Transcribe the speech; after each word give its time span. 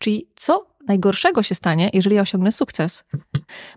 Czyli 0.00 0.26
co 0.36 0.66
najgorszego 0.86 1.42
się 1.42 1.54
stanie, 1.54 1.90
jeżeli 1.92 2.16
ja 2.16 2.22
osiągnę 2.22 2.52
sukces? 2.52 3.04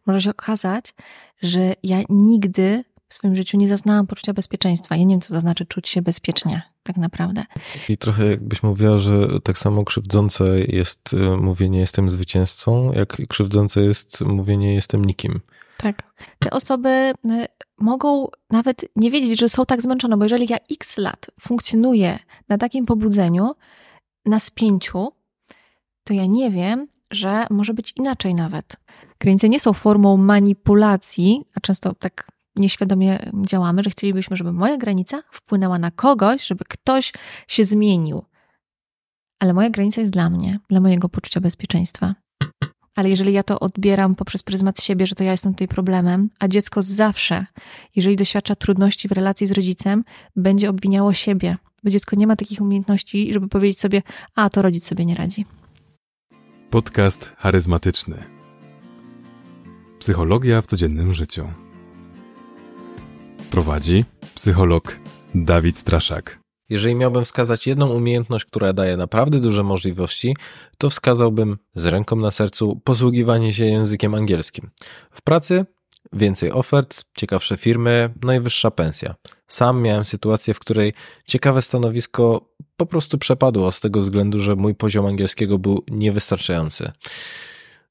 Może 0.05 0.21
się 0.21 0.29
okazać, 0.29 0.93
że 1.42 1.73
ja 1.83 1.97
nigdy 2.09 2.83
w 3.09 3.13
swoim 3.13 3.35
życiu 3.35 3.57
nie 3.57 3.67
zaznałam 3.67 4.08
poczucia 4.08 4.33
bezpieczeństwa. 4.33 4.96
Ja 4.96 5.04
nie 5.04 5.14
wiem, 5.14 5.22
co 5.22 5.33
to 5.33 5.42
znaczy 5.42 5.66
czuć 5.66 5.90
się 5.90 6.01
bezpiecznie, 6.01 6.62
tak 6.83 6.98
naprawdę. 6.98 7.44
I 7.90 7.98
trochę 7.98 8.25
jakbyś 8.25 8.64
mówiła, 8.64 8.98
że 8.98 9.28
tak 9.44 9.57
samo 9.57 9.84
krzywdzące 9.84 10.59
jest 10.59 11.14
y, 11.14 11.38
mówienie 11.38 11.80
jestem 11.80 12.09
zwycięzcą, 12.09 12.94
jak 12.94 13.28
krzywdzące 13.28 13.82
jest 13.82 14.21
mówienie 14.21 14.74
jestem 14.74 15.05
nikim. 15.05 15.42
Tak. 15.78 16.14
Te 16.40 16.52
osoby 16.52 16.90
y, 16.90 17.14
mogą 17.78 18.28
nawet 18.50 18.86
nie 18.96 19.12
wiedzieć, 19.12 19.40
że 19.40 19.50
są 19.50 19.66
tak 19.66 19.82
zmęczone, 19.82 20.18
bo 20.18 20.26
jeżeli 20.26 20.48
ja 20.50 20.58
x 20.71 20.98
lat 20.98 21.26
funkcjonuję 21.42 22.20
na 22.50 22.58
takim 22.58 22.86
pobudzeniu, 22.86 23.52
na 24.26 24.40
spięciu, 24.40 25.12
to 26.04 26.14
ja 26.14 26.26
nie 26.26 26.52
wiem, 26.52 26.88
że 27.12 27.48
może 27.50 27.74
być 27.74 27.93
inaczej 27.96 28.36
nawet. 28.36 28.75
Granice 29.20 29.50
nie 29.50 29.60
są 29.60 29.74
formą 29.74 30.18
manipulacji, 30.18 31.46
a 31.56 31.60
często 31.60 31.96
tak 31.96 32.27
nieświadomie 32.55 33.20
działamy, 33.45 33.84
że 33.84 33.89
chcielibyśmy, 33.89 34.38
żeby 34.38 34.53
moja 34.53 34.77
granica 34.77 35.21
wpłynęła 35.31 35.80
na 35.80 35.91
kogoś, 35.91 36.45
żeby 36.45 36.63
ktoś 36.70 37.13
się 37.47 37.66
zmienił. 37.66 38.23
Ale 39.39 39.53
moja 39.53 39.70
granica 39.70 40.02
jest 40.02 40.13
dla 40.13 40.30
mnie, 40.30 40.59
dla 40.70 40.80
mojego 40.80 41.09
poczucia 41.09 41.41
bezpieczeństwa. 41.41 42.16
Ale 42.95 43.09
jeżeli 43.09 43.33
ja 43.33 43.44
to 43.44 43.59
odbieram 43.59 44.16
poprzez 44.16 44.44
pryzmat 44.44 44.81
siebie, 44.81 45.08
że 45.08 45.16
to 45.16 45.23
ja 45.23 45.31
jestem 45.31 45.53
tutaj 45.53 45.67
problemem, 45.67 46.30
a 46.39 46.47
dziecko 46.47 46.81
zawsze, 46.81 47.45
jeżeli 47.95 48.16
doświadcza 48.16 48.55
trudności 48.55 49.08
w 49.08 49.11
relacji 49.11 49.47
z 49.47 49.52
rodzicem, 49.52 50.03
będzie 50.35 50.70
obwiniało 50.70 51.13
siebie, 51.13 51.58
bo 51.83 51.89
dziecko 51.89 52.16
nie 52.16 52.27
ma 52.27 52.35
takich 52.35 52.61
umiejętności, 52.61 53.33
żeby 53.33 53.47
powiedzieć 53.47 53.80
sobie, 53.80 54.02
a 54.35 54.49
to 54.49 54.61
rodzic 54.61 54.88
sobie 54.88 55.05
nie 55.05 55.16
radzi. 55.16 55.45
Podcast 56.73 57.33
charyzmatyczny. 57.37 58.23
Psychologia 59.99 60.61
w 60.61 60.66
codziennym 60.66 61.13
życiu. 61.13 61.47
Prowadzi 63.52 64.05
psycholog 64.35 64.99
Dawid 65.35 65.77
Straszak. 65.77 66.39
Jeżeli 66.69 66.95
miałbym 66.95 67.25
wskazać 67.25 67.67
jedną 67.67 67.89
umiejętność, 67.89 68.45
która 68.45 68.73
daje 68.73 68.97
naprawdę 68.97 69.39
duże 69.39 69.63
możliwości, 69.63 70.35
to 70.77 70.89
wskazałbym 70.89 71.57
z 71.75 71.85
ręką 71.85 72.15
na 72.15 72.31
sercu 72.31 72.81
posługiwanie 72.83 73.53
się 73.53 73.65
językiem 73.65 74.15
angielskim. 74.15 74.69
W 75.11 75.21
pracy 75.21 75.65
więcej 76.13 76.51
ofert, 76.51 77.03
ciekawsze 77.17 77.57
firmy, 77.57 78.09
najwyższa 78.23 78.71
pensja. 78.71 79.15
Sam 79.47 79.81
miałem 79.81 80.05
sytuację, 80.05 80.53
w 80.53 80.59
której 80.59 80.93
ciekawe 81.25 81.61
stanowisko 81.61 82.49
po 82.77 82.85
prostu 82.85 83.17
przepadło 83.17 83.71
z 83.71 83.79
tego 83.79 83.99
względu, 83.99 84.39
że 84.39 84.55
mój 84.55 84.75
poziom 84.75 85.05
angielskiego 85.05 85.59
był 85.59 85.83
niewystarczający. 85.91 86.91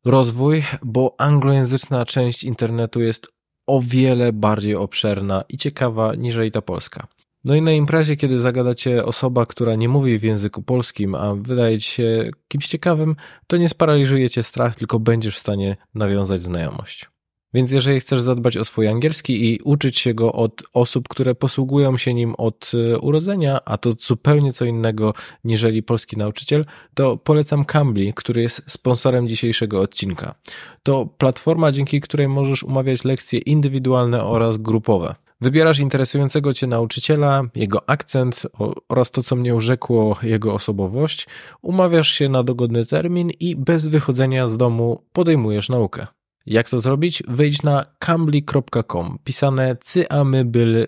Rozwój, 0.04 0.64
bo 0.82 1.14
anglojęzyczna 1.18 2.04
część 2.04 2.44
internetu 2.44 3.00
jest 3.00 3.26
o 3.66 3.80
wiele 3.84 4.32
bardziej 4.32 4.74
obszerna 4.74 5.44
i 5.48 5.58
ciekawa 5.58 6.14
niżeli 6.14 6.50
ta 6.50 6.62
polska. 6.62 7.06
No 7.44 7.54
i 7.54 7.62
na 7.62 7.72
imprezie, 7.72 8.16
kiedy 8.16 8.40
zagada 8.40 8.74
cię 8.74 9.04
osoba, 9.04 9.46
która 9.46 9.74
nie 9.74 9.88
mówi 9.88 10.18
w 10.18 10.22
języku 10.22 10.62
polskim, 10.62 11.14
a 11.14 11.34
wydaje 11.34 11.78
ci 11.78 11.90
się 11.90 12.30
kimś 12.48 12.68
ciekawym, 12.68 13.16
to 13.46 13.56
nie 13.56 13.68
sparaliżuje 13.68 14.30
cię 14.30 14.42
strach, 14.42 14.76
tylko 14.76 14.98
będziesz 14.98 15.36
w 15.36 15.40
stanie 15.40 15.76
nawiązać 15.94 16.42
znajomość. 16.42 17.11
Więc 17.54 17.72
jeżeli 17.72 18.00
chcesz 18.00 18.20
zadbać 18.20 18.56
o 18.56 18.64
swój 18.64 18.88
angielski 18.88 19.52
i 19.52 19.60
uczyć 19.64 19.98
się 19.98 20.14
go 20.14 20.32
od 20.32 20.62
osób, 20.72 21.08
które 21.08 21.34
posługują 21.34 21.96
się 21.96 22.14
nim 22.14 22.34
od 22.38 22.72
e, 22.74 22.98
urodzenia, 22.98 23.60
a 23.64 23.78
to 23.78 23.92
zupełnie 23.92 24.52
co 24.52 24.64
innego 24.64 25.14
niżeli 25.44 25.82
polski 25.82 26.16
nauczyciel, 26.16 26.64
to 26.94 27.16
polecam 27.16 27.64
Cambly, 27.64 28.12
który 28.12 28.42
jest 28.42 28.70
sponsorem 28.70 29.28
dzisiejszego 29.28 29.80
odcinka. 29.80 30.34
To 30.82 31.06
platforma, 31.06 31.72
dzięki 31.72 32.00
której 32.00 32.28
możesz 32.28 32.62
umawiać 32.62 33.04
lekcje 33.04 33.38
indywidualne 33.38 34.24
oraz 34.24 34.58
grupowe. 34.58 35.14
Wybierasz 35.40 35.78
interesującego 35.78 36.54
cię 36.54 36.66
nauczyciela, 36.66 37.42
jego 37.54 37.90
akcent 37.90 38.46
oraz 38.88 39.10
to, 39.10 39.22
co 39.22 39.36
mnie 39.36 39.54
urzekło, 39.54 40.16
jego 40.22 40.54
osobowość, 40.54 41.26
umawiasz 41.62 42.08
się 42.08 42.28
na 42.28 42.42
dogodny 42.42 42.86
termin 42.86 43.30
i 43.40 43.56
bez 43.56 43.86
wychodzenia 43.86 44.48
z 44.48 44.56
domu 44.56 45.02
podejmujesz 45.12 45.68
naukę. 45.68 46.06
Jak 46.46 46.68
to 46.68 46.78
zrobić? 46.78 47.22
Wejdź 47.28 47.62
na 47.62 47.86
cambly.com, 47.98 49.18
pisane 49.24 49.76
cyamybyly 49.84 50.86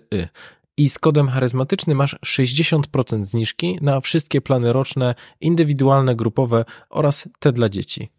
i 0.77 0.89
z 0.89 0.99
kodem 0.99 1.27
charyzmatyczny 1.27 1.95
masz 1.95 2.15
60% 2.25 3.25
zniżki 3.25 3.77
na 3.81 4.01
wszystkie 4.01 4.41
plany 4.41 4.73
roczne, 4.73 5.15
indywidualne, 5.41 6.15
grupowe 6.15 6.65
oraz 6.89 7.29
te 7.39 7.51
dla 7.51 7.69
dzieci. 7.69 8.09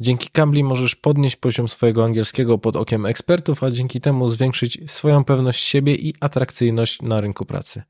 Dzięki 0.00 0.28
Cambly 0.30 0.64
możesz 0.64 0.96
podnieść 0.96 1.36
poziom 1.36 1.68
swojego 1.68 2.04
angielskiego 2.04 2.58
pod 2.58 2.76
okiem 2.76 3.06
ekspertów, 3.06 3.64
a 3.64 3.70
dzięki 3.70 4.00
temu 4.00 4.28
zwiększyć 4.28 4.78
swoją 4.86 5.24
pewność 5.24 5.64
siebie 5.64 5.94
i 5.94 6.14
atrakcyjność 6.20 7.02
na 7.02 7.18
rynku 7.18 7.44
pracy. 7.44 7.82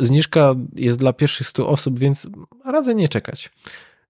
Zniżka 0.00 0.54
jest 0.74 0.98
dla 0.98 1.12
pierwszych 1.12 1.46
100 1.46 1.68
osób, 1.68 1.98
więc 1.98 2.28
radzę 2.64 2.94
nie 2.94 3.08
czekać. 3.08 3.50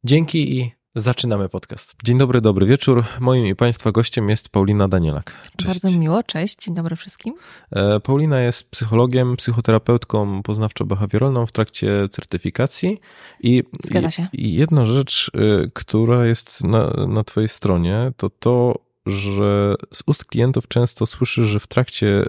Dzięki 0.05 0.59
i 0.59 0.73
Zaczynamy 0.95 1.49
podcast. 1.49 1.95
Dzień 2.05 2.19
dobry, 2.19 2.41
dobry 2.41 2.67
wieczór. 2.67 3.05
Moim 3.21 3.47
i 3.47 3.55
Państwa 3.55 3.93
gościem 3.93 4.29
jest 4.29 4.49
Paulina 4.49 4.89
Danielak. 4.89 5.49
Cześć. 5.57 5.67
Bardzo 5.67 5.99
miło, 5.99 6.23
cześć, 6.23 6.57
dzień 6.59 6.75
dobry 6.75 6.97
wszystkim. 6.97 7.35
E, 7.71 8.01
Paulina 8.01 8.41
jest 8.41 8.71
psychologiem, 8.71 9.37
psychoterapeutką 9.37 10.43
poznawczo-behawioralną 10.43 11.47
w 11.47 11.53
trakcie 11.53 12.09
certyfikacji. 12.11 13.01
I, 13.43 13.63
Zgadza 13.85 14.11
się. 14.11 14.27
I 14.33 14.55
jedna 14.55 14.85
rzecz, 14.85 15.31
y, 15.35 15.71
która 15.75 16.27
jest 16.27 16.65
na, 16.65 16.91
na 17.09 17.25
Twojej 17.25 17.49
stronie, 17.49 18.13
to 18.17 18.31
to, 18.31 18.79
że 19.07 19.75
z 19.93 20.03
ust 20.07 20.25
klientów 20.25 20.69
często 20.69 21.07
słyszysz, 21.07 21.47
że 21.47 21.61
w 21.61 21.67
trakcie 21.67 22.07
y, 22.07 22.27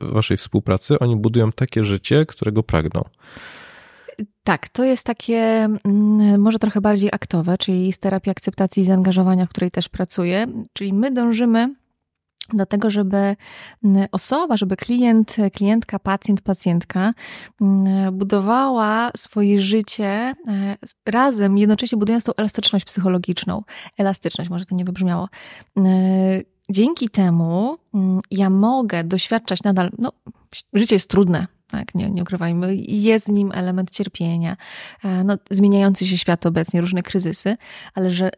Waszej 0.00 0.36
współpracy 0.36 0.98
oni 0.98 1.16
budują 1.16 1.52
takie 1.52 1.84
życie, 1.84 2.26
którego 2.26 2.62
pragną. 2.62 3.04
Tak, 4.44 4.68
to 4.68 4.84
jest 4.84 5.04
takie 5.04 5.68
mm, 5.84 6.40
może 6.40 6.58
trochę 6.58 6.80
bardziej 6.80 7.10
aktowe, 7.12 7.58
czyli 7.58 7.92
z 7.92 7.98
terapii 7.98 8.30
akceptacji 8.30 8.82
i 8.82 8.86
zaangażowania, 8.86 9.46
w 9.46 9.48
której 9.48 9.70
też 9.70 9.88
pracuję. 9.88 10.46
Czyli 10.72 10.92
my 10.92 11.10
dążymy 11.10 11.74
do 12.52 12.66
tego, 12.66 12.90
żeby 12.90 13.36
mm, 13.84 14.06
osoba, 14.12 14.56
żeby 14.56 14.76
klient, 14.76 15.36
klientka, 15.52 15.98
pacjent, 15.98 16.40
pacjentka 16.40 17.12
mm, 17.60 18.18
budowała 18.18 19.10
swoje 19.16 19.60
życie 19.60 20.06
e, 20.06 20.34
razem, 21.06 21.58
jednocześnie 21.58 21.98
budując 21.98 22.24
tą 22.24 22.32
elastyczność 22.36 22.84
psychologiczną. 22.84 23.62
Elastyczność, 23.98 24.50
może 24.50 24.64
to 24.64 24.74
nie 24.74 24.84
wybrzmiało. 24.84 25.28
E, 25.78 25.82
dzięki 26.70 27.08
temu 27.08 27.78
ja 28.30 28.50
mogę 28.50 29.04
doświadczać 29.04 29.62
nadal, 29.62 29.90
no, 29.98 30.12
życie 30.72 30.96
jest 30.96 31.10
trudne, 31.10 31.46
tak, 31.70 31.94
nie, 31.94 32.10
nie 32.10 32.22
ukrywajmy, 32.22 32.76
jest 32.76 33.26
w 33.26 33.32
nim 33.32 33.52
element 33.54 33.90
cierpienia, 33.90 34.56
e, 35.04 35.24
no, 35.24 35.36
zmieniający 35.50 36.06
się 36.06 36.18
świat 36.18 36.46
obecnie, 36.46 36.80
różne 36.80 37.02
kryzysy, 37.02 37.56
ale 37.94 38.10
że 38.10 38.30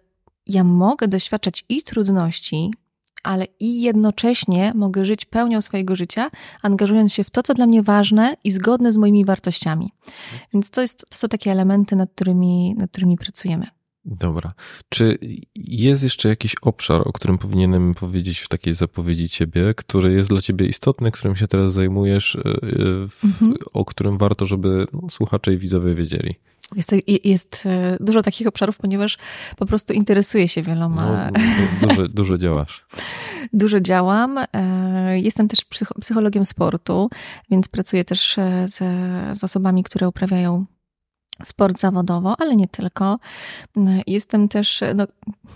ja 0.46 0.64
mogę 0.64 1.08
doświadczać 1.08 1.64
i 1.68 1.82
trudności, 1.82 2.70
ale 3.22 3.46
i 3.60 3.82
jednocześnie 3.82 4.72
mogę 4.74 5.04
żyć 5.04 5.24
pełnią 5.24 5.60
swojego 5.60 5.96
życia, 5.96 6.30
angażując 6.62 7.12
się 7.12 7.24
w 7.24 7.30
to, 7.30 7.42
co 7.42 7.54
dla 7.54 7.66
mnie 7.66 7.82
ważne 7.82 8.34
i 8.44 8.50
zgodne 8.50 8.92
z 8.92 8.96
moimi 8.96 9.24
wartościami. 9.24 9.92
Więc 10.52 10.70
to, 10.70 10.80
jest, 10.80 11.04
to 11.10 11.18
są 11.18 11.28
takie 11.28 11.50
elementy, 11.50 11.96
nad 11.96 12.10
którymi, 12.10 12.74
nad 12.78 12.90
którymi 12.90 13.16
pracujemy. 13.16 13.66
Dobra. 14.10 14.52
Czy 14.88 15.18
jest 15.54 16.02
jeszcze 16.02 16.28
jakiś 16.28 16.54
obszar, 16.62 17.02
o 17.04 17.12
którym 17.12 17.38
powinienem 17.38 17.94
powiedzieć 17.94 18.38
w 18.38 18.48
takiej 18.48 18.72
zapowiedzi 18.72 19.28
ciebie, 19.28 19.74
który 19.74 20.12
jest 20.12 20.28
dla 20.28 20.40
ciebie 20.40 20.66
istotny, 20.66 21.10
którym 21.10 21.36
się 21.36 21.48
teraz 21.48 21.72
zajmujesz, 21.72 22.36
e, 22.36 22.40
w, 23.08 23.24
mhm. 23.24 23.54
o 23.72 23.84
którym 23.84 24.18
warto, 24.18 24.46
żeby 24.46 24.86
słuchacze 25.10 25.54
i 25.54 25.58
widzowie 25.58 25.94
wiedzieli? 25.94 26.34
Jest, 26.76 26.94
jest 27.24 27.62
e, 27.66 27.96
dużo 28.00 28.22
takich 28.22 28.46
obszarów, 28.46 28.78
ponieważ 28.78 29.18
po 29.56 29.66
prostu 29.66 29.92
interesuję 29.92 30.48
się 30.48 30.62
wieloma. 30.62 31.30
No, 31.30 31.88
dużo, 31.88 32.08
dużo 32.08 32.38
działasz. 32.38 32.86
Dużo 33.52 33.80
działam. 33.80 34.38
E, 34.38 35.20
jestem 35.20 35.48
też 35.48 35.60
psychologiem 36.00 36.44
sportu, 36.44 37.10
więc 37.50 37.68
pracuję 37.68 38.04
też 38.04 38.36
z, 38.66 38.78
z 39.38 39.44
osobami, 39.44 39.82
które 39.82 40.08
uprawiają 40.08 40.66
sport 41.44 41.78
zawodowo, 41.78 42.34
ale 42.38 42.56
nie 42.56 42.68
tylko. 42.68 43.18
Jestem 44.06 44.48
też, 44.48 44.80
no, 44.94 45.06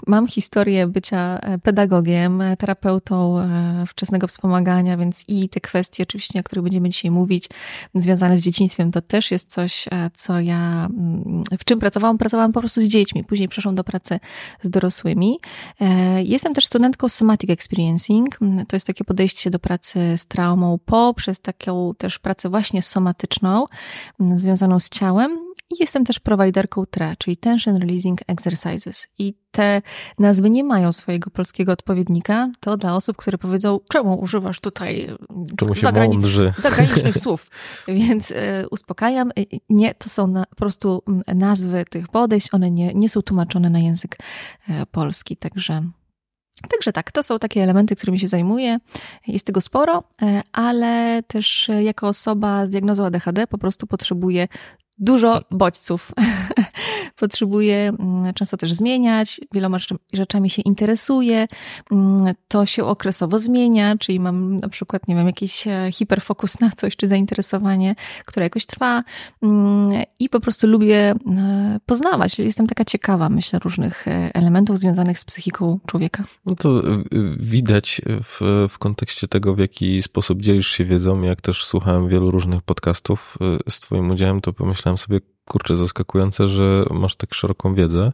mam 0.06 0.26
historię 0.26 0.86
bycia 0.86 1.38
pedagogiem, 1.62 2.42
terapeutą 2.58 3.38
e, 3.38 3.84
wczesnego 3.86 4.26
wspomagania, 4.26 4.96
więc 4.96 5.24
i 5.28 5.48
te 5.48 5.60
kwestie 5.60 6.02
oczywiście, 6.02 6.40
o 6.40 6.42
których 6.42 6.64
będziemy 6.64 6.88
dzisiaj 6.88 7.10
mówić, 7.10 7.48
związane 7.94 8.38
z 8.38 8.42
dzieciństwem, 8.42 8.92
to 8.92 9.00
też 9.00 9.30
jest 9.30 9.50
coś, 9.50 9.88
e, 9.88 10.10
co 10.14 10.40
ja, 10.40 10.86
mm, 10.90 11.44
w 11.58 11.64
czym 11.64 11.78
pracowałam, 11.78 12.18
pracowałam 12.18 12.52
po 12.52 12.60
prostu 12.60 12.80
z 12.82 12.84
dziećmi, 12.84 13.24
później 13.24 13.48
przeszłam 13.48 13.74
do 13.74 13.84
pracy 13.84 14.20
z 14.62 14.70
dorosłymi. 14.70 15.38
E, 15.80 16.22
jestem 16.22 16.54
też 16.54 16.66
studentką 16.66 17.08
Somatic 17.08 17.50
Experiencing, 17.50 18.38
to 18.68 18.76
jest 18.76 18.86
takie 18.86 19.04
podejście 19.04 19.50
do 19.50 19.58
pracy 19.58 20.18
z 20.18 20.26
traumą 20.26 20.78
poprzez 20.84 21.40
taką 21.40 21.92
też 21.98 22.18
pracę 22.18 22.48
właśnie 22.48 22.82
somatyczną, 22.82 23.66
związaną 24.20 24.80
z 24.80 24.88
ciałem 24.88 25.43
I 25.70 25.74
jestem 25.80 26.04
też 26.04 26.20
prowajderką 26.20 26.86
TRE, 26.86 27.14
czyli 27.18 27.36
Tension 27.36 27.76
Releasing 27.76 28.20
Exercises. 28.26 29.08
I 29.18 29.34
te 29.50 29.82
nazwy 30.18 30.50
nie 30.50 30.64
mają 30.64 30.92
swojego 30.92 31.30
polskiego 31.30 31.72
odpowiednika. 31.72 32.50
To 32.60 32.76
dla 32.76 32.96
osób, 32.96 33.16
które 33.16 33.38
powiedzą, 33.38 33.80
czemu 33.92 34.20
używasz 34.20 34.60
tutaj 34.60 35.16
czemu 35.56 35.74
zagrani 35.74 36.18
zagranicznych 36.58 37.18
słów. 37.18 37.50
Więc 37.88 38.30
y, 38.30 38.34
uspokajam. 38.70 39.30
Nie, 39.68 39.94
to 39.94 40.08
są 40.08 40.26
na, 40.26 40.44
po 40.44 40.56
prostu 40.56 41.02
nazwy 41.34 41.84
tych 41.90 42.08
podejść. 42.08 42.48
One 42.52 42.70
nie, 42.70 42.94
nie 42.94 43.08
są 43.08 43.22
tłumaczone 43.22 43.70
na 43.70 43.78
język 43.78 44.16
polski. 44.90 45.36
Także 45.36 45.82
Także 46.70 46.92
tak, 46.92 47.12
to 47.12 47.22
są 47.22 47.38
takie 47.38 47.62
elementy, 47.62 47.96
którymi 47.96 48.20
się 48.20 48.28
zajmuję. 48.28 48.78
Jest 49.26 49.46
tego 49.46 49.60
sporo, 49.60 50.02
ale 50.52 51.22
też 51.22 51.70
jako 51.80 52.08
osoba 52.08 52.66
z 52.66 52.70
diagnozą 52.70 53.04
ADHD 53.04 53.46
po 53.46 53.58
prostu 53.58 53.86
potrzebuję 53.86 54.48
dużo 54.98 55.42
bodźców. 55.50 56.12
Potrzebuję 57.16 57.92
mm, 57.98 58.34
często 58.34 58.56
też 58.56 58.72
zmieniać, 58.72 59.40
wieloma 59.52 59.78
rzeczami 60.12 60.50
się 60.50 60.62
interesuję. 60.62 61.46
Mm, 61.92 62.34
to 62.48 62.66
się 62.66 62.84
okresowo 62.84 63.38
zmienia, 63.38 63.96
czyli 63.98 64.20
mam 64.20 64.58
na 64.58 64.68
przykład, 64.68 65.08
nie 65.08 65.14
wiem, 65.14 65.26
jakiś 65.26 65.66
e, 65.66 65.88
hiperfokus 65.92 66.60
na 66.60 66.70
coś, 66.70 66.96
czy 66.96 67.08
zainteresowanie, 67.08 67.94
które 68.26 68.46
jakoś 68.46 68.66
trwa 68.66 69.04
mm, 69.42 70.02
i 70.18 70.28
po 70.28 70.40
prostu 70.40 70.66
lubię 70.66 70.96
e, 71.10 71.14
poznawać. 71.86 72.38
Jestem 72.38 72.66
taka 72.66 72.84
ciekawa, 72.84 73.28
myślę, 73.28 73.58
różnych 73.58 74.08
e, 74.08 74.30
elementów 74.34 74.78
związanych 74.78 75.18
z 75.18 75.24
psychiką 75.24 75.78
człowieka. 75.86 76.24
No 76.46 76.54
to 76.54 76.82
widać 77.36 78.00
w, 78.22 78.66
w 78.70 78.78
kontekście 78.78 79.28
tego, 79.28 79.54
w 79.54 79.58
jaki 79.58 80.02
sposób 80.02 80.42
dzielisz 80.42 80.68
się 80.68 80.84
wiedzą. 80.84 81.22
Jak 81.22 81.40
też 81.40 81.64
słuchałem 81.64 82.08
wielu 82.08 82.30
różnych 82.30 82.62
podcastów 82.62 83.38
z 83.68 83.80
Twoim 83.80 84.10
udziałem, 84.10 84.40
to 84.40 84.52
pomyślałem, 84.52 84.83
pomyślałem 84.84 84.98
sobie, 84.98 85.20
kurczę, 85.48 85.76
zaskakujące, 85.76 86.48
że 86.48 86.84
masz 86.90 87.16
tak 87.16 87.34
szeroką 87.34 87.74
wiedzę, 87.74 88.12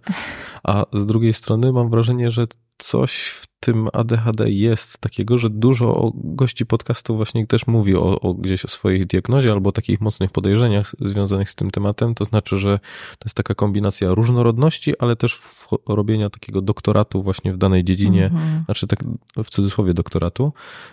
a 0.62 0.84
z 0.92 1.06
drugiej 1.06 1.32
strony 1.32 1.72
mam 1.72 1.90
wrażenie, 1.90 2.30
że 2.30 2.46
coś 2.78 3.28
w 3.28 3.46
tym 3.60 3.88
ADHD 3.92 4.50
jest 4.50 4.98
takiego, 4.98 5.38
że 5.38 5.50
dużo 5.50 6.12
gości 6.14 6.66
podcastu 6.66 7.16
właśnie 7.16 7.46
też 7.46 7.66
mówi 7.66 7.96
o, 7.96 8.20
o, 8.20 8.34
gdzieś 8.34 8.64
o 8.64 8.68
swojej 8.68 9.06
diagnozie 9.06 9.52
albo 9.52 9.72
takich 9.72 10.00
mocnych 10.00 10.30
podejrzeniach 10.30 10.92
związanych 11.00 11.50
z 11.50 11.54
tym 11.54 11.70
tematem. 11.70 12.14
To 12.14 12.24
znaczy, 12.24 12.56
że 12.56 12.78
to 13.18 13.24
jest 13.24 13.36
taka 13.36 13.54
kombinacja 13.54 14.14
różnorodności, 14.14 14.98
ale 14.98 15.16
też 15.16 15.42
robienia 15.88 16.30
takiego 16.30 16.62
doktoratu 16.62 17.22
właśnie 17.22 17.52
w 17.52 17.56
danej 17.56 17.84
dziedzinie, 17.84 18.30
mm-hmm. 18.30 18.64
znaczy 18.64 18.86
tak 18.86 18.98
w 19.44 19.50
cudzysłowie 19.50 19.94
doktoratu, 19.94 20.52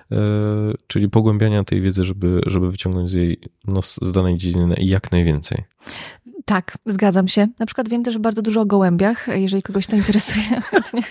yy, 0.09 0.17
czyli 0.87 1.09
pogłębiania 1.09 1.63
tej 1.63 1.81
wiedzy, 1.81 2.03
żeby, 2.03 2.41
żeby 2.45 2.71
wyciągnąć 2.71 3.11
z 3.11 3.13
jej 3.13 3.37
no, 3.67 3.81
z 3.81 4.11
danej 4.11 4.37
dziedziny 4.37 4.75
jak 4.77 5.11
najwięcej. 5.11 5.63
Tak, 6.47 6.77
zgadzam 6.85 7.27
się. 7.27 7.47
Na 7.59 7.65
przykład 7.65 7.89
wiem 7.89 8.03
też 8.03 8.17
bardzo 8.17 8.41
dużo 8.41 8.61
o 8.61 8.65
gołębiach, 8.65 9.27
jeżeli 9.35 9.63
kogoś 9.63 9.87
to 9.87 9.95
interesuje. 9.95 10.45
chętnie, 10.71 11.01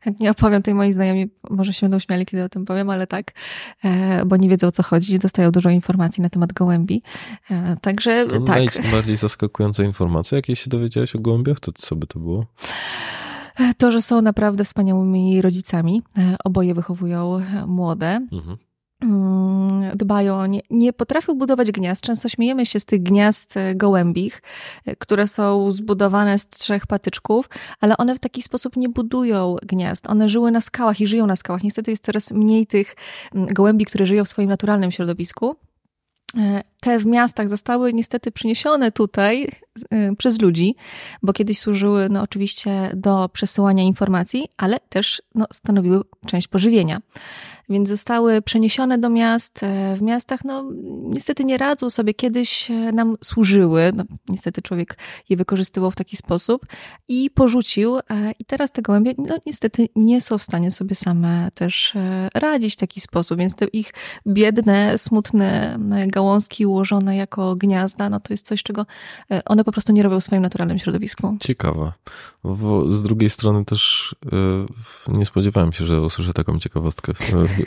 chętnie 0.00 0.30
opowiem 0.30 0.62
tej 0.62 0.74
moi 0.82 0.92
znajomi, 0.92 1.30
może 1.50 1.72
się 1.72 1.86
będą 1.86 1.98
śmiali, 1.98 2.26
kiedy 2.26 2.44
o 2.44 2.48
tym 2.48 2.64
powiem, 2.64 2.90
ale 2.90 3.06
tak, 3.06 3.32
e, 3.84 4.24
bo 4.26 4.36
nie 4.36 4.48
wiedzą 4.48 4.66
o 4.66 4.72
co 4.72 4.82
chodzi, 4.82 5.18
dostają 5.18 5.50
dużo 5.50 5.70
informacji 5.70 6.22
na 6.22 6.28
temat 6.28 6.52
gołębi. 6.52 7.02
E, 7.50 7.76
także 7.80 8.26
to 8.26 8.40
tak. 8.40 8.82
Najbardziej 8.82 9.16
zaskakująca 9.16 9.84
informacja, 9.84 10.36
jakie 10.36 10.56
się 10.56 10.70
dowiedziałeś 10.70 11.16
o 11.16 11.18
gołębiach, 11.18 11.60
to 11.60 11.72
co 11.72 11.96
by 11.96 12.06
to 12.06 12.18
było? 12.18 12.46
E, 13.60 13.74
to, 13.74 13.92
że 13.92 14.02
są 14.02 14.22
naprawdę 14.22 14.64
wspaniałymi 14.64 15.42
rodzicami. 15.42 16.02
Oboje 16.44 16.74
wychowują 16.74 17.40
młode. 17.66 18.26
Mhm. 18.32 18.56
Mm, 19.02 19.96
dbają, 19.96 20.46
nie, 20.46 20.60
nie 20.70 20.92
potrafią 20.92 21.34
budować 21.34 21.72
gniazd. 21.72 22.02
Często 22.02 22.28
śmiejemy 22.28 22.66
się 22.66 22.80
z 22.80 22.84
tych 22.84 23.02
gniazd 23.02 23.56
e, 23.56 23.74
gołębich, 23.74 24.42
e, 24.86 24.96
które 24.96 25.26
są 25.26 25.72
zbudowane 25.72 26.38
z 26.38 26.48
trzech 26.48 26.86
patyczków, 26.86 27.48
ale 27.80 27.96
one 27.96 28.14
w 28.14 28.18
taki 28.18 28.42
sposób 28.42 28.76
nie 28.76 28.88
budują 28.88 29.56
gniazd. 29.62 30.06
One 30.06 30.28
żyły 30.28 30.50
na 30.50 30.60
skałach 30.60 31.00
i 31.00 31.06
żyją 31.06 31.26
na 31.26 31.36
skałach. 31.36 31.62
Niestety 31.62 31.90
jest 31.90 32.04
coraz 32.04 32.30
mniej 32.30 32.66
tych 32.66 32.96
mm, 33.34 33.46
gołębi, 33.46 33.84
które 33.84 34.06
żyją 34.06 34.24
w 34.24 34.28
swoim 34.28 34.48
naturalnym 34.48 34.90
środowisku. 34.90 35.56
E, 36.38 36.62
te 36.80 36.98
w 36.98 37.06
miastach 37.06 37.48
zostały 37.48 37.92
niestety 37.92 38.32
przyniesione 38.32 38.92
tutaj 38.92 39.48
przez 40.18 40.40
ludzi, 40.40 40.74
bo 41.22 41.32
kiedyś 41.32 41.58
służyły 41.58 42.08
no, 42.10 42.22
oczywiście 42.22 42.90
do 42.94 43.28
przesyłania 43.32 43.82
informacji, 43.82 44.48
ale 44.56 44.80
też 44.88 45.22
no, 45.34 45.46
stanowiły 45.52 46.02
część 46.26 46.48
pożywienia 46.48 47.00
więc 47.72 47.88
zostały 47.88 48.42
przeniesione 48.42 48.98
do 48.98 49.10
miast. 49.10 49.62
E, 49.62 49.96
w 49.96 50.02
miastach, 50.02 50.44
no, 50.44 50.70
niestety 51.08 51.44
nie 51.44 51.58
radzą 51.58 51.90
sobie, 51.90 52.14
kiedyś 52.14 52.70
e, 52.70 52.74
nam 52.74 53.16
służyły. 53.24 53.92
No, 53.94 54.04
niestety 54.28 54.62
człowiek 54.62 54.98
je 55.28 55.36
wykorzystywał 55.36 55.90
w 55.90 55.96
taki 55.96 56.16
sposób 56.16 56.66
i 57.08 57.30
porzucił. 57.30 57.98
E, 57.98 58.02
I 58.38 58.44
teraz 58.44 58.72
te 58.72 58.82
gołębie, 58.82 59.14
no, 59.18 59.36
niestety 59.46 59.88
nie 59.96 60.20
są 60.20 60.38
w 60.38 60.42
stanie 60.42 60.70
sobie 60.70 60.94
same 60.94 61.48
też 61.54 61.94
radzić 62.34 62.74
w 62.74 62.76
taki 62.76 63.00
sposób, 63.00 63.38
więc 63.38 63.56
te 63.56 63.66
ich 63.66 63.94
biedne, 64.26 64.98
smutne 64.98 65.78
gałązki 66.06 66.66
ułożone 66.66 67.16
jako 67.16 67.56
gniazda, 67.56 68.10
no 68.10 68.20
to 68.20 68.32
jest 68.32 68.46
coś, 68.46 68.62
czego 68.62 68.86
one 69.44 69.64
po 69.64 69.72
prostu 69.72 69.92
nie 69.92 70.02
robią 70.02 70.20
w 70.20 70.24
swoim 70.24 70.42
naturalnym 70.42 70.78
środowisku. 70.78 71.36
Ciekawe. 71.40 71.92
Z 72.88 73.02
drugiej 73.02 73.30
strony 73.30 73.64
też 73.64 74.14
nie 75.08 75.26
spodziewałem 75.26 75.72
się, 75.72 75.84
że 75.84 76.00
usłyszę 76.00 76.32
taką 76.32 76.58
ciekawostkę 76.58 77.14
w, 77.14 77.61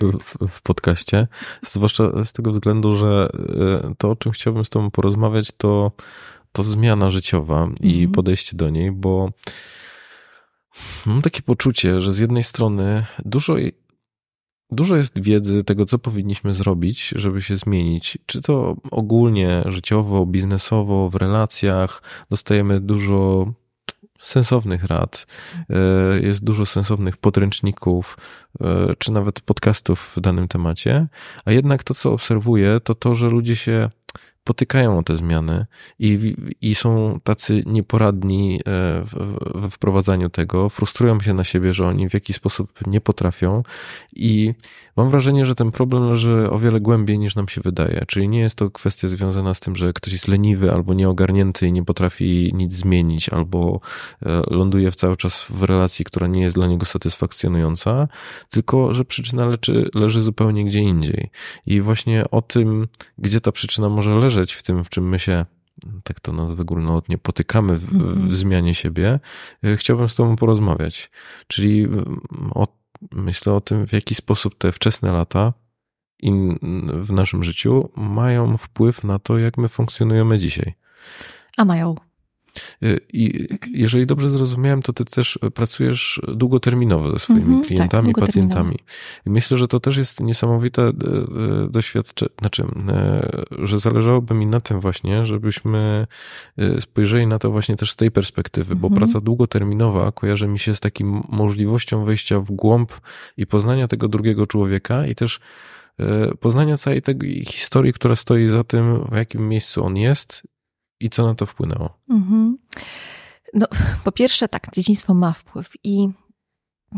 w 0.49 0.61
podcaście. 0.61 1.27
Zwłaszcza 1.61 2.23
z 2.23 2.33
tego 2.33 2.51
względu, 2.51 2.93
że 2.93 3.29
e, 3.83 3.95
to, 3.97 4.09
o 4.09 4.15
czym 4.15 4.31
chciałbym 4.31 4.65
z 4.65 4.69
Tobą 4.69 4.91
porozmawiać, 4.91 5.51
to, 5.57 5.91
to 6.51 6.63
zmiana 6.63 7.09
życiowa 7.09 7.69
i 7.79 7.93
mhm. 7.93 8.11
podejście 8.11 8.57
do 8.57 8.69
niej, 8.69 8.91
bo 8.91 9.29
mam 11.05 11.21
takie 11.21 11.41
poczucie, 11.41 12.01
że 12.01 12.13
z 12.13 12.19
jednej 12.19 12.43
strony 12.43 13.05
dużo 13.25 13.55
Dużo 14.71 14.95
jest 14.95 15.19
wiedzy 15.19 15.63
tego, 15.63 15.85
co 15.85 15.99
powinniśmy 15.99 16.53
zrobić, 16.53 17.13
żeby 17.15 17.41
się 17.41 17.55
zmienić. 17.55 18.17
Czy 18.25 18.41
to 18.41 18.75
ogólnie, 18.91 19.63
życiowo, 19.65 20.25
biznesowo, 20.25 21.09
w 21.09 21.15
relacjach. 21.15 22.01
Dostajemy 22.29 22.79
dużo 22.79 23.51
sensownych 24.19 24.83
rad, 24.83 25.27
e, 25.69 26.19
jest 26.19 26.43
dużo 26.43 26.65
sensownych 26.65 27.17
podręczników, 27.17 28.17
e, 28.61 28.95
czy 28.99 29.11
nawet 29.11 29.41
podcastów 29.41 30.13
w 30.15 30.19
danym 30.19 30.47
temacie, 30.47 31.07
a 31.45 31.51
jednak 31.51 31.83
to, 31.83 31.93
co 31.93 32.11
obserwuję, 32.11 32.79
to 32.83 32.95
to, 32.95 33.15
że 33.15 33.29
ludzie 33.29 33.55
się 33.55 33.89
potykają 34.45 34.99
o 34.99 35.03
te 35.03 35.15
zmiany 35.15 35.65
i, 35.99 36.35
i 36.61 36.75
są 36.75 37.19
tacy 37.23 37.63
nieporadni 37.65 38.59
we 39.55 39.69
wprowadzaniu 39.69 40.29
tego, 40.29 40.69
frustrują 40.69 41.19
się 41.19 41.33
na 41.33 41.43
siebie, 41.43 41.73
że 41.73 41.87
oni 41.87 42.09
w 42.09 42.13
jakiś 42.13 42.35
sposób 42.35 42.87
nie 42.87 43.01
potrafią 43.01 43.63
i 44.15 44.53
mam 44.97 45.09
wrażenie, 45.09 45.45
że 45.45 45.55
ten 45.55 45.71
problem 45.71 46.09
leży 46.09 46.49
o 46.51 46.59
wiele 46.59 46.79
głębiej 46.79 47.19
niż 47.19 47.35
nam 47.35 47.47
się 47.47 47.61
wydaje. 47.61 48.03
Czyli 48.07 48.29
nie 48.29 48.39
jest 48.39 48.55
to 48.55 48.69
kwestia 48.69 49.07
związana 49.07 49.53
z 49.53 49.59
tym, 49.59 49.75
że 49.75 49.93
ktoś 49.93 50.13
jest 50.13 50.27
leniwy 50.27 50.71
albo 50.71 50.93
nieogarnięty 50.93 51.67
i 51.67 51.71
nie 51.71 51.85
potrafi 51.85 52.51
nic 52.53 52.73
zmienić, 52.73 53.29
albo 53.29 53.79
e, 54.25 54.41
ląduje 54.47 54.91
cały 54.91 55.17
czas 55.17 55.45
w 55.49 55.63
relacji, 55.63 56.05
która 56.05 56.27
nie 56.27 56.41
jest 56.41 56.55
dla 56.55 56.67
niego 56.67 56.85
satysfakcjonująca, 56.85 58.07
tylko 58.49 58.93
że 58.93 59.05
przyczyna 59.05 59.45
leczy, 59.45 59.89
leży 59.95 60.21
zupełnie 60.21 60.65
gdzie 60.65 60.79
indziej. 60.79 61.29
I 61.65 61.81
właśnie 61.81 62.25
o 62.31 62.41
tym, 62.41 62.87
gdzie 63.17 63.41
ta 63.41 63.51
przyczyna 63.51 63.89
może 63.89 64.15
leżeć, 64.15 64.34
w 64.43 64.63
tym, 64.63 64.83
w 64.83 64.89
czym 64.89 65.09
my 65.09 65.19
się, 65.19 65.45
tak 66.03 66.19
to 66.19 66.31
nazwę 66.31 66.65
górnolotnie, 66.65 67.17
potykamy 67.17 67.77
w, 67.77 67.85
w 68.29 68.35
zmianie 68.35 68.75
siebie, 68.75 69.19
e, 69.63 69.77
chciałbym 69.77 70.09
z 70.09 70.15
Tobą 70.15 70.35
porozmawiać. 70.35 71.11
Czyli 71.47 71.87
o, 72.55 72.67
myślę 73.11 73.53
o 73.53 73.61
tym, 73.61 73.87
w 73.87 73.93
jaki 73.93 74.15
sposób 74.15 74.57
te 74.57 74.71
wczesne 74.71 75.11
lata 75.11 75.53
in, 76.19 76.59
w 77.03 77.11
naszym 77.11 77.43
życiu 77.43 77.89
mają 77.95 78.57
wpływ 78.57 79.03
na 79.03 79.19
to, 79.19 79.37
jak 79.37 79.57
my 79.57 79.67
funkcjonujemy 79.67 80.39
dzisiaj. 80.39 80.73
A 81.57 81.65
mają. 81.65 81.95
Y, 82.83 82.99
I 83.13 83.47
jeżeli 83.71 84.05
dobrze 84.05 84.29
zrozumiałem, 84.29 84.81
to 84.81 84.93
ty 84.93 85.05
też 85.05 85.39
pracujesz 85.53 86.21
długoterminowo 86.27 87.11
ze 87.11 87.19
swoimi 87.19 87.45
mm 87.45 87.61
-hmm, 87.61 87.65
klientami, 87.65 88.13
tak, 88.13 88.25
pacjentami. 88.25 88.79
Myślę, 89.25 89.57
że 89.57 89.67
to 89.67 89.79
też 89.79 89.97
jest 89.97 90.19
niesamowite 90.19 90.81
e, 90.81 90.89
e, 90.89 90.93
doświadczenie, 91.69 92.31
znaczy, 92.39 92.63
e, 92.89 93.45
że 93.59 93.79
zależałoby 93.79 94.33
mi 94.33 94.47
na 94.47 94.61
tym 94.61 94.79
właśnie, 94.79 95.25
żebyśmy 95.25 96.07
spojrzeli 96.79 97.27
na 97.27 97.39
to 97.39 97.51
właśnie 97.51 97.75
też 97.75 97.91
z 97.91 97.95
tej 97.95 98.11
perspektywy, 98.11 98.75
bo 98.75 98.87
mhm. 98.87 99.01
praca 99.01 99.21
długoterminowa 99.21 100.11
kojarzy 100.11 100.47
mi 100.47 100.59
się 100.59 100.75
z 100.75 100.79
takim 100.79 101.21
możliwością 101.29 102.05
wejścia 102.05 102.39
w 102.39 102.51
głąb 102.51 102.93
i 103.37 103.47
poznania 103.47 103.87
tego 103.87 104.07
drugiego 104.07 104.47
człowieka 104.47 105.07
i 105.07 105.15
też 105.15 105.39
poznania 106.39 106.77
całej 106.77 107.01
tej 107.01 107.45
historii, 107.45 107.93
która 107.93 108.15
stoi 108.15 108.47
za 108.47 108.63
tym, 108.63 109.05
w 109.11 109.15
jakim 109.15 109.49
miejscu 109.49 109.85
on 109.85 109.97
jest 109.97 110.43
i 110.99 111.09
co 111.09 111.27
na 111.27 111.35
to 111.35 111.45
wpłynęło? 111.45 111.97
Mhm. 112.09 112.57
No, 113.53 113.67
po 114.03 114.11
pierwsze, 114.11 114.47
tak, 114.47 114.67
dzieciństwo 114.73 115.13
ma 115.13 115.33
wpływ 115.33 115.71
i 115.83 116.09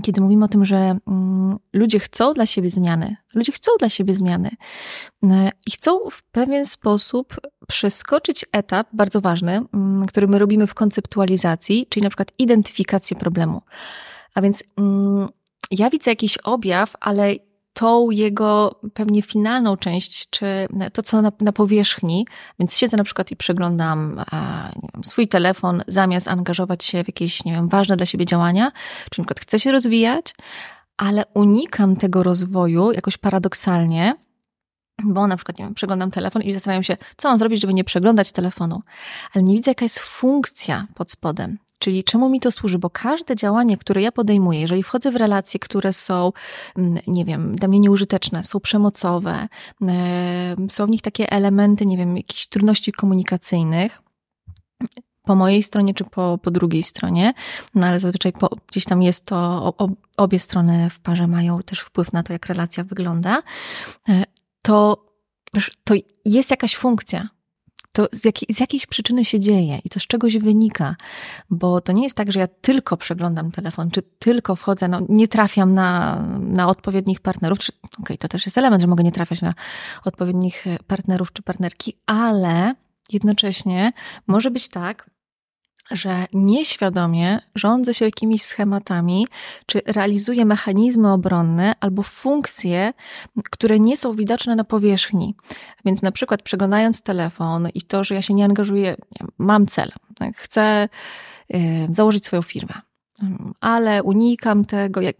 kiedy 0.01 0.22
mówimy 0.22 0.46
o 0.46 0.48
tym, 0.48 0.66
że 0.66 0.98
mm, 1.08 1.58
ludzie 1.74 2.00
chcą 2.00 2.34
dla 2.34 2.46
siebie 2.46 2.70
zmiany, 2.70 3.16
ludzie 3.36 3.51
chcą 3.51 3.72
dla 3.80 3.89
siebie 3.89 4.16
zmiany 4.16 4.50
e, 5.24 5.51
i 5.68 5.72
chcą 5.72 6.10
w 6.10 6.24
pewien 6.24 6.66
sposób 6.66 7.36
przeskoczyć 7.68 8.46
etap 8.51 8.88
bardzo 8.94 9.22
ważny, 9.22 9.62
mm, 9.74 10.06
który 10.06 10.27
my 10.27 10.39
robimy 10.39 10.68
w 10.68 10.74
konceptualizacji, 10.74 11.88
czyli 11.89 12.04
na 12.04 12.10
przykład 12.10 12.32
identyfikację 12.39 13.18
problemu. 13.18 13.62
A 14.34 14.42
więc 14.42 14.63
mm, 14.77 15.30
ja 15.72 15.89
widzę 15.89 16.12
jakiś 16.12 16.38
objaw, 16.38 16.94
ale 17.00 17.36
tą 17.77 18.12
jego 18.12 18.79
pewnie 18.93 19.22
finalną 19.22 19.77
część, 19.77 20.29
czy 20.29 20.46
to, 20.93 21.01
co 21.03 21.22
na, 21.22 21.31
na 21.39 21.51
powierzchni, 21.51 22.27
więc 22.60 22.77
siedzę 22.77 22.98
na 22.98 23.03
przykład 23.03 23.31
i 23.31 23.36
przeglądam 23.36 24.24
a, 24.31 24.69
wiem, 24.93 25.03
swój 25.03 25.27
telefon, 25.27 25.84
zamiast 25.88 26.27
angażować 26.27 26.84
się 26.84 27.03
w 27.03 27.07
jakieś, 27.07 27.46
nie 27.46 27.51
wiem, 27.51 27.67
ważne 27.69 27.98
dla 27.98 28.05
siebie 28.05 28.25
działania, 28.25 28.72
czy 29.12 29.22
na 29.22 29.25
przykład 29.25 29.39
chcę 29.39 29.60
się 29.60 29.72
rozwijać, 29.72 30.36
ale 30.98 31.25
unikam 31.34 31.96
tego 31.96 32.24
rozwoju 32.24 32.91
jakoś 32.91 33.17
paradoksalnie, 33.17 34.15
bo 35.03 35.27
na 35.27 35.36
przykład, 35.36 35.60
nie 35.60 35.65
wiem, 35.65 35.74
przeglądam 35.74 36.12
telefon 36.12 36.41
i 36.41 36.53
zastanawiam 36.53 36.84
się, 36.84 36.98
co 37.17 37.29
mam 37.29 37.38
zrobić, 37.38 37.62
żeby 37.62 37.74
nie 37.74 37.84
przeglądać 37.84 38.31
telefonu, 38.31 38.81
ale 39.34 39.43
nie 39.43 39.53
widzę, 39.53 39.72
jaka 39.72 39.86
jest 39.86 40.00
funkcja 40.00 40.86
pod 40.96 41.12
spodem. 41.12 41.57
Czyli 41.79 42.03
czemu 42.03 42.29
mi 42.29 42.39
to 42.39 42.51
służy? 42.51 42.79
Bo 42.79 42.89
każde 42.89 43.36
działanie, 43.36 43.77
które 43.77 44.01
ja 44.01 44.12
podejmuję, 44.12 44.62
jeżeli 44.62 44.84
wchodzę 44.84 45.12
w 45.12 45.15
relacje, 45.15 45.60
które 45.60 45.93
są, 45.93 46.31
mm, 46.77 47.00
nie 47.07 47.25
wiem, 47.25 47.55
dla 47.55 47.67
mnie 47.67 47.79
nieużyteczne, 47.79 48.43
są 48.43 48.60
przemocowe, 48.60 49.48
są 50.69 50.86
w 50.86 50.89
nich 50.89 51.01
takie 51.01 51.31
elementy, 51.31 51.86
nie 51.86 51.98
wiem, 51.98 52.17
jakichś 52.17 52.48
trudności 52.48 52.91
komunikacyjnych, 52.91 54.01
po 55.24 55.36
mojej 55.36 55.63
stronie 55.63 55.93
czy 55.93 56.03
po, 56.03 56.38
po 56.38 56.51
drugiej 56.51 56.84
stronie, 56.84 57.34
no 57.75 57.88
ale 57.88 58.00
zazwyczaj 58.00 58.31
po, 58.31 58.50
gdzieś 58.67 58.86
tam 58.86 59.03
jest 59.03 59.25
to, 59.25 59.74
obie 60.17 60.39
strony 60.39 60.89
w 60.89 61.00
parze 61.00 61.27
mają 61.27 61.60
też 61.60 61.79
wpływ 61.79 62.13
na 62.13 62.24
to, 62.24 62.34
jak 62.34 62.46
relacja 62.46 62.84
wygląda, 62.84 63.41
e, 64.10 64.24
to, 64.62 65.05
to 65.84 65.93
jest 66.25 66.51
jakaś 66.51 66.75
funkcja 66.75 67.29
to 67.98 68.08
z, 68.12 68.22
z 68.56 68.60
jakiejś 68.60 68.86
przyczyny 68.86 69.25
się 69.25 69.39
dzieje 69.39 69.80
i 69.84 69.89
to 69.89 70.00
z 70.00 70.08
czegoś 70.08 70.38
wynika, 70.38 70.96
bo 71.50 71.82
to 71.82 71.92
nie 71.92 72.04
jest 72.04 72.16
tak, 72.16 72.32
że 72.32 72.39
ja 72.39 72.48
tylko 72.48 72.98
przeglądam 72.98 73.51
telefon, 73.51 73.92
czy 73.92 74.01
tylko 74.01 74.56
wchodzę, 74.56 74.88
no 74.88 75.00
nie 75.10 75.27
trafiam 75.27 75.74
na, 75.74 76.22
na 76.39 76.68
odpowiednich 76.68 77.20
partnerów, 77.20 77.60
czy 77.60 77.72
okej, 77.84 78.00
okay, 78.00 78.18
to 78.18 78.27
też 78.27 78.46
jest 78.46 78.58
element, 78.58 78.82
że 78.82 78.88
mogę 78.88 79.04
nie 79.04 79.12
trafiać 79.12 79.42
na 79.42 79.54
odpowiednich 80.04 80.66
partnerów 80.88 81.34
czy 81.34 81.42
partnerki, 81.42 81.94
ale 82.06 82.75
jednocześnie 83.12 83.92
może 84.27 84.51
być 84.51 84.70
tak, 84.70 85.10
że 85.91 86.25
nieświadomie 86.34 87.39
rządzę 87.56 87.94
się 87.94 88.06
jakimiś 88.06 88.41
schematami, 88.41 89.27
czy 89.65 89.82
realizuję 89.86 90.46
mechanizmy 90.46 91.12
obronne 91.12 91.74
albo 91.79 92.03
funkcje, 92.03 92.94
które 93.51 93.79
nie 93.79 93.98
są 93.98 94.13
widoczne 94.13 94.56
na 94.56 94.63
powierzchni. 94.63 95.36
Więc 95.86 96.01
na 96.01 96.12
przykład 96.12 96.41
przeglądając 96.41 97.01
telefon 97.01 97.67
i 97.74 97.82
to, 97.82 98.03
że 98.03 98.15
ja 98.15 98.22
się 98.22 98.34
nie 98.34 98.46
angażuję, 98.46 98.96
mam 99.38 99.67
cel, 99.67 99.91
tak, 100.15 100.38
chcę 100.38 100.89
y, 101.56 101.88
założyć 101.89 102.25
swoją 102.25 102.41
firmę, 102.41 102.74
ale 103.60 104.03
unikam 104.03 104.65
tego, 104.65 105.01
jak 105.01 105.15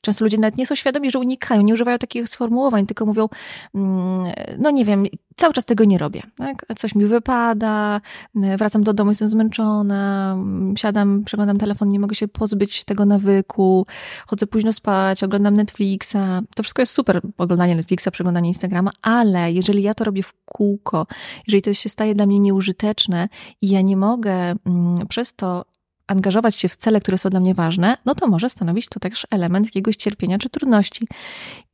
Często 0.00 0.24
ludzie 0.24 0.38
nawet 0.38 0.58
nie 0.58 0.66
są 0.66 0.74
świadomi, 0.74 1.10
że 1.10 1.18
unikają, 1.18 1.62
nie 1.62 1.74
używają 1.74 1.98
takich 1.98 2.28
sformułowań, 2.28 2.86
tylko 2.86 3.06
mówią, 3.06 3.28
mm, 3.74 4.32
no 4.58 4.70
nie 4.70 4.84
wiem, 4.84 5.06
cały 5.36 5.54
czas 5.54 5.64
tego 5.64 5.84
nie 5.84 5.98
robię. 5.98 6.22
Tak? 6.36 6.66
Coś 6.78 6.94
mi 6.94 7.06
wypada, 7.06 8.00
wracam 8.34 8.84
do 8.84 8.92
domu, 8.92 9.10
jestem 9.10 9.28
zmęczona, 9.28 10.36
siadam, 10.76 11.24
przeglądam 11.24 11.58
telefon, 11.58 11.88
nie 11.88 12.00
mogę 12.00 12.14
się 12.14 12.28
pozbyć 12.28 12.84
tego 12.84 13.06
nawyku, 13.06 13.86
chodzę 14.26 14.46
późno 14.46 14.72
spać, 14.72 15.24
oglądam 15.24 15.54
Netflixa. 15.54 16.16
To 16.54 16.62
wszystko 16.62 16.82
jest 16.82 16.92
super, 16.92 17.20
oglądanie 17.38 17.76
Netflixa, 17.76 18.08
przeglądanie 18.12 18.48
Instagrama, 18.48 18.90
ale 19.02 19.52
jeżeli 19.52 19.82
ja 19.82 19.94
to 19.94 20.04
robię 20.04 20.22
w 20.22 20.32
kółko, 20.44 21.06
jeżeli 21.46 21.62
to 21.62 21.74
się 21.74 21.88
staje 21.88 22.14
dla 22.14 22.26
mnie 22.26 22.38
nieużyteczne 22.38 23.28
i 23.60 23.68
ja 23.68 23.80
nie 23.80 23.96
mogę 23.96 24.32
mm, 24.32 25.06
przez 25.08 25.34
to 25.34 25.64
angażować 26.08 26.56
się 26.56 26.68
w 26.68 26.76
cele, 26.76 27.00
które 27.00 27.18
są 27.18 27.30
dla 27.30 27.40
mnie 27.40 27.54
ważne, 27.54 27.96
no 28.04 28.14
to 28.14 28.26
może 28.26 28.50
stanowić 28.50 28.88
to 28.88 29.00
też 29.00 29.26
element 29.30 29.66
jakiegoś 29.66 29.96
cierpienia 29.96 30.38
czy 30.38 30.48
trudności. 30.48 31.08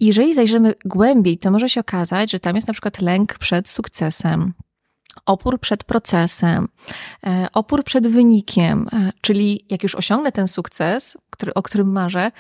I 0.01 0.07
jeżeli 0.07 0.35
zajrzymy 0.35 0.75
głębiej, 0.85 1.39
to 1.39 1.51
może 1.51 1.69
się 1.69 1.81
okazać, 1.81 2.33
że 2.33 2.41
tam 2.41 2.57
jest 2.57 2.69
na 2.69 2.75
przykład 2.75 3.01
lęk 3.01 3.39
przed 3.39 3.69
sukcesem, 3.69 4.53
opór 5.27 5.61
przed 5.61 5.85
procesem, 5.85 6.69
e, 7.27 7.49
opór 7.53 7.85
przed 7.85 8.09
wynikiem, 8.09 8.89
e, 8.93 9.13
czyli 9.21 9.67
jak 9.71 9.83
już 9.83 9.95
osiągnę 9.95 10.33
ten 10.33 10.49
sukces, 10.49 11.17
który, 11.31 11.55
o 11.55 11.63
którym 11.63 11.93
marzę, 11.93 12.33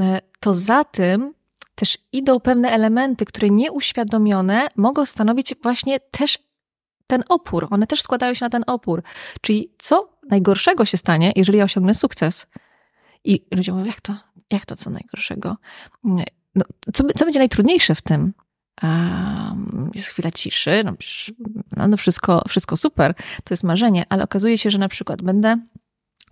e, 0.00 0.20
to 0.40 0.54
za 0.54 0.84
tym 0.84 1.34
też 1.74 1.98
idą 2.12 2.40
pewne 2.40 2.70
elementy, 2.70 3.24
które 3.24 3.50
nieuświadomione 3.50 4.66
mogą 4.76 5.06
stanowić 5.06 5.54
właśnie 5.62 6.00
też 6.00 6.38
ten 7.08 7.24
opór. 7.28 7.66
One 7.70 7.86
też 7.86 8.02
składają 8.02 8.34
się 8.34 8.44
na 8.44 8.50
ten 8.50 8.64
opór. 8.66 9.02
Czyli 9.40 9.72
co 9.78 10.18
najgorszego 10.30 10.84
się 10.84 10.96
stanie, 10.96 11.32
jeżeli 11.36 11.58
ja 11.58 11.64
osiągnę 11.64 11.94
sukces? 11.94 12.46
I 13.24 13.46
ludzie 13.54 13.72
mówią, 13.72 13.84
jak 13.84 14.00
to? 14.00 14.14
Jak 14.50 14.66
to 14.66 14.76
co 14.76 14.90
najgorszego? 14.90 15.56
No, 16.54 16.64
co, 16.94 17.04
co 17.16 17.24
będzie 17.24 17.38
najtrudniejsze 17.38 17.94
w 17.94 18.02
tym? 18.02 18.34
Um, 18.82 19.90
jest 19.94 20.06
chwila 20.06 20.30
ciszy, 20.30 20.84
no, 20.84 21.88
no 21.88 21.96
wszystko, 21.96 22.42
wszystko 22.48 22.76
super, 22.76 23.14
to 23.44 23.54
jest 23.54 23.64
marzenie, 23.64 24.04
ale 24.08 24.24
okazuje 24.24 24.58
się, 24.58 24.70
że 24.70 24.78
na 24.78 24.88
przykład 24.88 25.22
będę 25.22 25.56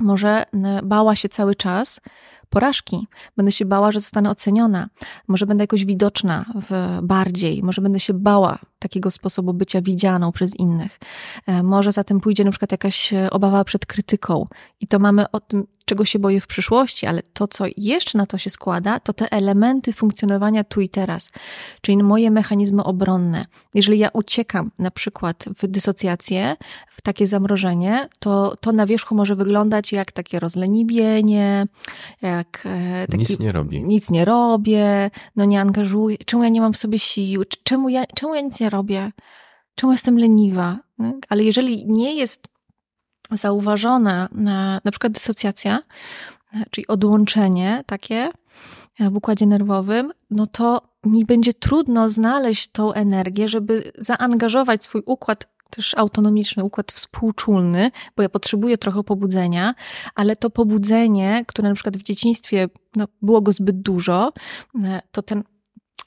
może 0.00 0.44
bała 0.82 1.16
się 1.16 1.28
cały 1.28 1.54
czas, 1.54 2.00
porażki. 2.50 3.06
Będę 3.36 3.52
się 3.52 3.64
bała, 3.64 3.92
że 3.92 4.00
zostanę 4.00 4.30
oceniona. 4.30 4.88
Może 5.28 5.46
będę 5.46 5.62
jakoś 5.62 5.84
widoczna 5.84 6.44
w 6.70 6.98
bardziej, 7.02 7.62
może 7.62 7.82
będę 7.82 8.00
się 8.00 8.14
bała 8.14 8.58
takiego 8.78 9.10
sposobu 9.10 9.54
bycia 9.54 9.82
widzianą 9.82 10.32
przez 10.32 10.56
innych. 10.56 10.98
E, 11.46 11.62
może 11.62 11.92
za 11.92 12.04
tym 12.04 12.20
pójdzie 12.20 12.44
na 12.44 12.50
przykład 12.50 12.72
jakaś 12.72 13.12
e, 13.12 13.30
obawa 13.30 13.64
przed 13.64 13.86
krytyką. 13.86 14.46
I 14.80 14.86
to 14.86 14.98
mamy 14.98 15.30
o 15.30 15.40
tym, 15.40 15.66
czego 15.84 16.04
się 16.04 16.18
boję 16.18 16.40
w 16.40 16.46
przyszłości, 16.46 17.06
ale 17.06 17.22
to, 17.22 17.48
co 17.48 17.64
jeszcze 17.76 18.18
na 18.18 18.26
to 18.26 18.38
się 18.38 18.50
składa, 18.50 19.00
to 19.00 19.12
te 19.12 19.32
elementy 19.32 19.92
funkcjonowania 19.92 20.64
tu 20.64 20.80
i 20.80 20.88
teraz, 20.88 21.30
czyli 21.80 21.96
moje 21.96 22.30
mechanizmy 22.30 22.84
obronne. 22.84 23.46
Jeżeli 23.74 23.98
ja 23.98 24.08
uciekam 24.12 24.70
na 24.78 24.90
przykład 24.90 25.44
w 25.58 25.66
dysocjację, 25.66 26.56
w 26.88 27.02
takie 27.02 27.26
zamrożenie, 27.26 28.08
to 28.18 28.54
to 28.60 28.72
na 28.72 28.86
wierzchu 28.86 29.14
może 29.14 29.36
wyglądać 29.36 29.92
jak 29.92 30.12
takie 30.12 30.40
rozleniwienie, 30.40 31.66
jak 32.22 32.45
e, 32.64 33.06
taki, 33.06 33.18
nic 33.18 33.38
nie 33.38 33.52
robi. 33.52 33.84
Nic 33.84 34.10
nie 34.10 34.24
robię, 34.24 35.10
no 35.36 35.44
nie 35.44 35.60
angażuję, 35.60 36.16
czemu 36.26 36.42
ja 36.42 36.48
nie 36.48 36.60
mam 36.60 36.72
w 36.72 36.76
sobie 36.76 36.98
sił, 36.98 37.42
czemu 37.64 37.88
ja, 37.88 38.06
czemu 38.06 38.34
ja 38.34 38.40
nic 38.40 38.60
nie 38.60 38.70
robię, 38.70 39.12
czemu 39.74 39.92
jestem 39.92 40.18
leniwa. 40.18 40.78
Tak? 40.98 41.16
Ale 41.28 41.44
jeżeli 41.44 41.86
nie 41.86 42.14
jest 42.14 42.48
zauważona 43.30 44.28
na, 44.32 44.80
na 44.84 44.90
przykład 44.90 45.12
dysocjacja, 45.12 45.82
czyli 46.70 46.86
odłączenie 46.86 47.82
takie 47.86 48.28
e, 49.00 49.10
w 49.10 49.16
układzie 49.16 49.46
nerwowym, 49.46 50.12
no 50.30 50.46
to 50.46 50.82
mi 51.04 51.24
będzie 51.24 51.54
trudno 51.54 52.10
znaleźć 52.10 52.68
tą 52.68 52.92
energię, 52.92 53.48
żeby 53.48 53.92
zaangażować 53.98 54.84
swój 54.84 55.02
układ 55.06 55.55
też 55.70 55.94
autonomiczny, 55.94 56.64
układ 56.64 56.92
współczulny, 56.92 57.90
bo 58.16 58.22
ja 58.22 58.28
potrzebuję 58.28 58.78
trochę 58.78 59.04
pobudzenia, 59.04 59.74
ale 60.14 60.36
to 60.36 60.50
pobudzenie, 60.50 61.44
które 61.48 61.68
na 61.68 61.74
przykład 61.74 61.96
w 61.96 62.02
dzieciństwie 62.02 62.68
no, 62.96 63.06
było 63.22 63.40
go 63.40 63.52
zbyt 63.52 63.82
dużo, 63.82 64.32
e, 64.84 65.00
to 65.10 65.22
ten 65.22 65.42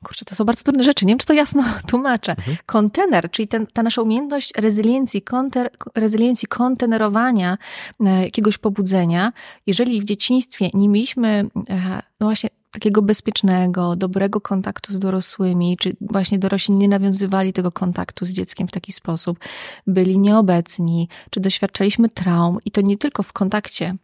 Kurczę, 0.03 0.25
to 0.25 0.35
są 0.35 0.45
bardzo 0.45 0.63
trudne 0.63 0.83
rzeczy. 0.83 1.05
Nie 1.05 1.11
wiem, 1.11 1.19
czy 1.19 1.25
to 1.25 1.33
jasno 1.33 1.63
tłumaczę. 1.89 2.31
Mhm. 2.31 2.57
Kontener, 2.65 3.31
czyli 3.31 3.47
ten, 3.47 3.67
ta 3.67 3.83
nasza 3.83 4.01
umiejętność 4.01 4.53
rezyliencji, 4.57 5.21
konter, 5.21 5.69
rezyliencji, 5.95 6.47
kontenerowania 6.47 7.57
e, 7.99 8.23
jakiegoś 8.23 8.57
pobudzenia. 8.57 9.31
Jeżeli 9.67 10.01
w 10.01 10.03
dzieciństwie 10.03 10.69
nie 10.73 10.89
mieliśmy, 10.89 11.45
e, 11.69 12.01
no 12.19 12.27
właśnie, 12.27 12.49
takiego 12.71 13.01
bezpiecznego, 13.01 13.95
dobrego 13.95 14.41
kontaktu 14.41 14.93
z 14.93 14.99
dorosłymi, 14.99 15.77
czy 15.77 15.95
właśnie 16.01 16.39
dorośli 16.39 16.73
nie 16.73 16.87
nawiązywali 16.87 17.53
tego 17.53 17.71
kontaktu 17.71 18.25
z 18.25 18.29
dzieckiem 18.29 18.67
w 18.67 18.71
taki 18.71 18.93
sposób, 18.93 19.39
byli 19.87 20.19
nieobecni, 20.19 21.09
czy 21.29 21.39
doświadczaliśmy 21.39 22.09
traum, 22.09 22.57
i 22.65 22.71
to 22.71 22.81
nie 22.81 22.97
tylko 22.97 23.23
w 23.23 23.33
kontakcie 23.33 23.95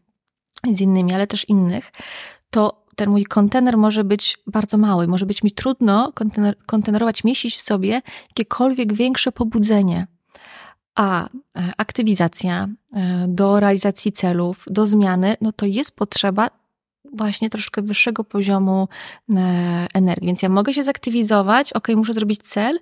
z 0.72 0.82
innymi, 0.82 1.14
ale 1.14 1.28
też 1.28 1.50
innych, 1.50 1.92
to 2.50 2.86
ten 2.96 3.10
mój 3.10 3.26
kontener 3.26 3.78
może 3.78 4.04
być 4.04 4.38
bardzo 4.48 4.78
mały, 4.78 5.08
może 5.08 5.26
być 5.26 5.44
mi 5.44 5.52
trudno 5.52 6.12
kontener, 6.14 6.58
kontenerować, 6.66 7.24
mieścić 7.24 7.56
w 7.56 7.62
sobie 7.62 8.02
jakiekolwiek 8.30 8.94
większe 8.94 9.32
pobudzenie. 9.32 10.08
A 10.96 11.26
e, 11.26 11.30
aktywizacja 11.78 12.68
e, 12.96 13.26
do 13.28 13.60
realizacji 13.60 14.12
celów, 14.12 14.66
do 14.68 14.88
zmiany, 14.88 15.38
no 15.42 15.52
to 15.52 15.66
jest 15.66 15.92
potrzeba 15.96 16.50
właśnie 17.16 17.50
troszkę 17.50 17.82
wyższego 17.82 18.24
poziomu 18.24 18.88
e, 19.30 19.88
energii. 19.94 20.28
Więc 20.28 20.42
ja 20.42 20.50
mogę 20.50 20.74
się 20.74 20.84
zaktywizować, 20.84 21.74
ok, 21.74 21.88
muszę 21.96 22.14
zrobić 22.14 22.40
cel 22.44 22.80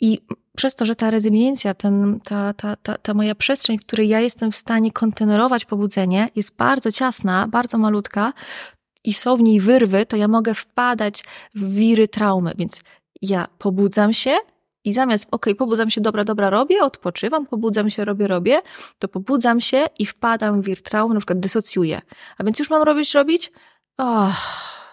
i 0.00 0.18
przez 0.56 0.74
to, 0.74 0.86
że 0.86 0.94
ta 0.94 1.10
rezyliencja, 1.10 1.74
ten, 1.74 2.20
ta, 2.24 2.54
ta, 2.54 2.76
ta, 2.76 2.98
ta 2.98 3.14
moja 3.14 3.34
przestrzeń, 3.34 3.78
w 3.78 3.86
której 3.86 4.08
ja 4.08 4.20
jestem 4.20 4.50
w 4.50 4.56
stanie 4.56 4.92
kontenerować 4.92 5.64
pobudzenie, 5.64 6.28
jest 6.36 6.56
bardzo 6.56 6.92
ciasna, 6.92 7.48
bardzo 7.48 7.78
malutka, 7.78 8.32
i 9.04 9.14
są 9.14 9.36
w 9.36 9.42
niej 9.42 9.60
wyrwy, 9.60 10.06
to 10.06 10.16
ja 10.16 10.28
mogę 10.28 10.54
wpadać 10.54 11.24
w 11.54 11.74
wiry 11.74 12.08
traumy, 12.08 12.52
więc 12.58 12.80
ja 13.22 13.46
pobudzam 13.58 14.12
się 14.12 14.36
i 14.84 14.92
zamiast, 14.92 15.26
ok, 15.30 15.46
pobudzam 15.58 15.90
się, 15.90 16.00
dobra, 16.00 16.24
dobra, 16.24 16.50
robię, 16.50 16.82
odpoczywam, 16.82 17.46
pobudzam 17.46 17.90
się, 17.90 18.04
robię, 18.04 18.28
robię, 18.28 18.62
to 18.98 19.08
pobudzam 19.08 19.60
się 19.60 19.86
i 19.98 20.06
wpadam 20.06 20.62
w 20.62 20.64
wir 20.64 20.82
traumy, 20.82 21.14
na 21.14 21.20
przykład 21.20 21.40
dysocjuję. 21.40 22.00
A 22.38 22.44
więc 22.44 22.58
już 22.58 22.70
mam 22.70 22.82
robić, 22.82 23.14
robić? 23.14 23.52
Och, 23.98 24.34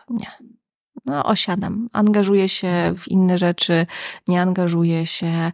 nie 0.10 0.59
no, 1.06 1.24
osiadam, 1.24 1.90
angażuję 1.94 2.50
się 2.50 2.94
w 2.98 3.08
inne 3.08 3.38
rzeczy, 3.38 3.86
nie 4.28 4.42
angażuję 4.42 5.08
się. 5.08 5.28
E, 5.28 5.52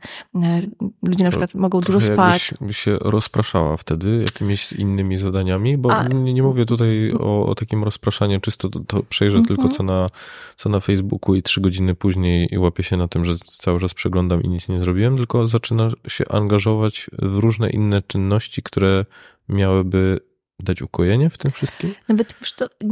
ludzie 1.03 1.23
na 1.23 1.29
przykład 1.29 1.53
mogą 1.55 1.81
dużo 1.81 2.01
spać. 2.01 2.51
Jakbyś 2.51 2.77
się 2.77 2.97
rozpraszała 3.01 3.77
wtedy 3.77 4.23
jakimiś 4.25 4.73
innymi 4.73 5.17
zadaniami, 5.17 5.77
bo 5.77 5.91
A, 5.91 6.07
nie, 6.07 6.33
nie, 6.33 6.43
mówię 6.43 6.65
tutaj 6.65 7.11
o, 7.19 7.45
o, 7.45 7.55
takim 7.55 7.83
rozpraszaniu, 7.83 8.39
czysto 8.39 8.69
to, 8.69 8.79
to 8.79 9.03
przejrzę 9.03 9.37
mm 9.37 9.45
-hmm. 9.45 9.47
tylko 9.47 9.69
co 9.69 9.83
na, 9.83 10.09
co 10.55 10.69
na 10.69 10.79
Facebooku 10.79 11.35
i 11.35 11.41
trzy 11.41 11.61
godziny 11.61 11.95
później 11.95 12.49
łapię 12.57 12.83
się 12.83 12.97
na 12.97 13.07
tym, 13.07 13.25
że 13.25 13.35
cały 13.45 13.79
czas 13.79 13.93
przeglądam 13.93 14.43
i 14.43 14.49
nic 14.49 14.69
nie 14.69 14.79
zrobiłem, 14.79 15.17
tylko 15.17 15.47
zaczyna 15.47 15.89
się 16.07 16.23
angażować 16.29 17.09
w 17.19 17.37
różne 17.37 17.69
inne 17.69 18.01
czynności, 18.01 18.63
które 18.63 19.05
miałyby 19.49 20.19
dać 20.59 20.81
ukojenie 20.81 21.29
w 21.29 21.37
tym 21.37 21.51
wszystkim? 21.51 21.95
Nawet, 22.09 22.35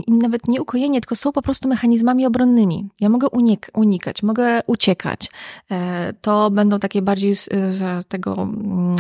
nawet 0.07 0.47
nie 0.47 0.61
ukojenie, 0.61 1.01
tylko 1.01 1.15
są 1.15 1.31
po 1.31 1.41
prostu 1.41 1.69
mechanizmami 1.69 2.25
obronnymi. 2.25 2.89
Ja 2.99 3.09
mogę 3.09 3.29
unik 3.29 3.71
unikać, 3.73 4.23
mogę 4.23 4.61
uciekać. 4.67 5.29
E, 5.71 6.13
to 6.21 6.51
będą 6.51 6.79
takie 6.79 7.01
bardziej 7.01 7.35
z, 7.35 7.49
z 7.71 8.07
tego, 8.07 8.33
mm, 8.33 8.95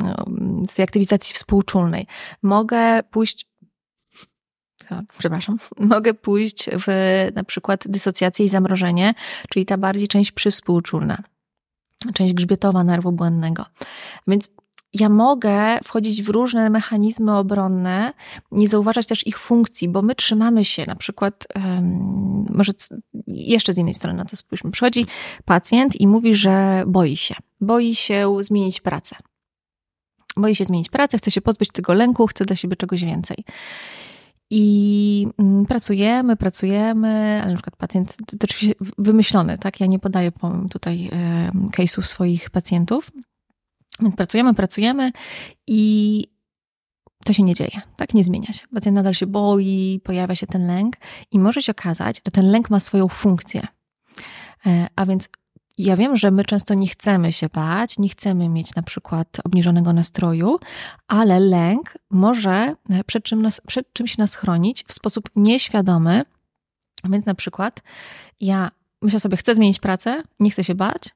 z 0.69 0.73
tej 0.73 0.83
aktywizacji 0.83 1.35
współczulnej. 1.35 2.07
Mogę 2.41 3.03
pójść 3.03 3.53
przepraszam, 5.17 5.57
mogę 5.79 6.13
pójść 6.13 6.69
w 6.85 6.87
na 7.35 7.43
przykład 7.43 7.83
dysocjację 7.87 8.45
i 8.45 8.49
zamrożenie, 8.49 9.13
czyli 9.49 9.65
ta 9.65 9.77
bardziej 9.77 10.07
część 10.07 10.31
przywspółczulna, 10.31 11.17
część 12.13 12.33
grzbietowa 12.33 12.83
nerwu 12.83 13.11
błędnego. 13.11 13.65
Więc 14.27 14.51
ja 14.93 15.09
mogę 15.09 15.79
wchodzić 15.83 16.23
w 16.23 16.29
różne 16.29 16.69
mechanizmy 16.69 17.37
obronne, 17.37 18.13
nie 18.51 18.67
zauważać 18.67 19.07
też 19.07 19.27
ich 19.27 19.39
funkcji, 19.39 19.89
bo 19.89 20.01
my 20.01 20.15
trzymamy 20.15 20.65
się 20.65 20.85
na 20.85 20.95
przykład, 20.95 21.47
um, 21.55 22.45
może 22.49 22.71
jeszcze 23.27 23.73
z 23.73 23.77
innej 23.77 23.93
strony 23.93 24.17
na 24.17 24.25
to 24.25 24.35
spójrzmy. 24.35 24.71
Przychodzi 24.71 25.05
pacjent 25.45 26.01
i 26.01 26.07
mówi, 26.07 26.33
że 26.33 26.83
boi 26.87 27.17
się. 27.17 27.35
Boi 27.61 27.95
się 27.95 28.37
zmienić 28.41 28.81
pracę. 28.81 29.15
Boi 30.37 30.55
się 30.55 30.65
zmienić 30.65 30.89
pracę, 30.89 31.17
chce 31.17 31.31
się 31.31 31.41
pozbyć 31.41 31.71
tego 31.71 31.93
lęku, 31.93 32.27
chce 32.27 32.45
dla 32.45 32.55
siebie 32.55 32.75
czegoś 32.75 33.03
więcej. 33.03 33.43
I 34.49 35.27
mm, 35.39 35.65
pracujemy, 35.65 36.35
pracujemy, 36.35 37.39
ale 37.43 37.51
na 37.51 37.57
przykład 37.57 37.75
pacjent, 37.75 38.17
to 38.27 38.37
oczywiście 38.43 38.75
wymyślony, 38.97 39.57
tak? 39.57 39.79
Ja 39.79 39.85
nie 39.85 39.99
podaję 39.99 40.31
tutaj 40.69 41.09
case'ów 41.71 42.01
swoich 42.01 42.49
pacjentów, 42.49 43.11
więc 43.99 44.15
pracujemy, 44.15 44.53
pracujemy 44.53 45.11
i 45.67 46.23
to 47.25 47.33
się 47.33 47.43
nie 47.43 47.53
dzieje, 47.53 47.81
tak? 47.97 48.13
Nie 48.13 48.23
zmienia 48.23 48.53
się. 48.53 48.67
Pacjent 48.73 48.95
nadal 48.95 49.13
się 49.13 49.27
boi, 49.27 50.01
pojawia 50.03 50.35
się 50.35 50.47
ten 50.47 50.67
lęk 50.67 50.95
i 51.31 51.39
może 51.39 51.61
się 51.61 51.71
okazać, 51.71 52.21
że 52.25 52.31
ten 52.31 52.51
lęk 52.51 52.69
ma 52.69 52.79
swoją 52.79 53.07
funkcję. 53.07 53.67
E, 54.65 54.87
a 54.95 55.05
więc 55.05 55.29
ja 55.77 55.97
wiem, 55.97 56.17
że 56.17 56.31
my 56.31 56.45
często 56.45 56.73
nie 56.73 56.87
chcemy 56.87 57.33
się 57.33 57.49
bać, 57.49 57.99
nie 57.99 58.09
chcemy 58.09 58.49
mieć 58.49 58.75
na 58.75 58.83
przykład 58.83 59.27
obniżonego 59.43 59.93
nastroju, 59.93 60.59
ale 61.07 61.39
lęk 61.39 61.97
może 62.09 62.75
e, 62.89 63.03
przed, 63.03 63.23
czym 63.23 63.41
nas, 63.41 63.61
przed 63.67 63.93
czymś 63.93 64.17
nas 64.17 64.35
chronić 64.35 64.85
w 64.87 64.93
sposób 64.93 65.29
nieświadomy. 65.35 66.23
Więc 67.03 67.25
na 67.25 67.35
przykład 67.35 67.81
ja 68.39 68.71
myślę 69.01 69.19
sobie, 69.19 69.37
chcę 69.37 69.55
zmienić 69.55 69.79
pracę, 69.79 70.23
nie 70.39 70.51
chcę 70.51 70.63
się 70.63 70.75
bać, 70.75 71.09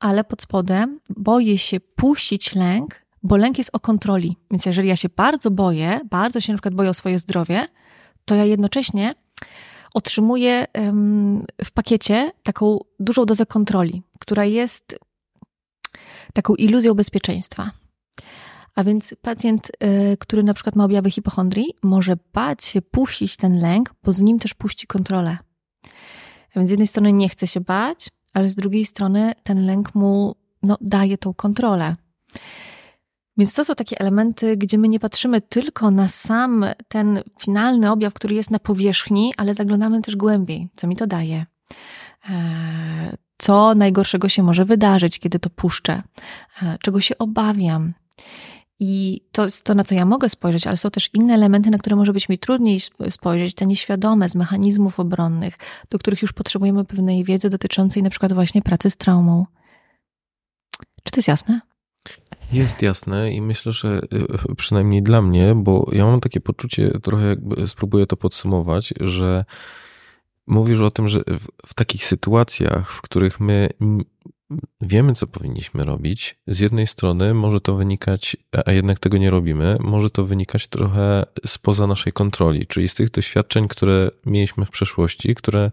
ale 0.00 0.24
pod 0.24 0.42
spodem 0.42 1.00
boję 1.10 1.58
się 1.58 1.80
puścić 1.80 2.54
lęk, 2.54 3.06
bo 3.22 3.36
lęk 3.36 3.58
jest 3.58 3.70
o 3.72 3.80
kontroli. 3.80 4.36
Więc 4.50 4.66
jeżeli 4.66 4.88
ja 4.88 4.96
się 4.96 5.08
bardzo 5.08 5.50
boję, 5.50 6.00
bardzo 6.10 6.40
się 6.40 6.52
na 6.52 6.56
przykład 6.56 6.74
boję 6.74 6.90
o 6.90 6.94
swoje 6.94 7.18
zdrowie, 7.18 7.66
to 8.24 8.34
ja 8.34 8.44
jednocześnie 8.44 9.14
otrzymuję 9.94 10.66
w 11.64 11.72
pakiecie 11.72 12.32
taką 12.42 12.78
dużą 13.00 13.26
dozę 13.26 13.46
kontroli, 13.46 14.02
która 14.18 14.44
jest 14.44 14.98
taką 16.32 16.54
iluzją 16.54 16.94
bezpieczeństwa. 16.94 17.70
A 18.74 18.84
więc 18.84 19.14
pacjent, 19.22 19.70
y, 19.70 20.16
który 20.16 20.42
na 20.42 20.54
przykład 20.54 20.76
ma 20.76 20.84
objawy 20.84 21.10
hipochondrii, 21.10 21.74
może 21.82 22.16
bać 22.32 22.64
się 22.64 22.82
puścić 22.82 23.36
ten 23.36 23.60
lęk, 23.60 23.94
bo 24.04 24.12
z 24.12 24.20
nim 24.20 24.38
też 24.38 24.54
puści 24.54 24.86
kontrolę. 24.86 25.36
A 26.54 26.58
więc 26.58 26.68
z 26.68 26.70
jednej 26.70 26.86
strony 26.86 27.12
nie 27.12 27.28
chce 27.28 27.46
się 27.46 27.60
bać, 27.60 28.08
ale 28.32 28.48
z 28.48 28.54
drugiej 28.54 28.86
strony 28.86 29.32
ten 29.42 29.66
lęk 29.66 29.94
mu 29.94 30.34
no, 30.62 30.78
daje 30.80 31.18
tą 31.18 31.34
kontrolę. 31.34 31.96
Więc 33.36 33.54
to 33.54 33.64
są 33.64 33.74
takie 33.74 34.00
elementy, 34.00 34.56
gdzie 34.56 34.78
my 34.78 34.88
nie 34.88 35.00
patrzymy 35.00 35.40
tylko 35.40 35.90
na 35.90 36.08
sam 36.08 36.66
ten 36.88 37.22
finalny 37.38 37.90
objaw, 37.90 38.14
który 38.14 38.34
jest 38.34 38.50
na 38.50 38.58
powierzchni, 38.58 39.34
ale 39.36 39.54
zaglądamy 39.54 40.02
też 40.02 40.16
głębiej. 40.16 40.68
Co 40.76 40.86
mi 40.86 40.96
to 40.96 41.06
daje? 41.06 41.46
E, 42.30 43.16
co 43.38 43.74
najgorszego 43.74 44.28
się 44.28 44.42
może 44.42 44.64
wydarzyć, 44.64 45.18
kiedy 45.18 45.38
to 45.38 45.50
puszczę? 45.50 46.02
E, 46.62 46.76
czego 46.80 47.00
się 47.00 47.18
obawiam? 47.18 47.92
I 48.80 49.20
to 49.32 49.44
jest 49.44 49.64
to, 49.64 49.74
na 49.74 49.84
co 49.84 49.94
ja 49.94 50.06
mogę 50.06 50.28
spojrzeć, 50.28 50.66
ale 50.66 50.76
są 50.76 50.90
też 50.90 51.10
inne 51.14 51.34
elementy, 51.34 51.70
na 51.70 51.78
które 51.78 51.96
może 51.96 52.12
być 52.12 52.28
mi 52.28 52.38
trudniej 52.38 52.80
spojrzeć, 53.10 53.54
te 53.54 53.66
nieświadome 53.66 54.28
z 54.28 54.34
mechanizmów 54.34 55.00
obronnych, 55.00 55.58
do 55.90 55.98
których 55.98 56.22
już 56.22 56.32
potrzebujemy 56.32 56.84
pewnej 56.84 57.24
wiedzy 57.24 57.50
dotyczącej 57.50 58.02
na 58.02 58.10
przykład 58.10 58.32
właśnie 58.32 58.62
pracy 58.62 58.90
z 58.90 58.96
traumą. 58.96 59.46
Czy 61.04 61.12
to 61.12 61.18
jest 61.18 61.28
jasne? 61.28 61.60
Jest 62.52 62.82
jasne 62.82 63.32
i 63.32 63.42
myślę, 63.42 63.72
że 63.72 64.00
y, 64.50 64.54
przynajmniej 64.56 65.02
dla 65.02 65.22
mnie, 65.22 65.54
bo 65.56 65.90
ja 65.92 66.04
mam 66.06 66.20
takie 66.20 66.40
poczucie, 66.40 66.90
trochę 67.02 67.26
jakby 67.26 67.68
spróbuję 67.68 68.06
to 68.06 68.16
podsumować, 68.16 68.94
że 69.00 69.44
mówisz 70.46 70.80
o 70.80 70.90
tym, 70.90 71.08
że 71.08 71.20
w, 71.26 71.46
w 71.66 71.74
takich 71.74 72.04
sytuacjach, 72.04 72.92
w 72.92 73.02
których 73.02 73.40
my 73.40 73.68
wiemy, 74.80 75.12
co 75.12 75.26
powinniśmy 75.26 75.84
robić. 75.84 76.38
Z 76.46 76.60
jednej 76.60 76.86
strony 76.86 77.34
może 77.34 77.60
to 77.60 77.74
wynikać, 77.74 78.36
a 78.66 78.72
jednak 78.72 78.98
tego 78.98 79.18
nie 79.18 79.30
robimy, 79.30 79.76
może 79.80 80.10
to 80.10 80.24
wynikać 80.24 80.68
trochę 80.68 81.26
spoza 81.46 81.86
naszej 81.86 82.12
kontroli, 82.12 82.66
czyli 82.66 82.88
z 82.88 82.94
tych 82.94 83.10
doświadczeń, 83.10 83.68
które 83.68 84.10
mieliśmy 84.26 84.64
w 84.64 84.70
przeszłości, 84.70 85.34
które 85.34 85.70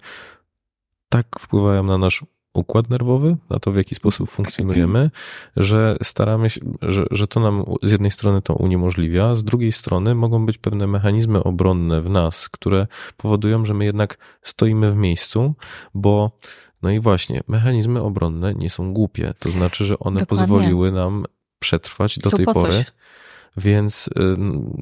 tak 1.10 1.28
wpływają 1.40 1.84
na 1.84 1.98
nasz 1.98 2.24
układ 2.54 2.90
nerwowy, 2.90 3.38
na 3.50 3.60
to, 3.60 3.72
w 3.72 3.78
jaki 3.78 3.96
sposób 3.96 4.30
funkcjonujemy, 4.30 5.12
że 5.56 5.98
staramy 6.04 6.50
się, 6.50 6.62
że, 6.82 7.06
że 7.12 7.28
to 7.28 7.40
nam 7.40 7.64
z 7.84 7.92
jednej 7.92 8.12
strony 8.12 8.42
to 8.42 8.54
uniemożliwia, 8.54 9.36
z 9.36 9.44
drugiej 9.44 9.72
strony 9.72 10.16
mogą 10.16 10.46
być 10.46 10.58
pewne 10.58 10.88
mechanizmy 10.88 11.44
obronne 11.44 12.02
w 12.02 12.10
nas, 12.10 12.50
które 12.50 12.88
powodują, 13.18 13.66
że 13.66 13.74
my 13.74 13.86
jednak 13.86 14.18
stoimy 14.42 14.92
w 14.92 14.96
miejscu, 14.96 15.54
bo 15.94 16.32
no 16.82 16.92
i 16.92 17.00
właśnie, 17.00 17.42
mechanizmy 17.48 18.02
obronne 18.02 18.54
nie 18.54 18.70
są 18.70 18.94
głupie. 18.94 19.34
To 19.40 19.52
znaczy, 19.52 19.86
że 19.86 20.00
one 20.00 20.20
Dokładnie. 20.20 20.48
pozwoliły 20.48 20.92
nam 20.92 21.26
przetrwać 21.60 22.20
do 22.20 22.30
są 22.30 22.38
tej 22.38 22.46
pory. 22.46 22.72
Coś. 22.72 22.86
Więc 23.58 24.08
y, 24.08 24.38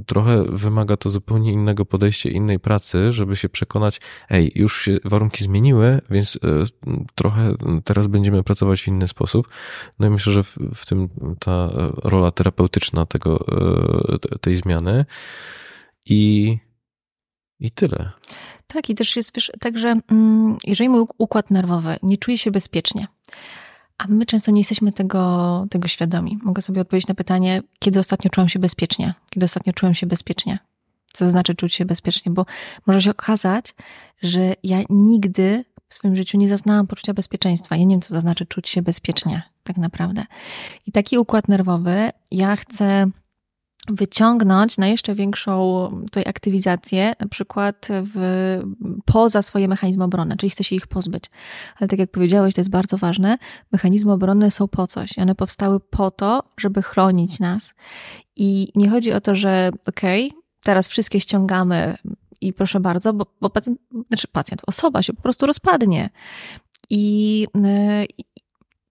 trochę 0.06 0.44
wymaga 0.44 0.98
to 0.98 1.10
zupełnie 1.10 1.52
innego 1.52 1.86
podejścia, 1.86 2.30
innej 2.30 2.60
pracy, 2.60 3.12
żeby 3.12 3.36
się 3.36 3.50
przekonać, 3.50 4.02
ej, 4.30 4.52
już 4.56 4.82
się 4.82 4.98
warunki 5.06 5.44
zmieniły, 5.44 6.02
więc 6.10 6.36
y, 6.36 6.40
trochę 7.16 7.54
teraz 7.84 8.08
będziemy 8.08 8.44
pracować 8.44 8.82
w 8.82 8.88
inny 8.88 9.08
sposób. 9.08 9.48
No 10.00 10.08
i 10.08 10.10
myślę, 10.10 10.34
że 10.34 10.44
w, 10.44 10.58
w 10.76 10.86
tym 10.86 11.10
ta 11.40 11.70
rola 12.04 12.32
terapeutyczna 12.32 13.06
tego, 13.06 13.46
y, 14.34 14.40
tej 14.40 14.56
zmiany 14.56 15.06
i, 16.06 16.58
i 17.60 17.72
tyle. 17.72 18.12
Tak, 18.68 18.90
i 18.90 18.96
też 18.96 19.16
jest 19.16 19.36
wiesz, 19.36 19.52
tak, 19.60 19.78
że 19.78 19.96
mm, 20.12 20.58
jeżeli 20.64 20.90
mój 20.90 21.06
układ 21.18 21.52
nerwowy 21.52 21.96
nie 22.04 22.18
czuje 22.18 22.38
się 22.38 22.52
bezpiecznie, 22.52 23.08
a 23.98 24.08
my 24.08 24.26
często 24.26 24.52
nie 24.52 24.60
jesteśmy 24.60 24.92
tego, 24.92 25.66
tego 25.70 25.88
świadomi. 25.88 26.40
Mogę 26.44 26.62
sobie 26.62 26.82
odpowiedzieć 26.82 27.08
na 27.08 27.16
pytanie, 27.16 27.62
kiedy 27.80 28.00
ostatnio 28.00 28.30
czułam 28.30 28.50
się 28.50 28.60
bezpiecznie? 28.60 29.14
Kiedy 29.30 29.46
ostatnio 29.46 29.74
czułam 29.74 29.96
się 29.96 30.08
bezpiecznie? 30.08 30.60
Co 31.14 31.26
to 31.26 31.32
znaczy 31.32 31.56
czuć 31.56 31.76
się 31.76 31.86
bezpiecznie? 31.86 32.32
Bo 32.32 32.46
może 32.86 33.02
się 33.02 33.12
okazać, 33.12 33.76
że 34.24 34.54
ja 34.64 34.78
nigdy 34.90 35.66
w 35.90 35.94
swoim 35.94 36.16
życiu 36.16 36.38
nie 36.38 36.50
zaznałam 36.50 36.88
poczucia 36.88 37.14
bezpieczeństwa. 37.14 37.76
Ja 37.76 37.84
nie 37.84 37.96
wiem, 37.96 38.02
co 38.02 38.14
to 38.14 38.22
znaczy 38.22 38.46
czuć 38.46 38.70
się 38.70 38.82
bezpiecznie, 38.82 39.42
tak 39.64 39.78
naprawdę. 39.78 40.26
I 40.88 40.92
taki 40.92 41.18
układ 41.18 41.48
nerwowy 41.48 42.10
ja 42.32 42.56
chcę 42.56 43.08
wyciągnąć 43.88 44.78
na 44.78 44.88
jeszcze 44.88 45.16
większą 45.16 45.88
tutaj 46.06 46.24
aktywizację, 46.28 47.14
na 47.20 47.28
przykład 47.28 47.88
w, 47.90 48.60
poza 49.06 49.42
swoje 49.42 49.68
mechanizmy 49.68 50.04
obronne, 50.04 50.38
czyli 50.38 50.50
chce 50.50 50.64
się 50.64 50.76
ich 50.76 50.88
pozbyć. 50.88 51.24
Ale 51.80 51.88
tak 51.88 52.00
jak 52.00 52.12
powiedziałeś, 52.12 52.54
to 52.54 52.62
jest 52.62 52.72
bardzo 52.72 52.98
ważne, 52.98 53.38
mechanizmy 53.72 54.12
obronne 54.12 54.52
są 54.52 54.68
po 54.68 54.88
coś. 54.88 55.20
One 55.20 55.36
powstały 55.36 55.80
po 55.80 56.12
to, 56.12 56.44
żeby 56.58 56.82
chronić 56.82 57.40
nas. 57.40 57.74
I 58.36 58.72
nie 58.76 58.90
chodzi 58.90 59.14
o 59.14 59.22
to, 59.22 59.36
że 59.36 59.70
okej, 59.88 60.28
okay, 60.28 60.42
teraz 60.64 60.88
wszystkie 60.88 61.22
ściągamy 61.22 61.96
i 62.42 62.54
proszę 62.54 62.80
bardzo, 62.80 63.14
bo, 63.14 63.26
bo 63.42 63.50
pacjent, 63.50 63.80
znaczy 64.08 64.28
pacjent, 64.28 64.62
osoba 64.68 65.02
się 65.02 65.14
po 65.14 65.22
prostu 65.22 65.46
rozpadnie. 65.46 66.10
I 66.90 67.48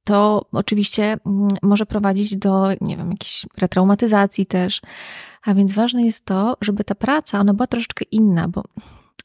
to 0.04 0.46
oczywiście 0.52 1.16
mm, 1.26 1.48
może 1.62 1.86
prowadzić 1.86 2.36
do, 2.36 2.68
nie 2.80 2.96
wiem, 2.96 3.10
jakiejś 3.10 3.46
retraumatyzacji 3.56 4.46
też. 4.46 4.80
A 5.44 5.54
więc 5.54 5.72
ważne 5.72 6.02
jest 6.02 6.24
to, 6.24 6.56
żeby 6.60 6.84
ta 6.84 6.94
praca, 6.94 7.40
ona 7.40 7.54
była 7.54 7.66
troszeczkę 7.66 8.04
inna, 8.10 8.48
bo 8.48 8.62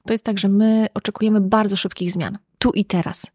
to 0.06 0.14
jest 0.14 0.26
tak, 0.26 0.40
że 0.40 0.48
my 0.48 0.88
oczekujemy 0.94 1.42
bardzo 1.42 1.76
szybkich 1.76 2.12
zmian, 2.12 2.38
tu 2.60 2.72
i 2.72 2.86
teraz. 2.86 3.28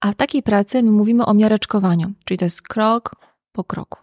A 0.00 0.12
w 0.12 0.14
takiej 0.14 0.42
pracy 0.42 0.82
my 0.82 0.90
mówimy 0.90 1.26
o 1.26 1.34
miareczkowaniu, 1.34 2.12
czyli 2.24 2.38
to 2.38 2.44
jest 2.44 2.62
krok 2.62 3.10
po 3.52 3.64
kroku, 3.64 3.98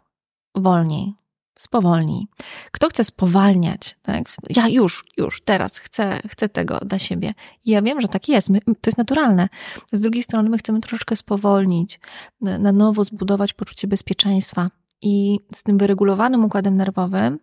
wolniej, 0.56 1.14
spowolnij. 1.58 2.28
Kto 2.72 2.90
chce 2.90 3.04
spowalniać, 3.04 3.96
tak? 4.02 4.24
Ja 4.50 4.68
już, 4.68 5.04
już, 5.18 5.42
teraz 5.42 5.78
chcę, 5.78 6.20
chcę 6.28 6.50
tego 6.50 6.80
dla 6.80 7.00
siebie. 7.00 7.34
I 7.66 7.72
ja 7.72 7.82
wiem, 7.82 8.02
że 8.02 8.08
tak 8.08 8.30
jest, 8.30 8.50
my, 8.50 8.62
to 8.62 8.86
jest 8.86 8.98
naturalne. 8.98 9.50
Z 9.92 10.02
drugiej 10.02 10.24
strony 10.24 10.50
my 10.50 10.58
chcemy 10.58 10.80
troszeczkę 10.80 11.16
spowolnić, 11.16 12.00
na 12.42 12.72
nowo 12.72 13.04
zbudować 13.04 13.54
poczucie 13.54 13.88
bezpieczeństwa 13.88 14.70
i 15.02 15.40
z 15.56 15.64
tym 15.64 15.78
wyregulowanym 15.78 16.46
układem 16.46 16.78
nerwowym 16.78 17.40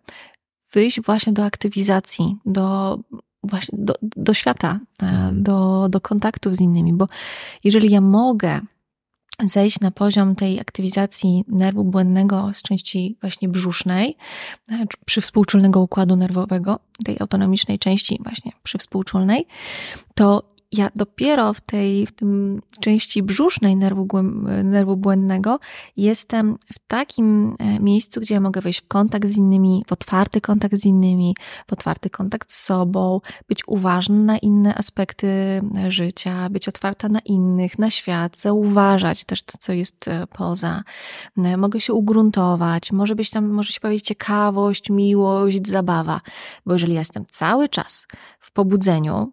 wyjść 0.71 1.01
właśnie 1.01 1.33
do 1.33 1.45
aktywizacji, 1.45 2.37
do 2.45 2.99
właśnie 3.43 3.77
do, 3.81 3.93
do 4.01 4.33
świata, 4.33 4.79
e, 5.01 5.05
mhm. 5.05 5.43
do, 5.43 5.89
do 5.89 6.01
kontaktów 6.01 6.55
z 6.55 6.61
innymi, 6.61 6.93
bo 6.93 7.07
jeżeli 7.63 7.91
ja 7.91 8.01
mogę 8.01 8.59
zejść 9.43 9.79
na 9.79 9.91
poziom 9.91 10.35
tej 10.35 10.59
aktywizacji 10.59 11.43
nerwu 11.47 11.83
błędnego 11.83 12.49
z 12.53 12.61
części 12.61 13.17
właśnie 13.21 13.49
brzusznej, 13.49 14.17
e, 14.71 14.85
przywspółczulnego 15.05 15.81
układu 15.81 16.15
nerwowego, 16.15 16.79
tej 17.05 17.17
autonomicznej 17.19 17.79
części 17.79 18.19
właśnie 18.23 18.51
przywspółczulnej, 18.63 19.47
to 20.15 20.54
ja 20.71 20.89
dopiero 20.95 21.53
w 21.53 21.61
tej 21.61 22.05
w 22.05 22.11
tym 22.11 22.61
części 22.79 23.23
brzusznej 23.23 23.75
nerwu, 23.75 24.07
nerwu 24.63 24.97
błędnego 24.97 25.59
jestem 25.97 26.57
w 26.73 26.79
takim 26.87 27.55
e, 27.59 27.79
miejscu, 27.79 28.21
gdzie 28.21 28.33
ja 28.33 28.41
mogę 28.41 28.61
wejść 28.61 28.81
w 28.81 28.87
kontakt 28.87 29.29
z 29.29 29.37
innymi, 29.37 29.83
w 29.87 29.93
otwarty 29.93 30.41
kontakt 30.41 30.75
z 30.75 30.85
innymi, 30.85 31.35
w 31.67 31.73
otwarty 31.73 32.09
kontakt 32.09 32.51
z 32.51 32.63
sobą, 32.63 33.21
być 33.47 33.59
uważny 33.67 34.23
na 34.23 34.37
inne 34.37 34.75
aspekty 34.75 35.27
e, 35.27 35.91
życia, 35.91 36.49
być 36.49 36.69
otwarta 36.69 37.09
na 37.09 37.19
innych, 37.19 37.79
na 37.79 37.89
świat, 37.89 38.37
zauważać 38.37 39.25
też 39.25 39.43
to, 39.43 39.57
co 39.57 39.73
jest 39.73 40.07
e, 40.07 40.27
poza. 40.27 40.83
Mogę 41.57 41.81
się 41.81 41.93
ugruntować, 41.93 42.91
może 42.91 43.15
być 43.15 43.29
tam, 43.29 43.49
może 43.49 43.71
się 43.71 43.79
pojawić 43.79 44.05
ciekawość, 44.05 44.89
miłość, 44.89 45.67
zabawa, 45.67 46.21
bo 46.65 46.73
jeżeli 46.73 46.93
ja 46.93 46.99
jestem 46.99 47.25
cały 47.29 47.69
czas 47.69 48.07
w 48.39 48.51
pobudzeniu, 48.51 49.31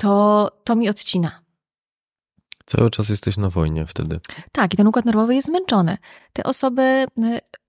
to, 0.00 0.48
to 0.64 0.76
mi 0.76 0.88
odcina. 0.88 1.40
Cały 2.66 2.90
czas 2.90 3.08
jesteś 3.08 3.36
na 3.36 3.50
wojnie 3.50 3.86
wtedy. 3.86 4.20
Tak, 4.52 4.74
i 4.74 4.76
ten 4.76 4.86
układ 4.86 5.04
nerwowy 5.04 5.34
jest 5.34 5.48
zmęczony. 5.48 5.96
Te 6.32 6.44
osoby 6.44 6.82
y, 6.82 7.06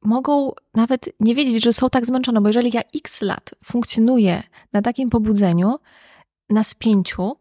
mogą 0.01 0.51
nawet 0.73 1.09
nie 1.19 1.35
wiedzieć, 1.35 1.63
że 1.63 1.73
są 1.73 1.89
tak 1.89 2.05
zmęczone, 2.05 2.41
bo 2.41 2.49
jeżeli 2.49 2.71
ja 2.73 2.81
x 2.95 3.21
lat 3.21 3.49
funkcjonuję 3.63 4.43
na 4.73 4.81
takim 4.81 5.09
pobudzeniu, 5.09 5.75
na 6.49 6.63
spięciu, 6.63 7.35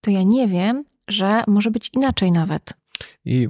to 0.00 0.10
ja 0.10 0.22
nie 0.22 0.48
wiem, 0.48 0.84
że 1.08 1.44
może 1.46 1.70
być 1.70 1.90
inaczej 1.94 2.32
nawet. 2.32 2.72
I 3.24 3.48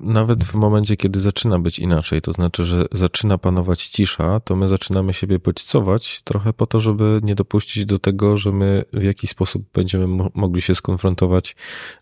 nawet 0.00 0.44
w 0.44 0.54
momencie, 0.54 0.96
kiedy 0.96 1.20
zaczyna 1.20 1.58
być 1.58 1.78
inaczej, 1.78 2.20
to 2.20 2.32
znaczy, 2.32 2.64
że 2.64 2.86
zaczyna 2.92 3.38
panować 3.38 3.86
cisza, 3.86 4.40
to 4.40 4.56
my 4.56 4.68
zaczynamy 4.68 5.12
siebie 5.12 5.38
bodźcować 5.38 6.22
trochę 6.22 6.52
po 6.52 6.66
to, 6.66 6.80
żeby 6.80 7.20
nie 7.22 7.34
dopuścić 7.34 7.84
do 7.84 7.98
tego, 7.98 8.36
że 8.36 8.52
my 8.52 8.84
w 8.92 9.02
jakiś 9.02 9.30
sposób 9.30 9.62
będziemy 9.74 10.28
mogli 10.34 10.62
się 10.62 10.74
skonfrontować 10.74 11.56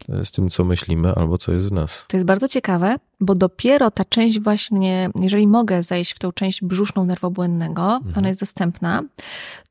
e, 0.09 0.25
z 0.25 0.33
tym, 0.33 0.51
co 0.51 0.65
myślimy 0.65 1.15
albo 1.15 1.39
co 1.39 1.53
jest 1.53 1.69
w 1.69 1.73
nas. 1.73 2.07
To 2.09 2.17
jest 2.17 2.27
bardzo 2.27 2.49
ciekawe, 2.49 2.97
bo 3.23 3.35
dopiero 3.35 3.91
ta 3.91 4.05
część 4.05 4.41
właśnie, 4.41 5.11
jeżeli 5.21 5.47
mogę 5.47 5.83
zejść 5.83 6.13
w 6.13 6.19
tą 6.19 6.33
część 6.33 6.63
brzuszną 6.63 7.05
nerwobłędnego, 7.05 7.97
mhm. 7.97 8.15
ona 8.19 8.29
jest 8.29 8.41
dostępna, 8.41 9.03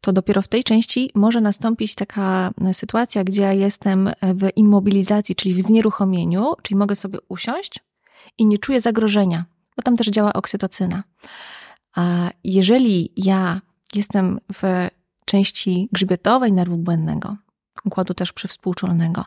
to 0.02 0.14
dopiero 0.14 0.42
w 0.42 0.48
tej 0.48 0.64
części 0.64 1.12
może 1.16 1.42
nastąpić 1.42 1.96
taka 1.96 2.52
sytuacja, 2.74 3.24
gdzie 3.24 3.42
ja 3.42 3.54
jestem 3.54 4.10
w 4.22 4.50
immobilizacji, 4.56 5.36
czyli 5.36 5.54
w 5.54 5.62
znieruchomieniu, 5.62 6.54
czyli 6.62 6.78
mogę 6.78 6.96
sobie 6.96 7.20
usiąść 7.28 7.80
i 8.38 8.46
nie 8.46 8.58
czuję 8.58 8.82
zagrożenia, 8.82 9.46
bo 9.78 9.84
tam 9.84 9.98
też 9.98 10.08
działa 10.08 10.34
oksytocyna. 10.34 11.04
A 11.96 12.30
jeżeli 12.44 13.12
ja 13.18 13.62
jestem 13.96 14.40
w 14.54 14.88
części 15.26 15.90
grzbietowej 15.92 16.52
nerwu 16.52 16.78
błędnego, 16.78 17.36
układu 17.86 18.14
też 18.14 18.34
przywspółczulnego, 18.34 19.26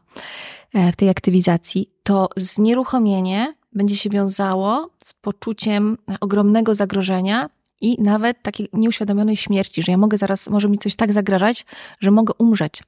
e, 0.74 0.92
w 0.92 0.96
tej 0.96 1.08
aktywizacji, 1.08 1.88
to 2.02 2.28
znieruchomienie 2.37 3.54
będzie 3.74 3.96
się 3.96 4.10
wiązało 4.10 4.90
z 5.04 5.12
poczuciem 5.12 5.98
ogromnego 6.20 6.74
zagrożenia 6.74 7.48
i 7.80 8.02
nawet 8.02 8.42
takiej 8.42 8.68
nieuświadomionej 8.72 9.37
śmierci, 9.37 9.82
że 9.82 9.92
ja 9.92 9.98
mogę 9.98 10.18
zaraz, 10.18 10.48
może 10.48 10.68
mi 10.68 10.78
coś 10.78 10.96
tak 10.96 11.12
zagrażać, 11.12 11.66
że 12.00 12.10
mogę 12.10 12.34
umrzeć. 12.38 12.82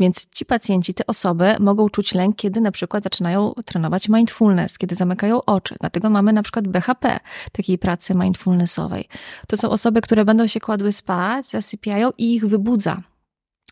Więc 0.00 0.26
ci 0.30 0.46
pacjenci, 0.46 0.94
te 0.94 1.06
osoby 1.06 1.56
mogą 1.60 1.88
czuć 1.88 2.14
lęk, 2.14 2.36
kiedy 2.36 2.60
na 2.60 2.72
przykład 2.72 3.04
zaczynają 3.04 3.52
trenować 3.66 4.08
mindfulness, 4.08 4.78
kiedy 4.78 4.94
zamykają 4.94 5.44
oczy. 5.44 5.74
Dlatego 5.80 6.10
mamy 6.10 6.32
na 6.32 6.42
przykład 6.42 6.68
BHP, 6.68 7.20
takiej 7.52 7.78
pracy 7.78 8.14
mindfulnessowej. 8.14 9.08
To 9.48 9.56
są 9.56 9.70
osoby, 9.70 10.00
które 10.00 10.24
będą 10.24 10.46
się 10.46 10.60
kładły 10.60 10.92
spać, 10.92 11.46
zasypiają 11.46 12.10
i 12.18 12.34
ich 12.34 12.46
wybudza. 12.46 13.02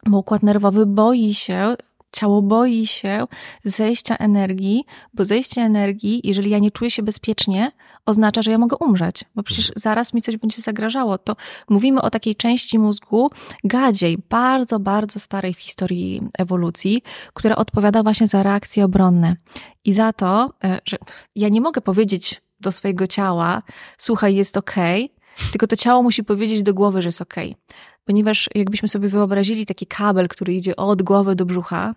Bo 0.07 0.19
układ 0.19 0.43
nerwowy 0.43 0.87
boi 0.87 1.35
się 1.35 1.77
Ciało 2.13 2.43
boi 2.43 2.87
się 2.87 3.27
zejścia 3.65 4.17
energii, 4.17 4.85
bo 5.15 5.25
zejście 5.25 5.61
energii, 5.61 6.21
jeżeli 6.25 6.51
ja 6.51 6.59
nie 6.59 6.71
czuję 6.71 6.91
się 6.91 7.03
bezpiecznie, 7.03 7.73
oznacza, 8.07 8.43
że 8.43 8.51
ja 8.51 8.59
mogę 8.59 8.77
umrzeć, 8.77 9.25
bo 9.35 9.43
przecież 9.43 9.65
mhm. 9.65 9.81
zaraz 9.81 10.15
mi 10.15 10.23
coś 10.23 10.37
będzie 10.37 10.63
zagrażało. 10.63 11.19
To 11.19 11.37
mówimy 11.69 12.03
o 12.03 12.11
takiej 12.11 12.37
części 12.37 12.79
mózgu 12.79 13.31
gadziej, 13.65 14.19
bardzo, 14.29 14.81
bardzo 14.81 15.21
starej 15.21 15.55
w 15.55 15.61
historii 15.61 16.23
ewolucji, 16.39 17.03
która 17.35 17.57
odpowiada 17.57 18.03
właśnie 18.03 18.29
za 18.29 18.43
reakcje 18.43 18.85
obronne. 18.85 19.37
I 19.85 19.93
za 19.93 20.13
to, 20.13 20.53
e, 20.65 20.81
że 20.85 20.97
ja 21.37 21.49
nie 21.49 21.61
mogę 21.61 21.81
powiedzieć 21.81 22.43
do 22.61 22.73
swojego 22.73 23.07
ciała, 23.07 23.63
słuchaj, 23.99 24.35
jest 24.35 24.57
okej, 24.57 25.05
okay, 25.05 25.51
tylko 25.51 25.67
to 25.67 25.77
ciało 25.77 26.03
musi 26.03 26.25
powiedzieć 26.25 26.63
do 26.63 26.75
głowy, 26.75 27.03
że 27.03 27.09
jest 27.09 27.21
okej. 27.21 27.51
Okay 27.51 27.92
ponieważ 28.05 28.51
jakbyśmy 28.55 28.89
sobie 28.89 29.09
wyobrazili 29.09 29.67
taki 29.67 29.87
kabel, 29.87 30.29
który 30.29 30.55
idzie 30.55 30.77
od 30.77 31.03
głowy 31.03 31.35
do 31.35 31.47
brzucha, 31.47 31.95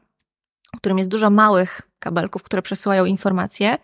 w 0.75 0.77
którym 0.77 0.97
jest 0.97 1.09
dużo 1.09 1.29
małych 1.29 1.81
kabelków, 1.99 2.43
które 2.43 2.61
przesyłają 2.61 3.05
informacje, 3.05 3.77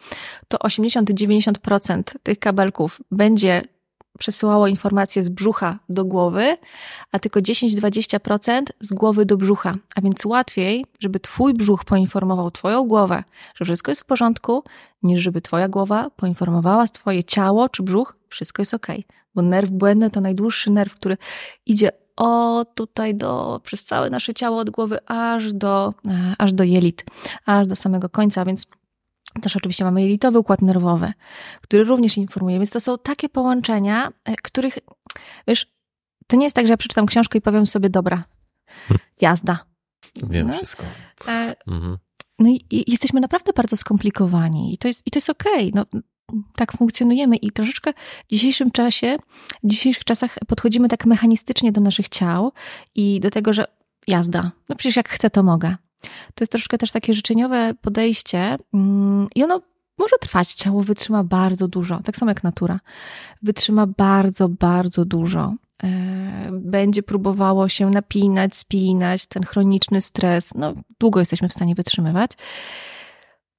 to 0.47 0.57
80-90% 0.57 2.03
tych 2.23 2.39
kabelków 2.39 3.01
będzie 3.11 3.61
przesyłało 4.19 4.67
informacje 4.67 5.23
z 5.23 5.29
brzucha 5.29 5.79
do 5.89 6.05
głowy, 6.05 6.57
a 7.11 7.19
tylko 7.19 7.39
10-20% 7.39 8.63
z 8.79 8.93
głowy 8.93 9.25
do 9.25 9.37
brzucha. 9.37 9.75
A 9.95 10.01
więc 10.01 10.25
łatwiej, 10.25 10.85
żeby 10.99 11.19
Twój 11.19 11.53
brzuch 11.53 11.85
poinformował 11.85 12.51
Twoją 12.51 12.87
głowę, 12.87 13.23
że 13.55 13.65
wszystko 13.65 13.91
jest 13.91 14.01
w 14.01 14.05
porządku, 14.05 14.63
niż 15.03 15.21
żeby 15.21 15.41
Twoja 15.41 15.67
głowa 15.67 16.09
poinformowała 16.09 16.87
Twoje 16.87 17.23
ciało 17.23 17.69
czy 17.69 17.83
brzuch, 17.83 18.15
wszystko 18.29 18.61
jest 18.61 18.73
ok. 18.73 18.87
Bo 19.35 19.41
nerw 19.41 19.69
błędny 19.69 20.09
to 20.09 20.21
najdłuższy 20.21 20.71
nerw, 20.71 20.95
który 20.95 21.17
idzie 21.65 21.91
o 22.17 22.65
tutaj 22.75 23.15
do, 23.15 23.61
przez 23.63 23.83
całe 23.83 24.09
nasze 24.09 24.33
ciało 24.33 24.57
od 24.57 24.69
głowy 24.69 25.05
aż 25.05 25.53
do, 25.53 25.93
e, 26.07 26.35
aż 26.37 26.53
do 26.53 26.63
jelit, 26.63 27.05
aż 27.45 27.67
do 27.67 27.75
samego 27.75 28.09
końca, 28.09 28.45
więc 28.45 28.65
też 29.41 29.55
oczywiście 29.55 29.83
mamy 29.83 30.01
jelitowy 30.01 30.39
układ 30.39 30.61
nerwowy, 30.61 31.13
który 31.61 31.83
również 31.83 32.17
informuje, 32.17 32.57
więc 32.57 32.71
to 32.71 32.79
są 32.79 32.97
takie 32.97 33.29
połączenia, 33.29 34.09
e, 34.25 34.35
których, 34.35 34.77
wiesz, 35.47 35.65
to 36.27 36.37
nie 36.37 36.43
jest 36.43 36.55
tak, 36.55 36.67
że 36.67 36.73
ja 36.73 36.77
przeczytam 36.77 37.05
książkę 37.05 37.37
i 37.37 37.41
powiem 37.41 37.67
sobie, 37.67 37.89
dobra, 37.89 38.23
jazda. 39.21 39.59
Wiem 40.15 40.47
no? 40.47 40.53
wszystko. 40.53 40.83
E, 41.27 41.55
mhm. 41.67 41.97
No 42.39 42.49
i, 42.49 42.61
i, 42.71 42.91
jesteśmy 42.91 43.19
naprawdę 43.19 43.51
bardzo 43.55 43.77
skomplikowani 43.77 44.73
i 44.73 44.77
to 44.77 44.87
jest, 44.87 45.07
i 45.07 45.11
to 45.11 45.17
jest 45.17 45.29
okej. 45.29 45.71
Okay. 45.71 45.85
No, 45.93 46.01
tak 46.55 46.77
funkcjonujemy 46.77 47.35
i 47.35 47.51
troszeczkę 47.51 47.93
w 48.27 48.31
dzisiejszym 48.31 48.71
czasie, 48.71 49.17
w 49.63 49.67
dzisiejszych 49.67 50.03
czasach 50.03 50.35
podchodzimy 50.47 50.87
tak 50.87 51.05
mechanistycznie 51.05 51.71
do 51.71 51.81
naszych 51.81 52.09
ciał 52.09 52.51
i 52.95 53.19
do 53.19 53.29
tego, 53.29 53.53
że 53.53 53.65
jazda, 54.07 54.51
no 54.69 54.75
przecież 54.75 54.95
jak 54.95 55.09
chcę, 55.09 55.29
to 55.29 55.43
mogę. 55.43 55.75
To 56.01 56.43
jest 56.43 56.51
troszeczkę 56.51 56.77
też 56.77 56.91
takie 56.91 57.13
życzeniowe 57.13 57.73
podejście 57.81 58.57
mm, 58.73 59.27
i 59.35 59.43
ono 59.43 59.61
może 59.97 60.15
trwać. 60.21 60.53
Ciało 60.53 60.83
wytrzyma 60.83 61.23
bardzo 61.23 61.67
dużo, 61.67 61.99
tak 62.03 62.17
samo 62.17 62.31
jak 62.31 62.43
natura. 62.43 62.79
Wytrzyma 63.41 63.87
bardzo, 63.87 64.49
bardzo 64.49 65.05
dużo. 65.05 65.53
E, 65.83 66.49
będzie 66.51 67.03
próbowało 67.03 67.69
się 67.69 67.89
napinać, 67.89 68.55
spinać, 68.55 69.25
ten 69.25 69.43
chroniczny 69.43 70.01
stres. 70.01 70.53
No, 70.55 70.73
długo 70.99 71.19
jesteśmy 71.19 71.49
w 71.49 71.53
stanie 71.53 71.75
wytrzymywać. 71.75 72.31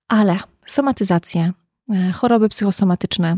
Ale 0.08 0.38
somatyzację, 0.66 1.52
choroby 2.14 2.48
psychosomatyczne, 2.48 3.36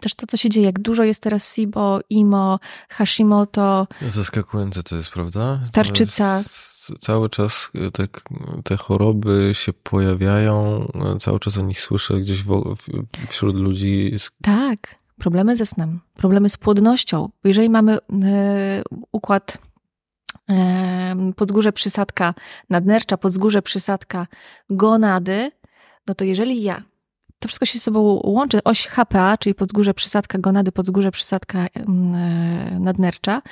też 0.00 0.14
to, 0.14 0.26
co 0.26 0.36
się 0.36 0.48
dzieje, 0.48 0.66
jak 0.66 0.80
dużo 0.80 1.04
jest 1.04 1.22
teraz 1.22 1.54
SIBO, 1.54 2.00
IMO, 2.10 2.58
Hashimoto. 2.88 3.86
Zaskakujące 4.06 4.82
to 4.82 4.96
jest, 4.96 5.10
prawda? 5.10 5.60
Tarczyca. 5.72 6.42
cały 7.00 7.30
czas 7.30 7.70
te, 7.92 8.08
te 8.64 8.76
choroby 8.76 9.50
się 9.54 9.72
pojawiają, 9.72 10.86
cały 11.18 11.40
czas 11.40 11.58
o 11.58 11.62
nich 11.62 11.80
słyszę 11.80 12.20
gdzieś 12.20 12.42
w, 12.42 12.76
wśród 13.28 13.56
ludzi. 13.56 14.12
Tak, 14.42 14.94
problemy 15.18 15.56
ze 15.56 15.66
snem, 15.66 16.00
problemy 16.14 16.48
z 16.50 16.56
płodnością. 16.56 17.28
Jeżeli 17.44 17.70
mamy 17.70 17.96
y, 17.96 17.98
układ 19.12 19.58
podzgórze 21.36 21.72
przysadka 21.72 22.34
nadnercza, 22.70 23.16
podzgórze 23.16 23.62
przysadka 23.62 24.26
gonady, 24.70 25.50
no 26.06 26.14
to 26.14 26.24
jeżeli 26.24 26.62
ja 26.62 26.82
to 27.38 27.48
wszystko 27.48 27.66
się 27.66 27.78
ze 27.78 27.82
sobą 27.82 28.20
łączy. 28.24 28.64
Oś 28.64 28.86
HPA, 28.86 29.38
czyli 29.38 29.54
podgórze 29.54 29.94
przysadka 29.94 30.38
gonady, 30.38 30.72
podgórze 30.72 31.10
przysadka 31.10 31.66
mm, 31.74 32.14
e, 32.14 32.80
nadnercza, 32.80 33.42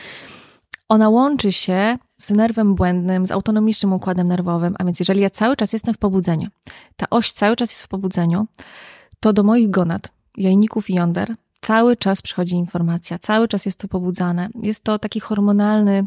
ona 0.88 1.08
łączy 1.08 1.52
się 1.52 1.98
z 2.18 2.30
nerwem 2.30 2.74
błędnym, 2.74 3.26
z 3.26 3.30
autonomicznym 3.30 3.92
układem 3.92 4.28
nerwowym, 4.28 4.74
a 4.78 4.84
więc 4.84 5.00
jeżeli 5.00 5.20
ja 5.20 5.30
cały 5.30 5.56
czas 5.56 5.72
jestem 5.72 5.94
w 5.94 5.98
pobudzeniu, 5.98 6.48
ta 6.96 7.06
oś 7.10 7.32
cały 7.32 7.56
czas 7.56 7.70
jest 7.70 7.82
w 7.82 7.88
pobudzeniu, 7.88 8.46
to 9.20 9.32
do 9.32 9.42
moich 9.42 9.70
gonad, 9.70 10.08
jajników 10.36 10.90
i 10.90 10.94
jąder 10.94 11.34
cały 11.60 11.96
czas 11.96 12.22
przychodzi 12.22 12.54
informacja, 12.54 13.18
cały 13.18 13.48
czas 13.48 13.66
jest 13.66 13.78
to 13.78 13.88
pobudzane. 13.88 14.48
Jest 14.62 14.84
to 14.84 14.98
taki 14.98 15.20
hormonalny 15.20 16.04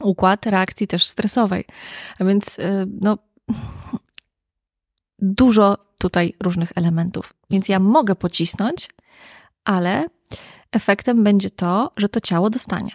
układ 0.00 0.46
reakcji 0.46 0.86
też 0.86 1.06
stresowej. 1.06 1.64
A 2.18 2.24
więc 2.24 2.58
e, 2.58 2.86
no, 3.00 3.18
dużo 5.22 5.76
tutaj 5.98 6.34
różnych 6.42 6.72
elementów. 6.74 7.34
Więc 7.50 7.68
ja 7.68 7.78
mogę 7.78 8.14
pocisnąć, 8.14 8.88
ale 9.64 10.06
efektem 10.72 11.24
będzie 11.24 11.50
to, 11.50 11.92
że 11.96 12.08
to 12.08 12.20
ciało 12.20 12.50
dostanie. 12.50 12.90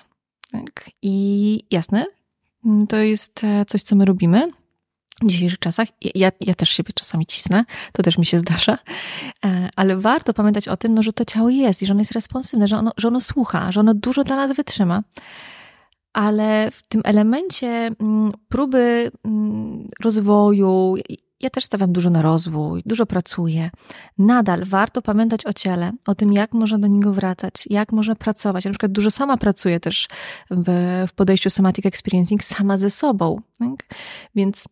Tak? 0.51 0.89
I 1.01 1.59
jasne, 1.71 2.05
to 2.89 2.97
jest 2.97 3.43
e, 3.43 3.65
coś, 3.65 3.83
co 3.83 3.95
my 3.95 4.05
robimy 4.05 4.51
w 5.21 5.27
dzisiejszych 5.27 5.59
czasach. 5.59 5.87
Ja, 6.15 6.31
ja 6.41 6.55
też 6.55 6.69
siebie 6.69 6.93
czasami 6.93 7.25
cisnę, 7.25 7.65
to 7.91 8.03
też 8.03 8.17
mi 8.17 8.25
się 8.25 8.39
zdarza, 8.39 8.77
e, 9.45 9.69
ale 9.75 9.97
warto 9.97 10.33
pamiętać 10.33 10.67
o 10.67 10.77
tym, 10.77 10.93
no, 10.93 11.03
że 11.03 11.13
to 11.13 11.25
ciało 11.25 11.49
jest 11.49 11.81
i 11.81 11.85
że 11.85 11.93
ono 11.93 12.01
jest 12.01 12.11
responsywne, 12.11 12.67
że 12.67 12.77
ono, 12.77 12.91
że 12.97 13.07
ono 13.07 13.21
słucha, 13.21 13.71
że 13.71 13.79
ono 13.79 13.93
dużo 13.93 14.23
dla 14.23 14.35
nas 14.35 14.55
wytrzyma. 14.55 15.03
Ale 16.13 16.71
w 16.71 16.81
tym 16.87 17.01
elemencie 17.05 17.67
mm, 17.99 18.31
próby 18.49 19.11
mm, 19.25 19.89
rozwoju, 20.03 20.95
ja 21.41 21.49
też 21.49 21.65
stawiam 21.65 21.93
dużo 21.93 22.09
na 22.09 22.21
rozwój, 22.21 22.83
dużo 22.85 23.05
pracuję. 23.05 23.69
Nadal 24.17 24.65
warto 24.65 25.01
pamiętać 25.01 25.45
o 25.45 25.53
ciele, 25.53 25.91
o 26.07 26.15
tym, 26.15 26.33
jak 26.33 26.53
można 26.53 26.77
do 26.77 26.87
niego 26.87 27.13
wracać, 27.13 27.53
jak 27.69 27.91
można 27.91 28.15
pracować. 28.15 28.65
Ja 28.65 28.69
na 28.69 28.73
przykład 28.73 28.91
dużo 28.91 29.11
sama 29.11 29.37
pracuję 29.37 29.79
też 29.79 30.07
w, 30.51 31.05
w 31.07 31.13
podejściu 31.13 31.49
somatic 31.49 31.85
experiencing 31.85 32.43
sama 32.43 32.77
ze 32.77 32.89
sobą. 32.89 33.41
Tak? 33.59 33.95
Więc. 34.35 34.65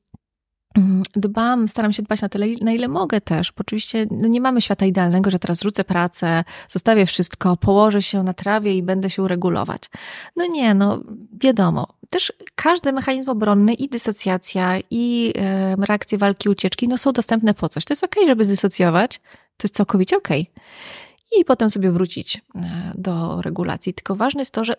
Dbam, 1.16 1.68
staram 1.68 1.94
się 1.94 2.04
dbać 2.04 2.22
na 2.22 2.30
tyle, 2.30 2.46
na 2.62 2.72
ile 2.72 2.88
mogę 2.88 3.22
też. 3.22 3.52
Bo 3.52 3.62
oczywiście 3.62 4.08
no 4.12 4.28
nie 4.28 4.42
mamy 4.42 4.62
świata 4.62 4.86
idealnego, 4.86 5.32
że 5.32 5.40
teraz 5.40 5.62
rzucę 5.62 5.84
pracę, 5.84 6.44
zostawię 6.68 7.06
wszystko, 7.06 7.58
położę 7.58 8.02
się 8.02 8.24
na 8.24 8.34
trawie 8.34 8.78
i 8.78 8.84
będę 8.84 9.10
się 9.10 9.22
uregulować. 9.22 9.82
No 10.36 10.46
nie, 10.48 10.74
no 10.74 11.00
wiadomo. 11.34 11.88
Też 12.10 12.34
każdy 12.56 12.94
mechanizm 12.94 13.30
obronny 13.30 13.74
i 13.74 13.90
dysocjacja 13.90 14.80
i 14.92 15.34
e, 15.38 15.76
reakcje 15.76 16.18
walki, 16.18 16.50
ucieczki, 16.50 16.88
no 16.88 16.98
są 16.98 17.12
dostępne 17.12 17.54
po 17.54 17.70
coś. 17.70 17.86
To 17.86 17.92
jest 17.92 18.04
okej, 18.04 18.24
okay, 18.24 18.32
żeby 18.32 18.46
dysocjować. 18.46 19.18
To 19.58 19.66
jest 19.66 19.76
całkowicie 19.76 20.18
okej. 20.18 20.42
Okay. 20.42 21.40
I 21.40 21.46
potem 21.46 21.70
sobie 21.70 21.92
wrócić 21.92 22.38
e, 22.56 22.62
do 22.96 23.42
regulacji. 23.42 23.94
Tylko 23.94 24.16
ważne 24.16 24.42
jest 24.42 24.54
to, 24.54 24.66
że 24.66 24.74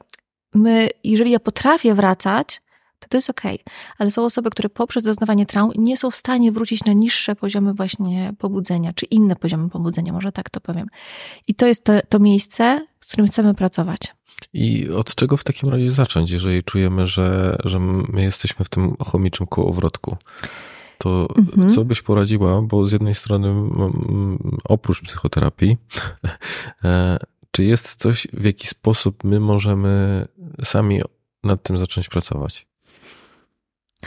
my, 0.54 0.88
jeżeli 1.04 1.30
ja 1.30 1.40
potrafię 1.40 1.94
wracać, 1.94 2.60
to 3.08 3.14
to 3.14 3.18
jest 3.18 3.30
ok. 3.30 3.42
Ale 3.98 4.10
są 4.10 4.24
osoby, 4.24 4.50
które 4.50 4.68
poprzez 4.68 5.02
doznawanie 5.02 5.46
traum 5.46 5.70
nie 5.76 5.96
są 5.96 6.10
w 6.10 6.16
stanie 6.16 6.52
wrócić 6.52 6.84
na 6.84 6.92
niższe 6.92 7.36
poziomy 7.36 7.74
właśnie 7.74 8.32
pobudzenia, 8.38 8.92
czy 8.92 9.06
inne 9.06 9.36
poziomy 9.36 9.70
pobudzenia, 9.70 10.12
może 10.12 10.32
tak 10.32 10.50
to 10.50 10.60
powiem. 10.60 10.86
I 11.48 11.54
to 11.54 11.66
jest 11.66 11.84
to, 11.84 11.92
to 12.08 12.18
miejsce, 12.18 12.86
z 13.00 13.06
którym 13.06 13.26
chcemy 13.26 13.54
pracować. 13.54 14.00
I 14.52 14.90
od 14.90 15.14
czego 15.14 15.36
w 15.36 15.44
takim 15.44 15.68
razie 15.68 15.90
zacząć, 15.90 16.30
jeżeli 16.30 16.62
czujemy, 16.62 17.06
że, 17.06 17.58
że 17.64 17.78
my 17.78 18.22
jesteśmy 18.22 18.64
w 18.64 18.68
tym 18.68 18.96
chomiczym 19.00 19.46
kołowrotku? 19.46 20.16
To 20.98 21.28
mhm. 21.36 21.70
co 21.70 21.84
byś 21.84 22.02
poradziła? 22.02 22.62
Bo 22.62 22.86
z 22.86 22.92
jednej 22.92 23.14
strony, 23.14 23.54
oprócz 24.64 25.02
psychoterapii, 25.02 25.76
e, 26.84 27.18
czy 27.50 27.64
jest 27.64 27.94
coś, 27.96 28.26
w 28.32 28.44
jaki 28.44 28.66
sposób 28.66 29.24
my 29.24 29.40
możemy 29.40 30.24
sami 30.64 31.00
nad 31.44 31.62
tym 31.62 31.78
zacząć 31.78 32.08
pracować? 32.08 32.66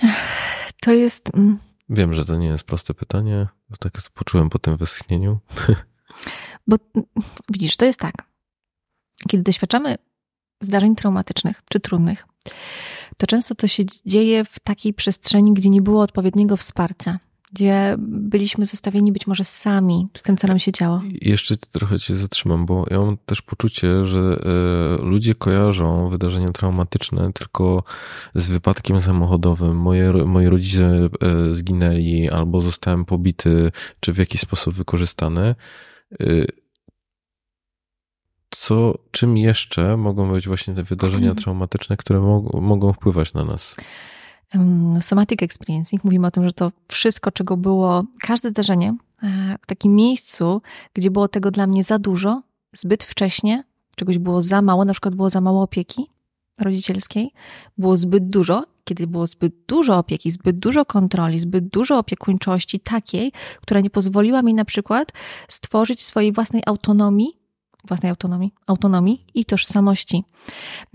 To 0.82 0.94
jest. 0.94 1.36
Mm, 1.36 1.60
Wiem, 1.90 2.14
że 2.14 2.26
to 2.26 2.36
nie 2.38 2.48
jest 2.48 2.64
proste 2.64 2.94
pytanie, 2.94 3.48
bo 3.70 3.78
tak 3.78 3.94
poczułem 4.14 4.50
po 4.50 4.60
tym 4.60 4.78
wyschnieniu. 4.78 5.40
Bo 6.68 6.78
mm, 6.96 7.08
widzisz, 7.50 7.78
to 7.78 7.86
jest 7.86 8.00
tak. 8.00 8.14
Kiedy 9.30 9.44
doświadczamy 9.44 9.96
zdarzeń 10.62 10.96
traumatycznych 10.96 11.62
czy 11.70 11.80
trudnych, 11.80 12.28
to 13.18 13.28
często 13.28 13.56
to 13.56 13.68
się 13.68 13.84
dzieje 14.06 14.46
w 14.46 14.60
takiej 14.60 14.94
przestrzeni, 14.94 15.54
gdzie 15.54 15.70
nie 15.70 15.82
było 15.82 16.02
odpowiedniego 16.02 16.58
wsparcia 16.58 17.20
gdzie 17.52 17.96
byliśmy 18.08 18.66
zostawieni 18.66 19.12
być 19.12 19.28
może 19.28 19.44
sami 19.44 20.08
z 20.18 20.24
tym, 20.24 20.38
co 20.38 20.48
nam 20.48 20.60
się 20.60 20.72
działo. 20.72 21.02
Jeszcze 21.22 21.58
trochę 21.58 22.00
cię 22.00 22.16
zatrzymam, 22.16 22.66
bo 22.66 22.86
ja 22.92 23.00
mam 23.00 23.18
też 23.26 23.42
poczucie, 23.42 24.06
że 24.06 24.20
e, 24.20 25.06
ludzie 25.06 25.36
kojarzą 25.36 26.10
wydarzenia 26.10 26.48
traumatyczne 26.48 27.34
tylko 27.34 27.84
z 28.36 28.50
wypadkiem 28.50 29.02
samochodowym. 29.02 29.78
Moje, 29.78 30.14
moi 30.14 30.48
rodzice 30.48 30.86
e, 30.86 31.54
zginęli 31.54 32.30
albo 32.30 32.62
zostałem 32.62 33.06
pobity, 33.06 33.72
czy 34.00 34.14
w 34.14 34.18
jakiś 34.18 34.42
sposób 34.42 34.74
wykorzystany. 34.74 35.56
E, 36.20 36.26
co, 38.50 38.94
czym 39.12 39.38
jeszcze 39.38 39.98
mogą 39.98 40.32
być 40.32 40.48
właśnie 40.48 40.74
te 40.74 40.84
wydarzenia 40.84 41.36
traumatyczne, 41.36 41.98
które 41.98 42.42
mogą 42.54 42.94
wpływać 42.94 43.34
na 43.34 43.44
nas? 43.44 43.76
Somatic 45.02 45.44
experiencing, 45.44 46.04
mówimy 46.04 46.28
o 46.28 46.32
tym, 46.32 46.44
że 46.44 46.52
to 46.52 46.72
wszystko, 46.88 47.32
czego 47.32 47.58
było, 47.58 48.04
każde 48.22 48.50
zdarzenie 48.50 48.96
e, 49.24 49.58
w 49.62 49.66
takim 49.66 49.96
miejscu, 49.96 50.62
gdzie 50.94 51.12
było 51.12 51.28
tego 51.28 51.52
dla 51.52 51.68
mnie 51.68 51.84
za 51.84 52.00
dużo, 52.00 52.42
zbyt 52.74 53.04
wcześnie, 53.04 53.64
czegoś 53.96 54.18
było 54.18 54.42
za 54.42 54.62
mało, 54.62 54.86
na 54.86 54.94
przykład 54.94 55.16
było 55.16 55.30
za 55.30 55.42
mało 55.42 55.62
opieki 55.62 56.08
rodzicielskiej, 56.60 57.32
było 57.78 57.98
zbyt 57.98 58.30
dużo, 58.30 58.64
kiedy 58.84 59.08
było 59.08 59.28
zbyt 59.28 59.54
dużo 59.68 59.98
opieki, 59.98 60.32
zbyt 60.32 60.60
dużo 60.60 60.86
kontroli, 60.86 61.40
zbyt 61.40 61.68
dużo 61.68 61.98
opiekuńczości 61.98 62.80
takiej, 62.80 63.32
która 63.62 63.80
nie 63.80 63.90
pozwoliła 63.90 64.42
mi 64.42 64.54
na 64.54 64.66
przykład 64.66 65.12
stworzyć 65.48 66.04
swojej 66.04 66.32
własnej 66.32 66.62
autonomii 66.66 67.37
własnej 67.88 68.10
autonomii, 68.10 68.54
autonomii 68.68 69.26
i 69.34 69.46
tożsamości. 69.46 70.24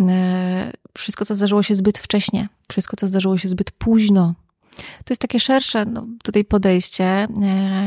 E, 0.01 0.73
wszystko, 0.99 1.25
co 1.25 1.35
zdarzyło 1.35 1.63
się 1.63 1.75
zbyt 1.75 1.99
wcześnie, 1.99 2.49
wszystko, 2.69 2.97
co 2.97 3.09
zdarzyło 3.09 3.39
się 3.39 3.49
zbyt 3.49 3.71
późno. 3.71 4.35
To 4.77 5.11
jest 5.13 5.23
takie 5.23 5.41
szersze 5.41 5.85
no, 5.87 6.07
tutaj 6.25 6.45
podejście. 6.45 7.05
E, 7.05 7.27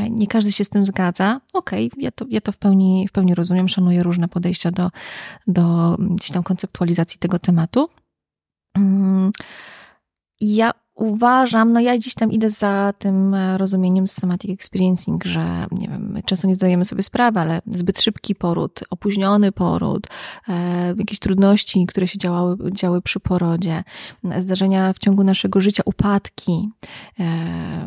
nie 0.10 0.28
każdy 0.28 0.52
się 0.52 0.64
z 0.64 0.70
tym 0.70 0.86
zgadza. 0.86 1.42
Okej, 1.54 1.88
okay, 1.88 2.04
ja, 2.04 2.12
to, 2.12 2.26
ja 2.30 2.42
to 2.42 2.52
w 2.52 2.58
pełni, 2.58 3.08
w 3.08 3.12
pełni 3.12 3.36
rozumiem, 3.36 3.70
szanuję 3.70 4.04
różne 4.04 4.28
podejścia 4.28 4.72
do, 4.72 4.90
do 5.48 5.96
gdzieś 6.00 6.32
tam 6.32 6.44
konceptualizacji 6.44 7.20
tego 7.20 7.40
tematu. 7.40 7.90
Mm, 8.78 9.32
ja 10.42 10.72
uważam, 10.96 11.72
no 11.72 11.80
ja 11.80 11.98
gdzieś 11.98 12.14
tam 12.14 12.32
idę 12.32 12.50
za 12.50 12.94
tym 12.98 13.34
e, 13.34 13.58
rozumieniem 13.58 14.08
somatic 14.08 14.52
experiencing, 14.52 15.26
że 15.26 15.66
nie 15.72 15.88
wiem, 15.88 16.20
często 16.26 16.48
nie 16.48 16.56
zdajemy 16.56 16.86
sobie 16.86 17.04
sprawy, 17.04 17.40
ale 17.40 17.62
zbyt 17.72 18.02
szybki 18.02 18.36
poród, 18.36 18.80
opóźniony 18.90 19.52
poród, 19.52 20.08
e, 20.50 20.94
jakieś 20.98 21.20
trudności, 21.20 21.86
które 21.86 22.08
się 22.08 22.18
działały, 22.18 22.58
działy 22.72 23.02
przy 23.02 23.20
porodzie, 23.20 23.84
zdarzenia 24.40 24.94
w 24.94 25.00
ciągu 25.00 25.24
naszego 25.24 25.62
życia, 25.62 25.84
upadki, 25.86 26.70
e, 27.20 27.26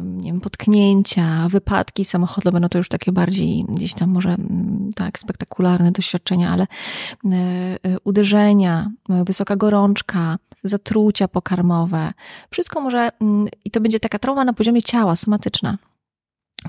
nie 0.03 0.33
wiem, 0.33 0.41
potknięcia, 0.41 1.49
wypadki 1.49 2.05
samochodowe, 2.05 2.61
no 2.61 2.69
to 2.69 2.79
już 2.79 2.89
takie 2.89 3.13
bardziej 3.13 3.65
gdzieś 3.69 3.95
tam 3.95 4.11
może 4.11 4.29
mm, 4.29 4.91
tak 4.95 5.19
spektakularne 5.19 5.93
doświadczenia, 5.93 6.51
ale 6.51 6.63
e, 6.63 7.37
e 7.85 7.97
uderzenia, 8.05 8.91
wysoka 9.09 9.57
gorączka, 9.57 10.39
zatrucia 10.65 11.29
pokarmowe, 11.29 12.13
wszystko 12.51 12.81
może 12.81 12.98
może, 12.99 13.11
mm, 13.21 13.49
i 13.65 13.71
to 13.71 13.81
będzie 13.81 14.01
taka 14.01 14.19
trauma 14.19 14.45
na 14.45 14.53
poziomie 14.53 14.83
ciała, 14.83 15.17
somatyczna, 15.17 15.79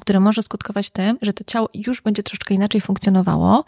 które 0.02 0.20
może 0.20 0.42
skutkować 0.42 0.90
tym, 0.90 1.18
że 1.22 1.34
to 1.34 1.44
ciało 1.44 1.70
już 1.74 2.02
będzie 2.02 2.24
troszeczkę 2.24 2.54
inaczej 2.54 2.82
funkcjonowało. 2.82 3.66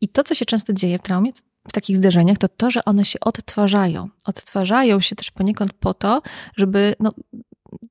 I 0.00 0.08
to, 0.08 0.22
co 0.22 0.34
się 0.34 0.44
często 0.44 0.72
dzieje 0.72 0.98
w 0.98 1.02
traumie, 1.02 1.32
w 1.68 1.72
takich 1.72 1.96
zderzeniach, 1.96 2.38
to 2.38 2.48
to, 2.48 2.70
że 2.70 2.84
one 2.84 3.04
się 3.04 3.20
odtwarzają. 3.20 4.08
Odtwarzają 4.24 5.00
się 5.00 5.16
też 5.16 5.30
poniekąd 5.30 5.72
po 5.72 5.94
to, 5.94 6.22
żeby 6.56 6.94
no, 7.00 7.12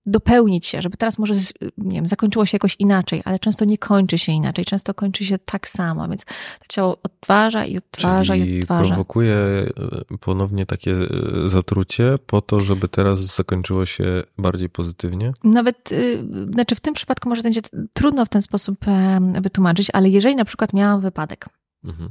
dopełnić 0.06 0.66
się, 0.66 0.82
żeby 0.82 0.98
teraz 0.98 1.20
może, 1.20 1.34
nie 1.78 1.96
wiem, 1.96 2.06
zakończyło 2.06 2.46
się 2.46 2.56
jakoś 2.56 2.76
inaczej, 2.80 3.22
ale 3.26 3.40
często 3.40 3.66
nie 3.66 3.78
kończy 3.78 4.18
się 4.18 4.32
inaczej, 4.32 4.66
często 4.66 4.94
kończy 4.94 5.26
się 5.26 5.38
tak 5.38 5.70
samo, 5.70 6.08
więc 6.08 6.26
to 6.26 6.66
ciało 6.70 6.98
odtwarza 7.04 7.66
i 7.66 7.78
odtwarza 7.78 8.34
Czyli 8.34 8.56
i 8.56 8.60
odtwarza. 8.60 8.88
prowokuje 8.88 9.36
e, 9.36 9.72
ponownie 10.20 10.66
takie 10.66 10.92
e, 10.92 11.08
zatrucie 11.46 12.16
po 12.26 12.42
to, 12.42 12.60
żeby 12.60 12.88
teraz 12.88 13.20
zakończyło 13.20 13.86
się 13.86 14.24
bardziej 14.38 14.70
pozytywnie? 14.70 15.34
Nawet, 15.44 15.92
y, 15.92 16.24
znaczy 16.52 16.76
w 16.76 16.80
tym 16.80 16.94
przypadku 16.94 17.30
może 17.30 17.42
będzie 17.42 17.62
trudno 17.94 18.26
w 18.26 18.30
ten 18.30 18.42
sposób 18.42 18.86
wytłumaczyć, 19.42 19.88
ale 19.94 20.10
jeżeli 20.10 20.36
na 20.36 20.46
przykład 20.46 20.74
miałam 20.74 21.02
wypadek, 21.02 21.46
mhm 21.84 22.10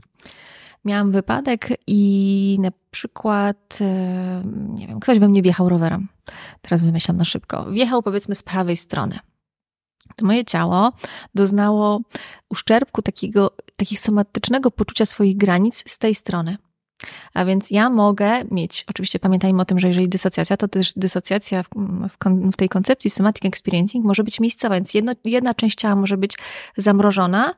miałam 0.89 1.11
wypadek 1.11 1.69
i 1.87 2.59
na 2.61 2.71
przykład, 2.91 3.79
e, 3.81 4.43
nie 4.69 4.87
wiem, 4.87 5.01
ktoś 5.01 5.19
we 5.19 5.29
mnie 5.29 5.43
wjechał 5.43 5.69
rowerem. 5.69 6.09
Teraz 6.63 6.83
wymyślam 6.83 7.17
na 7.17 7.25
szybko. 7.25 7.71
Wjechał 7.71 8.03
powiedzmy 8.03 8.35
z 8.35 8.43
prawej 8.43 8.77
strony. 8.77 9.19
To 10.17 10.27
moje 10.27 10.45
ciało 10.45 10.93
doznało 11.35 12.01
uszczerbku 12.49 13.03
takiego, 13.03 13.51
takiego 13.77 14.01
somatycznego 14.01 14.71
poczucia 14.71 15.07
swoich 15.07 15.37
granic 15.37 15.85
z 15.87 15.99
tej 15.99 16.15
strony. 16.15 16.57
A 17.35 17.45
więc 17.45 17.71
ja 17.71 17.91
mogę 17.91 18.45
mieć, 18.51 18.85
oczywiście 18.89 19.19
pamiętajmy 19.19 19.63
o 19.63 19.65
tym, 19.65 19.81
że 19.81 19.89
jeżeli 19.89 20.09
dysocjacja, 20.09 20.57
to 20.57 20.69
też 20.69 20.93
dysocjacja 20.97 21.63
w, 21.63 21.69
w, 22.09 22.51
w 22.53 22.57
tej 22.57 22.69
koncepcji 22.69 23.11
somatic 23.11 23.45
experiencing 23.45 24.05
może 24.05 24.25
być 24.25 24.41
miejscowa, 24.41 24.75
więc 24.75 24.95
jedno, 24.95 25.13
jedna 25.25 25.55
część 25.55 25.79
ciała 25.79 25.97
może 25.97 26.17
być 26.17 26.39
zamrożona, 26.77 27.55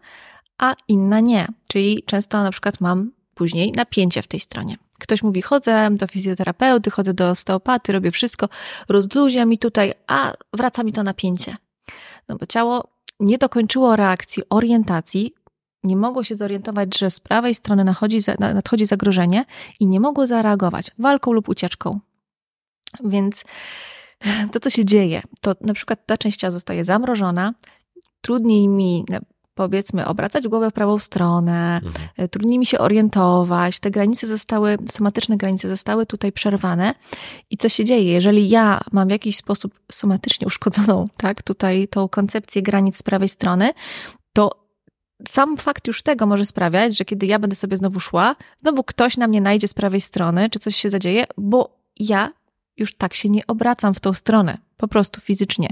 a 0.59 0.75
inna 0.89 1.21
nie. 1.21 1.47
Czyli 1.67 2.03
często 2.07 2.43
na 2.43 2.51
przykład 2.51 2.81
mam 2.81 3.11
później 3.41 3.73
napięcie 3.73 4.23
w 4.23 4.27
tej 4.27 4.41
stronie. 4.41 4.77
Ktoś 4.99 5.23
mówi, 5.23 5.43
chodzę 5.43 5.91
do 5.91 6.07
fizjoterapeuty, 6.07 6.91
chodzę 6.91 7.15
do 7.15 7.31
osteopaty, 7.31 7.93
robię 7.93 8.11
wszystko, 8.11 8.49
rozluzia 8.89 9.45
mi 9.45 9.59
tutaj, 9.59 9.93
a 10.07 10.33
wraca 10.53 10.83
mi 10.83 10.93
to 10.93 11.03
napięcie. 11.03 11.57
No 12.29 12.37
bo 12.37 12.47
ciało 12.47 12.89
nie 13.21 13.39
dokończyło 13.39 13.97
reakcji, 13.97 14.43
orientacji, 14.51 15.35
nie 15.85 15.97
mogło 15.97 16.25
się 16.25 16.37
zorientować, 16.37 16.99
że 16.99 17.11
z 17.11 17.21
prawej 17.21 17.55
strony 17.55 17.85
nadchodzi, 17.85 18.19
nadchodzi 18.39 18.87
zagrożenie 18.87 19.45
i 19.81 19.87
nie 19.87 20.01
mogło 20.01 20.27
zareagować 20.27 20.91
walką 20.99 21.33
lub 21.33 21.49
ucieczką. 21.49 22.01
Więc 23.05 23.45
to, 24.53 24.61
co 24.61 24.71
się 24.71 24.85
dzieje, 24.85 25.23
to 25.41 25.55
na 25.61 25.75
przykład 25.75 26.07
ta 26.07 26.19
część 26.19 26.39
ciała 26.39 26.51
zostaje 26.51 26.85
zamrożona, 26.85 27.55
trudniej 28.21 28.69
mi 28.69 29.05
powiedzmy, 29.55 30.07
obracać 30.07 30.49
głowę 30.49 30.71
w 30.71 30.73
prawą 30.73 30.99
stronę, 30.99 31.81
mhm. 31.85 32.09
E, 32.17 32.29
trudniej 32.29 32.59
mi 32.59 32.67
się 32.67 32.79
orientować. 32.79 33.81
Te 33.81 33.91
granice 33.91 34.27
zostały, 34.27 34.77
somatyczne 34.91 35.37
granice 35.37 35.69
zostały 35.69 36.07
tutaj 36.07 36.33
przerwane. 36.33 36.95
I 37.51 37.57
co 37.57 37.69
się 37.69 37.85
dzieje? 37.85 38.13
Jeżeli 38.13 38.49
ja 38.49 38.81
mam 38.93 39.09
w 39.09 39.11
jakiś 39.11 39.37
sposób 39.37 39.81
somatycznie 39.93 40.47
uszkodzoną, 40.47 41.09
tak, 41.17 41.43
tutaj 41.43 41.89
tą 41.89 42.09
koncepcję 42.09 42.63
granic 42.63 42.97
z 42.97 43.03
prawej 43.03 43.29
strony, 43.29 43.73
to 44.33 44.51
sam 45.29 45.57
fakt 45.57 45.87
już 45.87 46.03
tego 46.03 46.27
może 46.27 46.47
sprawiać, 46.47 46.97
że 46.97 47.05
kiedy 47.05 47.27
ja 47.27 47.39
będę 47.39 47.57
sobie 47.57 47.77
znowu 47.77 48.01
szła, 48.01 48.37
znowu 48.59 48.85
ktoś 48.85 49.17
na 49.17 49.27
mnie 49.27 49.41
najdzie 49.41 49.69
z 49.69 49.75
prawej 49.75 50.01
strony, 50.01 50.51
czy 50.51 50.59
coś 50.59 50.77
się 50.77 50.91
zadzieje, 50.91 51.25
bo 51.39 51.79
ja 51.99 52.33
już 52.77 52.95
tak 52.95 53.15
się 53.15 53.29
nie 53.29 53.47
obracam 53.47 53.95
w 53.95 54.01
tą 54.01 54.13
stronę, 54.13 54.59
po 54.77 54.89
prostu 54.89 55.21
fizycznie, 55.21 55.69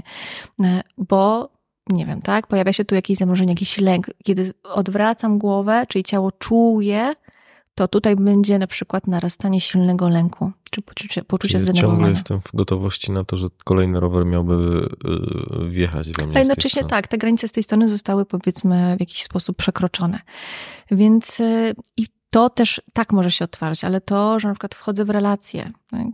e, 0.63 0.81
bo 0.97 1.49
nie 1.89 2.05
wiem, 2.05 2.21
tak? 2.21 2.47
Pojawia 2.47 2.73
się 2.73 2.85
tu 2.85 2.95
jakieś 2.95 3.17
zamrożenie, 3.17 3.51
jakiś 3.51 3.77
lęk. 3.77 4.07
Kiedy 4.23 4.51
odwracam 4.63 5.37
głowę, 5.37 5.85
czyli 5.87 6.03
ciało 6.03 6.31
czuje, 6.31 7.13
to 7.75 7.87
tutaj 7.87 8.15
będzie 8.15 8.59
na 8.59 8.67
przykład 8.67 9.07
narastanie 9.07 9.61
silnego 9.61 10.09
lęku, 10.09 10.51
czy 10.71 10.81
poczucie, 10.81 11.23
poczucie 11.23 11.59
zdenerwowania. 11.59 11.97
Ciągle 11.97 12.11
jestem 12.11 12.41
w 12.41 12.55
gotowości 12.55 13.11
na 13.11 13.23
to, 13.23 13.37
że 13.37 13.47
kolejny 13.63 13.99
rower 13.99 14.25
miałby 14.25 14.89
y, 15.63 15.69
wjechać 15.69 16.11
we 16.11 16.27
mnie. 16.27 16.37
A 16.37 16.39
jednocześnie 16.39 16.83
tak, 16.83 17.07
te 17.07 17.17
granice 17.17 17.47
z 17.47 17.51
tej 17.51 17.63
strony 17.63 17.89
zostały 17.89 18.25
powiedzmy 18.25 18.95
w 18.97 18.99
jakiś 18.99 19.23
sposób 19.23 19.57
przekroczone. 19.57 20.19
Więc 20.91 21.39
y, 21.39 21.75
i 21.97 22.05
to 22.29 22.49
też 22.49 22.81
tak 22.93 23.13
może 23.13 23.31
się 23.31 23.45
otwarć, 23.45 23.83
ale 23.83 24.01
to, 24.01 24.39
że 24.39 24.47
na 24.47 24.53
przykład 24.53 24.75
wchodzę 24.75 25.05
w 25.05 25.09
relacje 25.09 25.71
tak? 25.89 26.07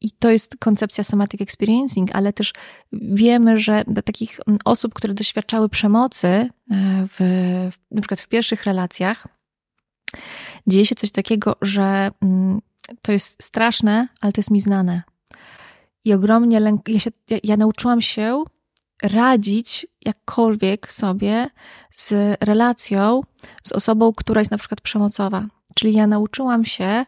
I 0.00 0.10
to 0.10 0.30
jest 0.30 0.56
koncepcja 0.58 1.04
somatic 1.04 1.40
experiencing, 1.40 2.10
ale 2.16 2.32
też 2.32 2.52
wiemy, 2.92 3.58
że 3.58 3.84
dla 3.86 4.02
takich 4.02 4.40
osób, 4.64 4.94
które 4.94 5.14
doświadczały 5.14 5.68
przemocy 5.68 6.26
e, 6.26 6.48
w, 7.18 7.20
na 7.90 8.00
przykład 8.00 8.20
w 8.20 8.28
pierwszych 8.28 8.64
relacjach, 8.64 9.26
dzieje 10.66 10.86
się 10.86 10.94
coś 10.94 11.10
takiego, 11.10 11.56
że 11.62 12.10
mm, 12.22 12.60
to 13.02 13.12
jest 13.12 13.42
straszne, 13.42 14.08
ale 14.20 14.32
to 14.32 14.40
jest 14.40 14.50
mi 14.50 14.60
znane. 14.60 15.02
I 16.04 16.12
ogromnie 16.12 16.60
lęk, 16.60 16.88
ja, 16.88 17.00
się, 17.00 17.10
ja, 17.30 17.38
ja 17.44 17.56
nauczyłam 17.56 18.02
się 18.02 18.44
radzić 19.02 19.86
jakkolwiek 20.04 20.92
sobie 20.92 21.50
z 21.90 22.36
relacją 22.40 23.20
z 23.64 23.72
osobą, 23.72 24.12
która 24.12 24.40
jest 24.40 24.50
na 24.50 24.58
przykład 24.58 24.80
przemocowa. 24.80 25.46
Czyli 25.78 25.92
ja 25.92 26.06
nauczyłam 26.06 26.64
się, 26.64 27.04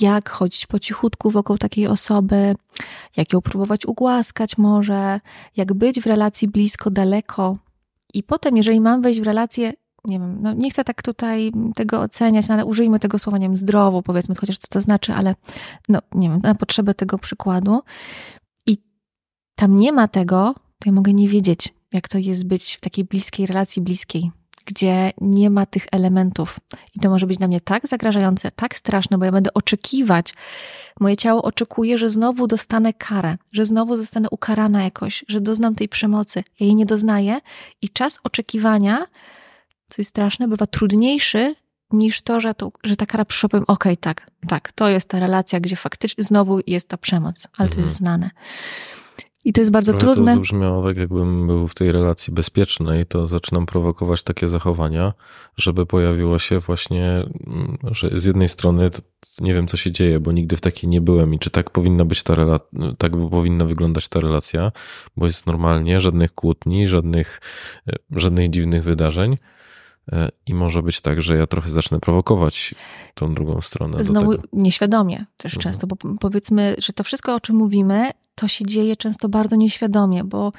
jak 0.00 0.28
chodzić 0.28 0.66
po 0.66 0.78
cichutku 0.78 1.30
wokół 1.30 1.58
takiej 1.58 1.86
osoby, 1.86 2.54
jak 3.16 3.32
ją 3.32 3.40
próbować 3.40 3.86
ugłaskać 3.86 4.58
może, 4.58 5.20
jak 5.56 5.74
być 5.74 6.00
w 6.00 6.06
relacji 6.06 6.48
blisko, 6.48 6.90
daleko. 6.90 7.56
I 8.14 8.22
potem, 8.22 8.56
jeżeli 8.56 8.80
mam 8.80 9.02
wejść 9.02 9.20
w 9.20 9.22
relację, 9.22 9.72
nie 10.04 10.18
wiem, 10.18 10.38
no 10.42 10.52
nie 10.52 10.70
chcę 10.70 10.84
tak 10.84 11.02
tutaj 11.02 11.52
tego 11.74 12.00
oceniać, 12.00 12.48
no 12.48 12.54
ale 12.54 12.64
użyjmy 12.64 12.98
tego 13.00 13.18
słowa, 13.18 13.38
nie 13.38 13.46
wiem, 13.46 13.56
zdrową, 13.56 14.02
powiedzmy, 14.02 14.34
chociaż 14.34 14.58
co 14.58 14.68
to 14.70 14.80
znaczy, 14.80 15.12
ale 15.12 15.34
no 15.88 15.98
nie 16.14 16.28
wiem, 16.28 16.40
na 16.42 16.54
potrzebę 16.54 16.94
tego 16.94 17.18
przykładu. 17.18 17.80
I 18.66 18.78
tam 19.56 19.76
nie 19.76 19.92
ma 19.92 20.08
tego, 20.08 20.54
to 20.54 20.86
ja 20.86 20.92
mogę 20.92 21.12
nie 21.12 21.28
wiedzieć, 21.28 21.74
jak 21.92 22.08
to 22.08 22.18
jest 22.18 22.46
być 22.46 22.76
w 22.76 22.80
takiej 22.80 23.04
bliskiej 23.04 23.46
relacji, 23.46 23.82
bliskiej, 23.82 24.30
gdzie 24.68 25.12
nie 25.20 25.50
ma 25.50 25.66
tych 25.66 25.86
elementów. 25.92 26.60
I 26.94 27.00
to 27.00 27.10
może 27.10 27.26
być 27.26 27.38
dla 27.38 27.48
mnie 27.48 27.60
tak 27.60 27.88
zagrażające, 27.88 28.50
tak 28.50 28.76
straszne, 28.76 29.18
bo 29.18 29.24
ja 29.24 29.32
będę 29.32 29.54
oczekiwać, 29.54 30.34
moje 31.00 31.16
ciało 31.16 31.42
oczekuje, 31.42 31.98
że 31.98 32.08
znowu 32.08 32.46
dostanę 32.46 32.92
karę, 32.92 33.36
że 33.52 33.66
znowu 33.66 33.96
zostanę 33.96 34.28
ukarana 34.30 34.84
jakoś, 34.84 35.24
że 35.28 35.40
doznam 35.40 35.74
tej 35.74 35.88
przemocy. 35.88 36.42
Ja 36.60 36.66
jej 36.66 36.74
nie 36.74 36.86
doznaję 36.86 37.40
i 37.82 37.88
czas 37.88 38.18
oczekiwania, 38.24 39.06
co 39.88 39.94
jest 39.98 40.10
straszne, 40.10 40.48
bywa 40.48 40.66
trudniejszy 40.66 41.54
niż 41.92 42.22
to, 42.22 42.40
że, 42.40 42.54
to, 42.54 42.72
że 42.84 42.96
ta 42.96 43.06
kara 43.06 43.24
przyszła, 43.24 43.48
powiem, 43.48 43.64
okej, 43.68 43.92
okay, 43.92 43.96
tak, 43.96 44.30
tak, 44.48 44.72
to 44.72 44.88
jest 44.88 45.08
ta 45.08 45.20
relacja, 45.20 45.60
gdzie 45.60 45.76
faktycznie 45.76 46.24
znowu 46.24 46.60
jest 46.66 46.88
ta 46.88 46.96
przemoc, 46.96 47.48
ale 47.58 47.68
to 47.68 47.76
jest 47.76 47.88
mhm. 47.88 47.96
znane. 47.96 48.30
I 49.48 49.52
to 49.52 49.60
jest 49.60 49.70
bardzo 49.70 49.92
Trochę 49.92 50.06
trudne. 50.06 50.32
To 50.32 50.34
zabrzmiało 50.34 50.84
tak, 50.84 50.96
jakbym 50.96 51.46
był 51.46 51.68
w 51.68 51.74
tej 51.74 51.92
relacji 51.92 52.34
bezpiecznej, 52.34 53.06
to 53.06 53.26
zaczynam 53.26 53.66
prowokować 53.66 54.22
takie 54.22 54.46
zachowania, 54.46 55.12
żeby 55.56 55.86
pojawiło 55.86 56.38
się 56.38 56.58
właśnie, 56.58 57.26
mm, 57.46 57.78
że 57.82 58.10
z 58.14 58.24
jednej 58.24 58.48
strony 58.48 58.90
nie 59.40 59.54
wiem, 59.54 59.66
co 59.66 59.76
się 59.76 59.92
dzieje, 59.92 60.20
bo 60.20 60.32
nigdy 60.32 60.56
w 60.56 60.60
takiej 60.60 60.90
nie 60.90 61.00
byłem 61.00 61.34
i 61.34 61.38
czy 61.38 61.50
tak 61.50 61.70
powinna 61.70 62.04
być 62.04 62.22
ta 62.22 62.34
relacja, 62.34 62.68
tak 62.98 63.12
powinna 63.30 63.64
wyglądać 63.64 64.08
ta 64.08 64.20
relacja, 64.20 64.72
bo 65.16 65.26
jest 65.26 65.46
normalnie, 65.46 66.00
żadnych 66.00 66.34
kłótni, 66.34 66.86
żadnych, 66.86 67.40
e, 67.86 67.92
żadnych 68.10 68.50
dziwnych 68.50 68.82
wydarzeń. 68.82 69.36
I 70.46 70.54
może 70.54 70.82
być 70.82 71.00
tak, 71.00 71.22
że 71.22 71.36
ja 71.36 71.46
trochę 71.46 71.70
zacznę 71.70 72.00
prowokować 72.00 72.74
tą 73.14 73.34
drugą 73.34 73.60
stronę. 73.60 74.04
Znowu 74.04 74.34
nieświadomie 74.52 75.24
też 75.36 75.54
mhm. 75.54 75.62
często, 75.62 75.86
bo 75.86 75.96
powiedzmy, 76.20 76.76
że 76.78 76.92
to 76.92 77.04
wszystko, 77.04 77.34
o 77.34 77.40
czym 77.40 77.56
mówimy, 77.56 78.10
to 78.34 78.48
się 78.48 78.66
dzieje 78.66 78.96
często 78.96 79.28
bardzo 79.28 79.56
nieświadomie, 79.56 80.24
bo 80.24 80.52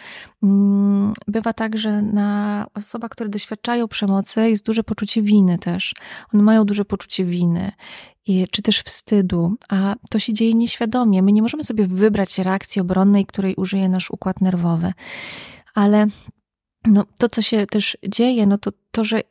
mm, 0.44 1.14
bywa 1.28 1.54
tak, 1.54 1.78
że 1.78 2.02
na 2.02 2.66
osobach, 2.74 3.12
które 3.12 3.30
doświadczają 3.30 3.88
przemocy, 3.88 4.50
jest 4.50 4.66
duże 4.66 4.84
poczucie 4.84 5.22
winy 5.22 5.58
też. 5.58 5.94
One 6.34 6.44
mają 6.44 6.66
duże 6.66 6.86
poczucie 6.86 7.26
winy, 7.26 7.72
i, 8.28 8.48
czy 8.52 8.62
też 8.62 8.80
wstydu, 8.80 9.56
a 9.70 9.96
to 10.10 10.20
się 10.20 10.34
dzieje 10.34 10.54
nieświadomie. 10.54 11.24
My 11.24 11.32
nie 11.32 11.42
możemy 11.42 11.64
sobie 11.64 11.88
wybrać 11.88 12.38
reakcji 12.38 12.82
obronnej, 12.82 13.26
której 13.26 13.56
użyje 13.56 13.90
nasz 13.90 14.12
układ 14.12 14.42
nerwowy. 14.42 14.94
Ale 15.76 16.08
no, 16.86 17.04
to, 17.18 17.30
co 17.30 17.42
się 17.42 17.66
też 17.66 17.98
dzieje, 18.08 18.48
no 18.48 18.58
to 18.58 18.72
to, 18.92 19.06
że 19.06 19.22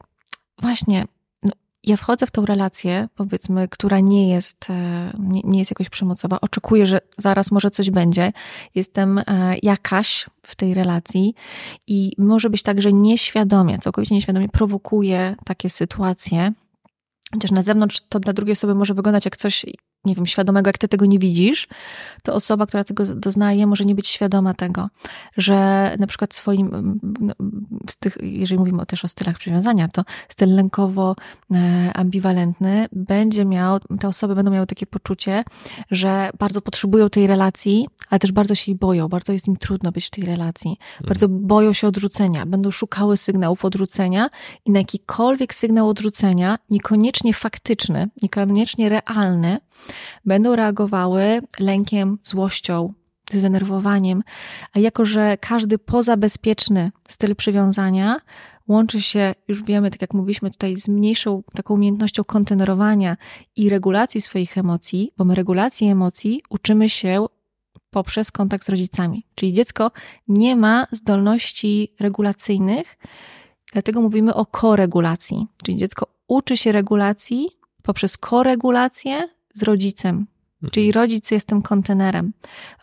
właśnie 0.61 1.05
no, 1.43 1.53
ja 1.85 1.97
wchodzę 1.97 2.27
w 2.27 2.31
tą 2.31 2.47
relację, 2.47 3.09
powiedzmy, 3.15 3.69
która 3.69 4.01
nie 4.01 4.29
jest, 4.29 4.71
e, 4.71 5.13
nie, 5.19 5.41
nie 5.45 5.59
jest 5.59 5.71
jakoś 5.71 5.89
przemocowa, 5.89 6.41
oczekuję, 6.41 6.87
że 6.87 6.99
zaraz 7.19 7.51
może 7.51 7.71
coś 7.71 7.91
będzie, 7.91 8.33
jestem 8.75 9.19
e, 9.19 9.25
jakaś 9.63 10.27
w 10.43 10.55
tej 10.57 10.75
relacji 10.75 11.35
i 11.87 12.13
może 12.19 12.51
być 12.51 12.63
tak, 12.63 12.83
że 12.83 12.93
nieświadomie, 12.93 13.79
całkowicie 13.79 14.15
nieświadomie 14.15 14.49
prowokuje 14.49 15.37
takie 15.45 15.71
sytuacje, 15.71 16.53
Chociaż 17.33 17.51
na 17.51 17.63
zewnątrz 17.63 18.01
to 18.09 18.21
dla 18.21 18.33
drugiej 18.33 18.53
osoby 18.53 18.75
może 18.75 18.95
wyglądać 18.95 19.25
jak 19.25 19.37
coś 19.37 19.67
nie 20.05 20.15
wiem, 20.15 20.27
świadomego, 20.27 20.69
jak 20.69 20.79
ty 20.79 20.89
tego 20.89 21.07
nie 21.07 21.19
widzisz, 21.19 21.69
to 22.23 22.35
osoba, 22.35 22.67
która 22.67 22.85
tego 22.85 23.05
doznaje, 23.05 23.67
może 23.67 23.85
nie 23.85 23.95
być 23.95 24.09
świadoma 24.09 24.55
tego, 24.55 24.89
że 25.37 25.57
na 25.99 26.07
przykład 26.07 26.35
swoim, 26.35 26.99
no, 27.21 27.35
tych, 28.01 28.19
jeżeli 28.21 28.59
mówimy 28.59 28.87
też 28.87 29.05
o 29.05 29.09
stylach 29.09 29.39
przywiązania, 29.39 29.89
to 29.89 30.05
styl 30.29 30.49
lękowo-ambiwalentny 30.49 32.87
będzie 32.93 33.45
miał, 33.45 33.79
te 34.01 34.09
osoby 34.09 34.35
będą 34.35 34.51
miały 34.51 34.67
takie 34.67 34.87
poczucie, 34.87 35.45
że 35.91 36.31
bardzo 36.39 36.61
potrzebują 36.61 37.11
tej 37.11 37.27
relacji, 37.27 37.89
ale 38.11 38.19
też 38.19 38.33
bardzo 38.33 38.55
się 38.55 38.73
jej 38.73 38.79
boją, 38.79 39.09
bardzo 39.09 39.33
jest 39.33 39.49
im 39.49 39.57
trudno 39.57 39.93
być 39.93 40.07
w 40.07 40.11
tej 40.11 40.25
relacji, 40.25 40.77
bardzo 41.09 41.27
mhm. 41.27 41.47
boją 41.47 41.73
się 41.73 41.89
odrzucenia, 41.89 42.47
będą 42.47 42.71
szukały 42.71 43.17
sygnałów 43.17 43.65
odrzucenia 43.65 44.29
i 44.65 44.71
na 44.71 44.79
jakikolwiek 44.79 45.55
sygnał 45.55 45.89
odrzucenia, 45.89 46.59
niekoniecznie 46.71 47.35
faktyczny, 47.35 48.09
niekoniecznie 48.23 48.89
realny, 48.89 49.59
będą 50.25 50.57
reagowały 50.57 51.41
lękiem, 51.61 52.19
złością, 52.25 52.93
zdenerwowaniem, 53.33 54.23
a 54.75 54.79
jako, 54.79 55.05
że 55.05 55.37
każdy 55.41 55.79
pozabezpieczny 55.79 56.91
styl 57.09 57.37
przywiązania 57.37 58.21
łączy 58.69 59.01
się, 59.01 59.35
już 59.49 59.63
wiemy, 59.63 59.91
tak 59.91 60.01
jak 60.01 60.15
mówiliśmy 60.15 60.51
tutaj, 60.51 60.77
z 60.77 60.89
mniejszą 60.89 61.43
taką 61.55 61.75
umiejętnością 61.75 62.25
kontenerowania 62.25 63.17
i 63.57 63.69
regulacji 63.69 64.21
swoich 64.21 64.59
emocji, 64.59 65.13
bo 65.17 65.25
my 65.25 65.35
regulacji 65.35 65.89
emocji 65.89 66.43
uczymy 66.51 66.89
się 66.89 67.27
poprzez 67.91 68.31
kontakt 68.31 68.65
z 68.65 68.69
rodzicami. 68.69 69.27
Czyli 69.35 69.53
dziecko 69.53 69.91
nie 70.29 70.57
ma 70.57 70.87
zdolności 70.93 71.95
regulacyjnych, 72.01 72.99
dlatego 73.73 74.01
mówimy 74.01 74.35
o 74.35 74.47
koregulacji. 74.47 75.47
Czyli 75.65 75.77
dziecko 75.77 76.07
uczy 76.29 76.57
się 76.57 76.73
regulacji 76.73 77.49
poprzez 77.83 78.17
koregulację 78.17 79.29
z 79.55 79.63
rodzicem. 79.63 80.17
Mhm. 80.17 80.71
Czyli 80.71 80.93
rodzic 80.93 81.31
jest 81.31 81.47
tym 81.47 81.63
kontenerem. 81.63 82.33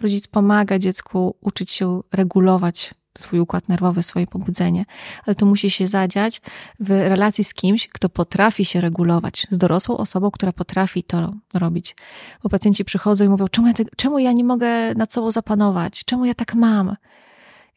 Rodzic 0.02 0.28
pomaga 0.28 0.80
dziecku 0.80 1.36
uczyć 1.42 1.72
się 1.72 2.02
regulować 2.14 2.94
swój 3.18 3.40
układ 3.40 3.70
nerwowy, 3.70 4.04
swoje 4.04 4.28
pobudzenie, 4.28 4.86
ale 5.26 5.36
to 5.36 5.46
musi 5.46 5.70
się 5.70 5.88
zadziać 5.88 6.42
w 6.80 6.90
relacji 6.90 7.44
z 7.44 7.54
kimś, 7.54 7.88
kto 7.88 8.10
potrafi 8.10 8.66
się 8.66 8.82
regulować, 8.82 9.48
z 9.52 9.58
dorosłą 9.58 9.98
osobą, 9.98 10.32
która 10.32 10.54
potrafi 10.54 11.04
to 11.04 11.34
robić. 11.54 11.96
Bo 12.44 12.50
pacjenci 12.50 12.86
przychodzą 12.86 13.26
i 13.26 13.30
mówią, 13.30 13.48
czemu 13.48 13.68
ja, 13.68 13.74
te, 13.74 13.84
czemu 13.96 14.20
ja 14.20 14.32
nie 14.32 14.44
mogę 14.44 14.94
nad 14.94 15.14
sobą 15.14 15.32
zapanować? 15.32 16.04
Czemu 16.06 16.26
ja 16.26 16.34
tak 16.34 16.56
mam? 16.56 16.96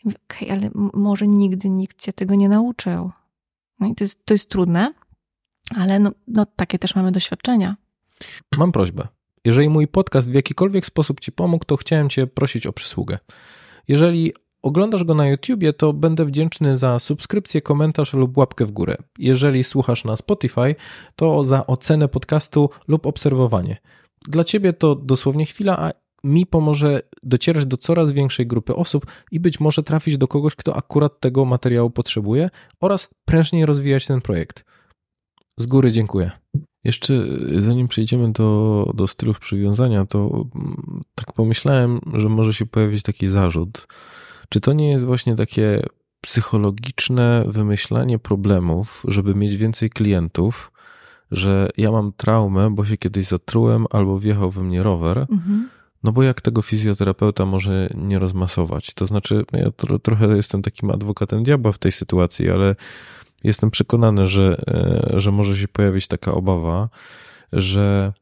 Okej, 0.00 0.16
okay, 0.28 0.52
ale 0.52 0.70
może 0.94 1.26
nigdy 1.26 1.70
nikt 1.70 2.02
cię 2.02 2.12
tego 2.12 2.34
nie 2.34 2.48
nauczył. 2.48 3.10
No 3.80 3.88
i 3.88 3.94
to 3.94 4.04
jest, 4.04 4.24
to 4.24 4.34
jest 4.34 4.50
trudne, 4.50 4.92
ale 5.76 5.98
no, 5.98 6.10
no 6.28 6.46
takie 6.46 6.78
też 6.78 6.94
mamy 6.94 7.12
doświadczenia. 7.12 7.76
Mam 8.58 8.72
prośbę. 8.72 9.08
Jeżeli 9.44 9.68
mój 9.68 9.88
podcast 9.88 10.30
w 10.30 10.34
jakikolwiek 10.34 10.86
sposób 10.86 11.20
Ci 11.20 11.32
pomógł, 11.32 11.64
to 11.64 11.76
chciałem 11.76 12.08
Cię 12.08 12.26
prosić 12.26 12.66
o 12.66 12.72
przysługę. 12.72 13.18
Jeżeli 13.88 14.32
oglądasz 14.62 15.04
go 15.04 15.14
na 15.14 15.28
YouTubie, 15.28 15.72
to 15.72 15.92
będę 15.92 16.24
wdzięczny 16.24 16.76
za 16.76 16.98
subskrypcję, 16.98 17.62
komentarz 17.62 18.12
lub 18.14 18.38
łapkę 18.38 18.66
w 18.66 18.70
górę. 18.70 18.96
Jeżeli 19.18 19.64
słuchasz 19.64 20.04
na 20.04 20.16
Spotify, 20.16 20.74
to 21.16 21.44
za 21.44 21.66
ocenę 21.66 22.08
podcastu 22.08 22.70
lub 22.88 23.06
obserwowanie. 23.06 23.76
Dla 24.28 24.44
Ciebie 24.44 24.72
to 24.72 24.94
dosłownie 24.94 25.46
chwila, 25.46 25.78
a 25.78 25.90
mi 26.24 26.46
pomoże 26.46 27.02
docierać 27.22 27.66
do 27.66 27.76
coraz 27.76 28.10
większej 28.10 28.46
grupy 28.46 28.74
osób 28.74 29.06
i 29.32 29.40
być 29.40 29.60
może 29.60 29.82
trafić 29.82 30.18
do 30.18 30.28
kogoś, 30.28 30.54
kto 30.54 30.76
akurat 30.76 31.20
tego 31.20 31.44
materiału 31.44 31.90
potrzebuje 31.90 32.50
oraz 32.80 33.08
prężniej 33.24 33.66
rozwijać 33.66 34.06
ten 34.06 34.20
projekt. 34.20 34.64
Z 35.56 35.66
góry 35.66 35.92
dziękuję. 35.92 36.30
Jeszcze 36.84 37.14
y, 37.14 37.62
zanim 37.62 37.88
przejdziemy 37.88 38.32
do, 38.32 38.90
do 38.94 39.06
stylów 39.06 39.40
przywiązania, 39.40 40.06
to 40.06 40.46
mm, 40.54 41.02
tak 41.14 41.32
pomyślałem, 41.32 42.00
że 42.14 42.28
może 42.28 42.54
się 42.54 42.66
pojawić 42.66 43.02
taki 43.02 43.28
zarzut. 43.28 43.86
Czy 44.48 44.60
to 44.60 44.72
nie 44.72 44.90
jest 44.90 45.04
właśnie 45.04 45.36
takie 45.36 45.82
psychologiczne 46.20 47.44
wymyślanie 47.46 48.18
problemów, 48.18 49.04
żeby 49.08 49.34
mieć 49.34 49.56
więcej 49.56 49.90
klientów, 49.90 50.72
że 51.30 51.68
ja 51.76 51.92
mam 51.92 52.12
traumę, 52.12 52.70
bo 52.70 52.84
się 52.84 52.96
kiedyś 52.96 53.26
zatrułem 53.26 53.86
albo 53.90 54.18
wjechał 54.18 54.50
we 54.50 54.62
mnie 54.62 54.82
rower, 54.82 55.18
mhm. 55.18 55.68
no 56.02 56.12
bo 56.12 56.22
jak 56.22 56.40
tego 56.40 56.62
fizjoterapeuta 56.62 57.46
może 57.46 57.88
nie 57.94 58.18
rozmasować? 58.18 58.94
To 58.94 59.06
znaczy, 59.06 59.44
ja 59.52 59.70
trochę 60.02 60.36
jestem 60.36 60.62
takim 60.62 60.90
adwokatem 60.90 61.42
diabła 61.42 61.72
w 61.72 61.78
tej 61.78 61.92
sytuacji, 61.92 62.50
ale 62.50 62.76
Jestem 63.44 63.70
przekonany, 63.70 64.26
że, 64.26 64.62
e, 65.14 65.20
że 65.20 65.32
może 65.32 65.56
się 65.56 65.68
pojawić 65.68 66.06
taka 66.06 66.32
obawa, 66.32 66.88
że 67.52 68.12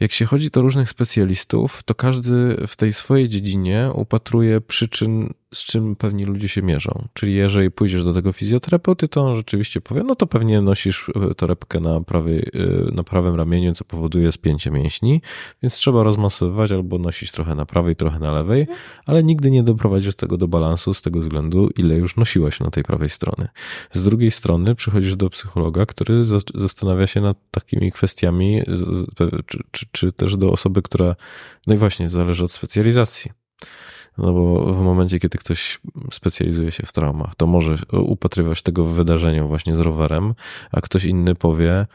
jak 0.00 0.12
się 0.12 0.24
chodzi 0.24 0.50
do 0.50 0.62
różnych 0.62 0.90
specjalistów, 0.90 1.82
to 1.82 1.94
każdy 1.94 2.56
w 2.66 2.76
tej 2.76 2.92
swojej 2.92 3.28
dziedzinie 3.28 3.90
upatruje 3.94 4.60
przyczyn 4.60 5.34
z 5.54 5.64
czym 5.64 5.96
pewni 5.96 6.24
ludzie 6.24 6.48
się 6.48 6.62
mierzą. 6.62 7.08
Czyli 7.12 7.34
jeżeli 7.34 7.70
pójdziesz 7.70 8.04
do 8.04 8.12
tego 8.12 8.32
fizjoterapeuty, 8.32 9.08
to 9.08 9.20
on 9.20 9.36
rzeczywiście 9.36 9.80
powie, 9.80 10.02
no 10.02 10.14
to 10.14 10.26
pewnie 10.26 10.60
nosisz 10.60 11.10
e, 11.30 11.34
torebkę 11.34 11.80
na, 11.80 12.00
prawej, 12.00 12.38
e, 12.38 12.94
na 12.94 13.04
prawym 13.04 13.34
ramieniu, 13.34 13.72
co 13.72 13.84
powoduje 13.84 14.32
spięcie 14.32 14.70
mięśni, 14.70 15.22
więc 15.62 15.74
trzeba 15.74 16.02
rozmasowywać 16.02 16.72
albo 16.72 16.98
nosić 16.98 17.32
trochę 17.32 17.54
na 17.54 17.66
prawej, 17.66 17.96
trochę 17.96 18.18
na 18.18 18.32
lewej, 18.32 18.66
ale 19.06 19.24
nigdy 19.24 19.50
nie 19.50 19.62
doprowadzisz 19.62 20.14
tego 20.14 20.36
do 20.36 20.48
balansu 20.48 20.94
z 20.94 21.02
tego 21.02 21.20
względu, 21.20 21.70
ile 21.76 21.94
już 21.96 22.16
nosiłaś 22.16 22.60
na 22.60 22.70
tej 22.70 22.82
prawej 22.82 23.08
strony. 23.08 23.48
Z 23.92 24.04
drugiej 24.04 24.30
strony 24.30 24.74
przychodzisz 24.74 25.16
do 25.16 25.30
psychologa, 25.30 25.86
który 25.86 26.24
zastanawia 26.54 27.06
się 27.06 27.20
nad 27.20 27.36
takimi 27.50 27.92
kwestiami, 27.92 28.62
czy, 29.46 29.58
czy, 29.70 29.86
czy 29.92 30.12
też 30.12 30.36
do 30.36 30.52
osoby, 30.52 30.82
która, 30.82 31.16
no 31.66 31.74
i 31.74 31.76
właśnie, 31.76 32.08
zależy 32.08 32.44
od 32.44 32.52
specjalizacji. 32.52 33.30
No 34.18 34.32
bo 34.32 34.72
w 34.72 34.80
momencie, 34.80 35.18
kiedy 35.18 35.38
ktoś 35.38 35.80
specjalizuje 36.12 36.72
się 36.72 36.86
w 36.86 36.92
traumach, 36.92 37.34
to 37.34 37.46
może 37.46 37.76
upatrywać 37.92 38.62
tego 38.62 38.84
w 38.84 38.94
wydarzeniu 38.94 39.48
właśnie 39.48 39.74
z 39.74 39.80
rowerem, 39.80 40.34
a 40.72 40.80
ktoś 40.80 41.04
inny 41.04 41.34
powie, 41.34 41.86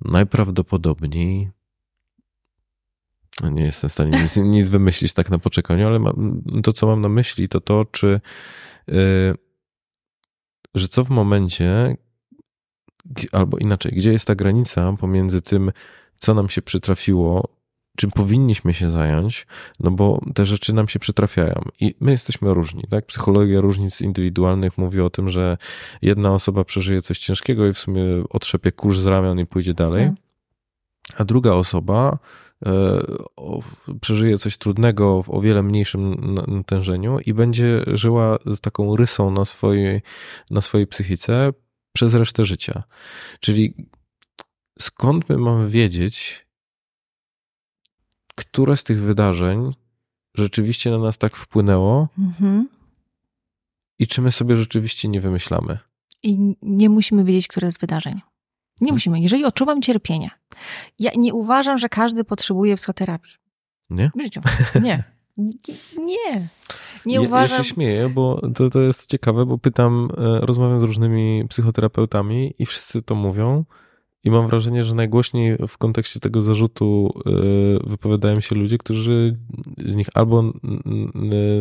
najprawdopodobniej 0.00 1.50
nie 3.50 3.64
jestem 3.64 3.90
w 3.90 3.92
stanie 3.92 4.22
nic, 4.22 4.36
nic 4.56 4.68
wymyślić 4.68 5.12
tak 5.12 5.30
na 5.30 5.38
poczekaniu, 5.38 5.86
ale 5.86 6.00
to, 6.62 6.72
co 6.72 6.86
mam 6.86 7.00
na 7.00 7.08
myśli, 7.08 7.48
to 7.48 7.60
to, 7.60 7.84
czy 7.84 8.20
yy, 8.86 9.34
że 10.74 10.88
co 10.88 11.04
w 11.04 11.10
momencie, 11.10 11.96
albo 13.32 13.58
inaczej, 13.58 13.92
gdzie 13.92 14.12
jest 14.12 14.26
ta 14.26 14.34
granica 14.34 14.92
pomiędzy 14.92 15.42
tym, 15.42 15.72
co 16.16 16.34
nam 16.34 16.48
się 16.48 16.62
przytrafiło 16.62 17.59
czym 17.96 18.10
powinniśmy 18.10 18.74
się 18.74 18.90
zająć, 18.90 19.46
no 19.80 19.90
bo 19.90 20.20
te 20.34 20.46
rzeczy 20.46 20.72
nam 20.72 20.88
się 20.88 20.98
przytrafiają 20.98 21.62
i 21.80 21.94
my 22.00 22.10
jesteśmy 22.10 22.54
różni, 22.54 22.84
tak? 22.90 23.06
Psychologia 23.06 23.60
różnic 23.60 24.00
indywidualnych 24.00 24.78
mówi 24.78 25.00
o 25.00 25.10
tym, 25.10 25.28
że 25.28 25.56
jedna 26.02 26.34
osoba 26.34 26.64
przeżyje 26.64 27.02
coś 27.02 27.18
ciężkiego 27.18 27.66
i 27.66 27.72
w 27.72 27.78
sumie 27.78 28.02
otrzepie 28.30 28.72
kurz 28.72 28.98
z 28.98 29.06
ramion 29.06 29.38
i 29.38 29.46
pójdzie 29.46 29.74
dalej, 29.74 30.06
tak. 30.06 31.20
a 31.20 31.24
druga 31.24 31.52
osoba 31.52 32.18
e, 32.66 33.00
przeżyje 34.00 34.38
coś 34.38 34.58
trudnego 34.58 35.22
w 35.22 35.30
o 35.30 35.40
wiele 35.40 35.62
mniejszym 35.62 36.34
natężeniu 36.48 37.18
i 37.18 37.34
będzie 37.34 37.84
żyła 37.86 38.38
z 38.46 38.60
taką 38.60 38.96
rysą 38.96 39.30
na 39.30 39.44
swojej, 39.44 40.02
na 40.50 40.60
swojej 40.60 40.86
psychice 40.86 41.52
przez 41.92 42.14
resztę 42.14 42.44
życia. 42.44 42.82
Czyli 43.40 43.74
skąd 44.78 45.28
my 45.28 45.36
mamy 45.36 45.68
wiedzieć, 45.68 46.46
które 48.34 48.76
z 48.76 48.84
tych 48.84 49.00
wydarzeń 49.00 49.72
rzeczywiście 50.34 50.90
na 50.90 50.98
nas 50.98 51.18
tak 51.18 51.36
wpłynęło 51.36 52.08
mhm. 52.18 52.68
i 53.98 54.06
czy 54.06 54.22
my 54.22 54.32
sobie 54.32 54.56
rzeczywiście 54.56 55.08
nie 55.08 55.20
wymyślamy. 55.20 55.78
I 56.22 56.56
nie 56.62 56.88
musimy 56.88 57.24
wiedzieć, 57.24 57.48
które 57.48 57.72
z 57.72 57.78
wydarzeń. 57.78 58.14
Nie 58.80 58.86
hmm. 58.86 58.94
musimy. 58.94 59.20
Jeżeli 59.20 59.44
odczuwam 59.44 59.82
cierpienie, 59.82 60.30
ja 60.98 61.10
nie 61.16 61.34
uważam, 61.34 61.78
że 61.78 61.88
każdy 61.88 62.24
potrzebuje 62.24 62.76
psychoterapii. 62.76 63.32
Nie? 63.90 64.10
W 64.16 64.22
życiu. 64.22 64.40
Nie. 64.82 65.04
Nie. 65.98 66.48
Nie 67.06 67.14
ja, 67.14 67.20
uważam. 67.20 67.58
Ja 67.58 67.64
się 67.64 67.70
śmieję, 67.70 68.08
bo 68.08 68.40
to, 68.54 68.70
to 68.70 68.80
jest 68.80 69.06
ciekawe, 69.06 69.46
bo 69.46 69.58
pytam, 69.58 70.08
e, 70.18 70.40
rozmawiam 70.40 70.80
z 70.80 70.82
różnymi 70.82 71.44
psychoterapeutami 71.48 72.54
i 72.58 72.66
wszyscy 72.66 73.02
to 73.02 73.14
mówią, 73.14 73.64
i 74.24 74.30
mam 74.30 74.46
wrażenie, 74.46 74.84
że 74.84 74.94
najgłośniej 74.94 75.56
w 75.68 75.78
kontekście 75.78 76.20
tego 76.20 76.40
zarzutu 76.40 77.12
y, 77.84 77.88
wypowiadają 77.88 78.40
się 78.40 78.54
ludzie, 78.54 78.78
którzy 78.78 79.36
z 79.86 79.96
nich 79.96 80.08
albo 80.14 80.52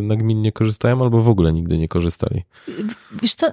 nagminnie 0.02 0.52
korzystają, 0.52 1.04
albo 1.04 1.22
w 1.22 1.30
ogóle 1.30 1.54
nigdy 1.54 1.78
nie 1.78 1.88
korzystali. 1.88 2.44
Wiesz 3.22 3.36
co, 3.36 3.48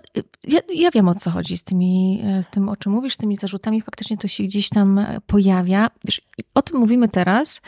ja, 0.48 0.60
ja 0.74 0.90
wiem 0.90 1.08
o 1.08 1.14
co 1.14 1.30
chodzi 1.30 1.56
z, 1.56 1.64
tymi, 1.64 2.22
z 2.42 2.48
tym, 2.48 2.68
o 2.68 2.76
czym 2.76 2.92
mówisz, 2.92 3.14
z 3.14 3.16
tymi 3.16 3.36
zarzutami. 3.36 3.80
Faktycznie 3.80 4.16
to 4.16 4.28
się 4.28 4.44
gdzieś 4.44 4.68
tam 4.68 5.06
pojawia. 5.26 5.88
Wiesz, 6.04 6.20
o 6.54 6.62
tym 6.62 6.78
mówimy 6.78 7.08
teraz, 7.08 7.60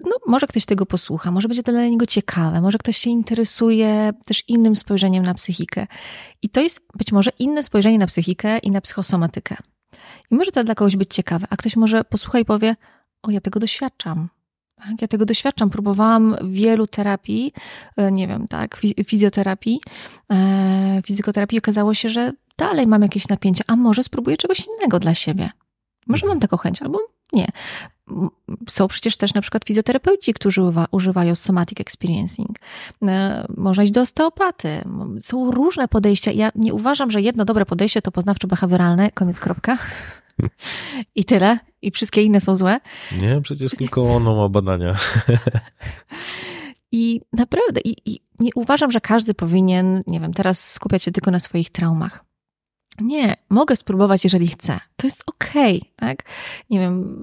no, 0.00 0.16
może 0.26 0.46
ktoś 0.46 0.66
tego 0.66 0.86
posłucha, 0.86 1.30
może 1.30 1.48
będzie 1.48 1.62
to 1.62 1.72
dla 1.72 1.86
niego 1.86 2.06
ciekawe, 2.06 2.60
może 2.60 2.78
ktoś 2.78 2.96
się 2.96 3.10
interesuje 3.10 4.12
też 4.24 4.44
innym 4.48 4.76
spojrzeniem 4.76 5.24
na 5.24 5.34
psychikę. 5.34 5.86
I 6.42 6.48
to 6.48 6.60
jest 6.60 6.80
być 6.94 7.12
może 7.12 7.30
inne 7.38 7.62
spojrzenie 7.62 7.98
na 7.98 8.06
psychikę 8.06 8.58
i 8.58 8.70
na 8.70 8.80
psychosomatykę. 8.80 9.56
I 10.30 10.34
może 10.34 10.50
to 10.52 10.64
dla 10.64 10.74
kogoś 10.74 10.96
być 10.96 11.14
ciekawe, 11.14 11.46
a 11.50 11.56
ktoś 11.56 11.76
może 11.76 12.04
posłucha 12.04 12.38
i 12.38 12.44
powie: 12.44 12.76
O, 13.22 13.30
ja 13.30 13.40
tego 13.40 13.60
doświadczam. 13.60 14.28
Tak? 14.74 15.02
Ja 15.02 15.08
tego 15.08 15.24
doświadczam. 15.24 15.70
Próbowałam 15.70 16.36
wielu 16.50 16.86
terapii, 16.86 17.52
e, 17.96 18.12
nie 18.12 18.28
wiem, 18.28 18.48
tak, 18.48 18.80
fizjoterapii, 19.06 19.80
e, 20.32 21.02
fizykoterapii. 21.06 21.58
Okazało 21.58 21.94
się, 21.94 22.08
że 22.08 22.32
dalej 22.58 22.86
mam 22.86 23.02
jakieś 23.02 23.28
napięcie, 23.28 23.64
a 23.66 23.76
może 23.76 24.02
spróbuję 24.02 24.36
czegoś 24.36 24.66
innego 24.66 24.98
dla 24.98 25.14
siebie. 25.14 25.50
Może 26.06 26.26
mam 26.26 26.40
taką 26.40 26.56
chęć, 26.56 26.82
albo 26.82 26.98
nie. 27.36 27.46
Są 28.68 28.88
przecież 28.88 29.16
też 29.16 29.34
na 29.34 29.40
przykład 29.40 29.64
fizjoterapeuci, 29.64 30.34
którzy 30.34 30.62
używają 30.90 31.34
somatic 31.34 31.80
experiencing. 31.80 32.58
E, 33.02 33.46
można 33.56 33.82
iść 33.82 33.92
do 33.92 34.00
osteopaty. 34.00 34.84
Są 35.20 35.50
różne 35.50 35.88
podejścia. 35.88 36.30
Ja 36.30 36.52
nie 36.54 36.74
uważam, 36.74 37.10
że 37.10 37.20
jedno 37.20 37.44
dobre 37.44 37.66
podejście 37.66 38.02
to 38.02 38.10
poznawczo-behawioralne, 38.10 39.10
koniec 39.14 39.40
kropka. 39.40 39.78
I 41.14 41.24
tyle. 41.24 41.58
I 41.82 41.90
wszystkie 41.90 42.22
inne 42.22 42.40
są 42.40 42.56
złe. 42.56 42.80
Nie, 43.22 43.40
przecież 43.40 43.72
tylko 43.72 44.14
ono 44.14 44.36
ma 44.36 44.48
badania. 44.48 44.94
I 46.92 47.20
naprawdę, 47.32 47.80
i, 47.84 47.96
i 48.04 48.20
nie 48.40 48.50
uważam, 48.54 48.90
że 48.90 49.00
każdy 49.00 49.34
powinien, 49.34 50.00
nie 50.06 50.20
wiem, 50.20 50.32
teraz 50.32 50.72
skupiać 50.72 51.02
się 51.02 51.10
tylko 51.10 51.30
na 51.30 51.40
swoich 51.40 51.70
traumach. 51.70 52.25
Nie, 53.00 53.36
mogę 53.50 53.76
spróbować, 53.76 54.24
jeżeli 54.24 54.48
chcę. 54.48 54.78
To 54.96 55.06
jest 55.06 55.22
okej, 55.26 55.78
okay, 55.78 55.90
tak? 55.96 56.22
Nie 56.70 56.78
wiem, 56.78 57.16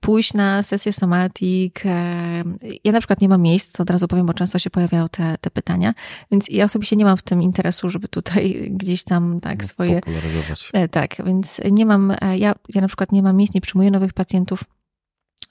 pójść 0.00 0.34
na 0.34 0.62
sesję 0.62 0.92
somatic. 0.92 1.74
E, 1.84 2.42
ja 2.84 2.92
na 2.92 2.98
przykład 2.98 3.20
nie 3.20 3.28
mam 3.28 3.42
miejsc, 3.42 3.72
to 3.72 3.82
od 3.82 3.90
razu 3.90 4.08
powiem, 4.08 4.26
bo 4.26 4.34
często 4.34 4.58
się 4.58 4.70
pojawiają 4.70 5.08
te, 5.08 5.36
te 5.40 5.50
pytania, 5.50 5.94
więc 6.30 6.48
ja 6.48 6.64
osobiście 6.64 6.96
nie 6.96 7.04
mam 7.04 7.16
w 7.16 7.22
tym 7.22 7.42
interesu, 7.42 7.90
żeby 7.90 8.08
tutaj 8.08 8.52
gdzieś 8.80 9.04
tam 9.04 9.40
tak 9.40 9.62
no, 9.62 9.68
swoje... 9.68 10.00
Popularyzować. 10.00 10.70
E, 10.72 10.88
tak, 10.88 11.16
więc 11.26 11.60
nie 11.70 11.86
mam, 11.86 12.10
e, 12.10 12.38
ja, 12.38 12.54
ja 12.68 12.80
na 12.80 12.88
przykład 12.88 13.12
nie 13.12 13.22
mam 13.22 13.36
miejsc, 13.36 13.54
nie 13.54 13.60
przyjmuję 13.60 13.90
nowych 13.90 14.12
pacjentów. 14.12 14.64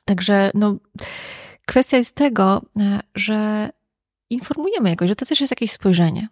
Także 0.05 0.51
no, 0.53 0.75
kwestia 1.65 1.97
jest 1.97 2.15
tego, 2.15 2.61
że 3.15 3.69
informujemy 4.29 4.89
jakoś, 4.89 5.09
że 5.09 5.15
to 5.15 5.25
też 5.25 5.41
jest 5.41 5.51
jakieś 5.51 5.71
spojrzenie 5.71 6.27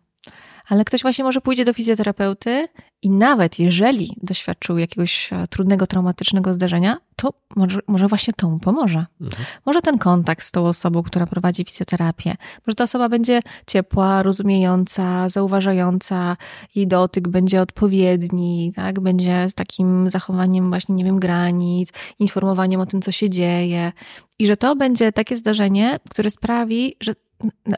ale 0.68 0.86
ktoś 0.86 1.01
właśnie 1.01 1.24
może 1.24 1.41
pójdzie 1.41 1.66
do 1.66 1.74
fizjoterapeuty 1.74 2.68
i 3.01 3.09
nawet 3.09 3.59
jeżeli 3.59 4.16
doświadczył 4.22 4.78
jakiegoś 4.78 5.34
e, 5.34 5.47
trudnego, 5.47 5.88
traumatycznego 5.88 6.53
zdarzenia, 6.53 6.97
to 7.16 7.34
może, 7.55 7.80
może 7.88 8.07
właśnie 8.07 8.34
to 8.34 8.49
mu 8.49 8.59
pomoże. 8.59 9.05
Mhm. 9.22 9.45
Może 9.66 9.82
ten 9.82 9.97
kontakt 9.97 10.45
z 10.45 10.51
tą 10.51 10.66
osobą, 10.66 11.03
która 11.03 11.26
prowadzi 11.26 11.64
fizjoterapię, 11.66 12.36
może 12.68 12.76
ta 12.76 12.84
osoba 12.84 13.09
będzie 13.09 13.39
ciepła, 13.68 14.24
rozumiejąca, 14.24 15.30
zauważająca, 15.30 16.38
jej 16.76 16.88
dotyk 16.88 17.28
będzie 17.28 17.61
odpowiedni, 17.61 18.72
tak? 18.76 18.99
będzie 18.99 19.49
z 19.49 19.53
takim 19.53 20.09
zachowaniem 20.09 20.70
właśnie, 20.70 20.95
nie 20.95 21.03
wiem, 21.03 21.20
granic, 21.20 21.93
informowaniem 22.20 22.82
o 22.82 22.86
tym, 22.86 23.01
co 23.01 23.11
się 23.11 23.30
dzieje 23.30 23.91
i 24.39 24.47
że 24.47 24.57
to 24.57 24.76
będzie 24.76 25.11
takie 25.11 25.38
zdarzenie, 25.38 25.99
które 26.09 26.30
sprawi, 26.30 26.95
że 27.01 27.16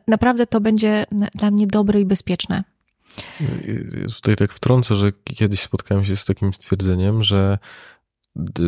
naprawdę 0.07 0.47
to 0.47 0.61
będzie 0.61 1.05
dla 1.35 1.51
mnie 1.51 1.67
dobre 1.67 2.01
i 2.01 2.05
bezpieczne. 2.05 2.63
Tutaj 4.15 4.35
tak 4.35 4.53
wtrącę, 4.53 4.95
że 4.95 5.11
kiedyś 5.23 5.59
spotkałem 5.59 6.05
się 6.05 6.15
z 6.15 6.25
takim 6.25 6.53
stwierdzeniem, 6.53 7.23
że 7.23 7.57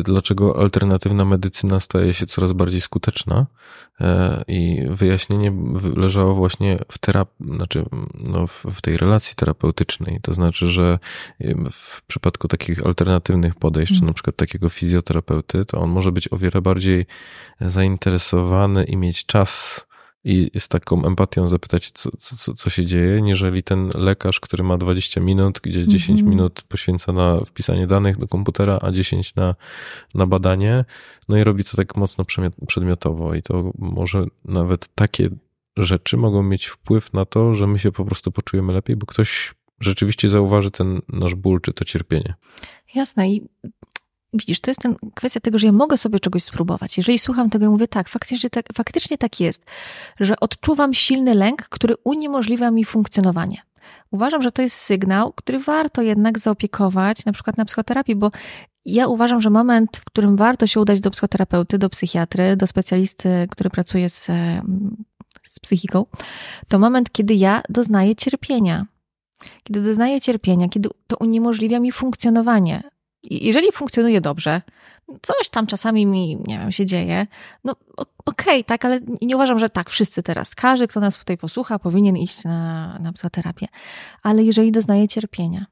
dlaczego 0.04 0.60
alternatywna 0.60 1.24
medycyna 1.24 1.80
staje 1.80 2.14
się 2.14 2.26
coraz 2.26 2.52
bardziej 2.52 2.80
skuteczna 2.80 3.46
e, 4.00 4.44
i 4.48 4.86
wyjaśnienie 4.90 5.52
leżało 5.96 6.34
właśnie 6.34 6.78
w 6.92 6.98
terapii, 6.98 7.46
znaczy 7.56 7.84
no 8.14 8.46
w, 8.46 8.64
w 8.64 8.80
tej 8.80 8.96
relacji 8.96 9.36
terapeutycznej. 9.36 10.20
To 10.22 10.34
znaczy, 10.34 10.66
że 10.66 10.98
w 11.70 12.02
przypadku 12.02 12.48
takich 12.48 12.86
alternatywnych 12.86 13.54
podejść, 13.54 13.92
czy 13.92 13.98
mm. 13.98 14.06
na 14.06 14.12
przykład 14.12 14.36
takiego 14.36 14.68
fizjoterapeuty, 14.68 15.64
to 15.64 15.80
on 15.80 15.90
może 15.90 16.12
być 16.12 16.32
o 16.32 16.38
wiele 16.38 16.62
bardziej 16.62 17.06
zainteresowany 17.60 18.84
i 18.84 18.96
mieć 18.96 19.26
czas 19.26 19.86
i 20.28 20.50
z 20.58 20.68
taką 20.68 21.04
empatią 21.04 21.46
zapytać, 21.46 21.90
co, 21.90 22.10
co, 22.18 22.54
co 22.54 22.70
się 22.70 22.84
dzieje, 22.84 23.22
niżeli 23.22 23.62
ten 23.62 23.90
lekarz, 23.94 24.40
który 24.40 24.64
ma 24.64 24.78
20 24.78 25.20
minut, 25.20 25.60
gdzie 25.62 25.86
10 25.86 26.08
mm 26.08 26.24
-hmm. 26.24 26.30
minut 26.30 26.62
poświęca 26.62 27.12
na 27.12 27.40
wpisanie 27.44 27.86
danych 27.86 28.16
do 28.16 28.28
komputera, 28.28 28.78
a 28.82 28.92
10 28.92 29.34
na, 29.34 29.54
na 30.14 30.26
badanie. 30.26 30.84
No 31.28 31.36
i 31.36 31.44
robi 31.44 31.64
to 31.64 31.76
tak 31.76 31.96
mocno 31.96 32.24
przedmiotowo 32.66 33.34
i 33.34 33.42
to 33.42 33.72
może 33.78 34.26
nawet 34.44 34.88
takie 34.94 35.30
rzeczy 35.76 36.16
mogą 36.16 36.42
mieć 36.42 36.66
wpływ 36.66 37.12
na 37.12 37.24
to, 37.24 37.54
że 37.54 37.66
my 37.66 37.78
się 37.78 37.92
po 37.92 38.04
prostu 38.04 38.32
poczujemy 38.32 38.72
lepiej, 38.72 38.96
bo 38.96 39.06
ktoś 39.06 39.54
rzeczywiście 39.80 40.28
zauważy 40.28 40.70
ten 40.70 41.00
nasz 41.08 41.34
ból 41.34 41.60
czy 41.60 41.72
to 41.72 41.84
cierpienie. 41.84 42.34
Jasne 42.94 43.30
i 43.30 43.48
widzisz, 44.38 44.60
to 44.60 44.70
jest 44.70 44.80
ten, 44.80 44.96
kwestia 45.14 45.40
tego, 45.40 45.58
że 45.58 45.66
ja 45.66 45.72
mogę 45.72 45.96
sobie 45.96 46.20
czegoś 46.20 46.42
spróbować. 46.42 46.96
Jeżeli 46.96 47.18
słucham 47.18 47.50
tego 47.50 47.66
i 47.66 47.68
mówię, 47.68 47.88
tak 47.88 48.08
faktycznie, 48.08 48.50
tak, 48.50 48.66
faktycznie 48.74 49.18
tak 49.18 49.40
jest, 49.40 49.64
że 50.20 50.40
odczuwam 50.40 50.94
silny 50.94 51.34
lęk, 51.34 51.62
który 51.62 51.94
uniemożliwia 52.04 52.70
mi 52.70 52.84
funkcjonowanie. 52.84 53.62
Uważam, 54.10 54.42
że 54.42 54.50
to 54.50 54.62
jest 54.62 54.76
sygnał, 54.76 55.32
który 55.32 55.58
warto 55.58 56.02
jednak 56.02 56.38
zaopiekować, 56.38 57.24
na 57.24 57.32
przykład 57.32 57.56
na 57.56 57.64
psychoterapii, 57.64 58.16
bo 58.16 58.30
ja 58.84 59.06
uważam, 59.06 59.40
że 59.40 59.50
moment, 59.50 59.96
w 59.96 60.04
którym 60.04 60.36
warto 60.36 60.66
się 60.66 60.80
udać 60.80 61.00
do 61.00 61.10
psychoterapeuty, 61.10 61.78
do 61.78 61.90
psychiatry, 61.90 62.56
do 62.56 62.66
specjalisty, 62.66 63.46
który 63.50 63.70
pracuje 63.70 64.10
z, 64.10 64.26
z 65.42 65.58
psychiką, 65.60 66.06
to 66.68 66.78
moment, 66.78 67.12
kiedy 67.12 67.34
ja 67.34 67.62
doznaję 67.68 68.16
cierpienia. 68.16 68.86
Kiedy 69.64 69.82
doznaję 69.82 70.20
cierpienia, 70.20 70.68
kiedy 70.68 70.88
to 71.06 71.16
uniemożliwia 71.16 71.80
mi 71.80 71.92
funkcjonowanie, 71.92 72.82
jeżeli 73.22 73.72
funkcjonuje 73.72 74.20
dobrze, 74.20 74.62
coś 75.22 75.48
tam 75.48 75.66
czasami 75.66 76.06
mi, 76.06 76.36
nie 76.46 76.58
wiem, 76.58 76.72
się 76.72 76.86
dzieje, 76.86 77.26
no 77.64 77.76
okej, 78.26 78.54
okay, 78.54 78.64
tak, 78.64 78.84
ale 78.84 79.00
nie 79.22 79.36
uważam, 79.36 79.58
że 79.58 79.68
tak, 79.68 79.90
wszyscy 79.90 80.22
teraz, 80.22 80.54
każdy, 80.54 80.88
kto 80.88 81.00
nas 81.00 81.18
tutaj 81.18 81.38
posłucha, 81.38 81.78
powinien 81.78 82.16
iść 82.16 82.44
na, 82.44 82.98
na 82.98 83.12
psychoterapię. 83.12 83.66
Ale 84.22 84.42
jeżeli 84.42 84.72
doznaje 84.72 85.08
cierpienia, 85.08 85.66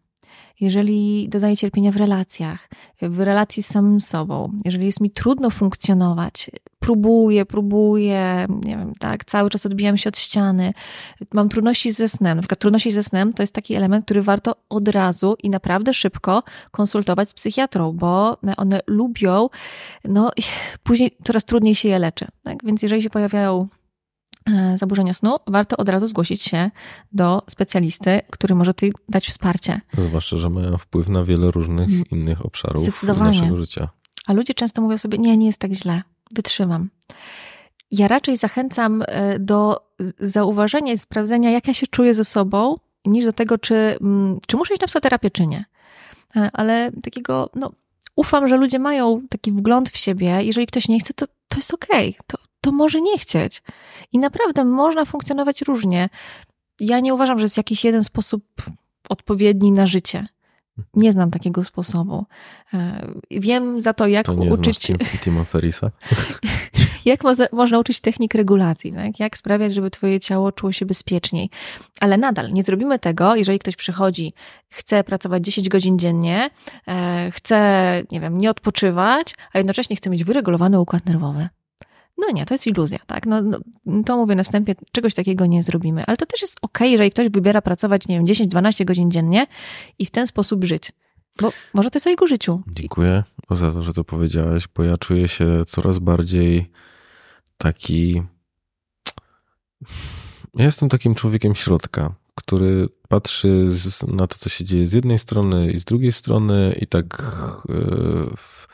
jeżeli 0.60 1.28
doznaję 1.28 1.56
cierpienia 1.56 1.92
w 1.92 1.96
relacjach, 1.96 2.68
w 3.02 3.20
relacji 3.20 3.62
z 3.62 3.66
samym 3.66 4.00
sobą, 4.00 4.52
jeżeli 4.64 4.86
jest 4.86 5.00
mi 5.00 5.10
trudno 5.10 5.50
funkcjonować, 5.50 6.50
próbuję, 6.78 7.46
próbuję, 7.46 8.46
nie 8.64 8.76
wiem, 8.76 8.92
tak, 8.98 9.24
cały 9.24 9.50
czas 9.50 9.66
odbijam 9.66 9.96
się 9.96 10.08
od 10.08 10.18
ściany, 10.18 10.72
mam 11.34 11.48
trudności 11.48 11.92
ze 11.92 12.08
snem. 12.08 12.36
Na 12.36 12.42
przykład 12.42 12.60
trudności 12.60 12.92
ze 12.92 13.02
snem 13.02 13.32
to 13.32 13.42
jest 13.42 13.54
taki 13.54 13.74
element, 13.74 14.04
który 14.04 14.22
warto 14.22 14.54
od 14.68 14.88
razu 14.88 15.36
i 15.42 15.50
naprawdę 15.50 15.94
szybko 15.94 16.42
konsultować 16.70 17.28
z 17.28 17.34
psychiatrą, 17.34 17.92
bo 17.92 18.36
one 18.56 18.80
lubią, 18.86 19.48
no 20.04 20.30
później 20.82 21.16
coraz 21.24 21.44
trudniej 21.44 21.74
się 21.74 21.88
je 21.88 21.98
leczy. 21.98 22.26
Tak? 22.42 22.64
Więc 22.64 22.82
jeżeli 22.82 23.02
się 23.02 23.10
pojawiają 23.10 23.68
E, 24.46 24.78
zaburzenia 24.78 25.14
snu, 25.14 25.36
warto 25.46 25.76
od 25.76 25.88
razu 25.88 26.06
zgłosić 26.06 26.42
się 26.42 26.70
do 27.12 27.42
specjalisty, 27.50 28.20
który 28.30 28.54
może 28.54 28.74
tutaj 28.74 28.92
dać 29.08 29.28
wsparcie. 29.28 29.80
Zwłaszcza, 29.98 30.36
że 30.36 30.50
mają 30.50 30.78
wpływ 30.78 31.08
na 31.08 31.24
wiele 31.24 31.50
różnych 31.50 31.88
mm. 31.88 32.04
innych 32.10 32.46
obszarów 32.46 33.02
naszego 33.02 33.56
życia. 33.56 33.88
A 34.26 34.32
ludzie 34.32 34.54
często 34.54 34.82
mówią 34.82 34.98
sobie, 34.98 35.18
nie, 35.18 35.36
nie 35.36 35.46
jest 35.46 35.58
tak 35.58 35.72
źle, 35.72 36.02
wytrzymam. 36.32 36.90
Ja 37.90 38.08
raczej 38.08 38.36
zachęcam 38.36 39.02
e, 39.06 39.38
do 39.38 39.86
zauważenia 40.18 40.92
i 40.92 40.98
sprawdzenia, 40.98 41.50
jak 41.50 41.68
ja 41.68 41.74
się 41.74 41.86
czuję 41.86 42.14
ze 42.14 42.24
sobą, 42.24 42.76
niż 43.04 43.24
do 43.24 43.32
tego, 43.32 43.58
czy, 43.58 43.74
mm, 44.00 44.38
czy 44.46 44.56
muszę 44.56 44.74
iść 44.74 44.80
na 44.80 44.86
psychoterapię, 44.86 45.30
czy 45.30 45.46
nie. 45.46 45.64
E, 46.36 46.50
ale 46.52 46.92
takiego, 47.02 47.50
no, 47.54 47.72
ufam, 48.16 48.48
że 48.48 48.56
ludzie 48.56 48.78
mają 48.78 49.22
taki 49.28 49.52
wgląd 49.52 49.90
w 49.90 49.96
siebie. 49.96 50.38
Jeżeli 50.42 50.66
ktoś 50.66 50.88
nie 50.88 51.00
chce, 51.00 51.14
to, 51.14 51.26
to 51.48 51.56
jest 51.56 51.74
okej. 51.74 52.10
Okay. 52.10 52.26
To, 52.26 52.38
to 52.60 52.72
może 52.72 53.00
nie 53.00 53.18
chcieć. 53.18 53.62
I 54.12 54.18
naprawdę 54.18 54.64
można 54.64 55.04
funkcjonować 55.04 55.62
różnie. 55.62 56.08
Ja 56.80 57.00
nie 57.00 57.14
uważam, 57.14 57.38
że 57.38 57.44
jest 57.44 57.56
jakiś 57.56 57.84
jeden 57.84 58.04
sposób 58.04 58.44
odpowiedni 59.08 59.72
na 59.72 59.86
życie. 59.86 60.26
Nie 60.94 61.12
znam 61.12 61.30
takiego 61.30 61.64
sposobu. 61.64 62.26
E, 62.74 63.06
wiem 63.30 63.80
za 63.80 63.94
to, 63.94 64.06
jak 64.06 64.26
to 64.26 64.34
nie 64.34 64.52
uczyć. 64.52 64.92
Tima 65.24 65.44
Ferisa. 65.44 65.90
jak 67.04 67.24
mo 67.24 67.32
można 67.52 67.78
uczyć 67.78 68.00
technik 68.00 68.34
regulacji, 68.34 68.92
tak? 68.92 69.20
jak 69.20 69.38
sprawiać, 69.38 69.74
żeby 69.74 69.90
Twoje 69.90 70.20
ciało 70.20 70.52
czuło 70.52 70.72
się 70.72 70.86
bezpieczniej. 70.86 71.50
Ale 72.00 72.18
nadal 72.18 72.52
nie 72.52 72.62
zrobimy 72.62 72.98
tego, 72.98 73.36
jeżeli 73.36 73.58
ktoś 73.58 73.76
przychodzi, 73.76 74.32
chce 74.68 75.04
pracować 75.04 75.44
10 75.44 75.68
godzin 75.68 75.98
dziennie, 75.98 76.50
e, 76.88 77.30
chce, 77.34 78.02
nie 78.12 78.20
wiem, 78.20 78.38
nie 78.38 78.50
odpoczywać, 78.50 79.34
a 79.52 79.58
jednocześnie 79.58 79.96
chce 79.96 80.10
mieć 80.10 80.24
wyregulowany 80.24 80.80
układ 80.80 81.06
nerwowy. 81.06 81.48
No 82.18 82.30
nie, 82.30 82.46
to 82.46 82.54
jest 82.54 82.66
iluzja, 82.66 82.98
tak? 83.06 83.26
No, 83.26 83.42
no, 83.42 83.58
to 84.04 84.16
mówię 84.16 84.34
na 84.34 84.42
wstępie, 84.42 84.74
czegoś 84.92 85.14
takiego 85.14 85.46
nie 85.46 85.62
zrobimy. 85.62 86.04
Ale 86.06 86.16
to 86.16 86.26
też 86.26 86.42
jest 86.42 86.58
ok, 86.62 86.80
jeżeli 86.80 87.10
ktoś 87.10 87.28
wybiera 87.28 87.62
pracować, 87.62 88.08
nie 88.08 88.16
wiem, 88.16 88.26
10-12 88.26 88.84
godzin 88.84 89.10
dziennie 89.10 89.46
i 89.98 90.06
w 90.06 90.10
ten 90.10 90.26
sposób 90.26 90.64
żyć. 90.64 90.92
Bo 91.40 91.52
może 91.74 91.90
to 91.90 91.96
jest 91.96 92.06
o 92.06 92.10
jego 92.10 92.26
życiu. 92.26 92.62
Dziękuję 92.68 93.24
za 93.50 93.72
to, 93.72 93.82
że 93.82 93.92
to 93.92 94.04
powiedziałeś, 94.04 94.68
bo 94.74 94.84
ja 94.84 94.96
czuję 94.96 95.28
się 95.28 95.64
coraz 95.66 95.98
bardziej 95.98 96.70
taki. 97.58 98.22
Ja 100.54 100.64
jestem 100.64 100.88
takim 100.88 101.14
człowiekiem 101.14 101.54
środka, 101.54 102.14
który 102.34 102.88
patrzy 103.08 103.68
na 104.08 104.26
to, 104.26 104.38
co 104.38 104.48
się 104.48 104.64
dzieje 104.64 104.86
z 104.86 104.92
jednej 104.92 105.18
strony 105.18 105.70
i 105.70 105.78
z 105.78 105.84
drugiej 105.84 106.12
strony, 106.12 106.76
i 106.80 106.86
tak 106.86 107.22
e, 107.68 107.72
w, 108.36 108.66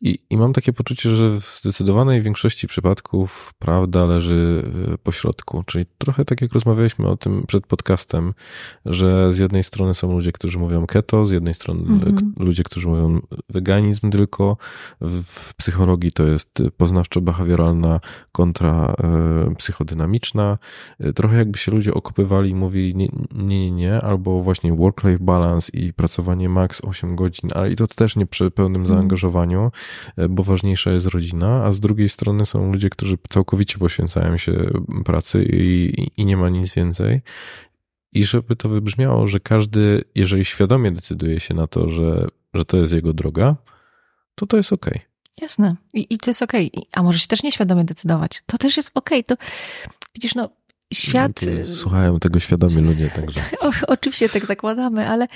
I, 0.00 0.18
I 0.30 0.36
mam 0.36 0.52
takie 0.52 0.72
poczucie, 0.72 1.10
że 1.10 1.30
w 1.30 1.44
zdecydowanej 1.44 2.22
większości 2.22 2.66
przypadków 2.66 3.54
prawda 3.58 4.06
leży 4.06 4.62
e, 4.92 4.98
po 4.98 5.12
środku. 5.12 5.62
Czyli 5.66 5.86
trochę 5.98 6.24
tak 6.24 6.40
jak 6.40 6.52
rozmawialiśmy 6.52 7.08
o 7.08 7.16
tym 7.16 7.44
przed 7.46 7.66
podcastem, 7.66 8.34
że 8.86 9.32
z 9.32 9.38
jednej 9.38 9.62
strony 9.62 9.94
są 9.94 10.12
ludzie, 10.12 10.32
którzy 10.32 10.58
mówią 10.58 10.86
keto, 10.86 11.26
z 11.26 11.30
jednej 11.30 11.54
strony 11.54 11.80
mhm. 11.80 12.34
ludzie, 12.38 12.62
którzy 12.62 12.88
mówią 12.88 13.20
weganizm 13.48 14.10
tylko. 14.10 14.56
W 15.00 15.54
psychologii 15.54 16.12
to 16.12 16.26
jest 16.26 16.62
poznawczo-behawioralna 16.78 18.00
kontra 18.32 18.94
e, 19.02 19.54
psychodynamiczna. 19.54 20.58
E, 21.00 21.12
trochę 21.12 21.36
jakby 21.36 21.58
się 21.58 21.72
ludzie 21.72 21.94
okopywali 21.94 22.50
i 22.50 22.54
mówili 22.54 22.94
nie, 22.94 23.08
nie, 23.34 23.58
nie, 23.58 23.70
nie 23.70 24.00
albo 24.00 24.42
właśnie 24.42 24.72
work-life 24.72 25.24
balance 25.24 25.72
i 25.72 25.92
pracowanie 25.92 26.48
max 26.48 26.84
8 26.84 27.16
godzin, 27.16 27.50
ale 27.54 27.70
i 27.70 27.76
to 27.76 27.86
też 27.86 28.16
nie 28.16 28.26
przy 28.26 28.50
pełnym 28.50 28.82
mhm. 28.82 28.98
zaangażowaniu. 28.98 29.70
E, 30.16 30.28
bo 30.28 30.42
ważniejsza 30.42 30.90
jest 30.90 31.06
rodzina, 31.06 31.64
a 31.64 31.72
z 31.72 31.80
drugiej 31.80 32.08
strony 32.08 32.46
są 32.46 32.72
ludzie, 32.72 32.90
którzy 32.90 33.18
całkowicie 33.28 33.78
poświęcają 33.78 34.36
się 34.36 34.70
pracy 35.04 35.44
i, 35.52 35.92
i 36.16 36.24
nie 36.24 36.36
ma 36.36 36.48
nic 36.48 36.74
więcej. 36.74 37.20
I 38.12 38.24
żeby 38.24 38.56
to 38.56 38.68
wybrzmiało, 38.68 39.26
że 39.26 39.40
każdy, 39.40 40.04
jeżeli 40.14 40.44
świadomie 40.44 40.92
decyduje 40.92 41.40
się 41.40 41.54
na 41.54 41.66
to, 41.66 41.88
że, 41.88 42.28
że 42.54 42.64
to 42.64 42.76
jest 42.76 42.92
jego 42.92 43.12
droga, 43.12 43.56
to 44.34 44.46
to 44.46 44.56
jest 44.56 44.72
ok. 44.72 44.90
Jasne. 45.42 45.76
I, 45.94 46.14
i 46.14 46.18
to 46.18 46.30
jest 46.30 46.42
ok. 46.42 46.52
A 46.92 47.02
może 47.02 47.18
się 47.18 47.28
też 47.28 47.42
nieświadomie 47.42 47.84
decydować. 47.84 48.42
To 48.46 48.58
też 48.58 48.76
jest 48.76 48.90
ok. 48.94 49.10
To 49.26 49.34
widzisz, 50.14 50.34
no 50.34 50.48
świat. 50.94 51.40
Słuchają 51.74 52.18
tego 52.18 52.40
świadomi 52.40 52.76
ludzie 52.76 53.10
także. 53.10 53.40
O, 53.60 53.70
oczywiście 53.86 54.28
tak 54.28 54.46
zakładamy, 54.46 55.08
ale 55.08 55.26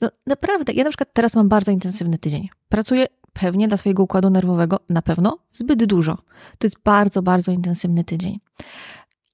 no, 0.00 0.10
naprawdę, 0.26 0.72
ja 0.72 0.84
na 0.84 0.90
przykład 0.90 1.12
teraz 1.12 1.34
mam 1.34 1.48
bardzo 1.48 1.70
intensywny 1.70 2.18
tydzień. 2.18 2.48
Pracuję 2.68 3.06
pewnie 3.32 3.68
dla 3.68 3.76
Twojego 3.76 4.02
układu 4.02 4.30
nerwowego 4.30 4.80
na 4.88 5.02
pewno 5.02 5.38
zbyt 5.52 5.84
dużo. 5.84 6.14
To 6.58 6.66
jest 6.66 6.76
bardzo, 6.84 7.22
bardzo 7.22 7.52
intensywny 7.52 8.04
tydzień. 8.04 8.40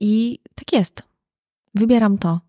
I 0.00 0.38
tak 0.54 0.72
jest. 0.72 1.02
Wybieram 1.74 2.18
to. 2.18 2.40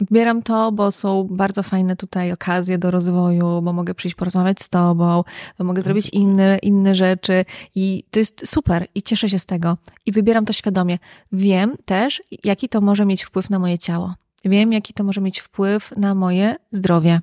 Wybieram 0.00 0.42
to, 0.42 0.72
bo 0.72 0.92
są 0.92 1.28
bardzo 1.30 1.62
fajne 1.62 1.96
tutaj 1.96 2.32
okazje 2.32 2.78
do 2.78 2.90
rozwoju, 2.90 3.62
bo 3.62 3.72
mogę 3.72 3.94
przyjść 3.94 4.14
porozmawiać 4.14 4.62
z 4.62 4.68
Tobą, 4.68 5.22
bo 5.58 5.64
mogę 5.64 5.82
zrobić 5.82 6.10
inne, 6.10 6.58
inne 6.58 6.94
rzeczy 6.94 7.44
i 7.74 8.04
to 8.10 8.18
jest 8.18 8.48
super 8.48 8.86
i 8.94 9.02
cieszę 9.02 9.28
się 9.28 9.38
z 9.38 9.46
tego. 9.46 9.76
I 10.06 10.12
wybieram 10.12 10.44
to 10.44 10.52
świadomie. 10.52 10.98
Wiem 11.32 11.76
też, 11.84 12.22
jaki 12.44 12.68
to 12.68 12.80
może 12.80 13.04
mieć 13.04 13.24
wpływ 13.24 13.50
na 13.50 13.58
moje 13.58 13.78
ciało. 13.78 14.14
Wiem, 14.44 14.72
jaki 14.72 14.94
to 14.94 15.04
może 15.04 15.20
mieć 15.20 15.40
wpływ 15.40 15.92
na 15.96 16.14
moje 16.14 16.56
zdrowie 16.72 17.20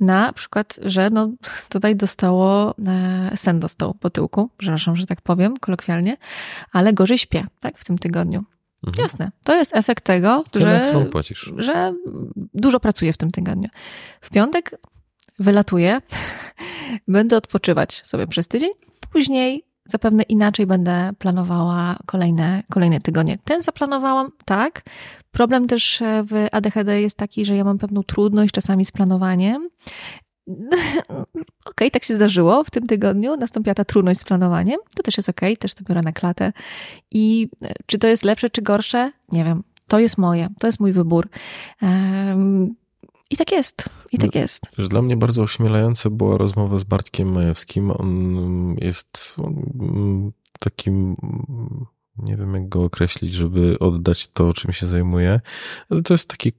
na 0.00 0.32
przykład, 0.32 0.78
że 0.82 1.10
no, 1.10 1.30
tutaj 1.68 1.96
dostało, 1.96 2.74
e, 2.86 3.36
sen 3.36 3.60
dostał 3.60 3.94
po 3.94 4.10
tyłku, 4.10 4.50
przepraszam, 4.56 4.96
że 4.96 5.06
tak 5.06 5.20
powiem 5.20 5.56
kolokwialnie, 5.56 6.16
ale 6.72 6.92
gorzej 6.92 7.18
śpię, 7.18 7.46
tak, 7.60 7.78
w 7.78 7.84
tym 7.84 7.98
tygodniu. 7.98 8.44
Mhm. 8.86 9.04
Jasne, 9.04 9.30
to 9.44 9.54
jest 9.54 9.76
efekt 9.76 10.04
tego, 10.04 10.44
że, 10.54 11.04
że 11.56 11.94
dużo 12.54 12.80
pracuję 12.80 13.12
w 13.12 13.16
tym 13.16 13.30
tygodniu. 13.30 13.68
W 14.20 14.30
piątek 14.30 14.80
wylatuję, 15.38 16.00
będę 17.08 17.36
odpoczywać 17.36 18.02
sobie 18.06 18.26
przez 18.26 18.48
tydzień, 18.48 18.70
później 19.12 19.64
zapewne 19.86 20.22
inaczej 20.22 20.66
będę 20.66 21.10
planowała 21.18 21.96
kolejne, 22.06 22.62
kolejne 22.70 23.00
tygodnie. 23.00 23.38
Ten 23.44 23.62
zaplanowałam, 23.62 24.30
tak. 24.44 24.82
Problem 25.30 25.66
też 25.66 26.02
e, 26.02 26.24
w 26.26 26.46
ADHD 26.52 27.00
jest 27.00 27.16
taki, 27.16 27.44
że 27.44 27.56
ja 27.56 27.64
mam 27.64 27.78
pewną 27.78 28.02
trudność 28.02 28.52
czasami 28.52 28.84
z 28.84 28.92
planowaniem. 28.92 29.68
Okej, 31.08 31.26
okay, 31.64 31.90
tak 31.90 32.04
się 32.04 32.14
zdarzyło 32.14 32.64
w 32.64 32.70
tym 32.70 32.86
tygodniu. 32.86 33.36
Nastąpiła 33.36 33.74
ta 33.74 33.84
trudność 33.84 34.20
z 34.20 34.24
planowaniem. 34.24 34.80
To 34.96 35.02
też 35.02 35.16
jest 35.16 35.28
okej, 35.28 35.52
okay, 35.52 35.56
też 35.56 35.74
to 35.74 35.84
biorę 35.84 36.02
na 36.02 36.12
klatę. 36.12 36.52
I 37.10 37.48
e, 37.62 37.72
czy 37.86 37.98
to 37.98 38.06
jest 38.06 38.24
lepsze, 38.24 38.50
czy 38.50 38.62
gorsze? 38.62 39.12
Nie 39.32 39.44
wiem. 39.44 39.62
To 39.88 39.98
jest 39.98 40.18
moje, 40.18 40.48
to 40.58 40.66
jest 40.66 40.80
mój 40.80 40.92
wybór. 40.92 41.28
Um, 41.82 42.74
i 43.30 43.36
tak 43.36 43.52
jest, 43.52 43.84
i 44.12 44.18
tak 44.18 44.34
no, 44.34 44.40
jest. 44.40 44.66
Że 44.78 44.88
dla 44.88 45.02
mnie 45.02 45.16
bardzo 45.16 45.42
ośmielające 45.42 46.10
była 46.10 46.36
rozmowa 46.36 46.78
z 46.78 46.84
Bartkiem 46.84 47.32
Majewskim. 47.32 47.90
On 47.90 48.76
jest 48.80 49.36
takim, 50.60 51.16
nie 52.22 52.36
wiem 52.36 52.54
jak 52.54 52.68
go 52.68 52.84
określić, 52.84 53.34
żeby 53.34 53.78
oddać 53.78 54.28
to, 54.28 54.52
czym 54.52 54.72
się 54.72 54.86
zajmuje. 54.86 55.40
Ale 55.90 56.02
to 56.02 56.14
jest 56.14 56.28
taki 56.28 56.52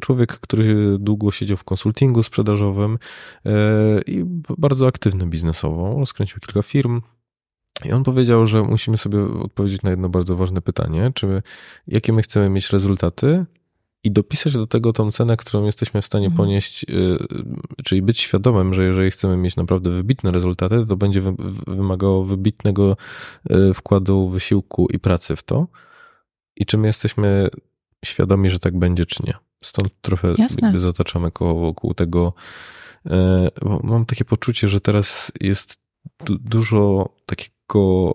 człowiek, 0.00 0.32
który 0.32 0.98
długo 0.98 1.30
siedział 1.30 1.56
w 1.56 1.64
konsultingu 1.64 2.22
sprzedażowym 2.22 2.98
e, 3.46 3.50
i 4.06 4.24
bardzo 4.58 4.86
aktywny 4.86 5.26
biznesowo. 5.26 5.96
Rozkręcił 5.98 6.40
kilka 6.40 6.62
firm, 6.62 7.00
i 7.84 7.92
on 7.92 8.02
powiedział, 8.02 8.46
że 8.46 8.62
musimy 8.62 8.96
sobie 8.96 9.24
odpowiedzieć 9.24 9.82
na 9.82 9.90
jedno 9.90 10.08
bardzo 10.08 10.36
ważne 10.36 10.62
pytanie, 10.62 11.10
czy 11.14 11.42
jakie 11.86 12.12
my 12.12 12.22
chcemy 12.22 12.50
mieć 12.50 12.70
rezultaty 12.70 13.44
i 14.06 14.10
dopisać 14.10 14.52
do 14.52 14.66
tego 14.66 14.92
tą 14.92 15.12
cenę, 15.12 15.36
którą 15.36 15.64
jesteśmy 15.64 16.02
w 16.02 16.06
stanie 16.06 16.26
mhm. 16.26 16.36
ponieść, 16.36 16.84
y, 16.84 17.18
czyli 17.84 18.02
być 18.02 18.20
świadomym, 18.20 18.74
że 18.74 18.84
jeżeli 18.84 19.10
chcemy 19.10 19.36
mieć 19.36 19.56
naprawdę 19.56 19.90
wybitne 19.90 20.30
rezultaty, 20.30 20.86
to 20.86 20.96
będzie 20.96 21.22
wymagało 21.66 22.24
wybitnego 22.24 22.96
y, 23.50 23.74
wkładu 23.74 24.28
wysiłku 24.28 24.86
i 24.86 24.98
pracy 24.98 25.36
w 25.36 25.42
to. 25.42 25.66
I 26.56 26.66
czy 26.66 26.78
my 26.78 26.86
jesteśmy 26.86 27.48
świadomi, 28.04 28.48
że 28.50 28.58
tak 28.58 28.78
będzie, 28.78 29.06
czy 29.06 29.22
nie. 29.26 29.34
Stąd 29.64 30.00
trochę 30.00 30.34
jakby 30.62 30.80
zataczamy 30.80 31.30
koło 31.30 31.60
wokół 31.60 31.94
tego, 31.94 32.32
y, 33.06 33.10
bo 33.62 33.80
mam 33.84 34.06
takie 34.06 34.24
poczucie, 34.24 34.68
że 34.68 34.80
teraz 34.80 35.32
jest 35.40 35.78
dużo 36.28 37.08
takiego 37.26 38.12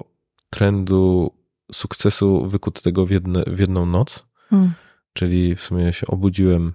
trendu 0.49 1.31
sukcesu 1.71 2.47
wykutego 2.47 3.05
w, 3.05 3.09
jedne, 3.09 3.43
w 3.47 3.59
jedną 3.59 3.85
noc. 3.85 4.25
Hmm 4.49 4.73
Czyli 5.13 5.55
w 5.55 5.61
sumie 5.61 5.93
się 5.93 6.07
obudziłem 6.07 6.73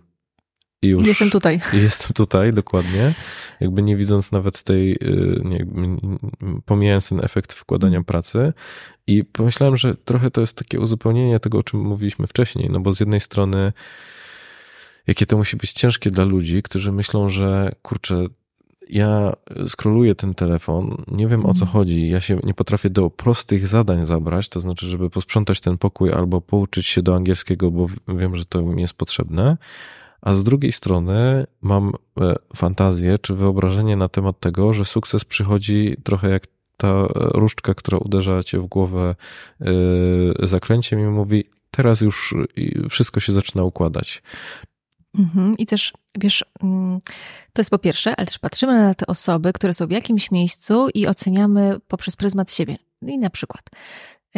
i 0.83 0.89
już. 0.89 1.07
Jestem 1.07 1.31
tutaj. 1.31 1.61
Jestem 1.83 2.13
tutaj, 2.15 2.53
dokładnie. 2.53 3.15
Jakby 3.61 3.83
nie 3.83 3.97
widząc 3.97 4.33
nawet 4.33 4.63
tej, 4.63 4.93
y, 4.93 5.41
nie, 5.45 5.67
pomijając 6.65 7.09
ten 7.09 7.25
efekt 7.25 7.53
wkładania 7.53 8.03
pracy. 8.03 8.53
I 9.07 9.25
pomyślałem, 9.25 9.77
że 9.77 9.95
trochę 9.95 10.31
to 10.31 10.41
jest 10.41 10.57
takie 10.57 10.81
uzupełnienie 10.81 11.41
tego, 11.41 11.59
o 11.59 11.63
czym 11.63 11.81
mówiliśmy 11.81 12.27
wcześniej. 12.27 12.71
No 12.71 12.81
bo 12.81 12.93
z 12.93 13.01
jednej 13.01 13.21
strony, 13.21 13.73
jakie 15.07 15.27
to 15.27 15.37
musi 15.37 15.57
być 15.57 15.73
ciężkie 15.73 16.11
dla 16.11 16.25
ludzi, 16.25 16.63
którzy 16.63 16.93
myślą, 16.93 17.29
że 17.29 17.73
kurczę, 17.83 18.27
ja 18.91 19.33
skroluję 19.69 20.15
ten 20.15 20.35
telefon, 20.35 21.05
nie 21.09 21.29
wiem 21.29 21.47
o 21.47 21.55
co 21.55 21.65
mhm. 21.65 21.71
chodzi, 21.71 22.09
ja 22.09 22.21
się 22.21 22.41
nie 22.45 22.55
potrafię 22.55 22.91
do 22.91 23.11
prostych 23.11 23.67
zadań 23.67 24.07
zabrać, 24.07 24.49
to 24.49 24.61
znaczy, 24.61 24.87
żeby 24.87 25.11
posprzątać 25.11 25.61
ten 25.61 25.79
pokój 25.79 26.13
albo 26.13 26.41
pouczyć 26.41 26.87
się 26.87 27.03
do 27.03 27.15
angielskiego, 27.15 27.71
bo 27.71 27.87
wiem, 28.09 28.37
że 28.37 28.45
to 28.45 28.63
mi 28.63 28.81
jest 28.81 28.95
potrzebne. 28.95 29.57
A 30.21 30.35
z 30.35 30.45
drugiej 30.45 30.73
strony 30.73 31.47
mam 31.63 31.93
e, 32.21 32.35
fantazję 32.57 33.19
czy 33.19 33.35
wyobrażenie 33.35 33.97
na 33.97 34.09
temat 34.09 34.41
tego, 34.41 34.73
że 34.73 34.85
sukces 34.85 35.25
przychodzi 35.25 35.97
trochę 36.05 36.29
jak 36.29 36.47
ta 36.77 37.07
różdżka, 37.13 37.75
która 37.75 37.99
uderza 37.99 38.43
cię 38.43 38.59
w 38.59 38.67
głowę 38.67 39.15
e, 39.61 39.67
zakręciem 40.47 41.01
i 41.01 41.05
mówi: 41.05 41.45
Teraz 41.71 42.01
już 42.01 42.35
wszystko 42.91 43.21
się 43.21 43.33
zaczyna 43.33 43.65
układać. 43.65 44.23
Mhm. 45.19 45.57
I 45.59 45.67
też, 45.67 45.93
wiesz, 46.19 46.45
mm, 46.63 47.01
to 47.53 47.61
jest 47.61 47.71
po 47.71 47.79
pierwsze, 47.79 48.17
ale 48.17 48.27
też 48.27 48.39
patrzymy 48.39 48.79
na 48.79 48.95
te 48.95 49.07
osoby, 49.07 49.53
które 49.53 49.75
są 49.75 49.87
w 49.87 49.91
jakimś 49.91 50.31
miejscu 50.31 50.89
i 50.95 51.07
oceniamy 51.07 51.77
poprzez 51.89 52.17
pryzmat 52.17 52.53
siebie. 52.53 52.77
I 53.03 53.19
na 53.19 53.31
przykład 53.31 53.63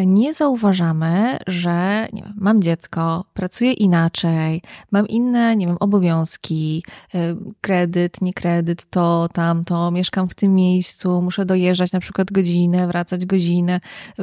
nie 0.07 0.35
zauważamy, 0.35 1.39
że 1.47 2.09
nie 2.13 2.23
wiem, 2.23 2.35
mam 2.37 2.63
dziecko, 2.63 3.25
pracuję 3.35 3.73
inaczej, 3.73 4.63
mam 4.91 5.09
inne, 5.09 5.57
nie 5.57 5.67
wiem, 5.67 5.77
obowiązki, 5.81 6.85
y, 7.15 7.19
kredyt, 7.61 8.23
nie 8.23 8.33
kredyt, 8.33 8.91
to, 8.91 9.29
tamto, 9.33 9.91
mieszkam 9.91 10.29
w 10.29 10.35
tym 10.35 10.55
miejscu, 10.55 11.23
muszę 11.23 11.47
dojeżdżać 11.47 11.93
na 11.93 12.01
przykład 12.01 12.33
godzinę, 12.33 12.87
wracać 12.87 13.27
godzinę, 13.27 13.81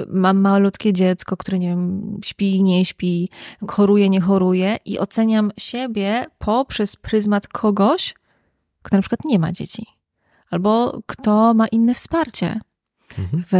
mam 0.08 0.38
malutkie 0.38 0.94
dziecko, 0.94 1.38
które, 1.38 1.60
nie 1.60 1.68
wiem, 1.68 2.18
śpi, 2.24 2.64
nie 2.64 2.86
śpi, 2.86 3.30
choruje, 3.68 4.10
nie 4.10 4.22
choruje 4.22 4.78
i 4.86 5.00
oceniam 5.00 5.52
siebie 5.58 6.26
poprzez 6.38 6.96
pryzmat 6.96 7.48
kogoś, 7.48 8.14
kto 8.82 8.96
na 8.96 9.02
przykład 9.02 9.26
nie 9.26 9.40
ma 9.40 9.52
dzieci. 9.52 9.86
Albo 10.50 11.02
kto 11.06 11.54
ma 11.54 11.68
inne 11.68 11.94
wsparcie, 11.94 12.60
w 13.52 13.54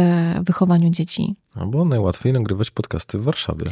wychowaniu 0.44 0.90
dzieci. 0.90 1.36
Albo 1.60 1.84
najłatwiej 1.84 2.32
nagrywać 2.32 2.70
podcasty 2.70 3.18
w 3.18 3.22
Warszawie. 3.22 3.70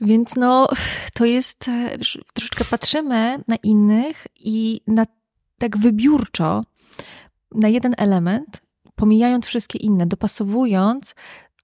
Więc 0.00 0.36
no, 0.36 0.68
to 1.14 1.24
jest, 1.24 1.68
e, 1.68 1.98
troszeczkę 2.34 2.64
patrzymy 2.64 3.36
na 3.48 3.56
innych 3.62 4.26
i 4.40 4.80
na 4.86 5.06
tak 5.58 5.78
wybiórczo 5.78 6.64
na 7.54 7.68
jeden 7.68 7.94
element, 7.98 8.60
pomijając 8.94 9.46
wszystkie 9.46 9.78
inne, 9.78 10.06
dopasowując 10.06 11.14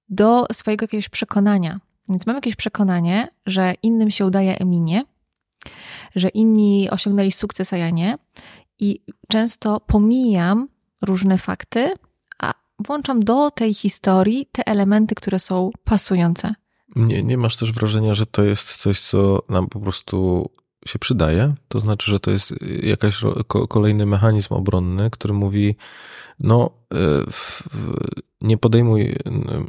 do 0.09 0.47
swojego 0.53 0.85
jakiegoś 0.85 1.09
przekonania. 1.09 1.81
Więc 2.09 2.27
mam 2.27 2.37
jakieś 2.37 2.57
przekonanie, 2.57 3.29
że 3.47 3.75
innym 3.83 4.11
się 4.11 4.27
udaje 4.27 4.59
Eminie, 4.59 5.03
że 6.17 6.29
inni 6.29 6.91
osiągnęli 6.91 7.33
sukces, 7.33 7.73
a 7.73 7.77
ja 7.77 7.91
nie. 7.91 8.15
I 8.79 9.01
często 9.29 9.81
pomijam 9.81 10.69
różne 11.03 11.39
fakty, 11.39 11.95
włączam 12.83 13.21
do 13.21 13.51
tej 13.51 13.75
historii 13.75 14.47
te 14.53 14.67
elementy, 14.67 15.15
które 15.15 15.39
są 15.39 15.71
pasujące. 15.85 16.55
Nie, 16.97 17.23
nie 17.23 17.39
masz 17.39 17.57
też 17.57 17.73
wrażenia, 17.73 18.15
że 18.15 18.27
to 18.27 18.43
jest 18.43 18.77
coś, 18.77 19.01
co 19.01 19.43
nam 19.49 19.69
po 19.69 19.81
prostu 19.81 20.51
się 20.87 20.99
przydaje? 20.99 21.55
To 21.69 21.81
znaczy, 21.81 22.11
że 22.11 22.21
to 22.21 22.31
jest 22.31 22.55
jakaś 22.83 23.21
kolejny 23.69 24.07
mechanizm 24.07 24.55
obronny, 24.55 25.11
który 25.11 25.35
mówi, 25.35 25.77
no, 26.41 26.71
e, 26.95 26.97
nie 28.41 28.59
podejmuj, 28.59 29.03
e, 29.07 29.65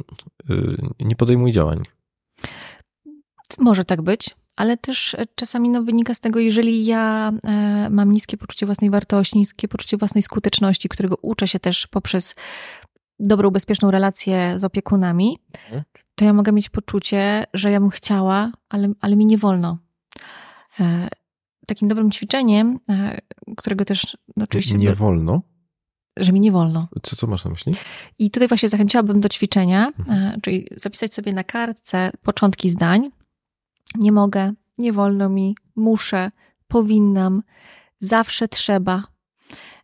nie 1.00 1.16
podejmuj 1.16 1.52
działań. 1.52 1.82
Może 3.58 3.84
tak 3.84 4.02
być, 4.02 4.36
ale 4.56 4.76
też 4.76 5.16
czasami 5.34 5.68
no, 5.68 5.82
wynika 5.82 6.14
z 6.14 6.20
tego, 6.20 6.38
jeżeli 6.38 6.84
ja 6.84 7.32
e, 7.44 7.88
mam 7.90 8.12
niskie 8.12 8.36
poczucie 8.36 8.66
własnej 8.66 8.90
wartości, 8.90 9.38
niskie 9.38 9.68
poczucie 9.68 9.96
własnej 9.96 10.22
skuteczności, 10.22 10.88
którego 10.88 11.16
uczę 11.22 11.48
się 11.48 11.60
też 11.60 11.86
poprzez 11.86 12.34
dobrą, 13.20 13.50
bezpieczną 13.50 13.90
relację 13.90 14.58
z 14.58 14.64
opiekunami, 14.64 15.38
mhm. 15.52 15.82
to 16.14 16.24
ja 16.24 16.32
mogę 16.32 16.52
mieć 16.52 16.70
poczucie, 16.70 17.44
że 17.54 17.70
ja 17.70 17.80
bym 17.80 17.90
chciała, 17.90 18.52
ale, 18.68 18.92
ale 19.00 19.16
mi 19.16 19.26
nie 19.26 19.38
wolno. 19.38 19.78
E, 20.80 21.08
takim 21.66 21.88
dobrym 21.88 22.10
ćwiczeniem, 22.10 22.78
e, 22.88 23.18
którego 23.56 23.84
też 23.84 24.16
no, 24.36 24.44
oczywiście. 24.44 24.74
Nie 24.74 24.94
wolno? 24.94 25.42
Że 26.16 26.32
mi 26.32 26.40
nie 26.40 26.52
wolno. 26.52 26.88
Co, 27.02 27.16
co 27.16 27.26
masz 27.26 27.44
na 27.44 27.50
myśli? 27.50 27.74
I 28.18 28.30
tutaj 28.30 28.48
właśnie 28.48 28.68
zachęciłabym 28.68 29.20
do 29.20 29.28
ćwiczenia, 29.28 29.92
mhm. 29.98 30.40
czyli 30.40 30.68
zapisać 30.76 31.14
sobie 31.14 31.32
na 31.32 31.44
kartce 31.44 32.10
początki 32.22 32.70
zdań, 32.70 33.10
nie 33.94 34.12
mogę, 34.12 34.52
nie 34.78 34.92
wolno 34.92 35.28
mi, 35.28 35.56
muszę, 35.76 36.30
powinnam, 36.68 37.42
zawsze 38.00 38.48
trzeba, 38.48 39.02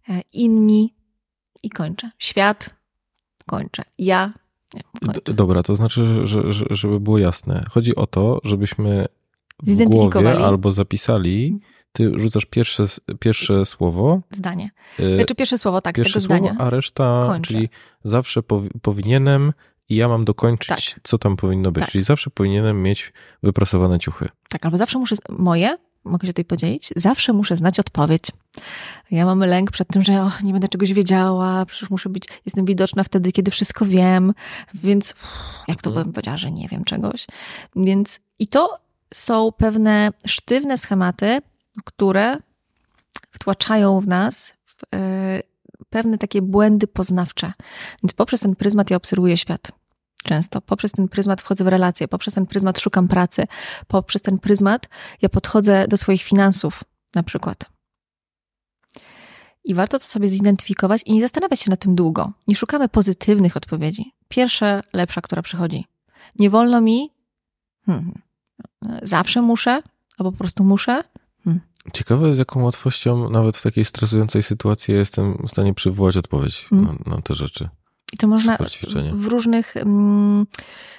e, 0.08 0.20
inni 0.32 0.94
i 1.62 1.70
kończę. 1.70 2.10
Świat, 2.18 2.70
kończę. 3.50 3.82
Ja. 3.98 4.32
Kończę. 5.06 5.20
Dobra, 5.34 5.62
to 5.62 5.76
znaczy, 5.76 6.26
że, 6.26 6.52
że, 6.52 6.64
żeby 6.70 7.00
było 7.00 7.18
jasne. 7.18 7.64
Chodzi 7.70 7.96
o 7.96 8.06
to, 8.06 8.40
żebyśmy 8.44 9.06
w 9.62 9.84
głowie 9.84 10.38
albo 10.38 10.72
zapisali, 10.72 11.60
ty 11.92 12.12
rzucasz 12.18 12.46
pierwsze, 12.46 12.84
pierwsze 13.20 13.66
słowo. 13.66 14.20
Zdanie. 14.30 14.70
E, 14.98 15.16
znaczy 15.16 15.34
pierwsze 15.34 15.58
słowo, 15.58 15.80
tak, 15.80 15.94
pierwsze 15.94 16.20
tego 16.20 16.26
słowo, 16.34 16.44
zdania. 16.44 16.60
a 16.60 16.70
reszta, 16.70 17.22
Kończę. 17.26 17.52
czyli 17.52 17.68
zawsze 18.04 18.42
powinienem, 18.82 19.52
i 19.90 19.96
ja 19.96 20.08
mam 20.08 20.24
dokończyć, 20.24 20.94
tak. 20.94 21.00
co 21.02 21.18
tam 21.18 21.36
powinno 21.36 21.72
być. 21.72 21.84
Tak. 21.84 21.90
Czyli 21.90 22.04
zawsze 22.04 22.30
powinienem 22.30 22.82
mieć 22.82 23.12
wyprasowane 23.42 23.98
ciuchy. 23.98 24.28
Tak, 24.48 24.64
albo 24.64 24.78
zawsze 24.78 24.98
muszę, 24.98 25.16
moje, 25.28 25.76
mogę 26.04 26.26
się 26.26 26.32
tutaj 26.32 26.44
podzielić, 26.44 26.92
zawsze 26.96 27.32
muszę 27.32 27.56
znać 27.56 27.80
odpowiedź. 27.80 28.26
Ja 29.10 29.24
mam 29.24 29.40
lęk 29.40 29.70
przed 29.70 29.88
tym, 29.88 30.02
że 30.02 30.30
nie 30.42 30.52
będę 30.52 30.68
czegoś 30.68 30.92
wiedziała, 30.92 31.66
przecież 31.66 31.90
muszę 31.90 32.08
być, 32.08 32.24
jestem 32.46 32.64
widoczna 32.64 33.04
wtedy, 33.04 33.32
kiedy 33.32 33.50
wszystko 33.50 33.86
wiem, 33.86 34.34
więc 34.74 35.10
uff, 35.10 35.64
jak 35.68 35.82
to 35.82 35.90
hmm. 35.90 36.04
bym 36.04 36.12
powiedziała, 36.12 36.36
że 36.36 36.50
nie 36.50 36.68
wiem 36.68 36.84
czegoś. 36.84 37.26
Więc 37.76 38.20
i 38.38 38.48
to 38.48 38.78
są 39.14 39.52
pewne 39.52 40.10
sztywne 40.26 40.78
schematy, 40.78 41.38
które 41.84 42.36
wtłaczają 43.30 44.00
w 44.00 44.06
nas 44.06 44.52
w, 44.64 44.82
e, 44.94 45.40
pewne 45.90 46.18
takie 46.18 46.42
błędy 46.42 46.86
poznawcze. 46.86 47.52
Więc 48.02 48.12
poprzez 48.12 48.40
ten 48.40 48.56
pryzmat 48.56 48.90
ja 48.90 48.96
obserwuję 48.96 49.36
świat 49.36 49.79
często. 50.22 50.60
Poprzez 50.60 50.92
ten 50.92 51.08
pryzmat 51.08 51.40
wchodzę 51.40 51.64
w 51.64 51.68
relacje, 51.68 52.08
poprzez 52.08 52.34
ten 52.34 52.46
pryzmat 52.46 52.78
szukam 52.78 53.08
pracy, 53.08 53.46
poprzez 53.86 54.22
ten 54.22 54.38
pryzmat 54.38 54.88
ja 55.22 55.28
podchodzę 55.28 55.88
do 55.88 55.96
swoich 55.96 56.22
finansów, 56.22 56.84
na 57.14 57.22
przykład. 57.22 57.70
I 59.64 59.74
warto 59.74 59.98
to 59.98 60.04
sobie 60.04 60.28
zidentyfikować 60.28 61.02
i 61.06 61.12
nie 61.12 61.20
zastanawiać 61.20 61.60
się 61.60 61.70
nad 61.70 61.80
tym 61.80 61.94
długo. 61.94 62.32
Nie 62.48 62.56
szukamy 62.56 62.88
pozytywnych 62.88 63.56
odpowiedzi. 63.56 64.12
Pierwsza, 64.28 64.82
lepsza, 64.92 65.20
która 65.20 65.42
przychodzi. 65.42 65.84
Nie 66.38 66.50
wolno 66.50 66.80
mi, 66.80 67.10
hmm, 67.86 68.12
zawsze 69.02 69.42
muszę, 69.42 69.82
albo 70.18 70.32
po 70.32 70.38
prostu 70.38 70.64
muszę. 70.64 71.04
Hmm. 71.44 71.60
Ciekawe 71.92 72.34
z 72.34 72.38
jaką 72.38 72.62
łatwością 72.62 73.30
nawet 73.30 73.56
w 73.56 73.62
takiej 73.62 73.84
stresującej 73.84 74.42
sytuacji 74.42 74.94
jestem 74.94 75.42
w 75.46 75.50
stanie 75.50 75.74
przywołać 75.74 76.16
odpowiedź 76.16 76.66
hmm. 76.70 76.98
na, 77.06 77.16
na 77.16 77.22
te 77.22 77.34
rzeczy. 77.34 77.68
I 78.12 78.16
to 78.16 78.26
można 78.26 78.58
w 79.12 79.26
różnych 79.26 79.76
mm, 79.76 80.46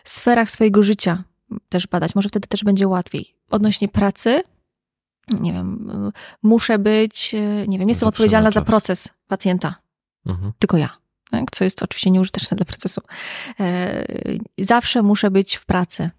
sferach 0.04 0.52
swojego 0.52 0.84
życia 0.84 1.24
też 1.70 1.88
badać. 1.88 2.16
Może 2.16 2.30
wtedy 2.30 2.48
też 2.48 2.64
będzie 2.64 2.88
łatwiej. 2.88 3.36
Odnośnie 3.50 3.88
pracy, 3.88 4.44
nie 5.40 5.54
wiem, 5.54 5.92
muszę 6.44 6.80
być, 6.80 7.36
nie 7.68 7.80
wiem, 7.80 7.90
jestem 7.90 8.10
odpowiedzialna 8.10 8.52
za 8.52 8.62
proces 8.62 9.10
pacjenta. 9.28 9.76
Mhm. 10.26 10.52
Tylko 10.60 10.78
ja. 10.78 11.02
Tak? 11.32 11.52
Co 11.52 11.64
jest 11.64 11.84
oczywiście 11.84 12.12
nieużyteczne 12.12 12.58
dla 12.58 12.66
procesu. 12.66 13.02
E, 13.60 14.06
zawsze 14.60 15.02
muszę 15.02 15.32
być 15.32 15.56
w 15.56 15.66
pracy. 15.66 16.10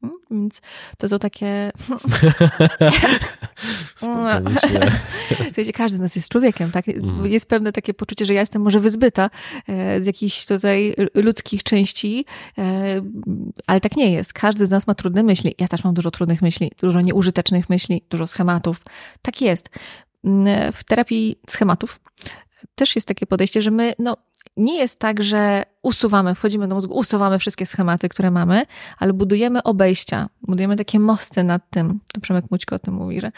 Hmm? 0.00 0.18
Więc 0.30 0.60
to 0.98 1.08
są 1.08 1.18
takie. 1.18 1.72
Słuchajcie, 3.96 5.72
każdy 5.72 5.96
z 5.96 6.00
nas 6.00 6.16
jest 6.16 6.28
człowiekiem, 6.28 6.70
tak? 6.70 6.88
Mm. 6.88 7.26
Jest 7.26 7.48
pewne 7.48 7.72
takie 7.72 7.94
poczucie, 7.94 8.26
że 8.26 8.34
ja 8.34 8.40
jestem 8.40 8.62
może 8.62 8.80
wyzbyta 8.80 9.30
e, 9.68 10.00
z 10.00 10.06
jakichś 10.06 10.46
tutaj 10.46 10.94
ludzkich 11.14 11.62
części, 11.62 12.24
e, 12.58 13.02
ale 13.66 13.80
tak 13.80 13.96
nie 13.96 14.12
jest. 14.12 14.32
Każdy 14.32 14.66
z 14.66 14.70
nas 14.70 14.86
ma 14.86 14.94
trudne 14.94 15.22
myśli. 15.22 15.54
Ja 15.58 15.68
też 15.68 15.84
mam 15.84 15.94
dużo 15.94 16.10
trudnych 16.10 16.42
myśli, 16.42 16.72
dużo 16.80 17.00
nieużytecznych 17.00 17.70
myśli, 17.70 18.02
dużo 18.10 18.26
schematów. 18.26 18.82
Tak 19.22 19.42
jest. 19.42 19.68
Mm, 20.24 20.72
w 20.72 20.84
terapii 20.84 21.38
schematów 21.48 22.00
też 22.74 22.94
jest 22.94 23.08
takie 23.08 23.26
podejście, 23.26 23.62
że 23.62 23.70
my, 23.70 23.94
no, 23.98 24.16
nie 24.56 24.78
jest 24.78 24.98
tak, 24.98 25.22
że 25.22 25.62
usuwamy, 25.82 26.34
wchodzimy 26.34 26.68
do 26.68 26.74
mózgu, 26.74 26.94
usuwamy 26.94 27.38
wszystkie 27.38 27.66
schematy, 27.66 28.08
które 28.08 28.30
mamy, 28.30 28.62
ale 28.98 29.12
budujemy 29.12 29.62
obejścia, 29.62 30.28
budujemy 30.42 30.76
takie 30.76 31.00
mosty 31.00 31.44
nad 31.44 31.70
tym. 31.70 32.00
To 32.12 32.20
Przemek 32.20 32.44
Mućko 32.50 32.76
o 32.76 32.78
tym 32.78 32.94
mówi, 32.94 33.20
że 33.20 33.32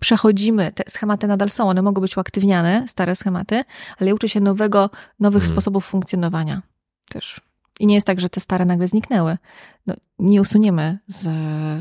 przechodzimy, 0.00 0.72
te 0.72 0.90
schematy 0.90 1.26
nadal 1.26 1.50
są, 1.50 1.68
one 1.68 1.82
mogą 1.82 2.00
być 2.00 2.16
uaktywniane, 2.16 2.84
stare 2.88 3.16
schematy, 3.16 3.64
ale 4.00 4.14
uczy 4.14 4.28
się 4.28 4.40
nowego, 4.40 4.90
nowych 5.20 5.42
hmm. 5.42 5.56
sposobów 5.56 5.84
funkcjonowania 5.84 6.62
też. 7.08 7.40
I 7.80 7.86
nie 7.86 7.94
jest 7.94 8.06
tak, 8.06 8.20
że 8.20 8.28
te 8.28 8.40
stare 8.40 8.64
nagle 8.64 8.88
zniknęły. 8.88 9.38
No, 9.86 9.94
nie 10.18 10.40
usuniemy 10.40 10.98
z, 11.06 11.22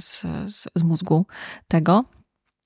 z, 0.03 0.21
z, 0.55 0.67
z 0.75 0.83
mózgu 0.83 1.25
tego, 1.67 2.05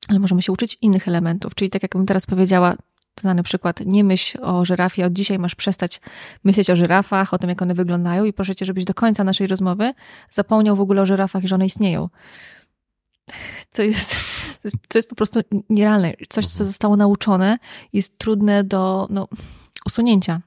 ale 0.08 0.20
możemy 0.20 0.42
się 0.42 0.52
uczyć 0.52 0.78
innych 0.82 1.08
elementów. 1.08 1.56
Czyli 1.56 1.70
tak 1.70 1.84
jak 1.84 1.92
bym 1.92 2.06
teraz 2.06 2.26
powiedziała, 2.26 2.76
znany 3.20 3.44
przykład, 3.44 3.80
nie 3.86 4.04
myśl 4.04 4.38
o 4.42 4.66
żyrafie, 4.66 5.06
od 5.06 5.14
dzisiaj 5.14 5.40
masz 5.40 5.56
przestać 5.56 6.02
myśleć 6.44 6.70
o 6.70 6.76
żyrafach, 6.76 7.34
o 7.34 7.38
tym, 7.38 7.50
jak 7.50 7.62
one 7.62 7.74
wyglądają 7.74 8.24
i 8.24 8.34
proszę 8.34 8.56
cię, 8.56 8.66
żebyś 8.66 8.86
do 8.86 8.94
końca 8.94 9.24
naszej 9.24 9.48
rozmowy 9.48 9.94
zapomniał 10.32 10.76
w 10.76 10.82
ogóle 10.82 11.02
o 11.02 11.06
żyrafach 11.06 11.44
i 11.44 11.48
że 11.48 11.56
one 11.56 11.66
istnieją. 11.66 12.10
Co 13.70 13.84
jest, 13.84 14.16
co 14.90 14.98
jest 14.98 15.10
po 15.10 15.16
prostu 15.16 15.40
nierealne. 15.70 16.14
Coś, 16.30 16.48
co 16.48 16.66
zostało 16.66 16.96
nauczone, 16.96 17.58
jest 17.94 18.18
trudne 18.18 18.64
do 18.64 19.08
no, 19.10 19.28
usunięcia 19.86 20.42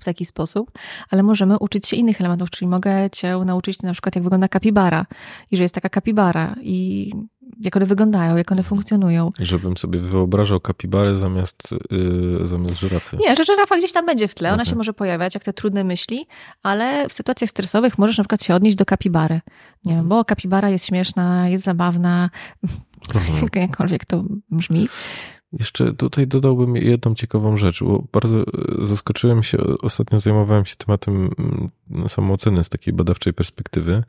w 0.00 0.04
taki 0.04 0.24
sposób, 0.24 0.70
ale 1.10 1.22
możemy 1.22 1.58
uczyć 1.58 1.88
się 1.88 1.96
innych 1.96 2.20
elementów, 2.20 2.50
czyli 2.50 2.68
mogę 2.68 3.10
cię 3.10 3.38
nauczyć 3.38 3.82
na 3.82 3.92
przykład, 3.92 4.14
jak 4.14 4.24
wygląda 4.24 4.48
kapibara 4.48 5.06
i 5.50 5.56
że 5.56 5.62
jest 5.62 5.74
taka 5.74 5.88
kapibara 5.88 6.54
i 6.62 7.12
jak 7.60 7.76
one 7.76 7.86
wyglądają, 7.86 8.36
jak 8.36 8.52
one 8.52 8.62
funkcjonują. 8.62 9.32
Żebym 9.40 9.76
sobie 9.76 9.98
wyobrażał 9.98 10.60
kapibarę 10.60 11.16
zamiast, 11.16 11.74
yy, 11.90 12.46
zamiast 12.46 12.74
żyrafy. 12.74 13.16
Nie, 13.16 13.36
że 13.36 13.44
żyrafa 13.44 13.76
gdzieś 13.78 13.92
tam 13.92 14.06
będzie 14.06 14.28
w 14.28 14.34
tle, 14.34 14.48
ona 14.48 14.62
okay. 14.62 14.66
się 14.66 14.76
może 14.76 14.92
pojawiać, 14.92 15.34
jak 15.34 15.44
te 15.44 15.52
trudne 15.52 15.84
myśli, 15.84 16.26
ale 16.62 17.08
w 17.08 17.12
sytuacjach 17.12 17.50
stresowych 17.50 17.98
możesz 17.98 18.18
na 18.18 18.24
przykład 18.24 18.42
się 18.42 18.54
odnieść 18.54 18.76
do 18.76 18.84
kapibary. 18.84 19.34
Nie 19.84 19.92
wiem, 19.92 20.00
mhm. 20.00 20.08
bo 20.08 20.24
kapibara 20.24 20.70
jest 20.70 20.86
śmieszna, 20.86 21.48
jest 21.48 21.64
zabawna, 21.64 22.30
mhm. 23.14 23.48
jakkolwiek 23.68 24.04
to 24.04 24.24
brzmi. 24.50 24.88
Jeszcze 25.52 25.92
tutaj 25.92 26.26
dodałbym 26.26 26.76
jedną 26.76 27.14
ciekawą 27.14 27.56
rzecz, 27.56 27.82
bo 27.82 28.04
bardzo 28.12 28.40
e, 28.40 28.44
zaskoczyłem 28.82 29.42
się, 29.42 29.58
ostatnio 29.82 30.18
zajmowałem 30.18 30.66
się 30.66 30.76
tematem 30.76 31.30
mm, 31.38 32.08
samooceny 32.08 32.64
z 32.64 32.68
takiej 32.68 32.94
badawczej 32.94 33.32
perspektywy 33.32 34.04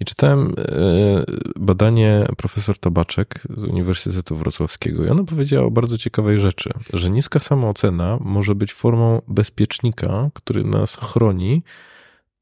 i 0.00 0.04
czytałem 0.04 0.54
e, 0.58 1.24
badanie 1.56 2.26
profesor 2.36 2.78
Tabaczek 2.78 3.42
z 3.50 3.64
Uniwersytetu 3.64 4.36
Wrocławskiego 4.36 5.04
i 5.04 5.08
ona 5.08 5.24
powiedziała 5.24 5.66
o 5.66 5.70
bardzo 5.70 5.98
ciekawej 5.98 6.40
rzeczy, 6.40 6.70
że 6.92 7.10
niska 7.10 7.38
samoocena 7.38 8.18
może 8.20 8.54
być 8.54 8.72
formą 8.72 9.22
bezpiecznika, 9.28 10.30
który 10.34 10.64
nas 10.64 10.96
chroni 10.96 11.62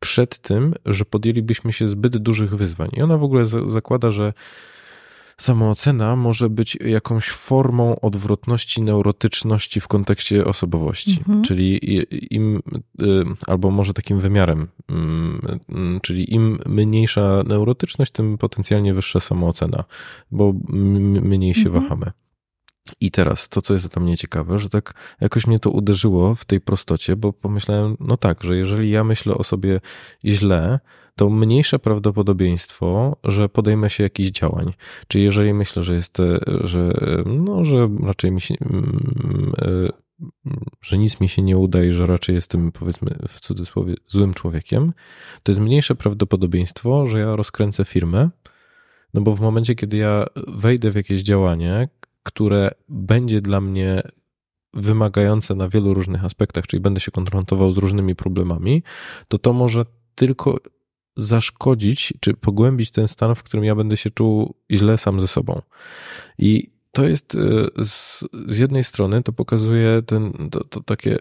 przed 0.01 0.39
tym, 0.39 0.74
że 0.87 1.05
podjęlibyśmy 1.05 1.72
się 1.72 1.89
zbyt 1.89 2.16
dużych 2.16 2.57
wyzwań. 2.57 2.91
I 2.93 3.03
ona 3.03 3.18
w 3.18 3.24
ogóle 3.24 3.47
zakłada, 3.47 4.11
że 4.11 4.32
samoocena 5.41 6.16
może 6.16 6.51
być 6.51 6.78
jakąś 6.84 7.28
formą 7.28 8.01
odwrotności 8.01 8.82
neurotyczności 8.82 9.80
w 9.80 9.89
kontekście 9.89 10.45
osobowości, 10.45 11.18
mhm. 11.18 11.43
czyli 11.43 11.80
im, 12.34 12.62
y, 13.03 13.24
albo 13.47 13.70
może 13.70 13.95
takim 13.95 14.20
wymiarem, 14.20 14.68
mm, 14.89 15.59
mm, 15.68 16.01
czyli 16.01 16.34
im 16.34 16.59
mniejsza 16.66 17.43
neurotyczność, 17.47 18.12
tym 18.12 18.39
potencjalnie 18.39 18.95
wyższa 18.95 19.20
samoocena, 19.20 19.84
bo 20.30 20.55
mniej 20.68 21.55
się 21.55 21.66
mhm. 21.66 21.82
wahamy. 21.82 22.12
I 23.01 23.11
teraz 23.11 23.49
to, 23.49 23.62
co 23.62 23.74
jest 23.74 23.89
dla 23.89 24.03
mnie 24.03 24.16
ciekawe, 24.16 24.59
że 24.59 24.68
tak 24.68 25.16
jakoś 25.20 25.47
mnie 25.47 25.59
to 25.59 25.70
uderzyło 25.70 26.34
w 26.34 26.45
tej 26.45 26.61
prostocie, 26.61 27.16
bo 27.16 27.32
pomyślałem, 27.32 27.97
no 28.01 28.16
tak, 28.16 28.45
że 28.45 28.57
jeżeli 28.57 28.91
ja 28.91 29.05
myślę 29.05 29.34
o 29.34 29.45
sobie 29.45 29.80
źle, 30.24 30.80
to 31.17 31.31
mniejsze 31.31 31.79
prawdopodobieństwo, 31.79 33.17
że 33.25 33.49
podejmę 33.49 33.91
się 33.91 34.03
jakichś 34.03 34.31
działań. 34.31 34.73
Czyli 35.09 35.25
jeżeli 35.25 35.55
myślę, 35.55 35.83
że 35.83 35.95
jest, 35.95 36.19
że, 36.64 36.93
no, 37.27 37.64
że 37.64 37.89
raczej 38.03 38.33
mi 38.33 38.41
się, 38.41 38.55
mm, 38.61 39.53
że 40.81 40.99
nic 40.99 41.21
mi 41.21 41.29
się 41.29 41.43
nie 41.43 41.59
udaje, 41.59 41.93
że 41.93 42.07
raczej 42.07 42.35
jestem, 42.35 42.73
powiedzmy, 42.73 43.17
w 43.29 43.41
cudzysłowie, 43.41 43.95
złym 44.07 44.35
człowiekiem, 44.35 44.93
to 45.43 45.53
jest 45.53 45.61
mniejsze 45.61 45.95
prawdopodobieństwo, 45.95 47.07
że 47.07 47.19
ja 47.19 47.37
rozkręcę 47.37 47.85
firmę, 47.85 48.31
no 49.14 49.21
bo 49.21 49.35
w 49.35 49.41
momencie, 49.41 49.75
kiedy 49.75 49.97
ja 49.97 50.25
wejdę 50.49 50.91
w 50.91 50.95
jakieś 50.95 51.23
działanie, 51.23 51.89
które 52.23 52.71
będzie 52.89 53.41
dla 53.41 53.61
mnie 53.61 54.03
wymagające 54.75 55.55
na 55.55 55.69
wielu 55.69 55.95
różnych 55.95 56.25
aspektach, 56.25 56.67
czyli 56.67 56.81
będę 56.81 57.01
się 57.01 57.11
konfrontował 57.11 57.73
z 57.73 57.79
różnymi 57.79 58.14
problemami, 58.14 58.83
to 59.29 59.39
to 59.39 59.53
może 59.53 59.87
tylko 60.14 60.59
zaszkodzić, 61.17 62.14
czy 62.21 62.35
pogłębić 62.35 62.91
ten 62.91 63.09
stan, 63.09 63.35
w 63.35 63.43
którym 63.43 63.64
ja 63.64 63.75
będę 63.75 63.97
się 63.97 64.11
czuł 64.11 64.55
źle 64.71 64.99
sam 64.99 65.21
ze 65.21 65.29
sobą. 65.29 65.62
I 66.39 66.71
to 66.93 67.09
jest 67.09 67.35
e, 67.35 67.85
z, 67.85 68.25
z 68.49 68.59
jednej 68.59 68.85
strony, 68.85 69.23
to 69.23 69.33
pokazuje 69.33 70.03
ten, 70.03 70.49
to, 70.51 70.64
to 70.64 70.81
takie 70.83 71.19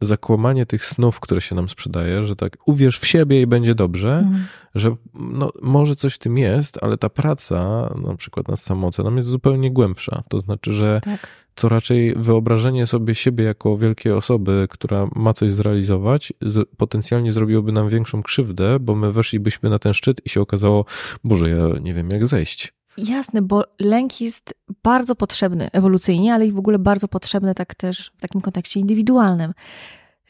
zakłamanie 0.00 0.66
tych 0.66 0.84
snów, 0.84 1.20
które 1.20 1.40
się 1.40 1.54
nam 1.54 1.68
sprzedaje, 1.68 2.24
że 2.24 2.36
tak 2.36 2.56
uwierz 2.66 2.98
w 2.98 3.06
siebie 3.06 3.42
i 3.42 3.46
będzie 3.46 3.74
dobrze, 3.74 4.18
mhm. 4.18 4.46
że 4.74 4.96
no, 5.14 5.52
może 5.62 5.96
coś 5.96 6.14
w 6.14 6.18
tym 6.18 6.38
jest, 6.38 6.78
ale 6.82 6.98
ta 6.98 7.08
praca, 7.08 7.90
na 8.02 8.16
przykład 8.16 8.48
nad 8.48 8.60
samooceną, 8.60 9.16
jest 9.16 9.28
zupełnie 9.28 9.70
głębsza. 9.70 10.22
To 10.28 10.40
znaczy, 10.40 10.72
że 10.72 11.00
tak. 11.04 11.26
to 11.54 11.68
raczej 11.68 12.14
wyobrażenie 12.16 12.86
sobie 12.86 13.14
siebie 13.14 13.44
jako 13.44 13.78
wielkiej 13.78 14.12
osoby, 14.12 14.66
która 14.70 15.08
ma 15.14 15.32
coś 15.32 15.52
zrealizować, 15.52 16.32
z, 16.40 16.68
potencjalnie 16.76 17.32
zrobiłoby 17.32 17.72
nam 17.72 17.88
większą 17.88 18.22
krzywdę, 18.22 18.80
bo 18.80 18.94
my 18.94 19.12
weszlibyśmy 19.12 19.70
na 19.70 19.78
ten 19.78 19.94
szczyt 19.94 20.20
i 20.24 20.28
się 20.28 20.40
okazało, 20.40 20.84
Boże, 21.24 21.50
ja 21.50 21.80
nie 21.80 21.94
wiem 21.94 22.08
jak 22.12 22.26
zejść. 22.26 22.77
Jasne, 22.98 23.42
bo 23.42 23.64
lęk 23.80 24.20
jest 24.20 24.54
bardzo 24.82 25.14
potrzebny 25.14 25.70
ewolucyjnie, 25.72 26.34
ale 26.34 26.46
i 26.46 26.52
w 26.52 26.58
ogóle 26.58 26.78
bardzo 26.78 27.08
potrzebny 27.08 27.54
tak 27.54 27.74
też 27.74 28.12
w 28.16 28.20
takim 28.20 28.40
kontekście 28.40 28.80
indywidualnym. 28.80 29.54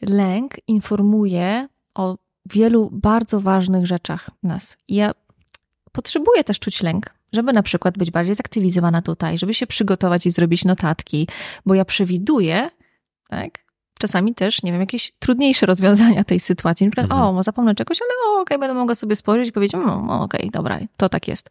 Lęk 0.01 0.55
informuje 0.67 1.67
o 1.95 2.17
wielu 2.45 2.89
bardzo 2.91 3.41
ważnych 3.41 3.87
rzeczach 3.87 4.29
nas. 4.43 4.77
ja 4.87 5.11
potrzebuję 5.91 6.43
też 6.43 6.59
czuć 6.59 6.83
lęk, 6.83 7.13
żeby 7.33 7.53
na 7.53 7.63
przykład 7.63 7.97
być 7.97 8.11
bardziej 8.11 8.35
zaktywizowana 8.35 9.01
tutaj, 9.01 9.37
żeby 9.37 9.53
się 9.53 9.67
przygotować 9.67 10.25
i 10.25 10.31
zrobić 10.31 10.65
notatki, 10.65 11.27
bo 11.65 11.73
ja 11.73 11.85
przewiduję, 11.85 12.69
tak, 13.29 13.51
czasami 13.99 14.35
też, 14.35 14.63
nie 14.63 14.71
wiem, 14.71 14.81
jakieś 14.81 15.11
trudniejsze 15.19 15.65
rozwiązania 15.65 16.23
tej 16.23 16.39
sytuacji. 16.39 16.85
Na 16.85 16.91
przykład, 16.91 17.11
mhm. 17.11 17.37
o, 17.37 17.43
zapomnę 17.43 17.75
czegoś, 17.75 17.97
ale 18.01 18.33
okej, 18.33 18.41
okay, 18.41 18.57
będę 18.57 18.73
mogła 18.73 18.95
sobie 18.95 19.15
spojrzeć 19.15 19.49
i 19.49 19.51
powiedzieć, 19.51 19.75
mm, 19.75 20.09
okej, 20.09 20.39
okay, 20.39 20.49
dobra, 20.53 20.79
to 20.97 21.09
tak 21.09 21.27
jest. 21.27 21.49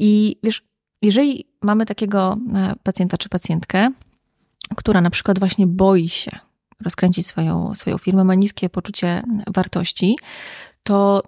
I 0.00 0.36
wiesz, 0.42 0.62
jeżeli 1.02 1.44
mamy 1.62 1.86
takiego 1.86 2.36
e, 2.54 2.74
pacjenta 2.82 3.18
czy 3.18 3.28
pacjentkę, 3.28 3.90
która 4.76 5.00
na 5.00 5.10
przykład 5.10 5.38
właśnie 5.38 5.66
boi 5.66 6.08
się 6.08 6.38
rozkręcić 6.84 7.26
swoją, 7.26 7.74
swoją 7.74 7.98
firmę, 7.98 8.24
ma 8.24 8.34
niskie 8.34 8.68
poczucie 8.68 9.22
wartości, 9.46 10.18
to 10.82 11.22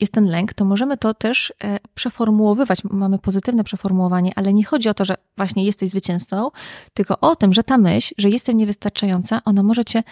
jest 0.00 0.12
ten 0.12 0.24
lęk, 0.24 0.54
to 0.54 0.64
możemy 0.64 0.96
to 0.96 1.14
też 1.14 1.52
e, 1.64 1.78
przeformułowywać. 1.94 2.84
Mamy 2.84 3.18
pozytywne 3.18 3.64
przeformułowanie, 3.64 4.32
ale 4.36 4.52
nie 4.52 4.64
chodzi 4.64 4.88
o 4.88 4.94
to, 4.94 5.04
że 5.04 5.14
właśnie 5.36 5.64
jesteś 5.64 5.90
zwycięzcą, 5.90 6.50
tylko 6.94 7.20
o 7.20 7.36
tym, 7.36 7.52
że 7.52 7.62
ta 7.62 7.78
myśl, 7.78 8.14
że 8.18 8.30
jestem 8.30 8.56
niewystarczająca, 8.56 9.40
ona 9.44 9.62
może 9.62 9.84
cię 9.84 10.02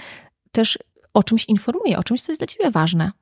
też 0.53 0.79
o 1.17 1.23
czymś 1.23 1.45
informuje, 1.45 1.99
o 1.99 2.05
czymś, 2.05 2.23
co 2.23 2.33
jest 2.33 2.41
dla 2.41 2.47
ciebie 2.47 2.71
ważne. 2.71 3.13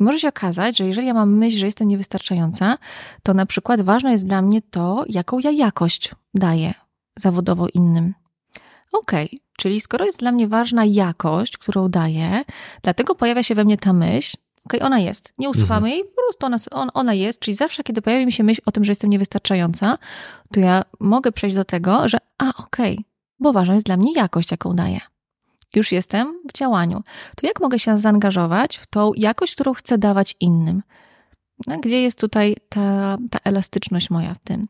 I 0.00 0.02
może 0.02 0.18
się 0.18 0.28
okazać, 0.28 0.78
że 0.78 0.86
jeżeli 0.86 1.06
ja 1.06 1.14
mam 1.14 1.36
myśl, 1.36 1.58
że 1.58 1.66
jestem 1.66 1.88
niewystarczająca, 1.88 2.78
to 3.22 3.34
na 3.34 3.46
przykład 3.46 3.80
ważne 3.80 4.12
jest 4.12 4.26
dla 4.26 4.42
mnie 4.42 4.62
to, 4.62 5.04
jaką 5.08 5.38
ja 5.38 5.50
jakość 5.50 6.14
daję 6.34 6.74
zawodowo 7.18 7.68
innym. 7.74 8.14
Okej, 8.92 9.26
okay, 9.26 9.38
czyli 9.58 9.80
skoro 9.80 10.04
jest 10.04 10.18
dla 10.18 10.32
mnie 10.32 10.48
ważna 10.48 10.84
jakość, 10.84 11.58
którą 11.58 11.88
daję, 11.88 12.44
dlatego 12.82 13.14
pojawia 13.14 13.42
się 13.42 13.54
we 13.54 13.64
mnie 13.64 13.76
ta 13.76 13.92
myśl, 13.92 14.36
okej, 14.66 14.80
okay, 14.80 14.86
ona 14.86 14.98
jest, 14.98 15.34
nie 15.38 15.50
usuwamy 15.50 15.86
mhm. 15.86 15.92
jej, 15.92 16.04
po 16.04 16.22
prostu 16.22 16.46
ona, 16.46 16.56
on, 16.70 16.90
ona 16.94 17.14
jest, 17.14 17.40
czyli 17.40 17.54
zawsze, 17.56 17.82
kiedy 17.82 18.02
pojawia 18.02 18.26
mi 18.26 18.32
się 18.32 18.44
myśl 18.44 18.60
o 18.66 18.72
tym, 18.72 18.84
że 18.84 18.92
jestem 18.92 19.10
niewystarczająca, 19.10 19.98
to 20.52 20.60
ja 20.60 20.84
mogę 21.00 21.32
przejść 21.32 21.56
do 21.56 21.64
tego, 21.64 22.08
że 22.08 22.18
a, 22.38 22.48
okej, 22.48 22.92
okay, 22.92 23.04
bo 23.38 23.52
ważna 23.52 23.74
jest 23.74 23.86
dla 23.86 23.96
mnie 23.96 24.12
jakość, 24.12 24.50
jaką 24.50 24.76
daję 24.76 25.00
już 25.76 25.92
jestem 25.92 26.40
w 26.48 26.52
działaniu, 26.52 27.02
to 27.36 27.46
jak 27.46 27.60
mogę 27.60 27.78
się 27.78 27.98
zaangażować 27.98 28.76
w 28.76 28.86
tą 28.86 29.12
jakość, 29.16 29.54
którą 29.54 29.74
chcę 29.74 29.98
dawać 29.98 30.36
innym? 30.40 30.82
No, 31.66 31.78
gdzie 31.78 32.02
jest 32.02 32.18
tutaj 32.18 32.56
ta, 32.68 33.16
ta 33.30 33.38
elastyczność 33.44 34.10
moja 34.10 34.34
w 34.34 34.38
tym? 34.38 34.68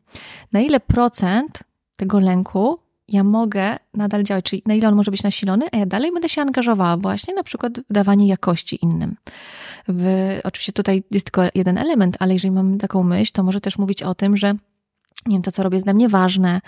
Na 0.51 0.61
ile 0.61 0.79
procent 0.79 1.59
tego 1.97 2.19
lęku 2.19 2.79
ja 3.07 3.23
mogę 3.23 3.77
nadal 3.93 4.23
działać, 4.23 4.45
czyli 4.45 4.61
na 4.65 4.73
ile 4.73 4.87
on 4.87 4.95
może 4.95 5.11
być 5.11 5.23
nasilony, 5.23 5.65
a 5.71 5.77
ja 5.77 5.85
dalej 5.85 6.11
będę 6.11 6.29
się 6.29 6.41
angażowała 6.41 6.97
właśnie 6.97 7.33
na 7.33 7.43
przykład 7.43 7.79
w 7.79 7.93
dawanie 7.93 8.27
jakości 8.27 8.79
innym. 8.81 9.15
W, 9.87 10.05
oczywiście 10.43 10.73
tutaj 10.73 11.03
jest 11.11 11.25
tylko 11.25 11.49
jeden 11.55 11.77
element, 11.77 12.17
ale 12.19 12.33
jeżeli 12.33 12.51
mam 12.51 12.77
taką 12.77 13.03
myśl, 13.03 13.31
to 13.33 13.43
może 13.43 13.61
też 13.61 13.77
mówić 13.77 14.03
o 14.03 14.15
tym, 14.15 14.37
że 14.37 14.53
nie 15.25 15.35
wiem, 15.35 15.41
to 15.41 15.51
co 15.51 15.63
robię 15.63 15.75
jest 15.75 15.85
dla 15.85 15.93
mnie 15.93 16.09
ważne, 16.09 16.61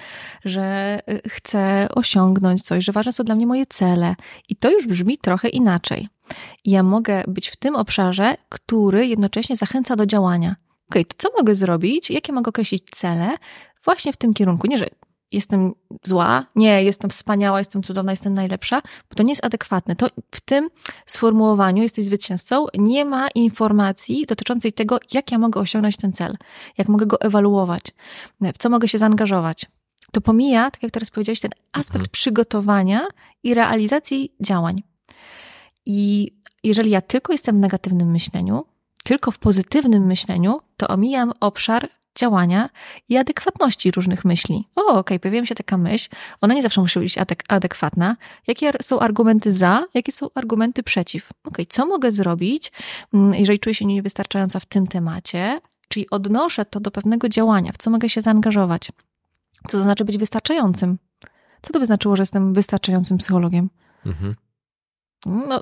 że 0.46 1.00
y, 1.10 1.30
chcę 1.30 1.88
osiągnąć 1.96 2.62
coś, 2.62 2.84
że 2.84 2.92
ważne 2.92 3.12
są 3.12 3.24
dla 3.24 3.36
mnie 3.36 3.48
moje 3.48 3.66
cele. 3.66 4.16
I 4.50 4.56
to 4.56 4.72
już 4.72 4.88
brzmi 4.88 5.18
trochę 5.18 5.50
inaczej. 5.50 6.08
Ja 6.66 6.84
mogę 6.84 7.24
być 7.28 7.50
w 7.50 7.56
tym 7.56 7.76
obszarze, 7.76 8.36
który 8.50 9.08
jednocześnie 9.08 9.56
zachęca 9.56 9.96
do 9.96 10.06
działania. 10.06 10.56
Okej, 10.90 11.02
okay, 11.02 11.06
to 11.06 11.16
co 11.18 11.38
mogę 11.38 11.56
zrobić? 11.56 12.12
Jakie 12.12 12.34
mogę 12.34 12.50
określić 12.50 12.84
cele 12.92 13.38
właśnie 13.86 14.14
w 14.14 14.18
tym 14.18 14.34
kierunku? 14.34 14.68
Nie, 14.68 14.78
że 14.78 14.88
jestem 15.36 15.74
zła, 16.04 16.46
nie, 16.56 16.84
jestem 16.84 17.10
wspaniała, 17.10 17.60
jestem 17.60 17.84
cudowna, 17.84 18.12
jestem 18.12 18.34
najlepsza, 18.34 18.82
bo 18.82 19.16
to 19.16 19.24
nie 19.24 19.32
jest 19.32 19.46
adekwatne. 19.46 19.96
To 19.96 20.08
w 20.32 20.42
tym 20.42 20.70
sformułowaniu 21.06 21.84
jesteś 21.84 22.06
zwycięzcą, 22.06 22.66
nie 22.78 23.06
ma 23.06 23.28
informacji 23.36 24.26
dotyczącej 24.28 24.74
tego, 24.74 25.00
jak 25.14 25.32
ja 25.32 25.38
mogę 25.38 25.62
osiągnąć 25.62 25.98
ten 25.98 26.14
cel, 26.14 26.38
jak 26.78 26.90
mogę 26.90 27.06
go 27.06 27.22
ewaluować, 27.22 27.84
w 28.42 28.58
co 28.58 28.70
mogę 28.70 28.88
się 28.88 28.98
zaangażować. 28.98 29.66
To 30.12 30.22
pomija, 30.22 30.72
tak 30.72 30.84
jak 30.84 30.92
teraz 30.92 31.12
powiedziałeś, 31.12 31.40
ten 31.40 31.52
aspekt 31.72 31.96
mhm. 31.96 32.12
przygotowania 32.12 33.08
i 33.44 33.54
realizacji 33.54 34.34
działań. 34.42 34.84
I 35.86 36.32
jeżeli 36.64 36.90
ja 36.90 37.02
tylko 37.02 37.34
jestem 37.34 37.58
w 37.58 37.60
negatywnym 37.60 38.12
myśleniu, 38.12 38.66
tylko 39.04 39.32
w 39.32 39.40
pozytywnym 39.40 40.06
myśleniu, 40.06 40.60
to 40.78 40.88
omijam 40.88 41.32
obszar 41.40 41.90
działania 42.16 42.70
i 43.10 43.18
adekwatności 43.18 43.92
różnych 43.92 44.26
myśli. 44.26 44.68
O, 44.76 44.82
okej, 44.82 45.00
okay, 45.00 45.20
pojawiła 45.20 45.46
się 45.46 45.56
taka 45.56 45.78
myśl, 45.78 46.10
ona 46.42 46.54
nie 46.54 46.62
zawsze 46.62 46.82
musi 46.82 47.00
być 47.00 47.18
adek 47.18 47.44
adekwatna. 47.48 48.16
Jakie 48.48 48.72
są 48.82 49.00
argumenty 49.00 49.52
za, 49.52 49.86
jakie 49.94 50.12
są 50.12 50.28
argumenty 50.36 50.84
przeciw? 50.84 51.30
Okej, 51.32 51.52
okay, 51.52 51.66
co 51.66 51.86
mogę 51.86 52.12
zrobić, 52.12 52.72
mm, 53.14 53.34
jeżeli 53.34 53.60
czuję 53.60 53.74
się 53.74 53.86
niewystarczająca 53.86 54.60
w 54.60 54.66
tym 54.66 54.88
temacie, 54.88 55.62
czyli 55.88 56.10
odnoszę 56.10 56.66
to 56.66 56.80
do 56.80 56.92
pewnego 56.92 57.30
działania, 57.30 57.72
w 57.72 57.78
co 57.78 57.90
mogę 57.90 58.10
się 58.10 58.22
zaangażować? 58.22 58.92
Co 59.68 59.78
to 59.78 59.84
znaczy 59.84 60.06
być 60.06 60.18
wystarczającym? 60.18 60.98
Co 61.62 61.74
to 61.74 61.80
by 61.80 61.86
znaczyło, 61.86 62.16
że 62.16 62.22
jestem 62.22 62.54
wystarczającym 62.54 63.18
psychologiem? 63.18 63.70
Mhm. 64.06 64.36
No, 65.26 65.62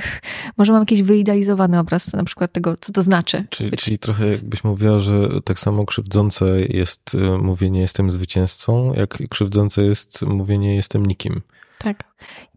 może 0.58 0.72
mam 0.72 0.82
jakiś 0.82 1.02
wyidealizowany 1.02 1.78
obraz 1.78 2.12
na 2.12 2.24
przykład 2.24 2.52
tego, 2.52 2.74
co 2.80 2.92
to 2.92 3.02
znaczy. 3.02 3.44
Czyli, 3.50 3.70
czyli 3.70 3.98
trochę 3.98 4.28
jakbyś 4.28 4.64
mówiła, 4.64 5.00
że 5.00 5.28
tak 5.44 5.58
samo 5.58 5.86
krzywdzące 5.86 6.60
jest 6.60 7.14
y, 7.14 7.38
mówienie 7.38 7.80
jestem 7.80 8.10
zwycięzcą, 8.10 8.94
jak 8.94 9.18
krzywdzące 9.28 9.82
jest 9.82 10.22
mówienie 10.22 10.76
jestem 10.76 11.06
nikim. 11.06 11.40
Tak. 11.78 12.04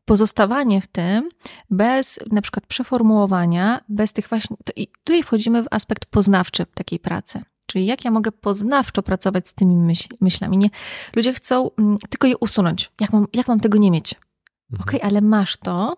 Pozostawanie 0.06 0.82
w 0.82 0.88
tym 0.88 1.30
bez 1.70 2.20
na 2.32 2.42
przykład 2.42 2.66
przeformułowania, 2.66 3.82
bez 3.90 4.14
tych 4.14 4.30
właśnie. 4.30 4.58
I 4.76 4.88
tutaj 5.04 5.24
wchodzimy 5.24 5.64
w 5.64 5.68
aspekt 5.72 6.06
poznawczy 6.06 6.66
takiej 6.74 7.00
pracy. 7.00 7.42
Czyli 7.68 7.86
jak 7.86 8.06
ja 8.06 8.12
mogę 8.12 8.32
poznawczo 8.32 9.04
pracować 9.04 9.48
z 9.48 9.54
tymi 9.54 9.76
myśl, 9.76 10.08
myślami. 10.22 10.58
Nie, 10.58 10.70
ludzie 11.16 11.34
chcą 11.34 11.70
mm, 11.78 11.98
tylko 12.10 12.28
je 12.28 12.38
usunąć. 12.38 12.92
Jak 13.02 13.14
mam, 13.14 13.28
jak 13.34 13.48
mam 13.48 13.60
tego 13.60 13.78
nie 13.78 13.92
mieć? 13.92 14.16
Mhm. 14.74 14.82
Okej, 14.82 15.00
okay, 15.00 15.10
ale 15.10 15.22
masz 15.22 15.58
to. 15.58 15.98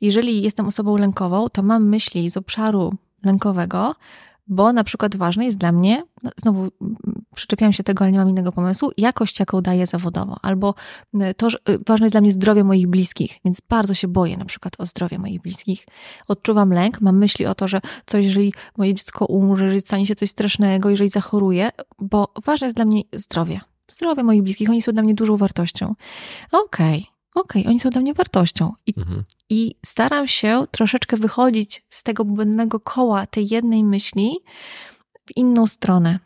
Jeżeli 0.00 0.42
jestem 0.42 0.66
osobą 0.66 0.96
lękową, 0.96 1.48
to 1.48 1.62
mam 1.62 1.88
myśli 1.88 2.30
z 2.30 2.36
obszaru 2.36 2.94
lękowego, 3.24 3.94
bo 4.46 4.72
na 4.72 4.84
przykład 4.84 5.16
ważne 5.16 5.44
jest 5.44 5.58
dla 5.58 5.72
mnie, 5.72 6.02
no 6.22 6.30
znowu 6.36 6.68
przyczepiam 7.34 7.72
się 7.72 7.82
tego, 7.82 8.04
ale 8.04 8.12
nie 8.12 8.18
mam 8.18 8.30
innego 8.30 8.52
pomysłu, 8.52 8.90
jakość, 8.96 9.40
jaką 9.40 9.60
daję 9.60 9.86
zawodowo, 9.86 10.36
albo 10.42 10.74
y, 11.14 11.34
to, 11.34 11.50
że 11.50 11.58
y, 11.68 11.78
ważne 11.86 12.06
jest 12.06 12.14
dla 12.14 12.20
mnie 12.20 12.32
zdrowie 12.32 12.64
moich 12.64 12.86
bliskich, 12.86 13.38
więc 13.44 13.60
bardzo 13.68 13.94
się 13.94 14.08
boję 14.08 14.36
na 14.36 14.44
przykład 14.44 14.74
o 14.78 14.86
zdrowie 14.86 15.18
moich 15.18 15.42
bliskich. 15.42 15.86
Odczuwam 16.28 16.72
lęk, 16.72 17.00
mam 17.00 17.18
myśli 17.18 17.46
o 17.46 17.54
to, 17.54 17.68
że 17.68 17.80
coś, 18.06 18.24
jeżeli 18.24 18.54
moje 18.76 18.94
dziecko 18.94 19.26
umrze, 19.26 19.64
jeżeli 19.64 19.80
stanie 19.80 20.06
się 20.06 20.14
coś 20.14 20.30
strasznego, 20.30 20.90
jeżeli 20.90 21.10
zachoruje, 21.10 21.70
bo 21.98 22.28
ważne 22.44 22.66
jest 22.66 22.76
dla 22.76 22.84
mnie 22.84 23.02
zdrowie, 23.12 23.60
zdrowie 23.88 24.22
moich 24.22 24.42
bliskich, 24.42 24.70
oni 24.70 24.82
są 24.82 24.92
dla 24.92 25.02
mnie 25.02 25.14
dużą 25.14 25.36
wartością. 25.36 25.94
Okej, 26.52 26.98
okay, 26.98 27.11
okej, 27.34 27.62
okay, 27.62 27.70
oni 27.70 27.80
są 27.80 27.90
dla 27.90 28.00
mnie 28.00 28.14
wartością. 28.14 28.72
I, 28.86 28.94
mhm. 28.96 29.24
I 29.50 29.74
staram 29.86 30.28
się 30.28 30.66
troszeczkę 30.70 31.16
wychodzić 31.16 31.84
z 31.88 32.02
tego 32.02 32.24
błędnego 32.24 32.80
koła 32.80 33.26
tej 33.26 33.48
jednej 33.48 33.84
myśli 33.84 34.38
w 35.26 35.36
inną 35.36 35.66
stronę. 35.66 36.18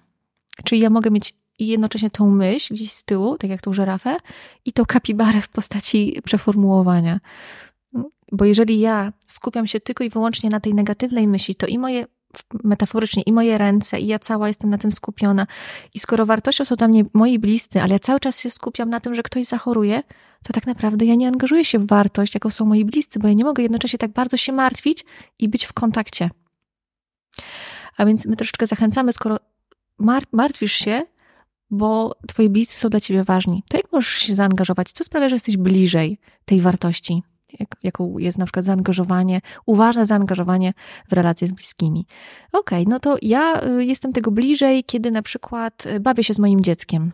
Czyli 0.64 0.80
ja 0.80 0.90
mogę 0.90 1.10
mieć 1.10 1.34
jednocześnie 1.58 2.10
tą 2.10 2.30
myśl 2.30 2.74
gdzieś 2.74 2.92
z 2.92 3.04
tyłu, 3.04 3.38
tak 3.38 3.50
jak 3.50 3.62
tą 3.62 3.74
żerafę, 3.74 4.16
i 4.64 4.72
tą 4.72 4.84
kapibarę 4.84 5.40
w 5.40 5.48
postaci 5.48 6.20
przeformułowania. 6.24 7.20
Bo 8.32 8.44
jeżeli 8.44 8.80
ja 8.80 9.12
skupiam 9.26 9.66
się 9.66 9.80
tylko 9.80 10.04
i 10.04 10.10
wyłącznie 10.10 10.50
na 10.50 10.60
tej 10.60 10.74
negatywnej 10.74 11.28
myśli, 11.28 11.54
to 11.54 11.66
i 11.66 11.78
moje 11.78 12.06
metaforycznie 12.64 13.22
i 13.22 13.32
moje 13.32 13.58
ręce, 13.58 13.98
i 13.98 14.06
ja 14.06 14.18
cała 14.18 14.48
jestem 14.48 14.70
na 14.70 14.78
tym 14.78 14.92
skupiona. 14.92 15.46
I 15.94 15.98
skoro 15.98 16.26
wartością 16.26 16.64
są 16.64 16.76
dla 16.76 16.88
mnie 16.88 17.04
moi 17.12 17.38
bliscy, 17.38 17.82
ale 17.82 17.92
ja 17.92 17.98
cały 17.98 18.20
czas 18.20 18.40
się 18.40 18.50
skupiam 18.50 18.90
na 18.90 19.00
tym, 19.00 19.14
że 19.14 19.22
ktoś 19.22 19.46
zachoruje, 19.46 20.02
to 20.42 20.52
tak 20.52 20.66
naprawdę 20.66 21.04
ja 21.04 21.14
nie 21.14 21.28
angażuję 21.28 21.64
się 21.64 21.78
w 21.78 21.86
wartość, 21.86 22.34
jaką 22.34 22.50
są 22.50 22.66
moi 22.66 22.84
bliscy, 22.84 23.18
bo 23.18 23.28
ja 23.28 23.34
nie 23.34 23.44
mogę 23.44 23.62
jednocześnie 23.62 23.98
tak 23.98 24.12
bardzo 24.12 24.36
się 24.36 24.52
martwić 24.52 25.04
i 25.38 25.48
być 25.48 25.64
w 25.64 25.72
kontakcie. 25.72 26.30
A 27.96 28.06
więc 28.06 28.26
my 28.26 28.36
troszeczkę 28.36 28.66
zachęcamy, 28.66 29.12
skoro 29.12 29.36
martwisz 30.32 30.72
się, 30.72 31.02
bo 31.70 32.16
twoi 32.28 32.48
bliscy 32.48 32.78
są 32.78 32.88
dla 32.88 33.00
ciebie 33.00 33.24
ważni, 33.24 33.62
to 33.68 33.76
jak 33.76 33.92
możesz 33.92 34.14
się 34.14 34.34
zaangażować? 34.34 34.92
Co 34.92 35.04
sprawia, 35.04 35.28
że 35.28 35.36
jesteś 35.36 35.56
bliżej 35.56 36.18
tej 36.44 36.60
wartości? 36.60 37.22
Jak, 37.60 37.68
jaką 37.82 38.18
jest 38.18 38.38
na 38.38 38.44
przykład 38.44 38.64
zaangażowanie, 38.64 39.40
uważne 39.66 40.06
zaangażowanie 40.06 40.72
w 41.08 41.12
relacje 41.12 41.48
z 41.48 41.52
bliskimi. 41.52 42.06
Okej, 42.52 42.82
okay, 42.82 42.92
no 42.92 43.00
to 43.00 43.16
ja 43.22 43.62
y, 43.66 43.84
jestem 43.84 44.12
tego 44.12 44.30
bliżej, 44.30 44.84
kiedy 44.84 45.10
na 45.10 45.22
przykład 45.22 45.86
y, 45.86 46.00
bawię 46.00 46.24
się 46.24 46.34
z 46.34 46.38
moim 46.38 46.60
dzieckiem 46.60 47.12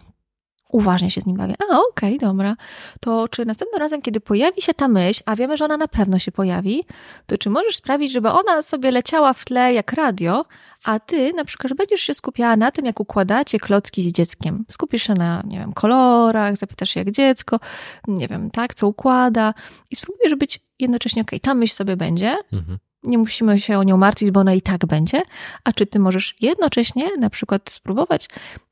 uważnie 0.72 1.10
się 1.10 1.20
z 1.20 1.26
nim 1.26 1.36
bawię. 1.36 1.54
A, 1.58 1.64
okej, 1.64 2.16
okay, 2.16 2.28
dobra. 2.28 2.56
To 3.00 3.28
czy 3.28 3.46
następnym 3.46 3.80
razem, 3.80 4.02
kiedy 4.02 4.20
pojawi 4.20 4.62
się 4.62 4.74
ta 4.74 4.88
myśl, 4.88 5.22
a 5.26 5.36
wiemy, 5.36 5.56
że 5.56 5.64
ona 5.64 5.76
na 5.76 5.88
pewno 5.88 6.18
się 6.18 6.32
pojawi, 6.32 6.84
to 7.26 7.38
czy 7.38 7.50
możesz 7.50 7.76
sprawić, 7.76 8.12
żeby 8.12 8.28
ona 8.28 8.62
sobie 8.62 8.90
leciała 8.90 9.32
w 9.32 9.44
tle 9.44 9.74
jak 9.74 9.92
radio, 9.92 10.44
a 10.84 11.00
ty 11.00 11.32
na 11.32 11.44
przykład 11.44 11.74
będziesz 11.74 12.00
się 12.00 12.14
skupiała 12.14 12.56
na 12.56 12.70
tym, 12.70 12.86
jak 12.86 13.00
układacie 13.00 13.58
klocki 13.58 14.02
z 14.02 14.12
dzieckiem. 14.12 14.64
Skupisz 14.68 15.02
się 15.02 15.14
na, 15.14 15.42
nie 15.44 15.58
wiem, 15.58 15.72
kolorach, 15.72 16.56
zapytasz 16.56 16.90
się 16.90 17.00
jak 17.00 17.10
dziecko, 17.10 17.60
nie 18.08 18.28
wiem, 18.28 18.50
tak, 18.50 18.74
co 18.74 18.88
układa 18.88 19.54
i 19.90 19.96
spróbujesz 19.96 20.34
być 20.34 20.60
jednocześnie, 20.78 21.22
okej, 21.22 21.38
okay, 21.38 21.40
ta 21.40 21.54
myśl 21.54 21.74
sobie 21.74 21.96
będzie, 21.96 22.36
mhm 22.52 22.78
nie 23.02 23.18
musimy 23.18 23.60
się 23.60 23.78
o 23.78 23.82
nią 23.82 23.96
martwić, 23.96 24.30
bo 24.30 24.40
ona 24.40 24.54
i 24.54 24.62
tak 24.62 24.86
będzie. 24.86 25.22
A 25.64 25.72
czy 25.72 25.86
ty 25.86 25.98
możesz 25.98 26.34
jednocześnie 26.40 27.16
na 27.18 27.30
przykład 27.30 27.70
spróbować 27.70 28.28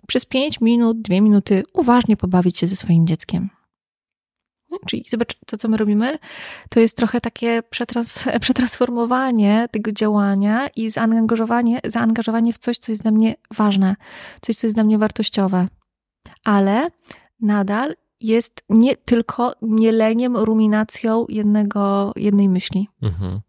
przez 0.07 0.24
5 0.24 0.61
minut, 0.61 1.03
2 1.03 1.20
minuty 1.20 1.64
uważnie 1.72 2.16
pobawić 2.16 2.59
się 2.59 2.66
ze 2.66 2.76
swoim 2.76 3.07
dzieckiem? 3.07 3.51
Czyli 4.87 5.05
zobacz, 5.09 5.37
to 5.47 5.57
co 5.57 5.68
my 5.68 5.76
robimy, 5.76 6.18
to 6.68 6.81
jest 6.81 6.97
trochę 6.97 7.20
takie 7.20 7.62
przetrans 7.70 8.24
przetransformowanie 8.41 9.68
tego 9.70 9.93
działania 9.93 10.68
i 10.76 10.91
zaangażowanie, 10.91 11.81
zaangażowanie 11.85 12.53
w 12.53 12.59
coś, 12.59 12.78
co 12.78 12.93
jest 12.93 13.03
dla 13.03 13.11
mnie 13.11 13.35
ważne, 13.55 13.97
coś, 14.41 14.57
co 14.57 14.66
jest 14.66 14.76
dla 14.76 14.85
mnie 14.85 14.99
wartościowe. 14.99 15.68
Ale 16.45 16.91
nadal 17.41 17.97
jest 18.20 18.64
nie 18.68 18.97
tylko 18.97 19.53
mieleniem, 19.62 20.37
ruminacją 20.37 21.26
jednego, 21.28 22.12
jednej 22.16 22.49
myśli. 22.49 22.89
Mhm. 23.03 23.41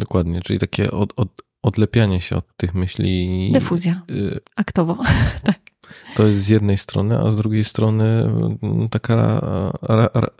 Dokładnie, 0.00 0.40
czyli 0.40 0.58
takie 0.58 0.90
od, 0.90 1.12
od, 1.16 1.28
odlepianie 1.62 2.20
się 2.20 2.36
od 2.36 2.56
tych 2.56 2.74
myśli. 2.74 3.50
Dyfuzja. 3.52 4.02
Y 4.10 4.40
Aktowo, 4.56 4.98
tak. 5.44 5.58
To 6.16 6.26
jest 6.26 6.40
z 6.40 6.48
jednej 6.48 6.76
strony, 6.76 7.18
a 7.18 7.30
z 7.30 7.36
drugiej 7.36 7.64
strony 7.64 8.04
mm, 8.62 8.88
taka 8.88 9.16
ra, 9.82 10.10
ra, 10.14 10.30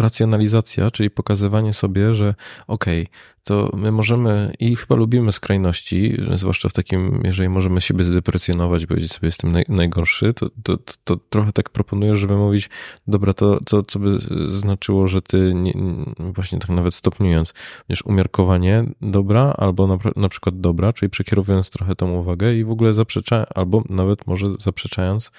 racjonalizacja, 0.00 0.90
czyli 0.90 1.10
pokazywanie 1.10 1.72
sobie, 1.72 2.14
że 2.14 2.34
okej, 2.66 3.02
okay, 3.02 3.14
to 3.44 3.70
my 3.76 3.92
możemy 3.92 4.52
i 4.58 4.76
chyba 4.76 4.96
lubimy 4.96 5.32
skrajności, 5.32 6.16
zwłaszcza 6.34 6.68
w 6.68 6.72
takim, 6.72 7.20
jeżeli 7.24 7.48
możemy 7.48 7.80
siebie 7.80 8.04
zdeprecjonować, 8.04 8.86
powiedzieć 8.86 9.12
sobie 9.12 9.26
jestem 9.26 9.52
naj, 9.52 9.64
najgorszy, 9.68 10.34
to, 10.34 10.48
to, 10.62 10.76
to, 10.76 10.94
to, 11.04 11.16
trochę 11.16 11.52
tak 11.52 11.70
proponuję, 11.70 12.16
żeby 12.16 12.36
mówić, 12.36 12.70
dobra, 13.06 13.32
to 13.32 13.60
co, 13.66 13.82
co 13.82 13.98
by 13.98 14.18
znaczyło, 14.46 15.08
że 15.08 15.22
ty 15.22 15.52
nie, 15.54 15.72
właśnie 16.18 16.58
tak 16.58 16.70
nawet 16.70 16.94
stopniując, 16.94 17.54
wiesz, 17.88 18.02
umiarkowanie 18.06 18.84
dobra 19.00 19.54
albo 19.58 19.86
na, 19.86 19.98
na 20.16 20.28
przykład 20.28 20.60
dobra, 20.60 20.92
czyli 20.92 21.10
przekierowując 21.10 21.70
trochę 21.70 21.96
tą 21.96 22.12
uwagę 22.12 22.54
i 22.54 22.64
w 22.64 22.70
ogóle 22.70 22.92
zaprzeczając, 22.92 23.48
albo 23.54 23.82
nawet 23.88 24.26
może 24.26 24.46
zaprzeczając 24.58 25.30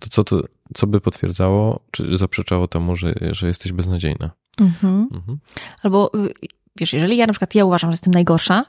to, 0.00 0.08
co, 0.08 0.24
to, 0.24 0.42
co 0.74 0.86
by 0.86 1.00
potwierdzało, 1.00 1.80
czy 1.90 2.16
zaprzeczało 2.16 2.68
temu, 2.68 2.96
że, 2.96 3.14
że 3.30 3.46
jesteś 3.46 3.72
beznadziejna. 3.72 4.30
Mhm. 4.60 5.08
Mhm. 5.12 5.38
Albo 5.82 6.10
y, 6.14 6.34
wiesz, 6.76 6.92
jeżeli 6.92 7.16
ja 7.16 7.26
na 7.26 7.32
przykład 7.32 7.54
ja 7.54 7.64
uważam, 7.64 7.90
że 7.90 7.92
jestem 7.92 8.14
najgorsza, 8.14 8.64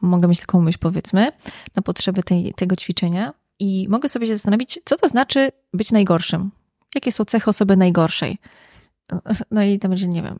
mogę 0.00 0.28
mieć 0.28 0.40
taką 0.40 0.60
myśl 0.60 0.78
powiedzmy, 0.80 1.30
na 1.76 1.82
potrzeby 1.82 2.22
tej, 2.22 2.54
tego 2.54 2.76
ćwiczenia 2.76 3.34
i 3.58 3.86
mogę 3.88 4.08
sobie 4.08 4.26
się 4.26 4.32
zastanowić, 4.32 4.80
co 4.84 4.96
to 4.96 5.08
znaczy 5.08 5.48
być 5.74 5.92
najgorszym. 5.92 6.50
Jakie 6.94 7.12
są 7.12 7.24
cechy 7.24 7.50
osoby 7.50 7.76
najgorszej? 7.76 8.38
No 9.50 9.62
i 9.62 9.78
tam 9.78 9.90
będzie, 9.90 10.08
nie 10.08 10.22
wiem, 10.22 10.38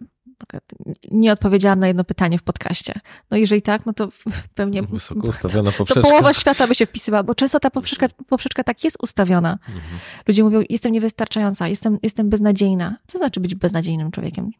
nie 1.10 1.32
odpowiedziałam 1.32 1.78
na 1.78 1.88
jedno 1.88 2.04
pytanie 2.04 2.38
w 2.38 2.42
podcaście. 2.42 2.94
No 3.30 3.36
jeżeli 3.36 3.62
tak, 3.62 3.86
no 3.86 3.92
to 3.92 4.08
pewnie... 4.54 4.82
Wysoko 4.82 5.28
ustawiona 5.28 5.72
poprzeczka. 5.72 6.02
To 6.02 6.08
połowa 6.08 6.34
świata 6.34 6.66
by 6.66 6.74
się 6.74 6.86
wpisywała, 6.86 7.22
bo 7.22 7.34
często 7.34 7.60
ta 7.60 7.70
poprzeczka, 7.70 8.06
poprzeczka 8.28 8.64
tak 8.64 8.84
jest 8.84 8.96
ustawiona. 9.02 9.52
Mhm. 9.52 9.98
Ludzie 10.28 10.44
mówią, 10.44 10.62
jestem 10.70 10.92
niewystarczająca, 10.92 11.68
jestem, 11.68 11.98
jestem 12.02 12.28
beznadziejna. 12.28 12.96
Co 13.06 13.18
znaczy 13.18 13.40
być 13.40 13.54
beznadziejnym 13.54 14.10
człowiekiem? 14.10 14.50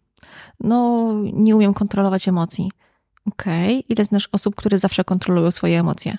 No, 0.61 1.09
nie 1.33 1.57
umiem 1.57 1.75
kontrolować 1.75 2.29
emocji. 2.29 2.71
Okej, 3.27 3.79
okay. 3.79 3.85
ile 3.89 4.05
znasz 4.05 4.29
osób, 4.33 4.55
które 4.55 4.79
zawsze 4.79 5.05
kontrolują 5.05 5.51
swoje 5.51 5.81
emocje? 5.81 6.19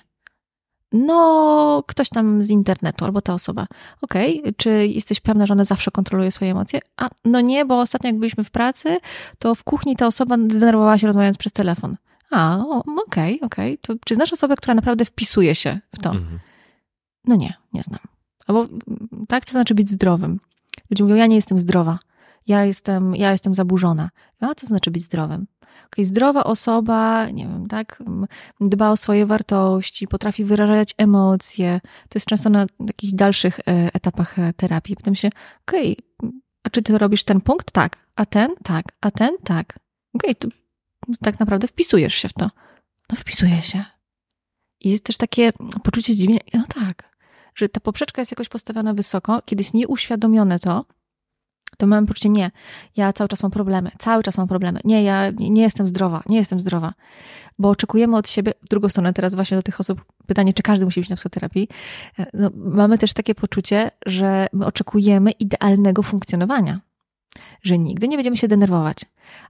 No, 0.92 1.82
ktoś 1.86 2.08
tam 2.08 2.42
z 2.42 2.50
internetu 2.50 3.04
albo 3.04 3.20
ta 3.20 3.34
osoba. 3.34 3.66
Okej, 4.02 4.40
okay. 4.40 4.52
czy 4.56 4.86
jesteś 4.86 5.20
pewna, 5.20 5.46
że 5.46 5.54
ona 5.54 5.64
zawsze 5.64 5.90
kontroluje 5.90 6.32
swoje 6.32 6.50
emocje? 6.50 6.80
A, 6.96 7.10
no 7.24 7.40
nie, 7.40 7.64
bo 7.64 7.80
ostatnio 7.80 8.08
jak 8.08 8.18
byliśmy 8.18 8.44
w 8.44 8.50
pracy, 8.50 8.98
to 9.38 9.54
w 9.54 9.64
kuchni 9.64 9.96
ta 9.96 10.06
osoba 10.06 10.36
zdenerwowała 10.50 10.98
się 10.98 11.06
rozmawiając 11.06 11.38
przez 11.38 11.52
telefon. 11.52 11.96
A, 12.30 12.64
okej, 13.06 13.40
okej. 13.40 13.78
Okay. 13.82 13.98
czy 14.04 14.14
znasz 14.14 14.32
osobę, 14.32 14.56
która 14.56 14.74
naprawdę 14.74 15.04
wpisuje 15.04 15.54
się 15.54 15.80
w 15.94 15.98
to? 15.98 16.10
Mhm. 16.10 16.38
No 17.24 17.36
nie, 17.36 17.54
nie 17.72 17.82
znam. 17.82 18.00
Albo 18.46 18.66
tak, 19.28 19.44
co 19.44 19.52
znaczy 19.52 19.74
być 19.74 19.90
zdrowym? 19.90 20.40
Ludzie 20.90 21.04
mówią, 21.04 21.16
ja 21.16 21.26
nie 21.26 21.36
jestem 21.36 21.58
zdrowa 21.58 21.98
ja 22.46 22.64
jestem, 22.64 23.14
ja 23.16 23.32
jestem 23.32 23.54
zaburzona. 23.54 24.10
A 24.40 24.54
co 24.54 24.66
znaczy 24.66 24.90
być 24.90 25.04
zdrowym? 25.04 25.46
Okay, 25.86 26.04
zdrowa 26.04 26.44
osoba, 26.44 27.30
nie 27.30 27.44
wiem, 27.48 27.68
tak, 27.68 28.02
dba 28.60 28.90
o 28.90 28.96
swoje 28.96 29.26
wartości, 29.26 30.08
potrafi 30.08 30.44
wyrażać 30.44 30.94
emocje. 30.98 31.80
To 31.82 32.18
jest 32.18 32.26
często 32.26 32.50
na 32.50 32.66
takich 32.86 33.14
dalszych 33.14 33.60
e, 33.60 33.62
etapach 33.94 34.38
e, 34.38 34.52
terapii. 34.52 34.96
Pytam 34.96 35.14
się, 35.14 35.30
okej, 35.68 35.96
okay, 36.18 36.30
a 36.62 36.70
czy 36.70 36.82
ty 36.82 36.98
robisz 36.98 37.24
ten 37.24 37.40
punkt? 37.40 37.70
Tak. 37.70 37.96
A 38.16 38.26
ten? 38.26 38.50
Tak. 38.62 38.84
A 39.00 39.10
ten? 39.10 39.36
Tak. 39.44 39.78
Okej, 40.14 40.30
okay, 40.30 40.34
to 40.34 40.48
tak 41.20 41.40
naprawdę 41.40 41.68
wpisujesz 41.68 42.14
się 42.14 42.28
w 42.28 42.32
to. 42.32 42.50
No 43.10 43.16
wpisuję 43.16 43.62
się. 43.62 43.84
I 44.80 44.90
jest 44.90 45.04
też 45.04 45.16
takie 45.16 45.52
poczucie 45.82 46.12
zdziwienia, 46.12 46.40
no 46.54 46.64
tak, 46.74 47.16
że 47.54 47.68
ta 47.68 47.80
poprzeczka 47.80 48.22
jest 48.22 48.32
jakoś 48.32 48.48
postawiona 48.48 48.94
wysoko, 48.94 49.42
kiedy 49.44 49.60
jest 49.60 49.74
nieuświadomione 49.74 50.58
to, 50.58 50.84
to 51.78 51.86
mamy 51.86 52.06
poczucie, 52.06 52.28
nie, 52.28 52.50
ja 52.96 53.12
cały 53.12 53.28
czas 53.28 53.42
mam 53.42 53.52
problemy, 53.52 53.90
cały 53.98 54.22
czas 54.22 54.38
mam 54.38 54.48
problemy, 54.48 54.80
nie, 54.84 55.02
ja 55.02 55.30
nie, 55.30 55.50
nie 55.50 55.62
jestem 55.62 55.86
zdrowa, 55.86 56.22
nie 56.28 56.36
jestem 56.36 56.60
zdrowa, 56.60 56.94
bo 57.58 57.68
oczekujemy 57.68 58.16
od 58.16 58.28
siebie, 58.28 58.52
w 58.62 58.68
drugą 58.68 58.88
stronę 58.88 59.12
teraz 59.12 59.34
właśnie 59.34 59.56
do 59.56 59.62
tych 59.62 59.80
osób, 59.80 60.04
pytanie, 60.26 60.54
czy 60.54 60.62
każdy 60.62 60.84
musi 60.84 61.00
być 61.00 61.08
na 61.08 61.16
psychoterapii, 61.16 61.68
e, 62.18 62.26
no, 62.34 62.50
mamy 62.54 62.98
też 62.98 63.12
takie 63.12 63.34
poczucie, 63.34 63.90
że 64.06 64.46
my 64.52 64.66
oczekujemy 64.66 65.30
idealnego 65.30 66.02
funkcjonowania, 66.02 66.80
że 67.62 67.78
nigdy 67.78 68.08
nie 68.08 68.16
będziemy 68.16 68.36
się 68.36 68.48
denerwować, 68.48 68.96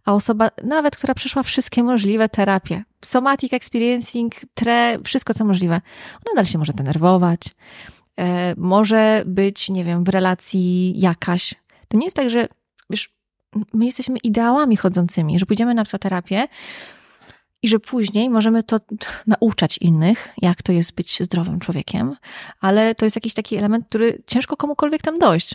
a 0.05 0.13
osoba, 0.13 0.51
nawet 0.65 0.97
która 0.97 1.15
przeszła 1.15 1.43
wszystkie 1.43 1.83
możliwe 1.83 2.29
terapie, 2.29 2.83
somatic 3.05 3.53
experiencing, 3.53 4.35
tre, 4.55 4.99
wszystko 5.05 5.35
co 5.35 5.45
możliwe, 5.45 5.75
ona 6.27 6.35
dalej 6.35 6.47
się 6.47 6.59
może 6.59 6.73
denerwować, 6.73 7.41
e, 8.19 8.55
może 8.57 9.23
być, 9.27 9.69
nie 9.69 9.85
wiem, 9.85 10.05
w 10.05 10.09
relacji 10.09 11.01
jakaś, 11.01 11.55
to 11.91 11.99
nie 11.99 12.05
jest 12.05 12.17
tak, 12.17 12.31
że 12.31 12.49
wiesz, 12.91 13.15
my 13.73 13.87
jesteśmy 13.87 14.19
ideałami 14.19 14.77
chodzącymi, 14.77 15.39
że 15.39 15.47
pójdziemy 15.47 15.75
na 15.75 15.85
psychoterapię 15.85 16.49
i 17.63 17.69
że 17.69 17.81
później 17.81 18.31
możemy 18.31 18.63
to 18.63 18.77
nauczać 19.27 19.79
innych, 19.79 20.29
jak 20.43 20.63
to 20.63 20.73
jest 20.73 20.95
być 20.95 21.23
zdrowym 21.23 21.61
człowiekiem, 21.61 22.17
ale 22.61 22.95
to 22.95 23.05
jest 23.05 23.17
jakiś 23.17 23.35
taki 23.35 23.57
element, 23.57 23.87
który 23.87 24.23
ciężko 24.27 24.57
komukolwiek 24.57 25.03
tam 25.03 25.19
dojść. 25.19 25.55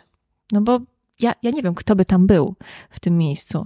No 0.51 0.61
bo 0.61 0.79
ja, 1.19 1.33
ja 1.43 1.51
nie 1.51 1.61
wiem, 1.61 1.75
kto 1.75 1.95
by 1.95 2.05
tam 2.05 2.27
był 2.27 2.55
w 2.89 2.99
tym 2.99 3.17
miejscu. 3.17 3.65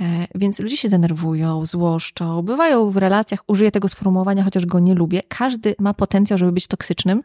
E, 0.00 0.26
więc 0.34 0.58
ludzie 0.58 0.76
się 0.76 0.88
denerwują, 0.88 1.66
złoszczą, 1.66 2.42
bywają 2.42 2.90
w 2.90 2.96
relacjach, 2.96 3.40
użyję 3.46 3.70
tego 3.70 3.88
sformułowania, 3.88 4.44
chociaż 4.44 4.66
go 4.66 4.78
nie 4.78 4.94
lubię. 4.94 5.22
Każdy 5.28 5.74
ma 5.78 5.94
potencjał, 5.94 6.38
żeby 6.38 6.52
być 6.52 6.66
toksycznym 6.66 7.22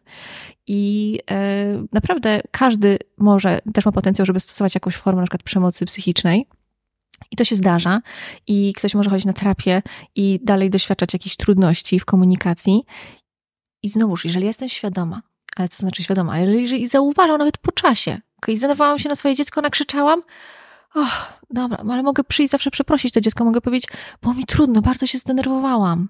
i 0.68 1.20
e, 1.32 1.84
naprawdę 1.94 2.42
każdy 2.52 2.98
może, 3.18 3.62
też 3.74 3.86
ma 3.86 3.92
potencjał, 3.92 4.26
żeby 4.26 4.40
stosować 4.40 4.76
jakąś 4.76 4.96
formę 4.96 5.22
na 5.22 5.28
przykład 5.28 5.44
przemocy 5.44 5.86
psychicznej. 5.86 6.48
I 7.32 7.36
to 7.36 7.46
się 7.46 7.56
zdarza, 7.56 8.02
i 8.48 8.74
ktoś 8.78 8.96
może 8.96 9.10
chodzić 9.10 9.26
na 9.26 9.34
terapię 9.34 9.82
i 10.16 10.40
dalej 10.44 10.70
doświadczać 10.70 11.14
jakichś 11.14 11.36
trudności 11.36 12.00
w 12.00 12.06
komunikacji. 12.06 12.84
I 13.84 13.90
znowuż, 13.90 14.26
jeżeli 14.26 14.46
jestem 14.46 14.70
świadoma, 14.70 15.22
ale 15.56 15.68
co 15.68 15.78
znaczy 15.78 16.04
świadoma, 16.04 16.40
jeżeli 16.40 16.88
zauważam 16.88 17.38
nawet 17.38 17.58
po 17.58 17.72
czasie, 17.72 18.20
okay, 18.44 18.58
zdenerwowałam 18.58 19.00
się 19.00 19.10
na 19.10 19.16
swoje 19.16 19.36
dziecko, 19.36 19.62
nakrzyczałam, 19.62 20.22
oh, 20.96 21.28
dobra, 21.50 21.78
ale 21.92 22.04
mogę 22.04 22.24
przyjść 22.24 22.52
zawsze 22.52 22.72
przeprosić 22.72 23.14
to 23.14 23.22
dziecko, 23.22 23.46
mogę 23.46 23.62
powiedzieć, 23.62 23.90
bo 24.22 24.34
mi 24.34 24.46
trudno, 24.46 24.82
bardzo 24.82 25.08
się 25.08 25.18
zdenerwowałam. 25.18 26.10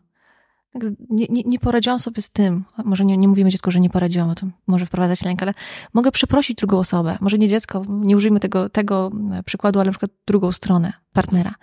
Tak, 0.74 0.84
nie, 1.10 1.28
nie, 1.30 1.42
nie 1.46 1.60
poradziłam 1.60 2.00
sobie 2.00 2.22
z 2.22 2.30
tym. 2.30 2.64
Może 2.86 3.06
nie, 3.06 3.18
nie 3.18 3.28
mówimy 3.28 3.50
dziecku, 3.50 3.72
że 3.72 3.80
nie 3.80 3.90
poradziłam, 3.90 4.30
o 4.30 4.36
tym 4.36 4.52
może 4.68 4.86
wprowadzać 4.86 5.22
lęk, 5.22 5.42
ale 5.42 5.54
mogę 5.94 6.12
przeprosić 6.12 6.58
drugą 6.58 6.80
osobę. 6.80 7.18
Może 7.22 7.38
nie 7.38 7.48
dziecko, 7.48 7.84
nie 7.90 8.18
użyjmy 8.18 8.40
tego, 8.40 8.70
tego 8.70 9.12
przykładu, 9.46 9.80
ale 9.80 9.88
na 9.88 9.92
przykład 9.92 10.12
drugą 10.28 10.52
stronę, 10.52 10.94
partnera. 11.14 11.56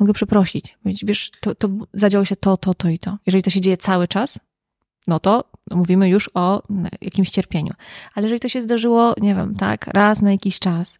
Mogę 0.00 0.12
przeprosić. 0.12 0.78
Wiesz, 0.84 1.30
to, 1.40 1.54
to 1.54 1.68
zadziało 1.92 2.24
się 2.24 2.36
to, 2.36 2.56
to, 2.56 2.74
to 2.74 2.88
i 2.88 2.98
to. 2.98 3.18
Jeżeli 3.26 3.42
to 3.42 3.50
się 3.50 3.60
dzieje 3.60 3.76
cały 3.76 4.08
czas, 4.08 4.38
no 5.06 5.20
to 5.20 5.44
mówimy 5.70 6.08
już 6.08 6.30
o 6.34 6.62
jakimś 7.00 7.30
cierpieniu. 7.30 7.72
Ale 8.14 8.26
jeżeli 8.26 8.40
to 8.40 8.48
się 8.48 8.62
zdarzyło, 8.62 9.14
nie 9.20 9.34
wiem, 9.34 9.54
tak, 9.54 9.86
raz 9.86 10.22
na 10.22 10.32
jakiś 10.32 10.58
czas, 10.58 10.98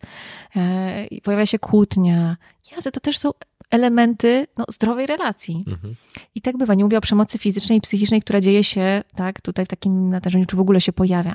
e, 0.56 1.20
pojawia 1.22 1.46
się 1.46 1.58
kłótnia, 1.58 2.36
jasne, 2.72 2.92
to 2.92 3.00
też 3.00 3.18
są 3.18 3.30
elementy 3.70 4.46
no, 4.58 4.64
zdrowej 4.68 5.06
relacji. 5.06 5.64
Mhm. 5.66 5.94
I 6.34 6.40
tak 6.40 6.56
bywa. 6.56 6.74
Nie 6.74 6.84
mówię 6.84 6.98
o 6.98 7.00
przemocy 7.00 7.38
fizycznej 7.38 7.78
i 7.78 7.80
psychicznej, 7.80 8.22
która 8.22 8.40
dzieje 8.40 8.64
się 8.64 9.02
tak 9.14 9.40
tutaj 9.40 9.64
w 9.64 9.68
takim 9.68 10.10
natężeniu, 10.10 10.46
czy 10.46 10.56
w 10.56 10.60
ogóle 10.60 10.80
się 10.80 10.92
pojawia. 10.92 11.34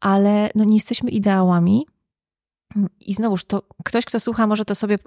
Ale 0.00 0.50
no, 0.54 0.64
nie 0.64 0.74
jesteśmy 0.74 1.10
ideałami. 1.10 1.86
I 3.00 3.14
znowuż, 3.14 3.44
to 3.44 3.62
ktoś, 3.84 4.04
kto 4.04 4.20
słucha, 4.20 4.46
może 4.46 4.64
to 4.64 4.74
sobie 4.74 4.98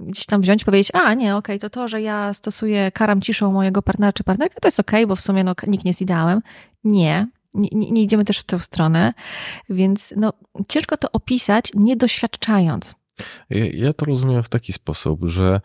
gdzieś 0.00 0.26
tam 0.26 0.40
wziąć, 0.40 0.64
powiedzieć, 0.64 0.90
a 0.94 1.14
nie, 1.14 1.36
okej, 1.36 1.56
okay, 1.56 1.70
to 1.70 1.70
to, 1.70 1.88
że 1.88 2.02
ja 2.02 2.34
stosuję, 2.34 2.92
karam 2.92 3.20
ciszą 3.20 3.52
mojego 3.52 3.82
partnera 3.82 4.12
czy 4.12 4.24
partnerkę, 4.24 4.60
to 4.60 4.68
jest 4.68 4.80
okej, 4.80 5.00
okay, 5.00 5.06
bo 5.06 5.16
w 5.16 5.20
sumie 5.20 5.44
no, 5.44 5.54
nikt 5.66 5.84
nie 5.84 5.90
jest 5.90 6.02
ideałem. 6.02 6.42
Nie, 6.84 7.26
nie, 7.54 7.90
nie, 7.90 8.02
idziemy 8.02 8.24
też 8.24 8.38
w 8.38 8.44
tę 8.44 8.58
stronę, 8.58 9.14
więc 9.70 10.14
no, 10.16 10.32
ciężko 10.68 10.96
to 10.96 11.12
opisać, 11.12 11.72
nie 11.74 11.96
doświadczając. 11.96 13.01
Ja, 13.50 13.92
to 13.92 14.06
rozumiem 14.06 14.42
w 14.42 14.48
taki 14.48 14.72
sposób, 14.72 15.20
że 15.24 15.60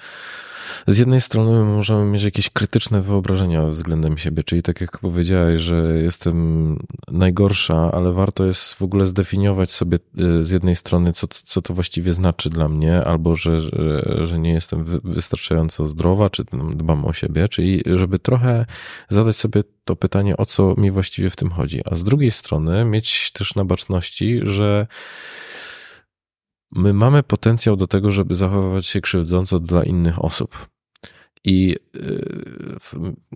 z 0.88 0.98
jednej 0.98 1.22
strony 1.22 1.64
możemy 1.64 2.06
mieć 2.06 2.24
jakieś 2.24 2.50
krytyczne 2.50 3.02
wyobrażenia 3.02 3.66
względem 3.66 4.18
siebie, 4.18 4.44
czyli 4.44 4.64
tak 4.64 4.82
jak 4.82 5.00
powiedziałeś, 5.00 5.62
że 5.62 5.76
jestem 6.04 6.78
najgorsza, 7.12 7.92
ale 7.92 8.12
warto 8.12 8.46
jest 8.46 8.74
w 8.74 8.82
ogóle 8.82 9.06
zdefiniować 9.06 9.72
sobie 9.72 9.98
y, 10.20 10.44
z 10.44 10.52
jednej 10.52 10.76
strony, 10.76 11.14
co, 11.14 11.28
co 11.28 11.62
to 11.62 11.74
właściwie 11.74 12.14
znaczy 12.14 12.50
dla 12.50 12.70
mnie, 12.70 13.04
albo 13.04 13.36
że, 13.36 13.62
że, 13.62 14.18
że 14.28 14.40
nie 14.40 14.54
jestem 14.54 14.84
wystarczająco 15.04 15.88
zdrowa, 15.88 16.30
czy 16.30 16.44
dbam 16.74 17.06
o 17.06 17.14
siebie, 17.14 17.50
czyli 17.50 17.84
żeby 17.86 18.20
trochę 18.20 18.66
zadać 19.10 19.36
sobie 19.36 19.64
to 19.86 19.96
pytanie, 19.96 20.38
o 20.38 20.46
co 20.46 20.76
mi 20.78 20.92
właściwie 20.92 21.30
w 21.30 21.36
tym 21.36 21.52
chodzi. 21.52 21.82
A 21.92 21.96
z 21.96 22.04
drugiej 22.04 22.32
strony 22.32 22.86
mieć 22.86 23.32
też 23.32 23.56
na 23.56 23.66
baczności, 23.66 24.40
że 24.44 24.88
my 26.72 26.94
mamy 26.94 27.24
potencjał 27.24 27.76
do 27.76 27.88
tego, 27.88 28.12
żeby 28.12 28.36
zachowywać 28.36 28.88
się 28.88 29.02
krzywdząco 29.02 29.60
dla 29.60 29.84
innych 29.84 30.26
osób. 30.26 30.68
I 31.44 31.76
y, 31.96 32.78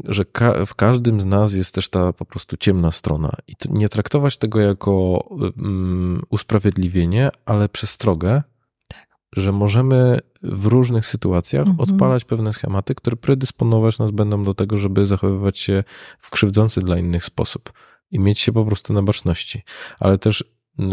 że 0.06 0.24
w 0.66 0.76
każdym 0.76 1.22
z 1.22 1.26
nas 1.26 1.54
jest 1.54 1.76
też 1.76 1.90
ta 1.90 2.14
po 2.14 2.26
prostu 2.26 2.58
ciemna 2.58 2.92
strona. 2.92 3.32
I 3.48 3.54
nie 3.70 3.90
traktować 3.90 4.38
tego 4.38 4.60
jako 4.60 5.26
mm, 5.58 6.22
usprawiedliwienie, 6.30 7.30
ale 7.46 7.70
przestrogę, 7.70 8.44
tak. 8.88 9.08
że 9.36 9.52
możemy 9.52 10.20
w 10.44 10.66
różnych 10.66 11.06
sytuacjach 11.06 11.68
mhm. 11.68 11.80
odpalać 11.80 12.26
pewne 12.26 12.54
schematy, 12.54 12.96
które 12.96 13.16
predysponować 13.16 14.00
nas 14.00 14.12
będą 14.12 14.44
do 14.44 14.54
tego, 14.54 14.78
żeby 14.78 15.06
zachowywać 15.06 15.60
się 15.60 15.84
w 16.20 16.30
krzywdzący 16.30 16.82
dla 16.82 16.98
innych 16.98 17.26
sposób 17.26 17.74
i 18.12 18.20
mieć 18.20 18.40
się 18.40 18.52
po 18.52 18.66
prostu 18.66 18.94
na 18.94 19.04
baczności. 19.04 19.64
Ale 20.00 20.18
też 20.18 20.44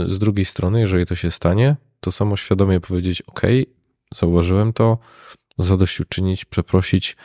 z 0.06 0.18
drugiej 0.18 0.44
strony, 0.44 0.80
jeżeli 0.80 1.06
to 1.06 1.14
się 1.14 1.30
stanie, 1.30 1.76
to 2.00 2.12
samo 2.12 2.36
świadomie 2.36 2.80
powiedzieć: 2.80 3.22
OK, 3.22 3.42
zauważyłem 4.14 4.72
to, 4.72 4.98
zadośćuczynić, 5.58 6.44
przeprosić 6.44 7.16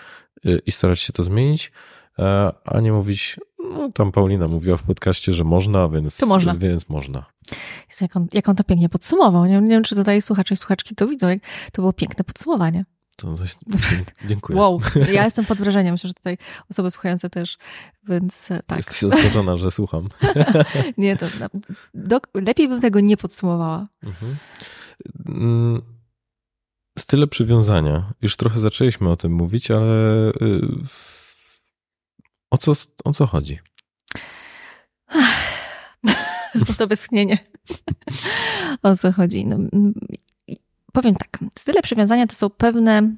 y, 0.45 0.61
i 0.65 0.71
starać 0.71 0.99
się 0.99 1.13
to 1.13 1.24
zmienić, 1.24 1.71
e, 2.19 2.51
a 2.65 2.80
nie 2.80 2.93
mówić, 2.93 3.39
no 3.59 3.91
tam 3.91 4.11
Paulina 4.11 4.47
mówiła 4.47 4.78
w 4.78 4.84
podcaście, 4.84 5.34
że 5.34 5.43
można, 5.43 5.89
więc 5.89 6.17
to 6.17 6.26
można. 6.26 6.55
Więc 6.55 6.89
można. 6.89 7.26
Jak 8.01 8.15
on, 8.15 8.28
jak 8.34 8.49
on 8.49 8.55
to 8.55 8.63
pięknie 8.63 8.89
podsumował. 8.89 9.45
Nie, 9.45 9.61
nie 9.61 9.69
wiem, 9.69 9.84
czy 9.84 9.95
tutaj 9.95 10.21
słuchacze 10.21 10.53
i 10.53 10.57
słuchaczki 10.57 10.95
to 10.95 11.07
widzą. 11.07 11.30
Jak 11.30 11.39
to 11.71 11.82
było 11.82 11.93
piękne 11.93 12.24
podsumowanie. 12.24 12.86
To 13.16 13.36
coś, 13.38 13.55
dziękuję. 14.30 14.59
Wow, 14.59 14.82
ja 15.11 15.24
jestem 15.26 15.45
pod 15.45 15.57
wrażeniem. 15.57 15.91
Myślę, 15.91 16.07
że 16.07 16.14
tutaj 16.14 16.38
osoby 16.70 16.91
słuchające 16.91 17.30
też, 17.30 17.57
więc 18.07 18.51
e, 18.51 18.59
tak. 18.68 18.78
Jesteś 18.78 18.99
zaskoczona, 18.99 19.55
że 19.55 19.72
słucham. 19.72 20.09
nie, 20.97 21.18
to 21.18 21.26
do, 21.93 22.22
lepiej 22.34 22.68
bym 22.68 22.82
tego 22.82 22.99
nie 22.99 23.18
podsumowała. 23.18 23.88
Mhm. 24.03 24.36
Mm, 25.26 25.82
style 26.99 27.28
przywiązania. 27.28 28.14
Już 28.22 28.38
trochę 28.38 28.59
zaczęliśmy 28.59 29.09
o 29.09 29.18
tym 29.18 29.32
mówić, 29.32 29.72
ale 29.72 30.30
y, 30.30 30.68
o 32.51 32.57
co, 32.57 32.72
o 33.03 33.14
co 33.14 33.28
chodzi? 33.28 33.59
Co 36.66 36.74
to 36.74 36.88
wyschnienie. 36.88 37.38
o 38.84 38.95
co 38.95 39.11
chodzi? 39.11 39.45
No, 39.45 39.57
powiem 40.94 41.16
tak, 41.16 41.39
style 41.60 41.82
przywiązania 41.82 42.28
to 42.28 42.36
są 42.36 42.50
pewne 42.50 43.16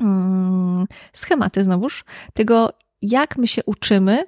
mm, 0.00 0.86
schematy 1.12 1.64
znowuż 1.64 2.04
tego, 2.34 2.70
jak 3.02 3.38
my 3.38 3.48
się 3.48 3.64
uczymy 3.64 4.26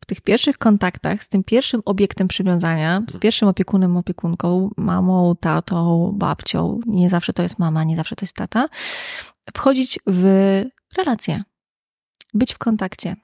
w 0.00 0.06
tych 0.06 0.20
pierwszych 0.20 0.58
kontaktach 0.58 1.24
z 1.24 1.28
tym 1.28 1.44
pierwszym 1.44 1.82
obiektem 1.84 2.28
przywiązania, 2.28 3.02
z 3.08 3.18
pierwszym 3.18 3.48
opiekunem, 3.48 3.96
opiekunką, 3.96 4.70
mamą, 4.76 5.36
tatą, 5.40 6.12
babcią, 6.16 6.80
nie 6.86 7.10
zawsze 7.10 7.32
to 7.32 7.42
jest 7.42 7.58
mama, 7.58 7.84
nie 7.84 7.96
zawsze 7.96 8.16
to 8.16 8.24
jest 8.24 8.36
tata, 8.36 8.68
wchodzić 9.54 9.98
w 10.06 10.22
relacje, 10.96 11.42
być 12.34 12.54
w 12.54 12.58
kontakcie. 12.58 13.16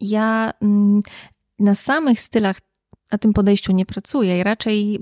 Ja 0.00 0.52
mm, 0.62 1.02
na 1.58 1.74
samych 1.74 2.20
stylach 2.20 2.56
na 3.12 3.18
tym 3.18 3.32
podejściu 3.32 3.72
nie 3.72 3.86
pracuję 3.86 4.38
i 4.38 4.42
raczej 4.42 4.98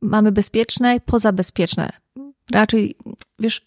mamy 0.00 0.32
bezpieczne, 0.32 1.00
pozabezpieczne. 1.00 1.90
Raczej, 2.50 2.94
wiesz, 3.38 3.66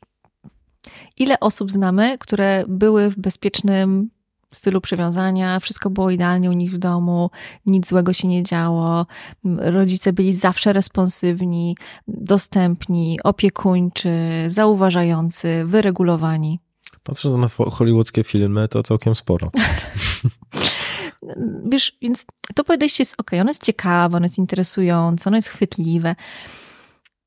ile 1.18 1.39
osób 1.39 1.72
znamy, 1.72 2.18
które 2.18 2.64
były 2.68 3.10
w 3.10 3.20
bezpiecznym 3.20 4.10
stylu 4.53 4.82
przywiązania, 4.82 5.60
wszystko 5.60 5.89
było 5.89 6.10
idealnie 6.10 6.49
u 6.49 6.53
nich 6.53 6.72
w 6.72 6.78
domu, 6.78 7.30
nic 7.66 7.88
złego 7.88 8.14
się 8.14 8.28
nie 8.28 8.43
działo, 8.43 9.06
rodzice 9.58 10.14
byli 10.14 10.34
zawsze 10.34 10.74
responsywni, 10.74 11.78
dostępni, 12.08 13.20
opiekuńczy, 13.24 14.10
zauważający, 14.47 15.64
wyregulowani. 15.66 16.60
Patrząc 17.03 17.36
na 17.38 17.70
hollywoodzkie 17.70 18.24
filmy, 18.24 18.68
to 18.68 18.84
całkiem 18.84 19.16
sporo. 19.16 19.49
wiesz, 21.66 21.98
więc 22.02 22.26
to 22.56 22.64
podejście 22.64 23.02
jest 23.02 23.16
ok, 23.18 23.32
ono 23.34 23.50
jest 23.50 23.64
ciekawe, 23.64 24.18
ono 24.18 24.26
jest 24.26 24.38
interesujące, 24.38 25.30
ono 25.30 25.38
jest 25.38 25.48
chwytliwe, 25.48 26.16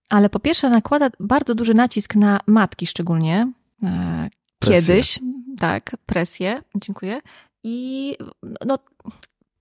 ale 0.08 0.30
po 0.30 0.40
pierwsze 0.40 0.70
nakłada 0.70 1.10
bardzo 1.20 1.54
duży 1.54 1.74
nacisk 1.74 2.14
na 2.14 2.40
matki 2.46 2.86
szczególnie, 2.86 3.52
e, 3.82 4.28
presję. 4.58 4.80
kiedyś, 4.80 5.18
tak, 5.58 5.96
presję, 6.06 6.62
dziękuję, 6.74 7.20
i 7.64 8.16
no, 8.66 8.78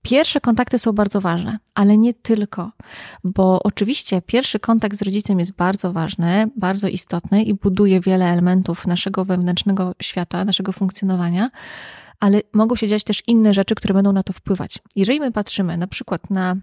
Pierwsze 0.08 0.42
kontakty 0.42 0.80
są 0.80 0.94
bardzo 0.94 1.22
ważne, 1.22 1.60
ale 1.76 1.98
nie 1.98 2.14
tylko, 2.14 2.72
bo 3.24 3.64
oczywiście 3.64 4.22
pierwszy 4.22 4.60
kontakt 4.60 4.98
z 4.98 5.02
rodzicem 5.02 5.40
jest 5.40 5.52
bardzo 5.52 5.94
ważny, 5.94 6.48
bardzo 6.56 6.88
istotny 6.88 7.44
i 7.44 7.54
buduje 7.54 8.00
wiele 8.00 8.26
elementów 8.26 8.88
naszego 8.88 9.26
wewnętrznego 9.26 9.96
świata, 10.02 10.46
naszego 10.46 10.72
funkcjonowania, 10.72 11.50
ale 12.20 12.42
mogą 12.54 12.76
się 12.76 12.88
dziać 12.88 13.04
też 13.04 13.24
inne 13.28 13.54
rzeczy, 13.54 13.76
które 13.76 13.94
będą 13.94 14.14
na 14.14 14.24
to 14.24 14.34
wpływać. 14.34 14.80
Jeżeli 14.96 15.20
my 15.20 15.32
patrzymy 15.32 15.78
na 15.78 15.88
przykład 15.88 16.30
na 16.30 16.56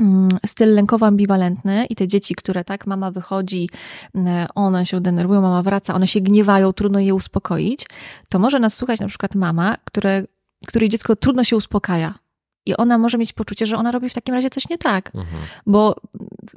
mm, 0.00 0.28
styl 0.46 0.74
lękowo-ambiwalentny 0.74 1.84
i 1.90 1.94
te 1.96 2.08
dzieci, 2.08 2.34
które 2.34 2.64
tak, 2.64 2.86
mama 2.86 3.10
wychodzi, 3.10 3.70
mm, 4.14 4.46
one 4.54 4.86
się 4.86 5.00
denerwują, 5.00 5.40
mama 5.40 5.62
wraca, 5.62 5.94
one 5.94 6.08
się 6.08 6.20
gniewają, 6.20 6.72
trudno 6.72 7.00
je 7.00 7.14
uspokoić, 7.14 7.86
to 8.28 8.38
może 8.38 8.58
nas 8.60 8.74
słuchać 8.74 9.00
na 9.00 9.08
przykład 9.08 9.34
mama, 9.34 9.76
które, 9.84 10.22
której 10.66 10.88
dziecko 10.88 11.16
trudno 11.16 11.44
się 11.44 11.56
uspokaja. 11.56 12.23
I 12.66 12.76
ona 12.76 12.98
może 12.98 13.18
mieć 13.18 13.32
poczucie, 13.32 13.66
że 13.66 13.76
ona 13.76 13.92
robi 13.92 14.08
w 14.08 14.14
takim 14.14 14.34
razie 14.34 14.50
coś 14.50 14.68
nie 14.68 14.78
tak, 14.78 15.10
mhm. 15.14 15.42
bo 15.66 15.96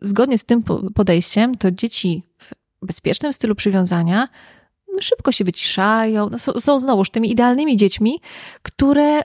zgodnie 0.02 0.38
z 0.38 0.46
tym 0.46 0.64
podejściem, 0.96 1.56
to 1.56 1.72
dzieci 1.72 2.24
w 2.82 2.86
bezpiecznym 2.86 3.34
stylu 3.34 3.56
przywiązania 3.56 4.28
szybko 5.02 5.32
się 5.32 5.44
wyciszają, 5.44 6.30
no 6.30 6.40
są, 6.40 6.54
są 6.60 6.80
znowuż 6.80 7.10
tymi 7.10 7.32
idealnymi 7.32 7.78
dziećmi, 7.78 8.20
które 8.62 9.22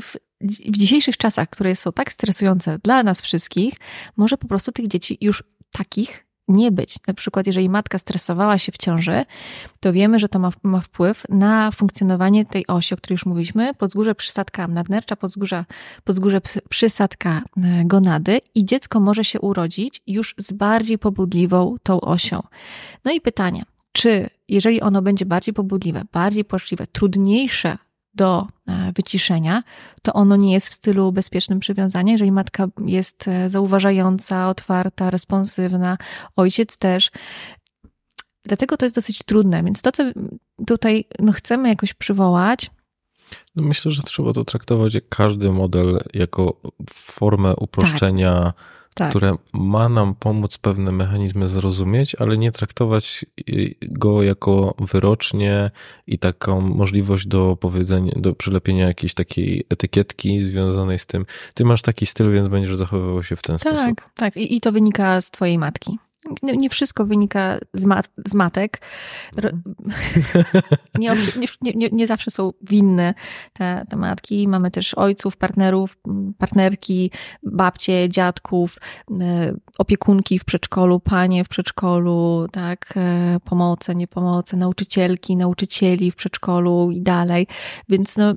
w, 0.00 0.16
w 0.42 0.78
dzisiejszych 0.78 1.16
czasach, 1.16 1.50
które 1.50 1.76
są 1.76 1.92
tak 1.92 2.12
stresujące 2.12 2.78
dla 2.78 3.02
nas 3.02 3.20
wszystkich, 3.20 3.74
może 4.16 4.38
po 4.38 4.48
prostu 4.48 4.72
tych 4.72 4.88
dzieci 4.88 5.18
już 5.20 5.44
takich 5.72 6.25
nie 6.48 6.72
być. 6.72 6.96
Na 7.06 7.14
przykład, 7.14 7.46
jeżeli 7.46 7.68
matka 7.68 7.98
stresowała 7.98 8.58
się 8.58 8.72
w 8.72 8.76
ciąży, 8.76 9.24
to 9.80 9.92
wiemy, 9.92 10.18
że 10.18 10.28
to 10.28 10.38
ma, 10.38 10.50
ma 10.62 10.80
wpływ 10.80 11.24
na 11.28 11.70
funkcjonowanie 11.70 12.44
tej 12.44 12.66
osi, 12.66 12.94
o 12.94 12.96
której 12.96 13.14
już 13.14 13.26
mówiliśmy, 13.26 13.74
podzgórze 13.74 14.14
przysadka 14.14 14.68
nadnercza, 14.68 15.16
podzgórze, 15.16 15.64
podzgórze 16.04 16.40
przysadka 16.68 17.42
e, 17.56 17.84
gonady 17.84 18.40
i 18.54 18.64
dziecko 18.64 19.00
może 19.00 19.24
się 19.24 19.40
urodzić 19.40 20.02
już 20.06 20.34
z 20.38 20.52
bardziej 20.52 20.98
pobudliwą 20.98 21.76
tą 21.82 22.00
osią. 22.00 22.42
No 23.04 23.12
i 23.12 23.20
pytanie, 23.20 23.62
czy 23.92 24.30
jeżeli 24.48 24.80
ono 24.80 25.02
będzie 25.02 25.26
bardziej 25.26 25.54
pobudliwe, 25.54 26.02
bardziej 26.12 26.44
płaczliwe, 26.44 26.86
trudniejsze 26.86 27.78
do 28.16 28.46
e, 28.68 28.92
wyciszenia, 28.96 29.62
to 30.02 30.12
ono 30.12 30.36
nie 30.36 30.52
jest 30.52 30.68
w 30.68 30.72
stylu 30.72 31.12
bezpiecznym 31.12 31.60
przywiązania. 31.60 32.12
Jeżeli 32.12 32.32
matka 32.32 32.66
jest 32.86 33.28
e, 33.28 33.50
zauważająca, 33.50 34.48
otwarta, 34.48 35.10
responsywna, 35.10 35.98
ojciec 36.36 36.78
też. 36.78 37.10
Dlatego 38.44 38.76
to 38.76 38.86
jest 38.86 38.96
dosyć 38.96 39.18
trudne, 39.18 39.62
więc 39.62 39.82
to, 39.82 39.92
co 39.92 40.02
tutaj 40.66 41.04
no, 41.18 41.32
chcemy 41.32 41.68
jakoś 41.68 41.94
przywołać, 41.94 42.70
no 43.56 43.62
myślę, 43.62 43.90
że 43.90 44.02
trzeba 44.02 44.32
to 44.32 44.44
traktować 44.44 44.94
jak 44.94 45.08
każdy 45.08 45.52
model, 45.52 46.00
jako 46.14 46.60
formę 46.90 47.56
uproszczenia 47.56 48.42
tak 48.42 48.75
tak. 48.96 49.10
które 49.10 49.36
ma 49.52 49.88
nam 49.88 50.14
pomóc 50.14 50.58
pewne 50.58 50.92
mechanizmy 50.92 51.48
zrozumieć, 51.48 52.14
ale 52.14 52.38
nie 52.38 52.52
traktować 52.52 53.24
go 53.82 54.22
jako 54.22 54.74
wyrocznie 54.78 55.70
i 56.06 56.18
taką 56.18 56.60
możliwość 56.60 57.26
do 57.26 57.56
powiedzenia, 57.60 58.12
do 58.16 58.34
przylepienia 58.34 58.86
jakiejś 58.86 59.14
takiej 59.14 59.64
etykietki 59.68 60.42
związanej 60.42 60.98
z 60.98 61.06
tym. 61.06 61.26
Ty 61.54 61.64
masz 61.64 61.82
taki 61.82 62.06
styl, 62.06 62.32
więc 62.32 62.48
będziesz 62.48 62.76
zachowywał 62.76 63.22
się 63.22 63.36
w 63.36 63.42
ten 63.42 63.58
tak, 63.58 63.74
sposób. 63.74 64.00
Tak, 64.00 64.10
tak. 64.14 64.36
I 64.36 64.60
to 64.60 64.72
wynika 64.72 65.20
z 65.20 65.30
twojej 65.30 65.58
matki 65.58 65.98
nie 66.42 66.70
wszystko 66.70 67.06
wynika 67.06 67.58
z, 67.72 67.84
mat, 67.84 68.10
z 68.26 68.34
matek. 68.34 68.80
Mhm. 69.36 69.62
Nie, 70.98 71.14
nie, 71.62 71.72
nie, 71.74 71.88
nie, 71.90 72.06
zawsze 72.06 72.30
są 72.30 72.52
winne 72.62 73.14
te, 73.52 73.84
te 73.88 73.96
matki. 73.96 74.48
Mamy 74.48 74.70
też 74.70 74.94
ojców, 74.94 75.36
partnerów, 75.36 75.98
partnerki, 76.38 77.10
babcie, 77.42 78.08
dziadków, 78.08 78.78
e, 79.20 79.54
opiekunki 79.78 80.38
w 80.38 80.44
przedszkolu, 80.44 81.00
panie 81.00 81.44
w 81.44 81.48
przedszkolu, 81.48 82.46
tak, 82.52 82.94
e, 82.96 83.36
pomoce, 83.44 83.94
niepomoce, 83.94 84.56
nauczycielki, 84.56 85.36
nauczycieli 85.36 86.10
w 86.10 86.16
przedszkolu 86.16 86.90
i 86.90 87.00
dalej. 87.02 87.46
Więc 87.88 88.16
no, 88.16 88.34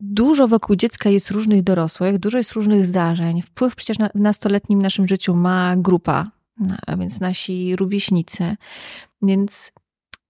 Dużo 0.00 0.48
wokół 0.48 0.76
dziecka 0.76 1.10
jest 1.10 1.30
różnych 1.30 1.62
dorosłych, 1.62 2.18
dużo 2.18 2.38
jest 2.38 2.52
różnych 2.52 2.86
zdarzeń. 2.86 3.42
Wpływ 3.42 3.76
przecież 3.76 3.98
na, 3.98 4.08
w 4.08 4.20
nastoletnim 4.20 4.82
naszym 4.82 5.08
życiu 5.08 5.34
ma 5.34 5.76
grupa, 5.76 6.24
no, 6.24 6.30
a 6.86 6.96
więc 6.96 7.20
nasi 7.20 7.76
rówieśnicy. 7.76 8.56
Więc 9.22 9.72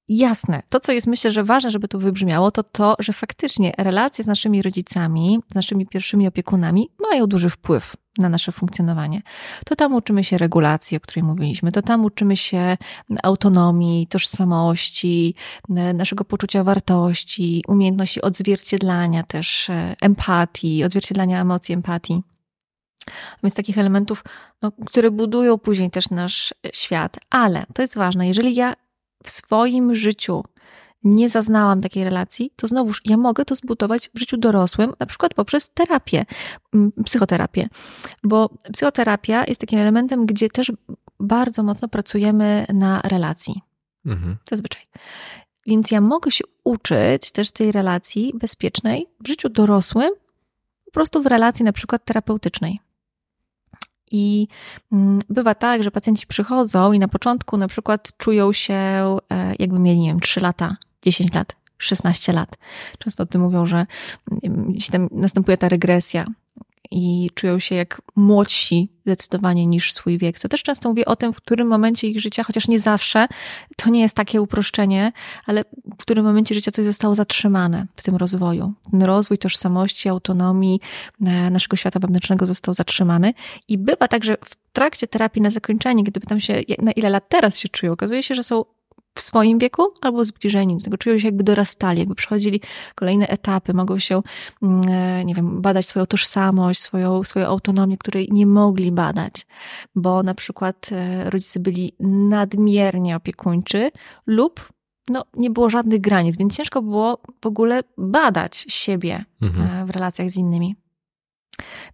jasne, 0.08 0.62
to 0.68 0.80
co 0.80 0.92
jest 0.92 1.06
myślę, 1.06 1.32
że 1.32 1.44
ważne, 1.44 1.70
żeby 1.70 1.88
to 1.88 1.98
wybrzmiało, 1.98 2.50
to 2.50 2.62
to, 2.62 2.94
że 2.98 3.12
faktycznie 3.12 3.72
relacje 3.78 4.24
z 4.24 4.26
naszymi 4.26 4.62
rodzicami, 4.62 5.38
z 5.52 5.54
naszymi 5.54 5.86
pierwszymi 5.86 6.28
opiekunami 6.28 6.88
mają 7.10 7.26
duży 7.26 7.50
wpływ 7.50 7.96
na 8.18 8.28
nasze 8.28 8.52
funkcjonowanie. 8.52 9.22
To 9.66 9.76
tam 9.76 9.94
uczymy 9.94 10.24
się 10.24 10.38
regulacji, 10.38 10.96
o 10.96 11.00
której 11.00 11.22
mówiliśmy, 11.22 11.72
to 11.72 11.82
tam 11.82 12.04
uczymy 12.04 12.36
się 12.36 12.76
autonomii, 13.22 14.06
tożsamości, 14.06 15.34
naszego 15.94 16.24
poczucia 16.24 16.64
wartości, 16.64 17.64
umiejętności 17.68 18.22
odzwierciedlania 18.22 19.22
też 19.22 19.70
e, 19.70 19.96
empatii, 20.00 20.84
odzwierciedlania 20.84 21.40
emocji, 21.40 21.74
empatii. 21.74 22.22
Więc 23.42 23.54
takich 23.54 23.78
elementów, 23.78 24.24
no, 24.62 24.72
które 24.86 25.10
budują 25.10 25.58
później 25.58 25.90
też 25.90 26.10
nasz 26.10 26.54
świat. 26.72 27.16
Ale 27.30 27.64
to 27.74 27.82
jest 27.82 27.96
ważne, 27.96 28.28
jeżeli 28.28 28.54
ja 28.54 28.74
w 29.24 29.30
swoim 29.30 29.94
życiu 29.94 30.44
nie 31.04 31.28
zaznałam 31.28 31.80
takiej 31.80 32.04
relacji, 32.04 32.50
to 32.56 32.66
znowuż 32.66 33.00
ja 33.04 33.16
mogę 33.16 33.44
to 33.44 33.54
zbudować 33.54 34.10
w 34.14 34.18
życiu 34.18 34.36
dorosłym, 34.36 34.92
na 35.00 35.06
przykład 35.06 35.34
poprzez 35.34 35.70
terapię, 35.70 36.24
psychoterapię. 37.04 37.68
Bo 38.24 38.50
psychoterapia 38.72 39.44
jest 39.44 39.60
takim 39.60 39.78
elementem, 39.78 40.26
gdzie 40.26 40.48
też 40.48 40.72
bardzo 41.20 41.62
mocno 41.62 41.88
pracujemy 41.88 42.66
na 42.74 43.00
relacji. 43.04 43.60
Mhm. 44.06 44.36
Zazwyczaj. 44.50 44.82
Więc 45.66 45.90
ja 45.90 46.00
mogę 46.00 46.30
się 46.30 46.44
uczyć 46.64 47.32
też 47.32 47.52
tej 47.52 47.72
relacji 47.72 48.32
bezpiecznej 48.34 49.06
w 49.20 49.28
życiu 49.28 49.48
dorosłym, 49.48 50.10
po 50.84 50.90
prostu 50.90 51.22
w 51.22 51.26
relacji 51.26 51.64
na 51.64 51.72
przykład 51.72 52.04
terapeutycznej. 52.04 52.80
I 54.10 54.48
mm, 54.92 55.18
bywa 55.28 55.54
tak, 55.54 55.82
że 55.82 55.90
pacjenci 55.90 56.26
przychodzą 56.26 56.92
i 56.92 56.98
na 56.98 57.08
początku 57.08 57.56
na 57.56 57.68
przykład 57.68 58.08
czują 58.18 58.52
się, 58.52 58.74
e, 58.74 59.18
jakby 59.58 59.78
mieli, 59.78 59.98
nie 59.98 60.08
wiem, 60.08 60.20
3 60.20 60.40
lata, 60.40 60.76
10 61.02 61.34
lat, 61.34 61.56
16 61.78 62.32
lat. 62.32 62.56
Często 62.98 63.22
o 63.22 63.26
tym 63.26 63.40
mówią, 63.40 63.66
że 63.66 63.86
mm, 64.42 65.08
następuje 65.10 65.56
ta 65.56 65.68
regresja 65.68 66.26
i 66.90 67.30
czują 67.34 67.58
się 67.58 67.74
jak 67.74 68.02
młodsi 68.16 68.88
zdecydowanie 69.06 69.66
niż 69.66 69.92
swój 69.92 70.18
wiek. 70.18 70.38
Co 70.38 70.48
też 70.48 70.62
często 70.62 70.88
mówię 70.88 71.04
o 71.04 71.16
tym, 71.16 71.32
w 71.32 71.36
którym 71.36 71.68
momencie 71.68 72.08
ich 72.08 72.20
życia, 72.20 72.44
chociaż 72.44 72.68
nie 72.68 72.80
zawsze, 72.80 73.28
to 73.76 73.90
nie 73.90 74.00
jest 74.00 74.16
takie 74.16 74.42
uproszczenie, 74.42 75.12
ale 75.46 75.64
w 75.94 75.96
którym 75.96 76.24
momencie 76.24 76.54
życia 76.54 76.70
coś 76.70 76.84
zostało 76.84 77.14
zatrzymane 77.14 77.86
w 77.96 78.02
tym 78.02 78.16
rozwoju. 78.16 78.72
Ten 78.90 79.02
rozwój 79.02 79.38
tożsamości, 79.38 80.08
autonomii 80.08 80.80
e, 81.26 81.50
naszego 81.50 81.76
świata 81.76 82.00
wewnętrznego 82.00 82.46
został 82.46 82.74
zatrzymany 82.74 83.34
i 83.68 83.78
bywa 83.78 84.08
tak, 84.08 84.24
że 84.24 84.36
w 84.44 84.56
trakcie 84.72 85.06
terapii 85.06 85.42
na 85.42 85.50
zakończenie, 85.50 86.04
gdy 86.04 86.20
pytam 86.20 86.40
się, 86.40 86.60
na 86.82 86.92
ile 86.92 87.10
lat 87.10 87.28
teraz 87.28 87.58
się 87.58 87.68
czują, 87.68 87.92
okazuje 87.92 88.22
się, 88.22 88.34
że 88.34 88.42
są 88.42 88.64
w 89.16 89.20
swoim 89.20 89.58
wieku 89.58 89.82
albo 90.00 90.24
zbliżeni 90.24 90.76
do 90.76 90.84
tego, 90.84 90.98
czują 90.98 91.18
się 91.18 91.28
jakby 91.28 91.44
dorastali, 91.44 91.98
jakby 91.98 92.14
przechodzili 92.14 92.60
kolejne 92.94 93.28
etapy, 93.28 93.74
mogą 93.74 93.98
się, 93.98 94.22
mm, 94.62 94.80
e, 94.88 95.24
nie 95.24 95.34
wiem, 95.34 95.62
badać 95.62 95.86
swoją 95.86 96.06
tożsamość, 96.06 96.80
swoją, 96.80 97.24
swoją 97.24 97.46
autonomię, 97.46 97.98
której 97.98 98.28
nie 98.32 98.46
mogli 98.46 98.92
badać, 98.92 99.46
bo 99.94 100.22
na 100.22 100.34
przykład 100.34 100.88
e, 100.92 101.30
rodzice 101.30 101.60
byli 101.60 101.92
nadmiernie 102.00 103.16
opiekuńczy 103.16 103.90
lub 104.26 104.68
no, 105.08 105.24
nie 105.34 105.50
było 105.50 105.70
żadnych 105.70 106.00
granic, 106.00 106.36
więc 106.36 106.56
ciężko 106.56 106.82
było 106.82 107.18
w 107.42 107.46
ogóle 107.46 107.80
badać 107.98 108.64
siebie 108.68 109.24
mhm. 109.42 109.82
E, 109.82 109.86
w 109.86 109.90
relacjach 109.90 110.30
z 110.30 110.36
innymi. 110.36 110.76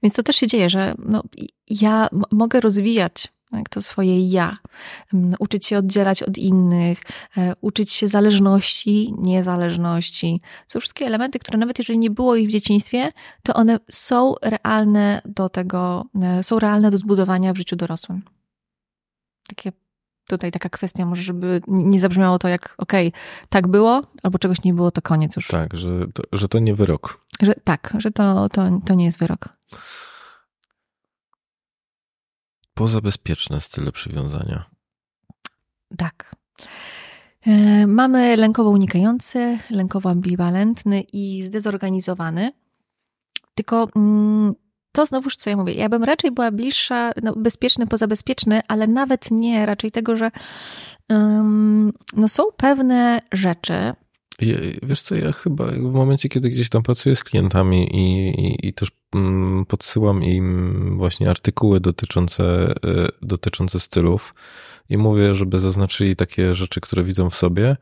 Więc 0.02 0.14
to 0.14 0.22
też 0.22 0.36
się 0.36 0.46
dzieje, 0.46 0.70
że 0.70 0.94
no, 0.98 1.22
ja 1.70 2.08
mogę 2.30 2.60
rozwijać 2.60 3.32
tak, 3.52 3.68
to 3.68 3.82
swoje 3.82 4.28
ja, 4.28 4.56
mm, 5.14 5.34
uczyć 5.38 5.66
się 5.66 5.78
oddzielać 5.78 6.22
od 6.22 6.38
innych, 6.38 7.00
e, 7.36 7.52
uczyć 7.60 7.92
się 7.92 8.08
zależności, 8.08 9.14
niezależności. 9.18 10.40
Są 10.66 10.80
wszystkie 10.80 11.06
elementy, 11.06 11.38
które 11.38 11.58
nawet 11.58 11.78
jeżeli 11.78 11.98
nie 11.98 12.10
było 12.10 12.36
ich 12.36 12.48
w 12.48 12.50
dzieciństwie, 12.50 13.12
to 13.42 13.54
one 13.54 13.78
są 13.90 14.34
realne 14.42 15.22
do 15.24 15.48
tego, 15.48 16.04
e, 16.22 16.42
są 16.42 16.58
realne 16.58 16.90
do 16.90 16.98
zbudowania 16.98 17.52
w 17.52 17.56
życiu 17.56 17.76
dorosłym. 17.76 18.22
Takie 19.48 19.72
tutaj 20.26 20.50
taka 20.50 20.68
kwestia, 20.68 21.06
może 21.06 21.22
żeby 21.22 21.60
nie 21.68 22.00
zabrzmiało 22.00 22.38
to 22.38 22.48
jak 22.48 22.74
okej, 22.78 23.08
okay, 23.08 23.20
tak 23.48 23.68
było, 23.68 24.02
albo 24.22 24.38
czegoś 24.38 24.64
nie 24.64 24.74
było, 24.74 24.90
to 24.90 25.02
koniec 25.02 25.36
już. 25.36 25.46
Tak, 25.46 25.76
że 25.76 26.06
to, 26.14 26.22
że 26.32 26.48
to 26.48 26.58
nie 26.58 26.74
wyrok. 26.74 27.26
Że, 27.42 27.54
tak, 27.64 27.94
że 27.98 28.10
to, 28.10 28.48
to, 28.48 28.80
to 28.86 28.94
nie 28.94 29.04
jest 29.04 29.18
wyrok 29.18 29.48
pozabezpieczne 32.82 33.60
style 33.60 33.92
przywiązania. 33.92 34.64
Tak. 35.96 36.36
E, 37.46 37.86
mamy 37.86 38.36
lękowo 38.36 38.70
unikający, 38.70 39.58
lękowo 39.70 40.10
ambiwalentny 40.10 41.02
i 41.12 41.42
zdezorganizowany. 41.42 42.52
Tylko 43.54 43.88
mm, 43.96 44.54
to 44.92 45.06
znowuż, 45.06 45.36
co 45.36 45.50
ja 45.50 45.56
mówię, 45.56 45.74
ja 45.74 45.88
bym 45.88 46.04
raczej 46.04 46.30
była 46.30 46.50
bliższa, 46.50 47.12
no, 47.22 47.32
bezpieczny, 47.36 47.86
pozabezpieczny, 47.86 48.60
ale 48.68 48.86
nawet 48.86 49.30
nie 49.30 49.66
raczej 49.66 49.90
tego, 49.90 50.16
że 50.16 50.30
um, 51.08 51.92
no, 52.16 52.28
są 52.28 52.42
pewne 52.56 53.20
rzeczy, 53.32 53.92
ja, 54.40 54.56
wiesz 54.82 55.00
co, 55.00 55.14
ja 55.14 55.32
chyba 55.32 55.66
w 55.66 55.92
momencie, 55.92 56.28
kiedy 56.28 56.50
gdzieś 56.50 56.68
tam 56.68 56.82
pracuję 56.82 57.16
z 57.16 57.24
klientami 57.24 57.96
i, 57.96 58.28
i, 58.28 58.68
i 58.68 58.72
też 58.72 58.90
podsyłam 59.68 60.24
im 60.24 60.98
właśnie 60.98 61.30
artykuły 61.30 61.80
dotyczące, 61.80 62.74
y, 62.86 63.08
dotyczące 63.22 63.80
stylów 63.80 64.34
i 64.88 64.98
mówię, 64.98 65.34
żeby 65.34 65.58
zaznaczyli 65.58 66.16
takie 66.16 66.54
rzeczy, 66.54 66.80
które 66.80 67.04
widzą 67.04 67.30
w 67.30 67.34
sobie, 67.34 67.76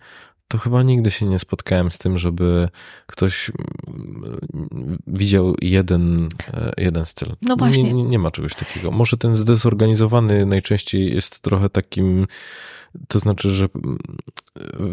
to 0.48 0.58
chyba 0.58 0.82
nigdy 0.82 1.10
się 1.10 1.26
nie 1.26 1.38
spotkałem 1.38 1.90
z 1.90 1.98
tym, 1.98 2.18
żeby 2.18 2.68
ktoś 3.06 3.50
mm, 3.86 4.98
widział 5.06 5.54
jeden, 5.62 6.28
e, 6.54 6.72
jeden 6.78 7.04
styl. 7.04 7.36
No 7.42 7.56
właśnie. 7.56 7.84
Nie, 7.84 7.92
nie, 7.92 8.04
nie 8.04 8.18
ma 8.18 8.30
czegoś 8.30 8.54
takiego. 8.54 8.90
Może 8.90 9.16
ten 9.16 9.34
zdezorganizowany 9.34 10.46
najczęściej 10.46 11.14
jest 11.14 11.40
trochę 11.40 11.70
takim 11.70 12.26
to 13.08 13.18
znaczy, 13.18 13.50
że 13.50 13.68
mm, 13.74 13.98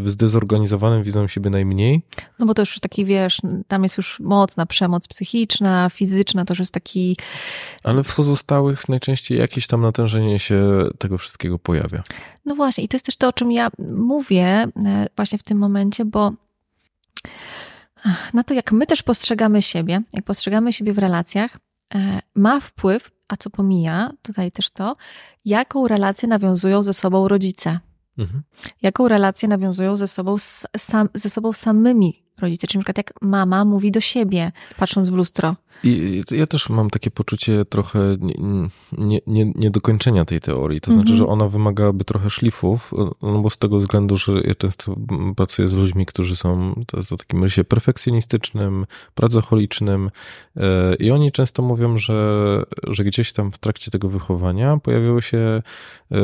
zdezorganizowanym 0.05 1.03
widzą 1.03 1.27
siebie 1.27 1.49
najmniej? 1.49 2.01
No 2.39 2.45
bo 2.45 2.53
to 2.53 2.61
już 2.61 2.79
taki, 2.79 3.05
wiesz, 3.05 3.41
tam 3.67 3.83
jest 3.83 3.97
już 3.97 4.19
mocna 4.19 4.65
przemoc 4.65 5.07
psychiczna, 5.07 5.89
fizyczna, 5.89 6.45
to 6.45 6.51
już 6.51 6.59
jest 6.59 6.73
taki... 6.73 7.17
Ale 7.83 8.03
w 8.03 8.15
pozostałych 8.15 8.89
najczęściej 8.89 9.37
jakieś 9.37 9.67
tam 9.67 9.81
natężenie 9.81 10.39
się 10.39 10.89
tego 10.97 11.17
wszystkiego 11.17 11.59
pojawia. 11.59 12.03
No 12.45 12.55
właśnie 12.55 12.83
i 12.83 12.87
to 12.87 12.95
jest 12.95 13.05
też 13.05 13.15
to, 13.15 13.27
o 13.27 13.33
czym 13.33 13.51
ja 13.51 13.69
mówię 13.97 14.45
e, 14.45 15.07
właśnie 15.15 15.37
w 15.37 15.43
tym 15.43 15.57
momencie, 15.57 16.05
bo 16.05 16.31
na 18.33 18.43
to, 18.43 18.53
jak 18.53 18.71
my 18.71 18.85
też 18.85 19.03
postrzegamy 19.03 19.61
siebie, 19.61 20.01
jak 20.13 20.25
postrzegamy 20.25 20.73
siebie 20.73 20.93
w 20.93 20.97
relacjach, 20.97 21.57
e, 21.95 22.19
ma 22.35 22.59
wpływ, 22.59 23.11
a 23.27 23.37
co 23.37 23.49
pomija, 23.49 24.11
tutaj 24.21 24.51
też 24.51 24.69
to, 24.69 24.95
jaką 25.45 25.87
relację 25.87 26.29
nawiązują 26.29 26.83
ze 26.83 26.93
sobą 26.93 27.27
rodzice. 27.27 27.79
Mhm. 28.17 28.43
Jaką 28.81 29.07
relację 29.07 29.49
nawiązują 29.49 29.97
ze 29.97 30.07
sobą, 30.07 30.35
sam, 30.77 31.09
ze 31.13 31.29
sobą 31.29 31.53
samymi 31.53 32.23
rodzice? 32.41 32.67
Czyli 32.67 32.77
na 32.77 32.83
przykład 32.83 32.97
jak 32.97 33.13
mama 33.21 33.65
mówi 33.65 33.91
do 33.91 34.01
siebie, 34.01 34.51
patrząc 34.77 35.09
w 35.09 35.13
lustro. 35.13 35.55
I 35.83 36.23
ja 36.31 36.47
też 36.47 36.69
mam 36.69 36.89
takie 36.89 37.11
poczucie 37.11 37.65
trochę 37.65 37.99
niedokończenia 39.55 40.11
nie, 40.11 40.25
nie, 40.25 40.25
nie 40.25 40.25
tej 40.25 40.41
teorii. 40.41 40.81
To 40.81 40.91
znaczy, 40.91 41.11
mm 41.11 41.15
-hmm. 41.15 41.25
że 41.25 41.27
ona 41.27 41.47
wymagałaby 41.47 42.03
trochę 42.03 42.29
szlifów, 42.29 42.91
no 43.21 43.39
bo 43.39 43.49
z 43.49 43.57
tego 43.57 43.79
względu, 43.79 44.17
że 44.17 44.41
ja 44.45 44.55
często 44.55 44.95
pracuję 45.35 45.67
z 45.67 45.73
ludźmi, 45.73 46.05
którzy 46.05 46.35
są 46.35 46.73
to 46.87 46.97
jest 46.97 47.13
o 47.13 47.17
takim 47.17 47.43
rysie 47.43 47.63
perfekcjonistycznym, 47.63 48.85
pracocholicznym 49.15 50.11
e, 50.57 50.95
i 50.95 51.11
oni 51.11 51.31
często 51.31 51.63
mówią, 51.63 51.97
że, 51.97 52.63
że 52.87 53.03
gdzieś 53.03 53.33
tam 53.33 53.51
w 53.51 53.57
trakcie 53.57 53.91
tego 53.91 54.09
wychowania 54.09 54.77
pojawiały 54.77 55.21
się 55.21 55.37
e, 56.11 56.19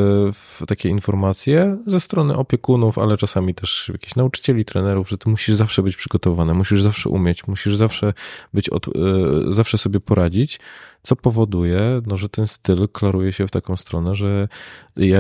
takie 0.68 0.90
informacje 0.90 1.78
ze 1.86 2.00
strony 2.00 2.36
opiekunów, 2.38 2.98
ale 2.98 3.18
czasami 3.18 3.56
też 3.56 3.90
jakichś 3.94 4.16
nauczycieli, 4.16 4.66
trenerów, 4.66 5.10
że 5.10 5.18
ty 5.18 5.30
musisz 5.30 5.56
zawsze 5.56 5.84
być 5.84 5.96
przygotowany, 5.96 6.54
musisz 6.54 6.82
zawsze 6.84 7.10
umieć, 7.10 7.48
musisz 7.48 7.76
zawsze 7.76 8.14
być 8.54 8.70
od, 8.70 8.88
e, 8.88 8.92
zawsze 9.52 9.78
sobie 9.78 10.00
poradzić, 10.00 10.60
co 11.02 11.16
powoduje, 11.16 12.02
no, 12.08 12.18
że 12.18 12.30
ten 12.30 12.48
styl 12.48 12.88
klaruje 12.88 13.34
się 13.34 13.48
w 13.48 13.52
taką 13.52 13.78
stronę, 13.78 14.16
że 14.16 14.48
ja 14.96 15.20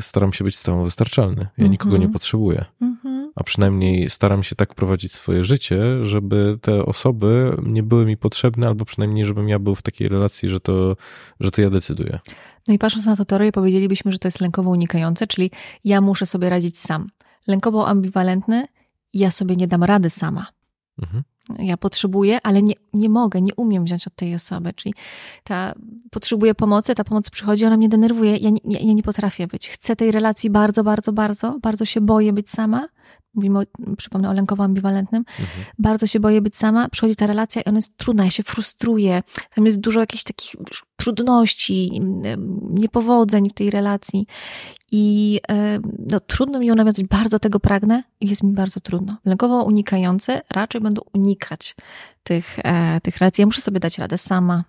staram 0.00 0.32
się 0.32 0.44
być 0.44 0.56
samowystarczalny. 0.56 1.48
Ja 1.58 1.66
-hmm. 1.66 1.70
nikogo 1.70 1.96
nie 1.96 2.08
potrzebuję. 2.08 2.64
-hmm. 2.82 3.28
A 3.34 3.44
przynajmniej 3.44 4.10
staram 4.10 4.42
się 4.42 4.56
tak 4.56 4.74
prowadzić 4.74 5.12
swoje 5.12 5.44
życie, 5.44 6.04
żeby 6.04 6.58
te 6.62 6.86
osoby 6.86 7.56
nie 7.62 7.82
były 7.82 8.06
mi 8.06 8.16
potrzebne, 8.16 8.68
albo 8.68 8.84
przynajmniej, 8.84 9.24
żebym 9.24 9.48
ja 9.48 9.58
był 9.58 9.74
w 9.74 9.82
takiej 9.82 10.08
relacji, 10.08 10.48
że 10.48 10.60
to, 10.60 10.96
że 11.40 11.50
to 11.50 11.62
ja 11.62 11.70
decyduję. 11.70 12.18
No 12.68 12.74
i 12.74 12.78
patrząc 12.78 13.06
na 13.06 13.16
to 13.16 13.24
teorię, 13.24 13.52
powiedzielibyśmy, 13.52 14.12
że 14.12 14.18
to 14.18 14.28
jest 14.28 14.40
lękowo 14.40 14.70
unikające, 14.70 15.26
czyli 15.26 15.50
ja 15.84 16.00
muszę 16.00 16.26
sobie 16.26 16.50
radzić 16.50 16.78
sam. 16.78 17.10
Lękowo 17.46 17.88
ambiwalentny, 17.88 18.66
ja 19.14 19.30
sobie 19.30 19.56
nie 19.56 19.68
dam 19.68 19.84
rady 19.84 20.10
sama. 20.10 20.46
Mhm 21.02 21.22
ja 21.58 21.76
potrzebuję, 21.76 22.38
ale 22.42 22.62
nie, 22.62 22.74
nie 22.94 23.08
mogę, 23.08 23.40
nie 23.40 23.54
umiem 23.54 23.84
wziąć 23.84 24.06
od 24.06 24.14
tej 24.14 24.34
osoby. 24.34 24.72
Czyli 24.72 24.94
ta 25.44 25.74
potrzebuję 26.10 26.54
pomocy, 26.54 26.94
ta 26.94 27.04
pomoc 27.04 27.30
przychodzi, 27.30 27.64
ona 27.64 27.76
mnie 27.76 27.88
denerwuje. 27.88 28.36
Ja 28.36 28.50
nie, 28.50 28.80
ja 28.80 28.92
nie 28.92 29.02
potrafię 29.02 29.46
być. 29.46 29.68
Chcę 29.68 29.96
tej 29.96 30.12
relacji 30.12 30.50
bardzo, 30.50 30.84
bardzo, 30.84 31.12
bardzo. 31.12 31.58
Bardzo 31.62 31.84
się 31.84 32.00
boję 32.00 32.32
być 32.32 32.50
sama. 32.50 32.88
Mówimy, 33.34 33.58
o, 33.58 33.62
przypomnę, 33.96 34.30
o 34.30 34.32
lękowo-ambiwalentnym. 34.32 35.24
Mhm. 35.40 35.64
Bardzo 35.78 36.06
się 36.06 36.20
boję 36.20 36.40
być 36.40 36.56
sama. 36.56 36.88
Przychodzi 36.88 37.16
ta 37.16 37.26
relacja 37.26 37.62
i 37.62 37.64
ona 37.64 37.78
jest 37.78 37.96
trudna, 37.96 38.24
ja 38.24 38.30
się 38.30 38.42
frustruję. 38.42 39.22
Tam 39.54 39.66
jest 39.66 39.80
dużo 39.80 40.00
jakichś 40.00 40.22
takich 40.22 40.56
trudności, 40.96 42.00
niepowodzeń 42.70 43.50
w 43.50 43.52
tej 43.52 43.70
relacji. 43.70 44.26
I 44.92 45.40
no, 46.10 46.20
trudno 46.20 46.58
mi 46.58 46.66
ją 46.66 46.74
nawiązać, 46.74 47.04
bardzo 47.04 47.38
tego 47.38 47.60
pragnę 47.60 48.02
i 48.20 48.28
jest 48.28 48.42
mi 48.42 48.52
bardzo 48.52 48.80
trudno. 48.80 49.16
Lękowo 49.24 49.62
unikające 49.64 50.40
raczej 50.50 50.80
będą 50.80 51.02
unikać 51.12 51.76
tych, 52.22 52.58
e, 52.64 53.00
tych 53.00 53.18
relacji. 53.18 53.42
Ja 53.42 53.46
muszę 53.46 53.60
sobie 53.60 53.80
dać 53.80 53.98
radę 53.98 54.18
sama. 54.18 54.64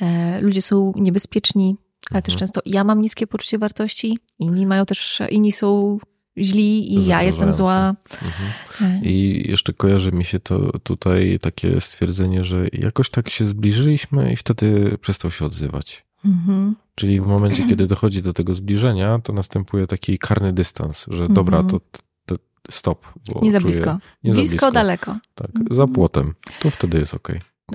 E, 0.00 0.40
ludzie 0.40 0.62
są 0.62 0.92
niebezpieczni, 0.96 1.76
ale 2.10 2.22
też 2.22 2.34
mhm. 2.34 2.38
często 2.38 2.60
ja 2.66 2.84
mam 2.84 3.00
niskie 3.00 3.26
poczucie 3.26 3.58
wartości, 3.58 4.18
inni 4.38 4.66
mają 4.66 4.86
też, 4.86 5.22
inni 5.30 5.52
są 5.52 5.98
źli 6.40 6.94
i 6.94 7.06
ja 7.06 7.22
jestem 7.22 7.52
zła. 7.52 7.94
Mhm. 8.22 8.50
E. 8.80 9.08
I 9.08 9.44
jeszcze 9.50 9.72
kojarzy 9.72 10.12
mi 10.12 10.24
się 10.24 10.40
to 10.40 10.78
tutaj 10.78 11.38
takie 11.42 11.80
stwierdzenie, 11.80 12.44
że 12.44 12.66
jakoś 12.72 13.10
tak 13.10 13.30
się 13.30 13.46
zbliżyliśmy 13.46 14.32
i 14.32 14.36
wtedy 14.36 14.98
przestał 15.00 15.30
się 15.30 15.44
odzywać. 15.44 16.04
Mhm. 16.24 16.74
Czyli 16.94 17.20
w 17.20 17.26
momencie, 17.26 17.66
kiedy 17.68 17.86
dochodzi 17.86 18.22
do 18.22 18.32
tego 18.32 18.54
zbliżenia, 18.54 19.18
to 19.18 19.32
następuje 19.32 19.86
taki 19.86 20.18
karny 20.18 20.52
dystans, 20.52 21.06
że 21.08 21.24
mhm. 21.24 21.34
dobra, 21.34 21.62
to, 21.62 21.80
to 22.26 22.36
stop. 22.70 23.06
nie 23.42 23.52
za 23.52 23.60
blisko. 23.60 23.98
Nie 24.24 24.32
blisko, 24.32 24.46
za 24.46 24.50
blisko, 24.50 24.72
daleko. 24.72 25.16
Tak, 25.34 25.48
mhm. 25.48 25.66
za 25.70 25.86
płotem. 25.86 26.34
To 26.60 26.70
wtedy 26.70 26.98
jest 26.98 27.14
ok. 27.14 27.28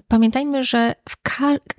Pamiętajmy, 0.07 0.63
że 0.63 0.95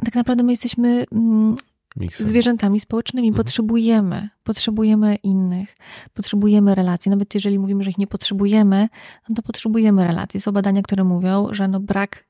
tak 0.05 0.15
naprawdę 0.15 0.43
my 0.43 0.52
jesteśmy 0.52 1.05
mm, 1.12 1.56
Miksem. 1.97 2.27
zwierzętami 2.27 2.81
społecznymi. 2.81 3.29
Mhm. 3.29 3.45
Potrzebujemy, 3.45 4.29
potrzebujemy 4.45 5.15
innych, 5.15 5.77
potrzebujemy 6.15 6.75
relacji. 6.75 7.11
Nawet 7.11 7.35
jeżeli 7.35 7.59
mówimy, 7.59 7.85
że 7.85 7.91
ich 7.91 7.99
nie 7.99 8.07
potrzebujemy, 8.07 8.89
no 9.29 9.35
to 9.35 9.43
potrzebujemy 9.43 10.05
relacji. 10.05 10.41
Są 10.41 10.53
badania, 10.53 10.83
które 10.83 11.05
mówią, 11.05 11.49
że 11.51 11.69
no 11.69 11.81
brak 11.81 12.25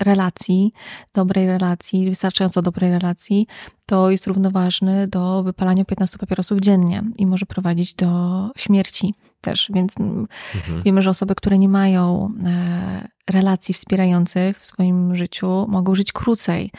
relacji, 0.00 0.72
dobrej 1.14 1.46
relacji, 1.46 2.08
wystarczająco 2.08 2.62
dobrej 2.62 2.90
relacji, 2.90 3.46
to 3.86 4.10
jest 4.10 4.26
równoważny 4.26 5.08
do 5.08 5.42
wypalania 5.42 5.84
15 5.84 6.18
papierosów 6.18 6.60
dziennie 6.60 7.02
i 7.16 7.26
może 7.26 7.46
prowadzić 7.46 7.94
do 7.94 8.50
śmierci 8.56 9.14
też. 9.40 9.70
Więc 9.74 10.00
mhm. 10.00 10.82
wiemy, 10.82 11.02
że 11.02 11.10
osoby, 11.10 11.34
które 11.34 11.58
nie 11.58 11.68
mają 11.68 12.34
e, 12.44 13.08
relacji 13.30 13.74
wspierających 13.74 14.60
w 14.60 14.66
swoim 14.66 15.16
życiu, 15.16 15.66
mogą 15.68 15.94
żyć 15.94 16.12
krócej. 16.12 16.70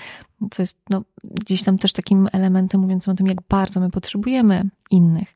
Co 0.51 0.63
jest 0.63 0.77
no, 0.89 1.03
gdzieś 1.23 1.63
tam 1.63 1.77
też 1.77 1.93
takim 1.93 2.27
elementem 2.33 2.81
mówiącym 2.81 3.13
o 3.13 3.15
tym, 3.15 3.27
jak 3.27 3.37
bardzo 3.49 3.79
my 3.79 3.89
potrzebujemy 3.89 4.63
innych. 4.91 5.35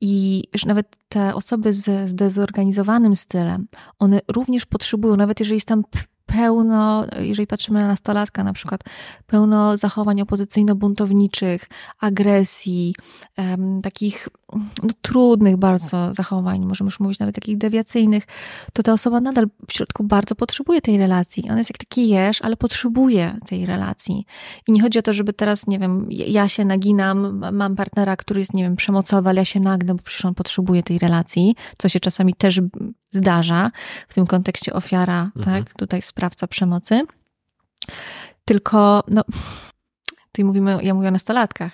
I 0.00 0.44
że 0.54 0.66
nawet 0.66 0.96
te 1.08 1.34
osoby 1.34 1.72
z 1.72 2.10
zdezorganizowanym 2.10 3.16
stylem, 3.16 3.68
one 3.98 4.20
również 4.28 4.66
potrzebują, 4.66 5.16
nawet 5.16 5.40
jeżeli 5.40 5.56
jest 5.56 5.68
tam 5.68 5.84
pełno, 6.32 7.04
jeżeli 7.20 7.46
patrzymy 7.46 7.80
na 7.80 7.86
nastolatka 7.86 8.44
na 8.44 8.52
przykład, 8.52 8.80
pełno 9.26 9.76
zachowań 9.76 10.20
opozycyjno-buntowniczych, 10.22 11.58
agresji, 12.00 12.94
um, 13.38 13.82
takich 13.82 14.28
no, 14.82 14.90
trudnych 15.02 15.56
bardzo 15.56 16.14
zachowań, 16.14 16.66
możemy 16.66 16.88
już 16.88 17.00
mówić 17.00 17.18
nawet 17.18 17.34
takich 17.34 17.58
dewiacyjnych, 17.58 18.24
to 18.72 18.82
ta 18.82 18.92
osoba 18.92 19.20
nadal 19.20 19.46
w 19.68 19.72
środku 19.72 20.04
bardzo 20.04 20.34
potrzebuje 20.34 20.80
tej 20.80 20.98
relacji. 20.98 21.44
Ona 21.48 21.58
jest 21.58 21.70
jak 21.70 21.78
taki 21.78 22.08
jesz, 22.08 22.42
ale 22.42 22.56
potrzebuje 22.56 23.38
tej 23.46 23.66
relacji. 23.66 24.24
I 24.68 24.72
nie 24.72 24.82
chodzi 24.82 24.98
o 24.98 25.02
to, 25.02 25.12
żeby 25.12 25.32
teraz, 25.32 25.66
nie 25.66 25.78
wiem, 25.78 26.06
ja 26.10 26.48
się 26.48 26.64
naginam, 26.64 27.42
mam 27.52 27.76
partnera, 27.76 28.16
który 28.16 28.40
jest, 28.40 28.54
nie 28.54 28.62
wiem, 28.62 28.76
przemocowy, 28.76 29.28
ale 29.28 29.40
ja 29.40 29.44
się 29.44 29.60
nagnę, 29.60 29.94
bo 29.94 30.02
przecież 30.02 30.24
on 30.24 30.34
potrzebuje 30.34 30.82
tej 30.82 30.98
relacji, 30.98 31.54
co 31.78 31.88
się 31.88 32.00
czasami 32.00 32.34
też 32.34 32.60
zdarza, 33.10 33.70
w 34.08 34.14
tym 34.14 34.26
kontekście 34.26 34.72
ofiara, 34.72 35.30
mhm. 35.36 35.64
tak, 35.64 35.74
tutaj 35.74 36.02
sprawca 36.02 36.46
przemocy. 36.46 37.02
Tylko, 38.44 39.02
no, 39.08 39.24
tutaj 40.32 40.44
mówimy, 40.44 40.78
ja 40.82 40.94
mówię 40.94 41.08
o 41.08 41.10
nastolatkach, 41.10 41.72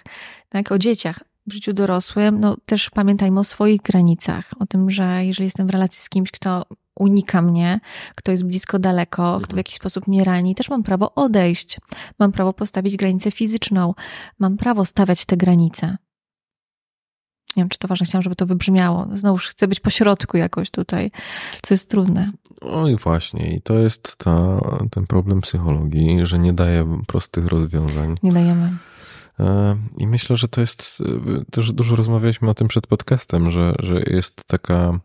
tak, 0.49 0.73
o 0.73 0.79
dzieciach. 0.79 1.21
W 1.47 1.53
życiu 1.53 1.73
dorosłym, 1.73 2.41
no 2.41 2.57
też 2.67 2.91
pamiętajmy 2.91 3.41
o 3.41 3.45
swoich 3.45 3.83
granicach, 3.83 4.51
o 4.61 4.67
tym, 4.67 4.91
że 4.91 5.25
jeżeli 5.25 5.45
jestem 5.45 5.67
w 5.67 5.71
relacji 5.71 6.01
z 6.01 6.09
kimś, 6.09 6.31
kto 6.31 6.65
unika 6.99 7.43
mnie, 7.43 7.81
kto 8.15 8.33
jest 8.33 8.45
blisko, 8.45 8.79
daleko, 8.79 9.23
mhm. 9.23 9.43
kto 9.43 9.55
w 9.55 9.57
jakiś 9.57 9.75
sposób 9.75 10.07
mnie 10.07 10.25
rani, 10.25 10.55
też 10.55 10.71
mam 10.71 10.83
prawo 10.83 11.15
odejść. 11.15 11.79
Mam 12.19 12.33
prawo 12.33 12.53
postawić 12.53 12.97
granicę 12.97 13.31
fizyczną. 13.31 13.95
Mam 14.39 14.57
prawo 14.57 14.85
stawiać 14.85 15.27
te 15.27 15.37
granice. 15.37 15.97
Nie 17.57 17.63
wiem, 17.63 17.69
czy 17.69 17.79
to 17.79 17.89
ważne, 17.89 18.07
chciałam, 18.07 18.23
żeby 18.23 18.37
to 18.37 18.47
wybrzmiało. 18.47 19.07
Znowu 19.13 19.39
chcę 19.39 19.69
być 19.69 19.81
pośrodku 19.81 20.37
jakoś 20.37 20.71
tutaj, 20.71 21.11
co 21.63 21.75
jest 21.75 21.91
trudne. 21.91 22.33
No 22.63 22.89
i 22.89 22.97
właśnie, 22.97 23.55
i 23.55 23.63
to 23.63 23.75
jest 23.75 24.17
ta, 24.17 24.61
ten 24.91 25.07
problem 25.07 25.41
psychologii, 25.41 26.27
że 26.27 26.39
nie 26.39 26.53
daje 26.53 27.01
prostych 27.07 27.47
rozwiązań. 27.47 28.15
Nie 28.23 28.33
dajemy. 28.33 28.73
E, 29.41 29.77
I 29.99 30.07
myślę, 30.07 30.37
że 30.37 30.49
to 30.49 30.61
jest, 30.61 31.03
e, 31.41 31.45
też 31.51 31.73
dużo 31.73 31.97
rozmawialiśmy 31.97 32.51
o 32.51 32.55
tym 32.55 32.69
przed 32.69 32.87
podcastem, 32.87 33.51
że, 33.51 33.75
że 33.79 34.03
jest 34.07 34.45
taka, 34.47 35.01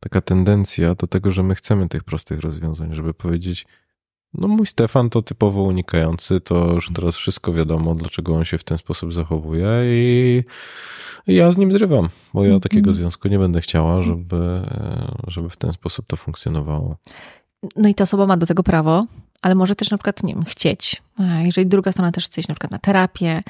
taka 0.00 0.20
tendencja 0.20 0.94
do 0.94 1.06
tego, 1.06 1.30
że 1.30 1.42
my 1.42 1.54
chcemy 1.54 1.88
tych 1.88 2.04
prostych 2.04 2.40
rozwiązań, 2.40 2.94
żeby 2.94 3.14
powiedzieć, 3.14 3.66
No 4.34 4.48
mój 4.48 4.66
Stefan 4.66 5.10
to 5.10 5.22
typowo 5.22 5.62
unikający, 5.62 6.40
to 6.40 6.72
już 6.72 6.90
teraz 6.94 7.16
wszystko 7.16 7.52
wiadomo, 7.52 7.94
dlaczego 7.94 8.34
on 8.34 8.44
się 8.44 8.58
w 8.58 8.64
ten 8.64 8.78
sposób 8.78 9.14
zachowuje 9.14 9.68
i 9.84 10.44
ja 11.26 11.52
z 11.52 11.58
nim 11.58 11.72
zrywam, 11.72 12.08
bo 12.34 12.44
ja 12.44 12.60
takiego 12.60 12.90
mm. 12.90 12.92
związku 12.92 13.28
nie 13.28 13.38
będę 13.38 13.60
chciała, 13.60 14.02
żeby, 14.02 14.62
żeby 15.26 15.50
w 15.50 15.56
ten 15.56 15.72
sposób 15.72 16.06
to 16.06 16.16
funkcjonowało. 16.16 16.96
No 17.76 17.88
i 17.88 17.94
ta 17.94 18.04
osoba 18.04 18.26
ma 18.26 18.36
do 18.36 18.46
tego 18.46 18.62
prawo, 18.62 19.06
ale 19.42 19.54
może 19.54 19.74
też 19.74 19.90
na 19.90 19.98
przykład, 19.98 20.22
nie 20.22 20.34
wiem, 20.34 20.44
chcieć. 20.44 21.02
Jeżeli 21.44 21.66
druga 21.66 21.92
strona 21.92 22.12
też 22.12 22.24
chce 22.24 22.40
iść 22.40 22.48
na 22.48 22.54
przykład 22.54 22.70
na 22.70 22.78
terapię, 22.78 23.42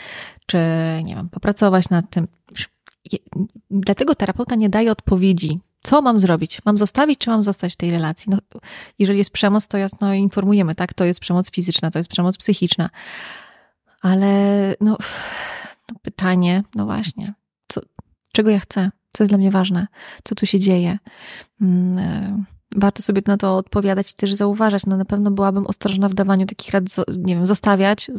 czy 0.47 0.59
nie 1.05 1.15
wiem, 1.15 1.29
popracować 1.29 1.91
nad 1.91 2.11
tym. 2.11 2.29
Dlatego 3.71 4.15
terapeuta 4.15 4.55
nie 4.55 4.69
daje 4.69 4.93
odpowiedzi 4.93 5.61
co 5.85 6.03
mam 6.03 6.21
zrobić? 6.21 6.59
Mam 6.65 6.79
zostawić, 6.79 7.19
czy 7.19 7.31
mam 7.31 7.43
zostać 7.43 7.73
w 7.73 7.77
tej 7.77 7.91
relacji? 7.91 8.31
No, 8.31 8.39
jeżeli 8.99 9.19
jest 9.19 9.31
przemoc, 9.31 9.69
to 9.69 9.79
jasno 9.79 10.15
informujemy, 10.15 10.75
tak? 10.75 10.95
To 10.95 11.05
jest 11.05 11.21
przemoc 11.21 11.51
fizyczna, 11.51 11.91
to 11.91 11.99
jest 11.99 12.09
przemoc 12.09 12.37
psychiczna. 12.37 12.91
Ale 14.03 14.29
no, 14.81 14.97
no 15.93 15.99
pytanie, 16.03 16.63
no 16.75 16.85
właśnie, 16.85 17.35
co, 17.69 17.81
czego 18.33 18.51
ja 18.51 18.61
chcę? 18.61 18.91
Co 19.13 19.25
jest 19.25 19.31
dla 19.31 19.39
mnie 19.39 19.51
ważne? 19.51 19.87
Co 20.25 20.35
tu 20.35 20.47
się 20.47 20.61
dzieje? 20.61 20.99
Mm, 21.61 21.99
e, 21.99 22.45
warto 22.77 23.03
sobie 23.03 23.23
na 23.27 23.37
to 23.37 23.57
odpowiadać 23.57 24.11
i 24.11 24.15
też 24.15 24.35
zauważać. 24.35 24.87
No 24.87 24.97
na 24.97 25.05
pewno 25.05 25.31
byłabym 25.31 25.67
ostrożna 25.67 26.09
w 26.09 26.15
dawaniu 26.15 26.47
takich 26.47 26.71
rad, 26.71 26.85
nie 27.17 27.35
wiem, 27.35 27.47
zostawiać 27.47 28.11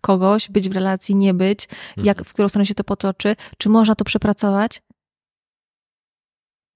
kogoś, 0.00 0.50
być 0.50 0.68
w 0.68 0.72
relacji, 0.72 1.16
nie 1.16 1.34
być, 1.34 1.68
jak, 1.96 2.24
w 2.24 2.32
którą 2.32 2.48
stronę 2.48 2.66
się 2.66 2.74
to 2.74 2.84
potoczy, 2.84 3.36
czy 3.58 3.68
można 3.68 3.94
to 3.94 4.04
przepracować, 4.04 4.82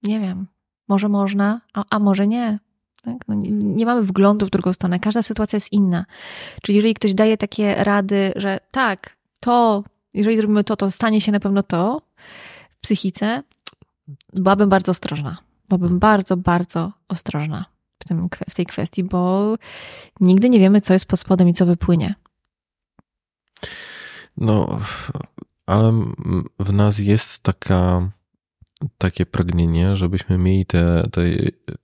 nie 0.03 0.21
wiem, 0.21 0.47
może 0.89 1.09
można, 1.09 1.61
a, 1.75 1.85
a 1.91 1.99
może 1.99 2.27
nie. 2.27 2.59
Tak? 3.03 3.17
No 3.29 3.35
nie, 3.35 3.51
nie, 3.51 3.87
mamy 3.87 4.03
wglądu 4.03 4.47
w 4.47 4.51
drugą 4.51 4.73
stronę. 4.73 5.01
Każda 5.01 5.23
sytuacja 5.23 5.57
jest 5.57 5.73
inna. 5.73 6.05
Czyli 6.63 6.77
jeżeli 6.77 6.95
ktoś 6.95 7.15
daje 7.15 7.37
takie 7.37 7.85
rady, 7.85 8.33
że 8.37 8.61
tak, 8.71 9.17
to, 9.41 9.85
jeżeli 10.15 10.37
zrobimy 10.37 10.65
to, 10.65 10.77
to 10.77 10.91
stanie 10.91 11.21
się 11.21 11.33
na 11.33 11.41
pewno 11.41 11.63
to 11.63 12.03
w 12.71 12.81
psychice, 12.81 13.43
byłabym 14.33 14.69
bardzo 14.69 14.93
ostrożna. 14.93 15.37
Byłabym 15.69 15.99
bardzo, 15.99 16.37
bardzo 16.37 16.93
ostrożna 17.09 17.65
w, 17.99 18.05
tym, 18.09 18.29
w 18.51 18.55
tej 18.55 18.67
kwestii, 18.67 19.05
bo 19.05 19.55
nigdy 20.21 20.49
nie 20.49 20.59
wiemy, 20.59 20.81
co 20.81 20.93
jest 20.93 21.07
pod 21.07 21.21
spodem 21.21 21.49
i 21.49 21.53
co 21.53 21.67
wypłynie. 21.67 22.15
No, 24.37 24.81
ale 25.67 25.93
w 26.59 26.73
nas 26.73 26.99
jest 26.99 27.41
taka 27.43 28.11
takie 28.99 29.27
pragnienie, 29.27 29.97
żebyśmy 29.97 30.39
mieli 30.39 30.67
te, 30.67 31.09
te, 31.13 31.23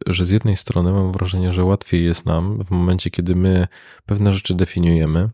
że 0.07 0.25
z 0.25 0.31
jednej 0.31 0.57
strony 0.57 0.93
mam 0.93 1.13
wrażenie, 1.13 1.53
że 1.53 1.65
łatwiej 1.65 2.05
jest 2.05 2.27
nam 2.27 2.65
w 2.65 2.71
momencie, 2.71 3.11
kiedy 3.11 3.35
my 3.35 3.67
pewne 4.07 4.33
rzeczy 4.33 4.55
definiujemy, 4.55 5.31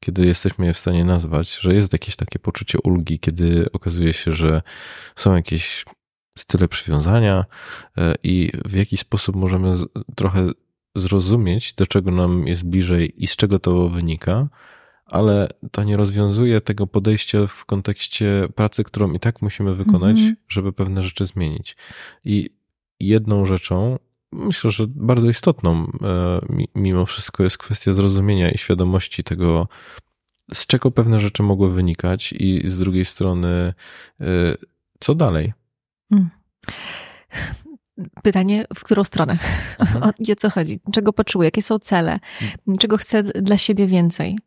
kiedy 0.00 0.26
jesteśmy 0.26 0.66
je 0.66 0.74
w 0.74 0.78
stanie 0.78 1.04
nazwać, 1.04 1.58
że 1.60 1.74
jest 1.74 1.92
jakieś 1.92 2.16
takie 2.16 2.38
poczucie 2.38 2.78
ulgi, 2.84 3.18
kiedy 3.18 3.66
okazuje 3.72 4.12
się, 4.12 4.32
że 4.32 4.62
są 5.16 5.36
jakieś 5.36 5.84
style 6.38 6.68
przywiązania 6.68 7.44
e, 7.98 8.14
i 8.22 8.52
w 8.64 8.74
jaki 8.74 8.96
sposób 8.96 9.36
możemy 9.36 9.72
trochę 10.16 10.50
zrozumieć, 10.94 11.74
do 11.74 11.86
czego 11.86 12.10
nam 12.10 12.46
jest 12.46 12.64
bliżej 12.64 13.22
i 13.22 13.26
z 13.26 13.36
czego 13.36 13.58
to 13.58 13.88
wynika, 13.88 14.48
ale 15.10 15.48
to 15.72 15.84
nie 15.84 15.96
rozwiązuje 15.96 16.60
tego 16.60 16.86
podejścia 16.86 17.46
w 17.46 17.64
kontekście 17.64 18.48
pracy, 18.54 18.84
którą 18.84 19.12
i 19.12 19.20
tak 19.20 19.42
musimy 19.42 19.74
wykonać, 19.74 20.18
mm 20.18 20.32
-hmm. 20.32 20.36
żeby 20.48 20.72
pewne 20.72 21.02
rzeczy 21.02 21.26
zmienić. 21.26 21.76
I 22.24 22.50
jedną 23.00 23.44
rzeczą, 23.44 23.98
myślę, 24.32 24.70
że 24.70 24.84
bardzo 24.88 25.28
istotną 25.28 25.92
e, 26.02 26.40
mimo 26.74 27.06
wszystko 27.06 27.42
jest 27.42 27.58
kwestia 27.58 27.92
zrozumienia 27.92 28.50
i 28.50 28.58
świadomości 28.58 29.24
tego, 29.24 29.68
z 30.54 30.66
czego 30.66 30.90
pewne 30.90 31.20
rzeczy 31.20 31.42
mogły 31.42 31.70
wynikać, 31.70 32.32
i 32.32 32.68
z 32.68 32.78
drugiej 32.78 33.04
strony, 33.04 33.74
e, 34.20 34.24
co 35.00 35.14
dalej. 35.14 35.52
Mm. 36.10 36.30
Pytanie, 38.22 38.64
w 38.74 38.84
którą 38.84 39.04
stronę? 39.04 39.38
Mhm. 39.78 40.02
O 40.32 40.36
co 40.36 40.50
chodzi? 40.50 40.80
Czego 40.92 41.12
potrzebuję? 41.12 41.46
Jakie 41.46 41.62
są 41.62 41.78
cele? 41.78 42.20
Mm. 42.42 42.78
Czego 42.78 42.96
chcę 42.96 43.22
dla 43.22 43.58
siebie 43.58 43.86
więcej? 43.86 44.38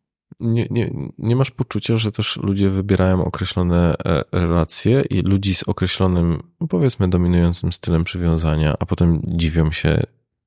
Nie, 0.43 0.67
nie, 0.69 0.91
nie 1.17 1.35
masz 1.35 1.51
poczucia, 1.51 1.97
że 1.97 2.11
też 2.11 2.39
ludzie 2.43 2.69
wybierają 2.69 3.25
określone 3.25 3.95
e, 4.05 4.23
relacje 4.31 5.03
i 5.09 5.21
ludzi 5.21 5.55
z 5.55 5.63
określonym, 5.63 6.43
powiedzmy, 6.69 7.07
dominującym 7.07 7.71
stylem 7.71 8.03
przywiązania, 8.03 8.75
a 8.79 8.85
potem 8.85 9.21
dziwią 9.25 9.71
się, 9.71 9.99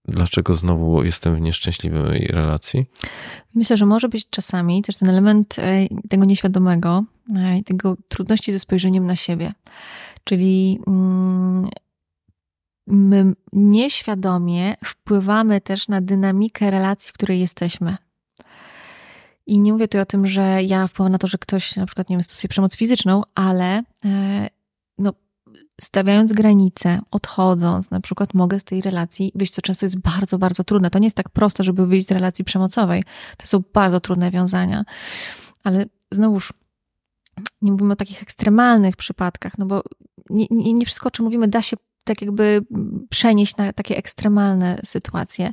dlaczego 0.09 0.55
znowu 0.55 1.05
jestem 1.05 1.37
w 1.37 1.41
nieszczęśliwej 1.41 2.27
relacji? 2.27 2.87
Myślę, 3.55 3.77
że 3.77 3.87
może 3.87 4.09
być 4.09 4.31
czasami 4.31 4.83
też 4.83 4.97
ten 4.97 5.09
element 5.09 5.59
e, 5.59 5.87
tego 6.09 6.25
nieświadomego 6.25 7.05
e, 7.37 7.59
i 7.59 7.65
tego 7.65 7.97
trudności 8.09 8.53
ze 8.53 8.59
spojrzeniem 8.59 9.07
na 9.07 9.17
siebie. 9.17 9.53
Czyli 10.25 10.81
mm, 10.87 11.69
my 12.87 13.33
nieświadomie 13.53 14.75
wpływamy 14.85 15.61
też 15.61 15.89
na 15.89 16.01
dynamikę 16.01 16.71
relacji, 16.71 17.09
w 17.09 17.13
której 17.13 17.41
jesteśmy. 17.41 17.97
I 19.47 19.61
nie 19.61 19.73
mówię 19.73 19.89
tu 19.89 19.99
o 19.99 20.07
tym, 20.07 20.27
że 20.27 20.63
ja 20.63 20.87
wpływam 20.87 21.13
na 21.13 21.19
to, 21.19 21.27
że 21.27 21.39
ktoś 21.39 21.77
na 21.77 21.87
przykład, 21.87 22.11
nie 22.11 22.17
wiem, 22.17 22.23
stosuje 22.23 22.49
przemoc 22.49 22.77
fizyczną, 22.77 23.23
ale 23.35 23.83
e, 24.05 24.49
no, 24.99 25.13
stawiając 25.81 26.33
granice, 26.33 27.01
odchodząc, 27.11 27.91
na 27.91 28.01
przykład 28.01 28.35
mogę 28.35 28.61
z 28.61 28.65
tej 28.65 28.83
relacji 28.83 29.33
wyjść, 29.35 29.53
co 29.53 29.63
często 29.63 29.87
jest 29.87 29.99
bardzo, 29.99 30.39
bardzo 30.39 30.65
trudne. 30.65 30.91
To 30.91 30.99
nie 30.99 31.07
jest 31.07 31.17
tak 31.17 31.31
proste, 31.31 31.65
żeby 31.65 31.87
wyjść 31.87 32.07
z 32.07 32.11
relacji 32.11 32.45
przemocowej. 32.45 33.05
To 33.37 33.47
są 33.47 33.63
bardzo 33.73 34.01
trudne 34.01 34.31
wiązania. 34.31 34.85
Ale 35.65 35.87
znowuż, 36.13 36.53
nie 37.63 37.73
mówimy 37.73 37.93
o 37.93 37.97
takich 37.97 38.23
ekstremalnych 38.23 38.97
przypadkach, 38.97 39.59
no 39.59 39.67
bo 39.67 39.83
nie, 40.31 40.47
nie, 40.51 40.73
nie 40.73 40.87
wszystko, 40.87 41.09
o 41.09 41.11
czym 41.11 41.25
mówimy, 41.25 41.49
da 41.49 41.63
się 41.63 41.77
tak 42.07 42.23
jakby 42.23 42.65
przenieść 43.11 43.57
na 43.57 43.73
takie 43.73 43.97
ekstremalne 43.97 44.81
sytuacje, 44.85 45.53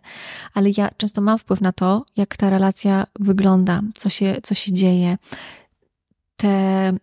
ale 0.53 0.69
ja 0.77 0.89
często 0.97 1.21
mam 1.21 1.37
wpływ 1.37 1.61
na 1.61 1.71
to, 1.71 2.05
jak 2.17 2.37
ta 2.37 2.49
relacja 2.49 3.05
wygląda, 3.19 3.81
co 3.95 4.09
się, 4.09 4.37
co 4.43 4.53
się 4.55 4.73
dzieje. 4.73 5.17
Te, 6.37 6.49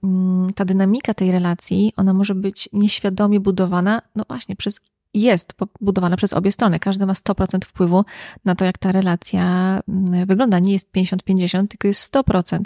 mm, 0.04 0.52
ta 0.54 0.64
dynamika 0.64 1.14
tej 1.14 1.32
relacji, 1.32 1.92
ona 1.96 2.12
może 2.12 2.34
być 2.34 2.68
nieświadomie 2.72 3.40
budowana, 3.40 4.02
no 4.16 4.24
właśnie, 4.28 4.56
przez 4.56 4.80
jest 5.14 5.54
budowana 5.80 6.16
przez 6.16 6.32
obie 6.32 6.52
strony. 6.52 6.78
Każdy 6.78 7.06
ma 7.06 7.12
100% 7.12 7.64
wpływu 7.64 8.04
na 8.44 8.54
to, 8.54 8.64
jak 8.64 8.78
ta 8.78 8.92
relacja 8.92 9.44
mm, 9.88 10.26
wygląda. 10.26 10.58
Nie 10.58 10.72
jest 10.72 10.92
50-50, 10.92 11.68
tylko 11.68 11.88
jest 11.88 12.14
100%. 12.14 12.60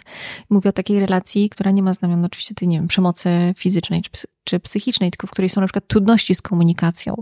Mówię 0.50 0.70
o 0.70 0.72
takiej 0.72 1.00
relacji, 1.00 1.50
która 1.50 1.70
nie 1.70 1.82
ma 1.82 1.94
znamion 1.94 2.24
oczywiście 2.24 2.54
tej, 2.54 2.68
nie 2.68 2.78
wiem, 2.78 2.88
przemocy 2.88 3.30
fizycznej 3.56 4.02
czy, 4.02 4.26
czy 4.44 4.60
psychicznej, 4.60 5.10
tylko 5.10 5.26
w 5.26 5.30
której 5.30 5.48
są 5.48 5.60
na 5.60 5.66
przykład 5.66 5.86
trudności 5.86 6.34
z 6.34 6.42
komunikacją. 6.42 7.14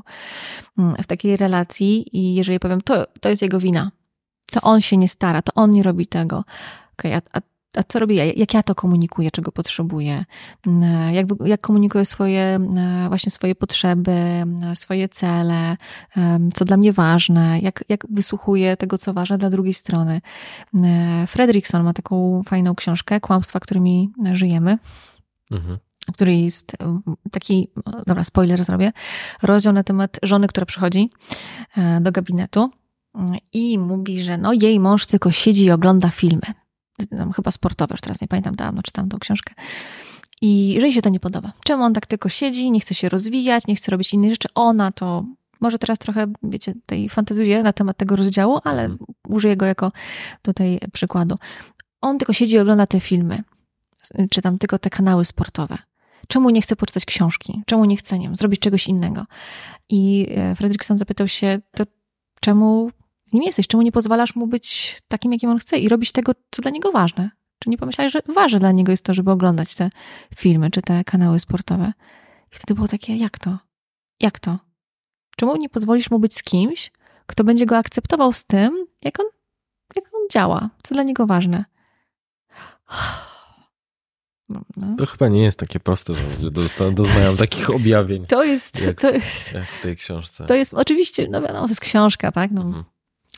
Mm, 0.79 0.95
w 0.95 1.07
takiej 1.07 1.37
relacji 1.37 2.17
i 2.17 2.35
jeżeli 2.35 2.61
powiem, 2.61 2.81
to, 2.81 3.07
to 3.21 3.29
jest 3.29 3.43
jego 3.43 3.61
wina, 3.61 3.91
to 4.53 4.61
on 4.61 4.81
się 4.81 4.97
nie 4.97 5.09
stara, 5.09 5.43
to 5.43 5.53
on 5.55 5.71
nie 5.71 5.83
robi 5.83 6.07
tego. 6.07 6.45
Okay, 6.93 7.17
a, 7.17 7.21
a 7.33 7.41
a 7.77 7.83
co 7.83 7.99
robię 7.99 8.15
ja? 8.15 8.25
Jak 8.25 8.55
ja 8.55 8.63
to 8.63 8.75
komunikuję, 8.75 9.31
czego 9.31 9.53
potrzebuję? 9.53 10.25
Mm, 10.67 11.15
jak, 11.15 11.27
jak 11.45 11.61
komunikuję 11.61 12.05
swoje, 12.05 12.43
mm, 12.43 13.09
właśnie 13.09 13.33
swoje 13.33 13.55
potrzeby, 13.55 14.13
mm, 14.13 14.77
swoje 14.77 15.09
cele, 15.09 15.77
co 16.55 16.65
dla 16.65 16.77
mnie 16.77 16.93
ważne? 16.93 17.61
Jak, 17.61 17.85
jak 17.89 18.07
wysłuchuję 18.11 18.77
tego, 18.77 18.99
co 18.99 19.13
ważne 19.13 19.39
dla 19.39 19.51
drugiej 19.51 19.75
strony? 19.75 20.21
Fredrickson 21.27 21.85
ma 21.85 21.93
taką 21.93 22.43
fajną 22.43 22.75
książkę, 22.75 23.21
Kłamstwa, 23.21 23.61
którymi 23.61 24.11
żyjemy. 24.33 24.79
Mhm 25.51 25.79
który 26.13 26.37
jest 26.37 26.77
taki, 27.31 27.69
dobra, 28.07 28.25
spoiler 28.25 28.65
zrobię, 28.65 28.93
rozdział 29.43 29.73
na 29.73 29.85
temat 29.85 30.19
żony, 30.23 30.49
która 30.49 30.67
przychodzi 30.67 31.11
e, 31.77 32.01
do 32.01 32.13
gabinetu 32.13 32.71
i 33.53 33.79
mówi, 33.79 34.23
że 34.23 34.39
no 34.39 34.53
jej 34.53 34.81
mąż 34.81 35.07
tylko 35.07 35.33
siedzi 35.33 35.65
i 35.65 35.71
ogląda 35.71 36.11
filmy 36.11 36.62
chyba 37.37 37.51
sportowe, 37.51 37.93
już 37.95 38.01
teraz 38.01 38.21
nie 38.21 38.29
pamiętam, 38.29 38.57
dawno 38.57 38.83
czytam 38.83 39.09
tą 39.09 39.19
książkę. 39.19 39.55
I 40.43 40.77
że 40.81 40.87
jej 40.87 40.95
się 40.95 41.03
to 41.03 41.09
nie 41.09 41.21
podoba. 41.21 41.53
Czemu 41.65 41.83
on 41.83 41.93
tak 41.95 42.07
tylko 42.07 42.29
siedzi, 42.29 42.71
nie 42.71 42.81
chce 42.81 42.95
się 42.95 43.09
rozwijać, 43.09 43.67
nie 43.67 43.75
chce 43.77 43.91
robić 43.91 44.15
innych 44.15 44.31
rzeczy. 44.31 44.49
Ona 44.55 44.93
to 44.93 45.25
może 45.61 45.79
teraz 45.79 45.99
trochę, 45.99 46.33
wiecie, 46.43 46.75
tej 46.87 47.09
fantazuje 47.09 47.63
na 47.63 47.73
temat 47.73 47.97
tego 47.97 48.17
rozdziału, 48.17 48.59
ale 48.65 48.83
mhm. 48.85 48.99
użyję 49.29 49.57
go 49.57 49.67
jako 49.67 49.93
tutaj 50.43 50.79
przykładu. 50.93 51.39
On 52.01 52.19
tylko 52.19 52.33
siedzi 52.33 52.55
i 52.55 52.59
ogląda 52.59 52.87
te 52.87 53.01
filmy, 53.01 53.43
czy 54.31 54.43
tam 54.43 54.59
tylko 54.59 54.79
te 54.79 54.91
kanały 54.91 55.25
sportowe. 55.25 55.79
Czemu 56.29 56.51
nie 56.51 56.63
chce 56.63 56.77
poczytać 56.77 57.05
książki? 57.05 57.63
Czemu 57.67 57.85
nie 57.85 57.97
chce, 57.97 58.19
nie 58.19 58.27
wiem, 58.27 58.37
zrobić 58.37 58.61
czegoś 58.61 58.87
innego? 58.87 59.27
I 59.89 60.27
e, 60.37 60.57
Fredrickson 60.57 60.99
zapytał 60.99 61.29
się, 61.29 61.61
to 61.77 61.85
czemu 62.41 62.91
nim 63.33 63.43
jesteś? 63.43 63.67
Czemu 63.67 63.83
nie 63.83 63.93
pozwalasz 63.93 64.35
mu 64.35 64.47
być 64.47 64.97
takim, 65.09 65.33
jakim 65.33 65.51
on 65.51 65.59
chce 65.59 65.79
i 65.79 65.89
robić 65.89 66.13
tego, 66.13 66.33
co 66.51 66.63
dla 66.63 66.71
niego 66.71 66.93
ważne? 66.93 67.31
Czy 67.59 67.71
nie 67.71 67.79
pomyślałeś, 67.79 68.13
że 68.13 68.21
ważne 68.35 68.59
dla 68.59 68.73
niego 68.73 68.91
jest 68.91 69.05
to, 69.05 69.15
żeby 69.15 69.31
oglądać 69.31 69.75
te 69.75 69.91
filmy 70.37 70.71
czy 70.71 70.83
te 70.83 71.05
kanały 71.05 71.41
sportowe? 71.41 71.93
I 72.53 72.57
wtedy 72.57 72.75
było 72.75 72.89
takie, 72.89 73.17
jak 73.17 73.39
to? 73.39 73.59
Jak 74.21 74.41
to? 74.41 74.59
Czemu 75.37 75.57
nie 75.57 75.69
pozwolisz 75.69 76.11
mu 76.11 76.19
być 76.19 76.37
z 76.37 76.43
kimś, 76.43 76.93
kto 77.27 77.45
będzie 77.45 77.67
go 77.67 77.77
akceptował 77.77 78.33
z 78.33 78.45
tym, 78.45 78.87
jak 79.03 79.21
on, 79.21 79.27
jak 79.97 80.05
on 80.15 80.21
działa, 80.31 80.71
co 80.83 80.95
dla 80.95 81.03
niego 81.03 81.27
ważne. 81.27 81.65
No, 84.49 84.61
no. 84.77 84.97
To 84.99 85.07
chyba 85.07 85.29
nie 85.29 85.43
jest 85.43 85.59
takie 85.59 85.81
proste, 85.81 86.15
że 86.15 86.51
doznają 86.93 87.37
takich 87.47 87.71
objawień. 87.71 88.27
To 88.27 88.45
jest, 88.45 88.81
jak, 88.81 89.01
to, 89.01 89.11
jak 89.55 89.67
w 89.79 89.83
tej 89.83 89.97
książce. 89.97 90.45
To 90.45 90.55
jest 90.55 90.75
oczywiście, 90.75 91.29
no 91.31 91.43
wiadomo, 91.43 91.63
to 91.63 91.69
jest 91.69 91.81
książka, 91.81 92.33
tak? 92.33 92.51
No. 92.51 92.63
Mhm. 92.63 92.85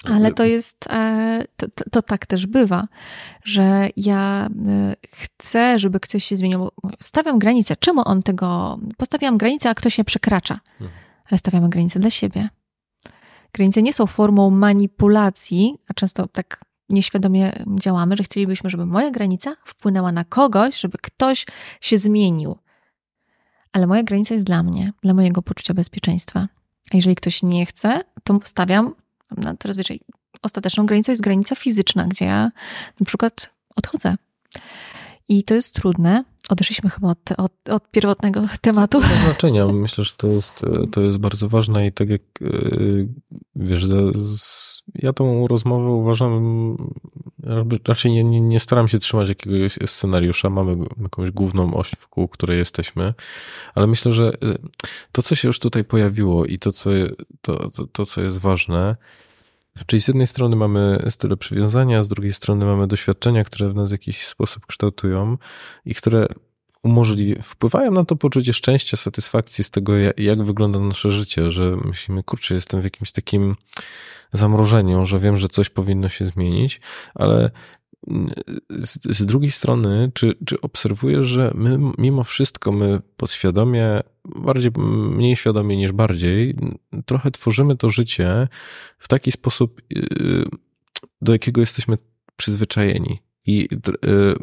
Ale 0.05 0.33
to 0.33 0.45
jest, 0.45 0.87
e, 0.91 1.45
to, 1.57 1.67
to, 1.75 1.85
to, 1.91 2.03
tak 2.03 2.27
też 2.27 2.47
bywa, 2.47 2.89
że 3.45 3.89
ja 3.97 4.49
e, 4.67 4.95
chcę, 5.13 5.79
żeby 5.79 6.01
ktoś 6.01 6.25
się 6.25 6.37
zmienił. 6.37 6.69
Stawiam 7.01 7.39
granicę. 7.39 7.77
Czemu 7.77 8.03
on 8.05 8.23
tego. 8.23 8.79
Postawiam 8.97 9.39
granicę, 9.39 9.71
a 9.71 9.75
ktoś 9.75 9.95
się 9.95 10.05
przekracza. 10.05 10.61
Mhm. 10.81 10.91
Ale 11.31 11.39
stawiamy 11.39 11.69
granicę 11.69 12.01
dla 12.01 12.11
siebie. 12.11 12.49
Granice 13.53 13.83
nie 13.83 13.93
są 13.93 14.07
formą 14.07 14.51
manipulacji, 14.51 15.79
a 15.89 15.95
często 15.95 16.29
tak 16.29 16.65
nieświadomie 16.89 17.53
działamy, 17.81 18.17
że 18.17 18.25
chcielibyśmy, 18.25 18.71
żeby 18.71 18.87
moja 18.87 19.11
granica 19.11 19.57
wpłynęła 19.65 20.13
na 20.13 20.25
kogoś, 20.25 20.81
żeby 20.81 20.99
ktoś 20.99 21.47
się 21.81 21.99
zmienił. 21.99 22.59
Ale 23.73 23.87
moja 23.87 24.03
granica 24.03 24.35
jest 24.35 24.47
dla 24.47 24.63
mnie, 24.63 24.93
dla 25.03 25.15
mojego 25.15 25.43
poczucia 25.43 25.75
bezpieczeństwa. 25.75 26.49
A 26.93 26.97
jeżeli 26.97 27.17
ktoś 27.17 27.43
nie 27.43 27.67
chce, 27.67 28.01
to 28.25 28.41
stawiam 28.45 28.95
na 29.37 29.57
teraz 29.57 29.77
wiesz, 29.77 29.89
ostateczną 30.43 30.87
granicą 30.87 31.13
jest 31.13 31.23
granica 31.23 31.55
fizyczna, 31.55 32.07
gdzie 32.07 32.25
ja 32.25 32.51
na 33.01 33.07
przykład 33.07 33.51
odchodzę. 33.77 34.17
I 35.29 35.45
to 35.45 35.55
jest 35.55 35.75
trudne. 35.75 36.25
Odeszliśmy 36.49 36.91
chyba 36.91 37.09
od, 37.09 37.19
od, 37.37 37.69
od 37.69 37.91
pierwotnego 37.91 38.43
tematu. 38.61 39.01
Ma 39.01 39.07
znaczenia. 39.25 39.67
Myślę, 39.67 40.05
że 40.05 40.13
to 40.17 40.27
jest, 40.27 40.63
to 40.93 41.01
jest 41.01 41.19
bardzo 41.19 41.49
ważne 41.49 41.87
i 41.87 41.93
tak 41.93 42.09
jak 42.09 42.21
yy, 42.41 43.09
wiesz, 43.57 43.85
ja 44.95 45.13
tą 45.13 45.47
rozmowę 45.47 45.91
uważam, 45.91 46.77
raczej 47.89 48.13
nie, 48.13 48.25
nie, 48.25 48.41
nie 48.41 48.61
staram 48.61 48.89
się 48.89 48.99
trzymać 48.99 49.29
jakiegoś 49.29 49.79
scenariusza. 49.87 50.51
Mamy 50.51 50.77
jakąś 51.03 51.31
główną 51.31 51.75
oś, 51.75 51.91
wokół 52.01 52.29
której 52.29 52.59
jesteśmy, 52.59 53.15
ale 53.75 53.87
myślę, 53.87 54.13
że 54.13 54.33
yy, 54.43 54.59
to, 55.13 55.23
co 55.23 55.35
się 55.35 55.49
już 55.49 55.59
tutaj 55.59 55.85
pojawiło 55.85 56.47
i 56.47 56.59
to, 56.59 56.73
co, 56.73 56.91
to, 57.41 57.71
to, 57.71 57.87
to 57.87 58.07
co 58.07 58.23
jest 58.23 58.41
ważne, 58.41 58.97
Czyli 59.87 60.03
z 60.03 60.09
jednej 60.09 60.27
strony 60.27 60.57
mamy 60.57 61.07
style 61.09 61.37
przywiązania, 61.37 62.03
z 62.03 62.09
drugiej 62.09 62.33
strony 62.33 62.65
mamy 62.67 62.87
doświadczenia, 62.87 63.45
które 63.45 63.69
w 63.69 63.75
nas 63.75 63.89
w 63.89 63.93
jakiś 63.93 64.27
sposób 64.27 64.67
kształtują 64.67 65.39
i 65.85 65.95
które 65.95 66.27
wpływają 67.43 67.91
na 67.91 68.05
to 68.05 68.17
poczucie 68.17 68.53
szczęścia, 68.53 68.97
satysfakcji 68.97 69.65
z 69.65 69.71
tego, 69.71 69.93
jak 70.17 70.43
wygląda 70.43 70.79
nasze 70.79 71.11
życie, 71.11 71.51
że 71.51 71.77
myślimy, 71.85 72.23
kurczę, 72.23 72.55
jestem 72.55 72.81
w 72.81 72.85
jakimś 72.85 73.13
takim 73.13 73.57
zamrożeniu, 74.33 75.07
że 75.07 75.19
wiem, 75.19 75.37
że 75.37 75.49
coś 75.49 75.71
powinno 75.71 76.09
się 76.09 76.27
zmienić, 76.27 76.81
ale 77.15 77.51
z, 78.71 79.17
z, 79.17 79.27
drugiej 79.27 79.51
strony, 79.51 80.11
czy, 80.15 80.35
czy 80.47 80.61
obserwujesz, 80.61 81.27
że 81.27 81.53
my 81.55 81.79
mimo 81.99 82.25
wszystko, 82.25 82.73
my 82.73 83.01
podświadomie, 83.17 84.01
bardziej, 84.25 84.71
mniej 84.77 85.37
świadomie 85.37 85.77
niż 85.77 85.93
bardziej, 85.93 86.57
trochę 87.07 87.31
tworzymy 87.31 87.77
to 87.77 87.89
życie 87.89 88.49
w 88.99 89.09
taki 89.09 89.33
sposób, 89.33 89.83
y, 89.97 90.45
do 91.21 91.33
jakiego 91.33 91.61
jesteśmy 91.61 91.99
przyzwyczajeni. 92.37 93.19
I 93.47 93.69
y, 94.05 94.35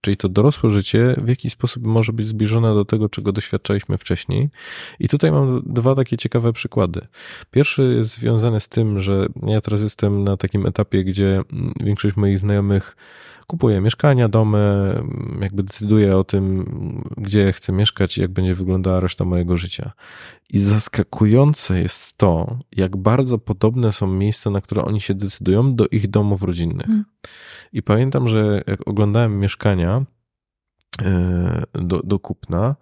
czyli 0.00 0.16
to 0.16 0.28
dorosłe 0.28 0.70
życie 0.70 1.14
w 1.18 1.28
jakiś 1.28 1.52
sposób 1.52 1.86
może 1.86 2.12
być 2.12 2.26
zbliżone 2.26 2.74
do 2.74 2.84
tego, 2.84 3.08
czego 3.08 3.32
doświadczaliśmy 3.32 3.98
wcześniej. 3.98 4.48
I 4.98 5.08
tutaj 5.08 5.32
mam 5.32 5.62
dwa 5.66 5.94
takie 5.94 6.16
ciekawe 6.16 6.52
przykłady. 6.52 7.00
Pierwszy 7.50 7.94
jest 7.96 8.10
związany 8.10 8.60
z 8.60 8.68
tym, 8.68 9.00
że 9.00 9.26
ja 9.46 9.60
teraz 9.60 9.82
jestem 9.82 10.24
na 10.24 10.36
takim 10.36 10.66
etapie, 10.66 11.04
gdzie 11.04 11.42
większość 11.80 12.16
moich 12.16 12.38
znajomych 12.38 12.96
kupuje 13.48 13.80
mieszkania, 13.80 14.28
domy, 14.28 14.94
jakby 15.40 15.62
decyduje 15.62 16.16
o 16.16 16.24
tym, 16.24 16.64
gdzie 17.16 17.52
chcę 17.52 17.72
mieszkać 17.72 18.18
i 18.18 18.20
jak 18.20 18.30
będzie 18.30 18.54
wyglądała 18.54 19.00
reszta 19.00 19.24
mojego 19.24 19.56
życia. 19.56 19.92
I 20.50 20.58
zaskakujące 20.58 21.80
jest 21.80 22.16
to, 22.16 22.58
jak 22.76 22.96
bardzo 22.96 23.38
podobne 23.38 23.92
są 23.92 24.06
miejsca, 24.06 24.50
na 24.50 24.60
które 24.60 24.84
oni 24.84 25.00
się 25.00 25.14
decydują, 25.14 25.74
do 25.74 25.86
ich 25.86 26.10
domów 26.10 26.42
rodzinnych. 26.42 26.86
Hmm. 26.86 27.04
I 27.72 27.82
pamiętam, 27.82 28.28
że 28.28 28.62
jak 28.66 28.88
oglądałem 28.88 29.40
mieszkania 29.40 29.97
do, 31.72 32.00
do 32.04 32.18
kupna, 32.18 32.76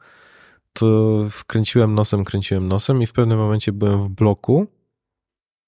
to 0.72 1.20
wkręciłem 1.30 1.94
nosem, 1.94 2.24
kręciłem 2.24 2.68
nosem 2.68 3.02
i 3.02 3.06
w 3.06 3.12
pewnym 3.12 3.38
momencie 3.38 3.72
byłem 3.72 4.02
w 4.02 4.08
bloku, 4.08 4.66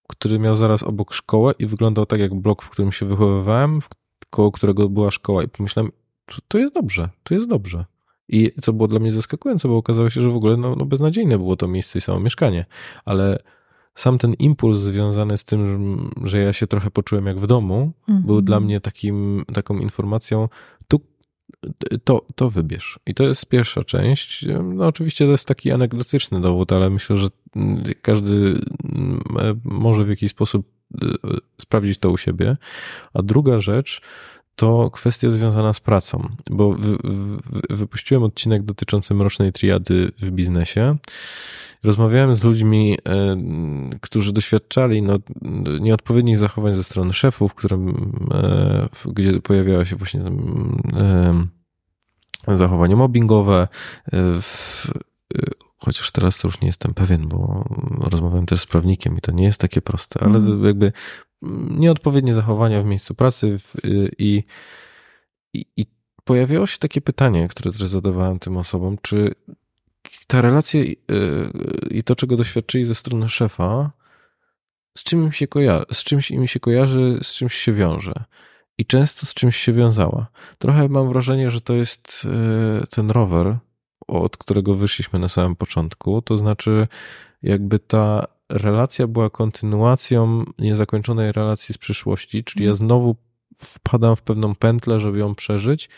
który 0.09 0.39
miał 0.39 0.55
zaraz 0.55 0.83
obok 0.83 1.15
szkołę 1.15 1.53
i 1.59 1.67
wyglądał 1.67 2.07
tak 2.07 2.21
jak 2.21 2.35
blok, 2.35 2.63
w 2.63 2.71
którym 2.71 2.93
się 2.93 3.07
wychowywałem, 3.07 3.81
koło 4.31 4.53
którego 4.53 4.89
była 4.89 5.11
szkoła 5.11 5.43
i 5.43 5.49
pomyślałem, 5.49 5.93
to 6.49 6.59
jest 6.59 6.75
dobrze, 6.75 7.09
to 7.23 7.35
jest 7.35 7.49
dobrze. 7.49 7.85
I 8.29 8.53
co 8.61 8.73
było 8.73 8.89
dla 8.89 9.01
mnie 9.01 9.11
zaskakujące, 9.11 9.69
bo 9.69 9.77
okazało 9.77 10.11
się, 10.11 10.21
że 10.21 10.31
w 10.31 10.37
ogóle 10.37 10.57
no, 10.57 10.77
no 10.77 10.85
beznadziejne 10.85 11.39
było 11.39 11.57
to 11.57 11.69
miejsce 11.69 11.99
i 11.99 12.03
samo 12.03 12.21
mieszkanie, 12.21 12.67
ale 13.05 13.39
sam 13.95 14.19
ten 14.19 14.35
impuls 14.35 14.77
związany 14.79 15.37
z 15.37 15.45
tym, 15.45 16.11
że 16.25 16.39
ja 16.39 16.53
się 16.53 16.67
trochę 16.67 16.91
poczułem 16.91 17.27
jak 17.27 17.41
w 17.41 17.47
domu, 17.47 17.93
mhm. 18.09 18.27
był 18.27 18.43
dla 18.43 18.61
mnie 18.61 18.81
takim, 18.81 19.45
taką 19.55 19.79
informacją, 19.79 20.49
to, 22.05 22.27
to 22.35 22.51
wybierz. 22.51 22.99
I 23.07 23.15
to 23.15 23.25
jest 23.25 23.47
pierwsza 23.47 23.85
część. 23.85 24.47
No 24.63 24.87
oczywiście 24.87 25.25
to 25.25 25.31
jest 25.31 25.49
taki 25.49 25.73
anegdotyczny 25.73 26.41
dowód, 26.41 26.73
ale 26.73 26.91
myślę, 26.91 27.17
że 27.17 27.29
każdy 28.03 28.61
może 29.65 30.05
w 30.05 30.09
jakiś 30.09 30.31
sposób 30.31 30.69
e, 31.03 31.07
sprawdzić 31.61 31.99
to 31.99 32.11
u 32.11 32.17
siebie. 32.17 32.57
A 33.15 33.23
druga 33.23 33.61
rzecz 33.61 34.01
to 34.59 34.91
kwestia 34.91 35.29
związana 35.29 35.73
z 35.73 35.81
pracą, 35.81 36.29
bo 36.51 36.77
wypuściłem 37.71 38.23
odcinek 38.23 38.63
dotyczący 38.63 39.15
mrocznej 39.15 39.53
triady 39.53 40.13
w 40.21 40.31
biznesie. 40.31 40.97
Rozmawiałem 41.85 42.35
z 42.35 42.43
ludźmi, 42.45 42.99
e, 43.09 43.37
którzy 44.01 44.33
doświadczali 44.33 45.03
no, 45.03 45.19
nieodpowiednich 45.81 46.39
zachowań 46.39 46.73
ze 46.73 46.85
strony 46.85 47.13
szefów, 47.13 47.55
którym, 47.55 48.13
e, 48.35 48.89
gdzie 49.07 49.41
pojawiało 49.41 49.85
się 49.85 49.97
właśnie 49.97 50.23
zachowanie 52.49 52.97
mobbingowe. 52.97 53.69
Chociaż 55.79 56.13
teraz 56.13 56.39
to 56.39 56.49
już 56.49 56.61
nie 56.61 56.67
jestem 56.67 56.95
pewien, 56.95 57.29
bo 57.29 57.65
rozmawiałem 58.01 58.47
też 58.47 58.61
z 58.61 58.67
prawnikiem 58.67 59.17
i 59.17 59.21
to 59.21 59.33
nie 59.33 59.45
jest 59.45 59.61
takie 59.61 59.83
proste, 59.83 60.21
ale 60.23 60.39
mm. 60.39 60.65
jakby 60.65 60.93
nieodpowiednie 61.71 62.35
zachowania 62.35 62.83
w 62.83 62.85
miejscu 62.85 63.15
pracy 63.15 63.59
i, 64.19 64.43
i, 65.55 65.67
i 65.77 65.87
pojawiało 66.25 66.67
się 66.67 66.79
takie 66.79 67.01
pytanie, 67.01 67.49
które 67.49 67.73
też 67.73 67.83
zadawałem 67.83 68.39
tym 68.39 68.57
osobom, 68.57 68.97
czy 69.03 69.35
ta 70.27 70.43
relacja 70.43 70.81
y, 70.81 70.97
i 71.91 72.03
to, 72.03 72.17
czego 72.17 72.37
doświadczyli 72.37 72.85
ze 72.85 72.95
strony 72.95 73.29
szefa, 73.29 73.91
z 74.99 75.05
czym 75.05 75.25
im 75.25 75.33
się 75.33 75.47
kojarzy, 75.47 75.87
z 75.93 76.05
czymś 76.05 76.31
im 76.31 76.47
się 76.47 76.61
kojarzy, 76.61 77.19
z 77.23 77.35
czymś 77.35 77.55
się 77.55 77.73
wiąże. 77.73 78.25
I 78.79 78.87
często 78.87 79.27
z 79.27 79.35
czymś 79.35 79.57
się 79.57 79.73
wiązała. 79.73 80.27
Trochę 80.59 80.89
mam 80.89 81.09
wrażenie, 81.09 81.51
że 81.51 81.61
to 81.61 81.75
jest 81.75 82.27
y, 82.83 82.87
ten 82.87 83.11
rower, 83.11 83.59
od 84.09 84.37
którego 84.37 84.75
wyszliśmy 84.75 85.19
na 85.19 85.29
samym 85.29 85.57
początku. 85.57 86.23
To 86.23 86.37
znaczy, 86.37 86.89
jakby 87.43 87.79
ta 87.79 88.27
relacja 88.49 89.07
była 89.07 89.31
kontynuacją 89.31 90.45
niezakończonej 90.59 91.33
relacji 91.33 91.75
z 91.75 91.79
przyszłości, 91.79 92.45
czyli 92.45 92.65
ja 92.65 92.71
mhm. 92.71 92.87
znowu 92.87 93.17
wpadam 93.59 94.17
w 94.17 94.23
pewną 94.23 94.55
pętlę, 94.55 95.01
żeby 95.01 95.19
ją 95.19 95.35
przeżyć, 95.35 95.89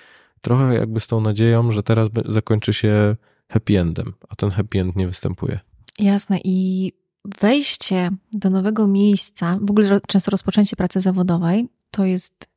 trochę 0.41 0.75
jakby 0.75 1.01
z 1.01 1.07
tą 1.07 1.21
nadzieją, 1.21 1.73
że 1.73 1.83
teraz 1.83 2.09
zakończy 2.25 2.73
się 2.73 3.17
happy 3.49 3.81
endem, 3.81 4.13
a 4.29 4.37
ten 4.37 4.51
happy 4.51 4.81
end 4.81 4.97
nie 4.97 5.07
występuje. 5.07 5.61
Jasne 5.99 6.39
i 6.45 6.93
wejście 7.41 8.11
do 8.33 8.51
nowego 8.51 8.87
miejsca, 8.87 9.59
w 9.63 9.71
ogóle 9.71 10.01
często 10.07 10.31
rozpoczęcie 10.31 10.77
pracy 10.77 11.01
zawodowej, 11.01 11.69
to 11.91 12.05
jest 12.05 12.51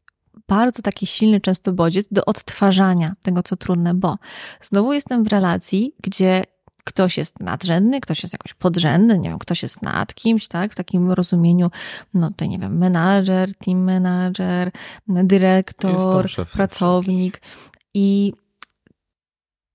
bardzo 0.47 0.81
taki 0.81 1.07
silny 1.07 1.41
często 1.41 1.73
bodziec 1.73 2.07
do 2.11 2.25
odtwarzania 2.25 3.15
tego, 3.21 3.43
co 3.43 3.55
trudne, 3.55 3.93
bo 3.93 4.17
znowu 4.61 4.93
jestem 4.93 5.23
w 5.23 5.27
relacji, 5.27 5.95
gdzie 6.03 6.43
ktoś 6.83 7.17
jest 7.17 7.39
nadrzędny, 7.39 8.01
ktoś 8.01 8.23
jest 8.23 8.33
jakoś 8.33 8.53
podrzędny, 8.53 9.19
nie 9.19 9.29
wiem, 9.29 9.39
ktoś 9.39 9.63
jest 9.63 9.81
nad 9.81 10.13
kimś, 10.13 10.47
tak, 10.47 10.71
w 10.71 10.75
takim 10.75 11.11
rozumieniu, 11.11 11.71
no 12.13 12.31
to 12.35 12.45
nie 12.45 12.59
wiem, 12.59 12.77
menadżer, 12.77 13.55
team 13.55 13.83
manager, 13.83 14.71
dyrektor, 15.07 16.27
pracownik 16.53 17.41
i 17.93 18.33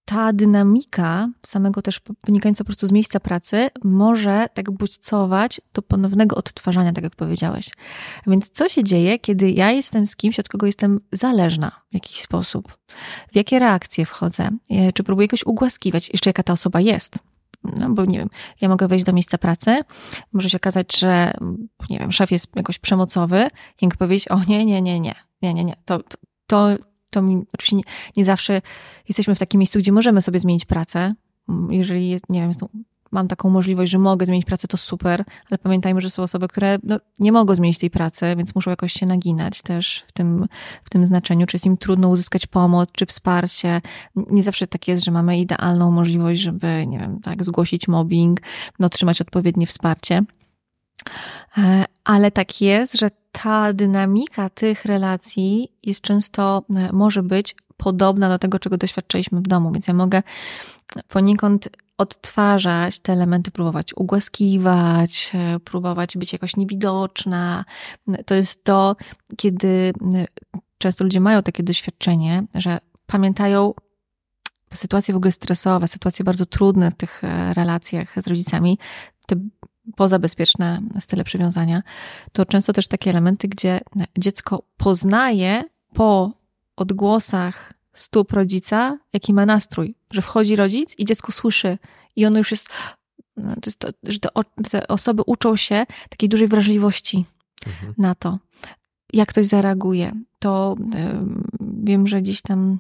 ta 0.09 0.33
dynamika 0.33 1.29
samego 1.47 1.83
też 1.83 2.01
wynikająca 2.27 2.65
po 2.65 2.67
prostu 2.67 2.87
z 2.87 2.93
miejsca 2.93 3.21
pracy 3.21 3.71
może 3.85 4.47
tak 4.55 4.71
bodźcować 4.71 5.61
do 5.75 5.83
ponownego 5.83 6.37
odtwarzania, 6.37 6.93
tak 6.93 7.05
jak 7.05 7.17
powiedziałeś. 7.17 7.71
Więc 8.27 8.51
co 8.51 8.69
się 8.69 8.85
dzieje, 8.85 9.19
kiedy 9.19 9.51
ja 9.51 9.71
jestem 9.71 10.07
z 10.07 10.17
kimś, 10.17 10.41
od 10.41 10.49
kogo 10.49 10.67
jestem 10.67 11.01
zależna 11.13 11.73
w 11.91 11.95
jakiś 11.95 12.21
sposób? 12.21 12.79
W 13.33 13.37
jakie 13.37 13.59
reakcje 13.59 14.07
wchodzę? 14.07 14.49
E, 14.71 14.93
czy 14.93 15.03
próbuję 15.03 15.25
jakoś 15.25 15.47
ugłaskiwać? 15.47 16.11
Jeszcze 16.13 16.31
jaka 16.31 16.43
ta 16.43 16.53
osoba 16.53 16.81
jest? 16.81 17.19
no 17.65 17.91
bo 17.91 18.05
nie 18.05 18.19
wiem, 18.19 18.29
ja 18.61 18.69
mogę 18.69 18.89
wejść 18.89 19.05
do 19.05 19.13
miejsca 19.13 19.39
pracy, 19.39 19.81
może 20.33 20.51
się 20.51 20.57
okazać, 20.57 20.99
że, 20.99 21.33
nie 21.91 21.99
wiem, 21.99 22.13
szef 22.13 22.31
jest 22.31 22.57
jakoś 22.57 22.79
przemocowy 22.79 23.49
i 23.83 23.89
powiedzieć, 23.89 24.29
o 24.29 24.41
nie, 24.49 24.65
nie, 24.65 24.83
nie, 24.83 25.01
nie, 25.01 25.15
nie, 25.43 25.55
nie, 25.55 25.65
nie, 25.65 25.77
to, 25.85 25.99
to, 25.99 26.19
to 26.47 26.77
mi, 27.17 27.43
oczywiście 27.53 27.77
nie, 27.77 27.83
nie 28.17 28.25
zawsze 28.25 28.63
jesteśmy 29.09 29.35
w 29.35 29.39
takim 29.39 29.59
miejscu, 29.59 29.79
gdzie 29.79 29.93
możemy 29.93 30.23
sobie 30.23 30.41
zmienić 30.41 30.65
pracę, 30.65 31.15
jeżeli 31.71 32.09
jest, 32.09 32.25
nie 32.29 32.41
wiem, 32.41 32.53
mam 33.11 33.29
taką 33.29 33.51
możliwość, 33.51 33.93
że 33.93 33.99
mogę 33.99 34.27
zmienić 34.27 34.47
pracę, 34.47 34.69
to 34.69 34.77
super, 34.77 35.25
ale 35.51 35.59
pamiętajmy, 35.59 36.01
że 36.01 36.11
są 36.11 36.23
osoby, 36.23 36.49
które 36.49 36.79
no, 36.83 36.99
nie 37.19 37.33
mogą 37.33 37.55
zmienić 37.55 37.79
tej 37.79 37.91
pracy, 37.91 38.35
więc 38.37 38.55
muszą 38.55 38.71
jakoś 38.71 38.93
się 38.93 39.07
naginać 39.07 39.63
też 39.63 40.05
w 40.07 40.13
tym, 40.13 40.47
w 40.85 40.91
tym 40.91 41.05
znaczeniu, 41.05 41.47
czy 41.47 41.57
jest 41.57 41.67
im 41.67 41.77
trudno 41.77 42.09
uzyskać 42.09 42.47
pomoc, 42.47 42.93
czy 42.93 43.07
wsparcie. 43.07 43.81
Nie 44.17 44.43
zawsze 44.43 44.67
tak 44.67 44.89
jest, 44.89 45.05
że 45.05 45.11
mamy 45.11 45.39
idealną 45.39 45.91
możliwość, 45.91 46.41
żeby, 46.41 46.87
nie 46.87 46.99
wiem, 46.99 47.21
tak, 47.21 47.45
zgłosić 47.45 47.89
mobbing, 47.89 48.41
no, 48.79 48.87
otrzymać 48.87 49.21
odpowiednie 49.21 49.67
wsparcie. 49.67 50.25
E, 51.59 51.85
ale 52.05 52.31
tak 52.31 52.61
jest, 52.61 52.99
że 52.99 53.11
ta 53.33 53.73
dynamika 53.73 54.51
tych 54.51 54.85
relacji 54.85 55.69
jest 55.83 56.01
często, 56.01 56.63
e, 56.77 56.93
może 56.93 57.23
być 57.23 57.57
podobna 57.77 58.29
do 58.29 58.39
tego, 58.39 58.59
czego 58.59 58.77
doświadczyliśmy 58.77 59.41
w 59.41 59.49
domu, 59.49 59.73
więc 59.73 59.89
ja 59.89 59.95
mogę 59.95 60.23
poniekąd 61.09 61.69
odtwarzać 61.99 63.01
te 63.01 63.13
elementy, 63.13 63.51
próbować 63.51 63.95
ugłaskiwać, 63.97 65.31
e, 65.35 65.61
próbować 65.61 66.17
być 66.17 66.33
jakoś 66.33 66.57
niewidoczna. 66.57 67.65
To 68.27 68.35
jest 68.35 68.65
to, 68.65 68.97
kiedy 69.37 69.93
często 70.79 71.05
ludzie 71.05 71.21
mają 71.21 71.43
takie 71.43 71.63
doświadczenie, 71.63 72.45
że 72.55 72.79
pamiętają 73.07 73.75
sytuacje 74.75 75.15
w 75.15 75.17
ogóle 75.17 75.33
stresowe, 75.33 75.89
sytuacje 75.89 76.25
bardzo 76.25 76.47
trudne 76.47 76.91
w 76.91 76.95
tych 76.95 77.23
relacjach 77.55 78.23
z 78.23 78.27
rodzicami, 78.27 78.79
te 79.27 79.37
pozabezpieczne 79.97 80.81
style 81.01 81.25
przywiązania, 81.25 81.83
to 82.33 82.47
często 82.47 82.73
też 82.73 82.89
takie 82.89 83.11
elementy, 83.11 83.49
gdzie 83.49 83.81
dziecko 84.19 84.63
poznaje 84.77 85.65
po 85.95 86.33
odgłosach 86.77 87.73
stóp 87.93 88.33
rodzica, 88.33 88.99
jaki 89.13 89.33
ma 89.33 89.47
nastrój, 89.47 89.95
że 90.13 90.23
wchodzi 90.23 90.57
rodzic 90.57 90.95
i 90.99 91.05
dziecko 91.05 91.33
słyszy 91.33 91.79
i 92.17 92.27
ono 92.27 92.39
już 92.39 92.51
jest, 92.51 92.69
no, 93.37 93.55
to 93.55 93.61
jest 93.67 93.79
to, 93.79 93.89
że 94.03 94.19
te, 94.19 94.29
te 94.71 94.89
osoby 94.89 95.23
uczą 95.27 95.57
się 95.57 95.87
takiej 96.09 96.29
dużej 96.29 96.49
wrażliwości 96.49 97.25
mhm. 97.67 97.95
na 97.99 98.15
to, 98.15 98.39
jak 99.13 99.29
ktoś 99.29 99.47
zareaguje. 99.47 100.13
To 100.39 100.77
wiem, 101.61 102.07
że 102.07 102.23
gdzieś 102.23 102.43
tam 102.43 102.79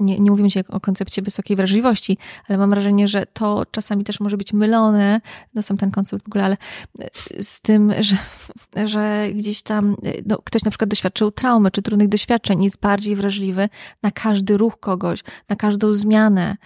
nie, 0.00 0.18
nie 0.18 0.30
mówimy 0.30 0.48
dzisiaj 0.48 0.64
o 0.68 0.80
koncepcie 0.80 1.22
wysokiej 1.22 1.56
wrażliwości, 1.56 2.18
ale 2.48 2.58
mam 2.58 2.70
wrażenie, 2.70 3.08
że 3.08 3.26
to 3.32 3.62
czasami 3.70 4.04
też 4.04 4.20
może 4.20 4.36
być 4.36 4.52
mylone, 4.52 5.20
no 5.54 5.62
sam 5.62 5.76
ten 5.76 5.90
koncept 5.90 6.24
w 6.24 6.28
ogóle, 6.28 6.44
ale 6.44 6.56
e, 7.00 7.42
z 7.42 7.60
tym, 7.60 7.92
że, 8.00 8.16
że 8.92 9.28
gdzieś 9.34 9.62
tam 9.62 9.96
e, 10.04 10.12
no, 10.26 10.38
ktoś 10.44 10.64
na 10.64 10.70
przykład 10.70 10.90
doświadczył 10.90 11.30
traumy 11.30 11.70
czy 11.70 11.82
trudnych 11.82 12.08
doświadczeń, 12.08 12.64
jest 12.64 12.80
bardziej 12.80 13.16
wrażliwy 13.16 13.68
na 14.02 14.10
każdy 14.10 14.56
ruch 14.56 14.80
kogoś, 14.80 15.20
na 15.48 15.56
każdą 15.56 15.94
zmianę 15.94 16.56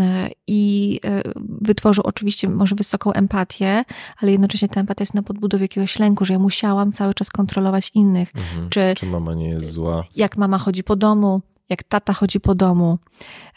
e, 0.00 0.30
i 0.46 1.00
wytworzył 1.60 2.04
oczywiście 2.06 2.48
może 2.48 2.74
wysoką 2.74 3.12
empatię, 3.12 3.84
ale 4.22 4.32
jednocześnie 4.32 4.68
ta 4.68 4.80
empatia 4.80 5.02
jest 5.02 5.14
na 5.14 5.22
podbudowie 5.22 5.64
jakiegoś 5.64 5.98
lęku, 5.98 6.24
że 6.24 6.32
ja 6.32 6.38
musiałam 6.38 6.92
cały 6.92 7.14
czas 7.14 7.30
kontrolować 7.30 7.90
innych. 7.94 8.28
Mhm. 8.36 8.68
Czy, 8.70 8.94
czy 8.96 9.06
mama 9.06 9.34
nie 9.34 9.48
jest 9.48 9.72
zła? 9.72 10.04
Jak 10.16 10.36
mama 10.36 10.58
chodzi 10.58 10.84
po 10.84 10.96
domu, 10.96 11.42
jak 11.68 11.82
tata 11.82 12.12
chodzi 12.12 12.40
po 12.40 12.54
domu. 12.54 12.98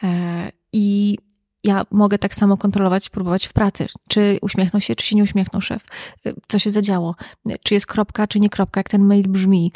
E, 0.04 0.52
I 0.74 1.18
ja 1.64 1.86
mogę 1.92 2.18
tak 2.18 2.36
samo 2.36 2.58
kontrolować, 2.58 3.10
próbować 3.10 3.48
w 3.48 3.54
pracy. 3.54 3.88
Czy 4.10 4.38
uśmiechnął 4.42 4.82
się, 4.82 4.96
czy 4.96 5.06
się 5.06 5.16
nie 5.16 5.24
uśmiechnął 5.24 5.62
szef? 5.62 5.84
E, 6.26 6.34
co 6.48 6.60
się 6.60 6.72
zadziało? 6.72 7.16
E, 7.50 7.58
czy 7.64 7.74
jest 7.74 7.86
kropka, 7.86 8.28
czy 8.28 8.40
nie 8.40 8.50
kropka, 8.50 8.80
jak 8.80 8.90
ten 8.90 9.04
mail 9.04 9.28
brzmi? 9.28 9.72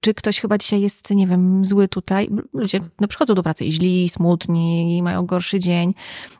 Czy 0.00 0.14
ktoś 0.14 0.40
chyba 0.40 0.58
dzisiaj 0.58 0.80
jest, 0.80 1.10
nie 1.10 1.26
wiem, 1.26 1.64
zły 1.64 1.88
tutaj? 1.88 2.28
Ludzie 2.54 2.80
no, 3.00 3.08
przychodzą 3.08 3.34
do 3.34 3.42
pracy 3.42 3.64
i 3.64 3.72
źli, 3.72 4.08
smutni, 4.08 5.02
mają 5.02 5.26
gorszy 5.26 5.60
dzień, 5.60 5.94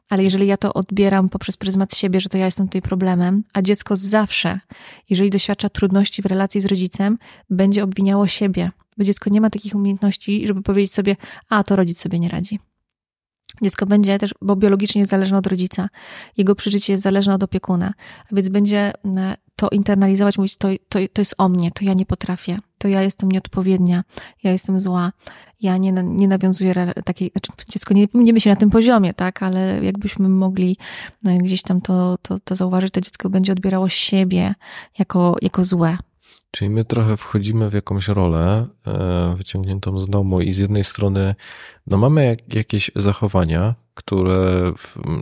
ale 0.09 0.25
jeżeli 0.25 0.47
ja 0.47 0.57
to 0.57 0.75
odbieram 0.75 1.29
poprzez 1.29 1.57
pryzmat 1.57 1.97
siebie, 1.97 2.21
że 2.21 2.29
to 2.29 2.39
ja 2.39 2.45
jestem 2.45 2.67
tutaj 2.67 2.83
problemem, 2.83 3.45
a 3.53 3.63
dziecko 3.63 3.97
zawsze, 3.97 4.61
jeżeli 5.11 5.31
doświadcza 5.31 5.69
trudności 5.69 6.23
w 6.23 6.27
relacji 6.27 6.61
z 6.61 6.67
rodzicem, 6.67 7.19
będzie 7.51 7.85
obwiniało 7.85 8.27
siebie 8.27 8.71
bo 8.97 9.05
dziecko 9.05 9.31
nie 9.31 9.41
ma 9.41 9.51
takich 9.51 9.75
umiejętności, 9.75 10.47
żeby 10.47 10.63
powiedzieć 10.63 10.93
sobie, 10.93 11.17
a 11.49 11.65
to 11.65 11.77
rodzic 11.77 12.01
sobie 12.01 12.19
nie 12.19 12.29
radzi. 12.29 12.61
Dziecko 13.63 13.87
będzie 13.87 14.19
też, 14.19 14.35
bo 14.43 14.57
biologicznie 14.57 15.01
jest 15.01 15.11
zależne 15.11 15.39
od 15.39 15.47
rodzica, 15.47 15.89
jego 16.37 16.55
przeżycie 16.55 16.93
jest 16.93 17.03
zależne 17.03 17.35
od 17.35 17.43
opiekuna, 17.43 17.93
więc 18.33 18.49
będzie 18.49 18.93
e, 19.05 19.37
to 19.57 19.69
internalizować, 19.69 20.39
mówić, 20.39 20.57
to, 20.57 20.69
to, 20.89 20.99
to 21.13 21.21
jest 21.21 21.35
o 21.39 21.49
mnie, 21.49 21.71
to 21.71 21.85
ja 21.85 21.95
nie 21.95 22.07
potrafię, 22.07 22.59
to 22.79 22.89
ja 22.89 23.03
jestem 23.03 23.33
nieodpowiednia, 23.33 24.05
ja 24.43 24.53
jestem 24.53 24.81
zła, 24.81 25.13
ja 25.61 25.77
nie, 25.77 25.93
nie 25.93 26.29
nawiązuję 26.29 26.93
takiej, 27.05 27.31
znaczy 27.31 27.53
dziecko 27.69 27.95
nie, 27.95 28.07
nie 28.15 28.33
myśli 28.33 28.51
na 28.51 28.57
tym 28.57 28.71
poziomie, 28.71 29.15
tak, 29.15 29.43
ale 29.43 29.85
jakbyśmy 29.85 30.29
mogli 30.29 30.77
no, 31.23 31.39
gdzieś 31.39 31.63
tam 31.63 31.81
to, 31.81 32.19
to, 32.23 32.39
to 32.39 32.57
zauważyć, 32.57 32.93
to 32.93 33.01
dziecko 33.01 33.31
będzie 33.31 33.53
odbierało 33.53 33.89
siebie 33.89 34.55
jako, 34.99 35.37
jako 35.43 35.65
złe, 35.65 35.99
Czyli 36.57 36.71
my 36.71 36.85
trochę 36.85 37.17
wchodzimy 37.17 37.71
w 37.71 37.75
jakąś 37.75 38.09
rolę 38.09 38.67
e, 38.87 39.35
wyciągniętą 39.37 39.99
z 39.99 40.09
domu 40.09 40.41
i 40.41 40.53
z 40.53 40.59
jednej 40.59 40.85
strony 40.85 41.35
no 41.87 41.99
mamy 41.99 42.25
jak, 42.27 42.55
jakieś 42.55 42.91
zachowania, 42.97 43.75
które 43.95 44.73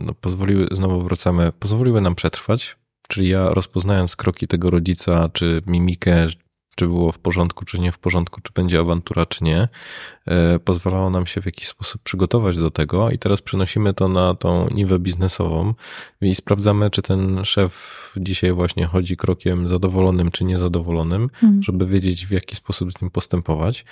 no, 0.05 0.13
pozwoliły, 0.13 0.67
znowu 0.71 1.01
wracamy, 1.01 1.51
pozwoliły 1.59 2.01
nam 2.01 2.15
przetrwać, 2.15 2.75
Czyli 3.07 3.29
ja 3.29 3.49
rozpoznając 3.49 4.15
kroki 4.15 4.47
tego 4.47 4.69
rodzica, 4.69 5.29
czy 5.33 5.61
mimikę, 5.67 6.27
czy 6.75 6.87
było 6.87 7.11
w 7.11 7.17
porządku, 7.17 7.65
czy 7.65 7.79
nie 7.79 7.91
w 7.91 7.97
porządku, 7.97 8.41
czy 8.41 8.53
będzie 8.53 8.79
awantura, 8.79 9.25
czy 9.25 9.43
nie, 9.43 9.67
e, 10.25 10.59
pozwalało 10.59 11.09
nam 11.09 11.25
się 11.25 11.41
w 11.41 11.45
jakiś 11.45 11.67
sposób 11.67 12.01
przygotować 12.03 12.57
do 12.57 12.71
tego 12.71 13.11
i 13.11 13.19
teraz 13.19 13.41
przenosimy 13.41 13.93
to 13.93 14.07
na 14.07 14.33
tą 14.33 14.69
niwę 14.69 14.99
biznesową 14.99 15.73
i 16.21 16.35
sprawdzamy, 16.35 16.89
czy 16.89 17.01
ten 17.01 17.45
szef 17.45 18.13
dzisiaj 18.17 18.51
właśnie 18.51 18.85
chodzi 18.85 19.17
krokiem 19.17 19.67
zadowolonym, 19.67 20.31
czy 20.31 20.45
niezadowolonym, 20.45 21.29
hmm. 21.33 21.63
żeby 21.63 21.85
wiedzieć, 21.85 22.25
w 22.27 22.31
jaki 22.31 22.55
sposób 22.55 22.91
z 22.91 23.01
nim 23.01 23.11
postępować. 23.11 23.85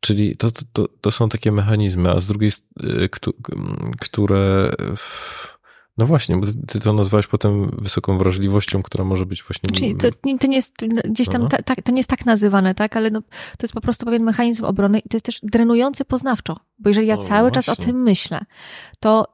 Czyli 0.00 0.36
to, 0.36 0.48
to, 0.72 0.88
to 1.00 1.10
są 1.10 1.28
takie 1.28 1.52
mechanizmy, 1.52 2.10
a 2.10 2.20
z 2.20 2.26
drugiej, 2.26 2.50
e, 2.80 3.08
które 4.00 4.72
no 5.98 6.06
właśnie, 6.06 6.36
bo 6.36 6.46
ty 6.66 6.80
to 6.80 6.92
nazwałeś 6.92 7.26
potem 7.26 7.70
wysoką 7.78 8.18
wrażliwością, 8.18 8.82
która 8.82 9.04
może 9.04 9.26
być 9.26 9.42
właśnie. 9.42 9.70
Czyli 9.70 9.96
to, 9.96 10.08
to 10.40 10.46
nie 10.46 10.56
jest 10.56 10.74
gdzieś 11.04 11.28
tam, 11.28 11.42
no, 11.42 11.48
no. 11.52 11.58
Ta, 11.64 11.74
to 11.74 11.92
nie 11.92 11.98
jest 11.98 12.10
tak 12.10 12.26
nazywane, 12.26 12.74
tak? 12.74 12.96
Ale 12.96 13.10
no, 13.10 13.20
to 13.20 13.62
jest 13.62 13.74
po 13.74 13.80
prostu 13.80 14.04
pewien 14.04 14.22
mechanizm 14.22 14.64
obrony 14.64 14.98
i 14.98 15.08
to 15.08 15.16
jest 15.16 15.26
też 15.26 15.40
drenujący 15.42 16.04
poznawczo. 16.04 16.56
Bo 16.78 16.90
jeżeli 16.90 17.06
ja 17.06 17.16
cały 17.16 17.50
właśnie. 17.50 17.62
czas 17.62 17.68
o 17.68 17.76
tym 17.76 18.02
myślę, 18.02 18.40
to 19.00 19.26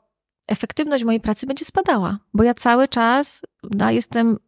efektywność 0.48 1.04
mojej 1.04 1.20
pracy 1.20 1.46
będzie 1.46 1.64
spadała, 1.64 2.18
bo 2.34 2.42
ja 2.42 2.54
cały 2.54 2.88
czas 2.88 3.42
no, 3.70 3.90
jestem 3.90 4.38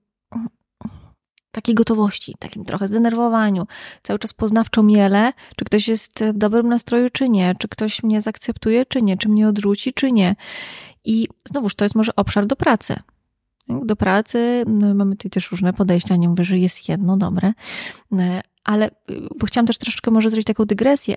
takiej 1.52 1.74
gotowości, 1.74 2.34
takim 2.38 2.64
trochę 2.64 2.88
zdenerwowaniu, 2.88 3.66
cały 4.02 4.18
czas 4.18 4.32
poznawczo 4.32 4.82
miele, 4.82 5.32
czy 5.56 5.64
ktoś 5.64 5.88
jest 5.88 6.24
w 6.24 6.38
dobrym 6.38 6.68
nastroju, 6.68 7.10
czy 7.10 7.28
nie, 7.28 7.54
czy 7.58 7.68
ktoś 7.68 8.02
mnie 8.02 8.20
zaakceptuje, 8.20 8.86
czy 8.86 9.02
nie, 9.02 9.16
czy 9.16 9.28
mnie 9.28 9.48
odrzuci, 9.48 9.92
czy 9.92 10.12
nie. 10.12 10.34
I 11.04 11.28
znowuż 11.48 11.74
to 11.74 11.84
jest 11.84 11.94
może 11.94 12.16
obszar 12.16 12.46
do 12.46 12.56
pracy. 12.56 12.96
Do 13.68 13.96
pracy 13.96 14.64
no, 14.66 14.94
mamy 14.94 15.16
tutaj 15.16 15.30
też 15.30 15.50
różne 15.50 15.72
podejścia, 15.72 16.16
nie 16.16 16.28
mówię, 16.28 16.44
że 16.44 16.58
jest 16.58 16.88
jedno 16.88 17.16
dobre, 17.16 17.52
e, 18.18 18.40
ale 18.64 18.90
bo 19.38 19.46
chciałam 19.46 19.66
też 19.66 19.78
troszeczkę 19.78 20.10
może 20.10 20.30
zrobić 20.30 20.46
taką 20.46 20.64
dygresję. 20.64 21.14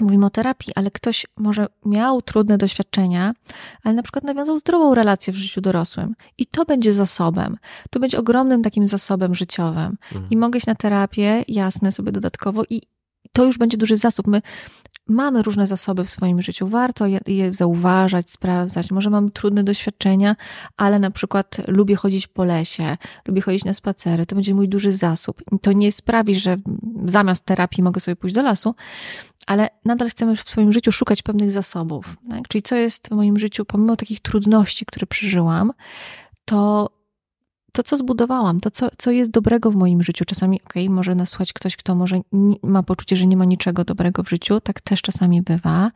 Mówimy 0.00 0.26
o 0.26 0.30
terapii, 0.30 0.72
ale 0.74 0.90
ktoś 0.90 1.26
może 1.36 1.66
miał 1.84 2.22
trudne 2.22 2.58
doświadczenia, 2.58 3.34
ale 3.84 3.94
na 3.94 4.02
przykład 4.02 4.24
nawiązał 4.24 4.58
zdrową 4.58 4.94
relację 4.94 5.32
w 5.32 5.36
życiu 5.36 5.60
dorosłym. 5.60 6.14
I 6.38 6.46
to 6.46 6.64
będzie 6.64 6.92
zasobem. 6.92 7.56
To 7.90 8.00
będzie 8.00 8.18
ogromnym 8.18 8.62
takim 8.62 8.86
zasobem 8.86 9.34
życiowym. 9.34 9.96
Mhm. 10.12 10.30
I 10.30 10.36
mogę 10.36 10.58
iść 10.58 10.66
na 10.66 10.74
terapię, 10.74 11.44
jasne, 11.48 11.92
sobie 11.92 12.12
dodatkowo 12.12 12.62
i 12.70 12.82
to 13.32 13.44
już 13.44 13.58
będzie 13.58 13.76
duży 13.76 13.96
zasób. 13.96 14.26
My 14.26 14.42
mamy 15.08 15.42
różne 15.42 15.66
zasoby 15.66 16.04
w 16.04 16.10
swoim 16.10 16.42
życiu, 16.42 16.66
warto 16.66 17.06
je, 17.06 17.20
je, 17.26 17.52
zauważać, 17.52 18.30
sprawdzać. 18.30 18.90
Może 18.90 19.10
mam 19.10 19.30
trudne 19.30 19.64
doświadczenia, 19.64 20.36
ale 20.76 20.98
na 20.98 21.10
przykład 21.10 21.56
lubię 21.68 21.96
chodzić 21.96 22.26
po 22.26 22.44
lesie, 22.44 22.96
lubię 23.28 23.42
chodzić 23.42 23.64
na 23.64 23.74
spacery, 23.74 24.26
to 24.26 24.34
będzie 24.34 24.54
mój 24.54 24.68
duży 24.68 24.92
zasób. 24.92 25.42
To 25.62 25.72
nie 25.72 25.92
sprawi, 25.92 26.34
że 26.34 26.56
zamiast 27.04 27.44
terapii 27.44 27.82
mogę 27.82 28.00
sobie 28.00 28.16
pójść 28.16 28.34
do 28.34 28.42
lasu, 28.42 28.74
ale 29.46 29.68
nadal 29.84 30.08
chcemy 30.08 30.36
w 30.36 30.48
swoim 30.48 30.72
życiu 30.72 30.92
szukać 30.92 31.22
pewnych 31.22 31.52
zasobów. 31.52 32.16
Tak? 32.30 32.48
Czyli 32.48 32.62
co 32.62 32.76
jest 32.76 33.08
w 33.08 33.10
moim 33.10 33.38
życiu, 33.38 33.64
pomimo 33.64 33.96
takich 33.96 34.20
trudności, 34.20 34.86
które 34.86 35.06
przeżyłam, 35.06 35.72
to 36.44 36.90
to, 37.76 37.82
co 37.82 37.96
zbudowałam, 37.96 38.60
to, 38.60 38.70
co, 38.70 38.88
co 38.98 39.10
jest 39.10 39.30
dobrego 39.30 39.70
w 39.70 39.74
moim 39.74 40.02
życiu. 40.02 40.24
Czasami, 40.24 40.60
okej, 40.64 40.84
okay, 40.84 40.94
może 40.94 41.14
nas 41.14 41.28
słuchać 41.28 41.52
ktoś, 41.52 41.76
kto 41.76 41.94
może 41.94 42.20
nie, 42.32 42.56
ma 42.62 42.82
poczucie, 42.82 43.16
że 43.16 43.26
nie 43.26 43.36
ma 43.36 43.44
niczego 43.44 43.84
dobrego 43.84 44.22
w 44.22 44.28
życiu, 44.28 44.60
tak 44.60 44.80
też 44.80 45.02
czasami 45.02 45.42
bywa, 45.42 45.90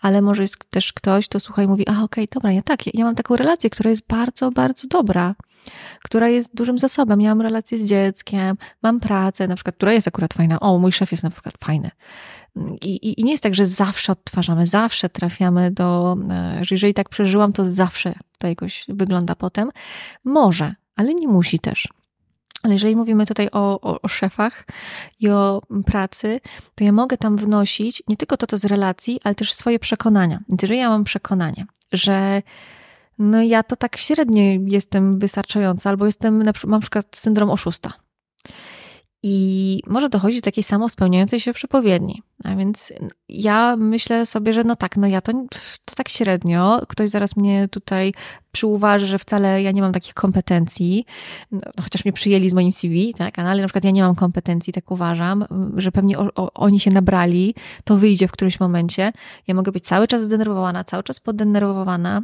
ale 0.00 0.22
może 0.22 0.42
jest 0.42 0.70
też 0.70 0.92
ktoś, 0.92 1.28
kto 1.28 1.40
słucha 1.40 1.62
i 1.62 1.66
mówi, 1.66 1.88
a 1.88 1.92
okej, 1.92 2.04
okay, 2.04 2.26
dobra, 2.34 2.52
ja 2.52 2.62
tak, 2.62 2.86
ja, 2.86 2.92
ja 2.94 3.04
mam 3.04 3.14
taką 3.14 3.36
relację, 3.36 3.70
która 3.70 3.90
jest 3.90 4.06
bardzo, 4.08 4.50
bardzo 4.50 4.88
dobra 4.88 5.34
która 6.02 6.28
jest 6.28 6.54
dużym 6.54 6.78
zasobem. 6.78 7.20
Ja 7.20 7.30
mam 7.30 7.40
relację 7.40 7.78
z 7.78 7.84
dzieckiem, 7.84 8.56
mam 8.82 9.00
pracę, 9.00 9.48
na 9.48 9.54
przykład, 9.54 9.76
która 9.76 9.92
jest 9.92 10.08
akurat 10.08 10.34
fajna. 10.34 10.60
O, 10.60 10.78
mój 10.78 10.92
szef 10.92 11.10
jest 11.10 11.22
na 11.22 11.30
przykład 11.30 11.54
fajny. 11.64 11.90
I, 12.82 12.96
i, 12.96 13.20
I, 13.20 13.24
nie 13.24 13.30
jest 13.32 13.42
tak, 13.42 13.54
że 13.54 13.66
zawsze 13.66 14.12
odtwarzamy, 14.12 14.66
zawsze 14.66 15.08
trafiamy 15.08 15.70
do, 15.70 16.16
e, 16.30 16.64
że 16.64 16.74
jeżeli 16.74 16.94
tak 16.94 17.08
przeżyłam, 17.08 17.52
to 17.52 17.70
zawsze 17.70 18.14
to 18.38 18.46
jakoś 18.48 18.84
wygląda 18.88 19.34
potem. 19.34 19.70
Może, 20.24 20.74
ale 20.96 21.14
nie 21.14 21.28
musi 21.28 21.58
też. 21.58 21.88
Ale 22.62 22.72
jeżeli 22.72 22.96
mówimy 22.96 23.26
tutaj 23.26 23.48
o, 23.52 23.80
o, 23.80 24.00
o, 24.02 24.08
szefach 24.08 24.64
i 25.20 25.28
o 25.28 25.62
pracy, 25.86 26.40
to 26.74 26.84
ja 26.84 26.92
mogę 26.92 27.16
tam 27.16 27.36
wnosić 27.36 28.02
nie 28.08 28.16
tylko 28.16 28.36
to, 28.36 28.46
co 28.46 28.58
z 28.58 28.64
relacji, 28.64 29.20
ale 29.24 29.34
też 29.34 29.52
swoje 29.52 29.78
przekonania. 29.78 30.40
Jeżeli 30.62 30.78
ja 30.78 30.88
mam 30.88 31.04
przekonanie, 31.04 31.66
że 31.92 32.42
no 33.18 33.42
ja 33.42 33.62
to 33.62 33.76
tak 33.76 33.96
średnio 33.96 34.42
jestem 34.66 35.18
wystarczająca, 35.18 35.90
albo 35.90 36.06
jestem, 36.06 36.42
na, 36.42 36.52
mam 36.64 36.70
na 36.70 36.80
przykład 36.80 37.16
syndrom 37.16 37.50
oszusta. 37.50 37.92
I 39.22 39.80
może 39.86 40.08
dochodzić 40.08 40.40
do 40.40 40.44
takiej 40.44 40.64
samospełniającej 40.64 41.40
się 41.40 41.52
przepowiedni. 41.52 42.22
A 42.44 42.56
więc 42.56 42.92
ja 43.28 43.76
myślę 43.76 44.26
sobie, 44.26 44.52
że 44.52 44.64
no 44.64 44.76
tak, 44.76 44.96
no 44.96 45.06
ja 45.06 45.20
to, 45.20 45.32
to 45.84 45.94
tak 45.94 46.08
średnio. 46.08 46.80
Ktoś 46.88 47.10
zaraz 47.10 47.36
mnie 47.36 47.68
tutaj 47.68 48.12
przyuważy, 48.52 49.06
że 49.06 49.18
wcale 49.18 49.62
ja 49.62 49.70
nie 49.70 49.82
mam 49.82 49.92
takich 49.92 50.14
kompetencji, 50.14 51.04
no, 51.52 51.60
chociaż 51.82 52.04
mnie 52.04 52.12
przyjęli 52.12 52.50
z 52.50 52.54
moim 52.54 52.72
CV, 52.72 53.14
tak, 53.18 53.38
ale 53.38 53.62
na 53.62 53.68
przykład 53.68 53.84
ja 53.84 53.90
nie 53.90 54.02
mam 54.02 54.14
kompetencji, 54.14 54.72
tak 54.72 54.90
uważam, 54.90 55.44
że 55.76 55.92
pewnie 55.92 56.18
o, 56.18 56.28
o, 56.34 56.52
oni 56.52 56.80
się 56.80 56.90
nabrali, 56.90 57.54
to 57.84 57.96
wyjdzie 57.96 58.28
w 58.28 58.32
którymś 58.32 58.60
momencie. 58.60 59.12
Ja 59.46 59.54
mogę 59.54 59.72
być 59.72 59.84
cały 59.84 60.08
czas 60.08 60.22
zdenerwowana, 60.22 60.84
cały 60.84 61.02
czas 61.02 61.20
poddenerwowana, 61.20 62.22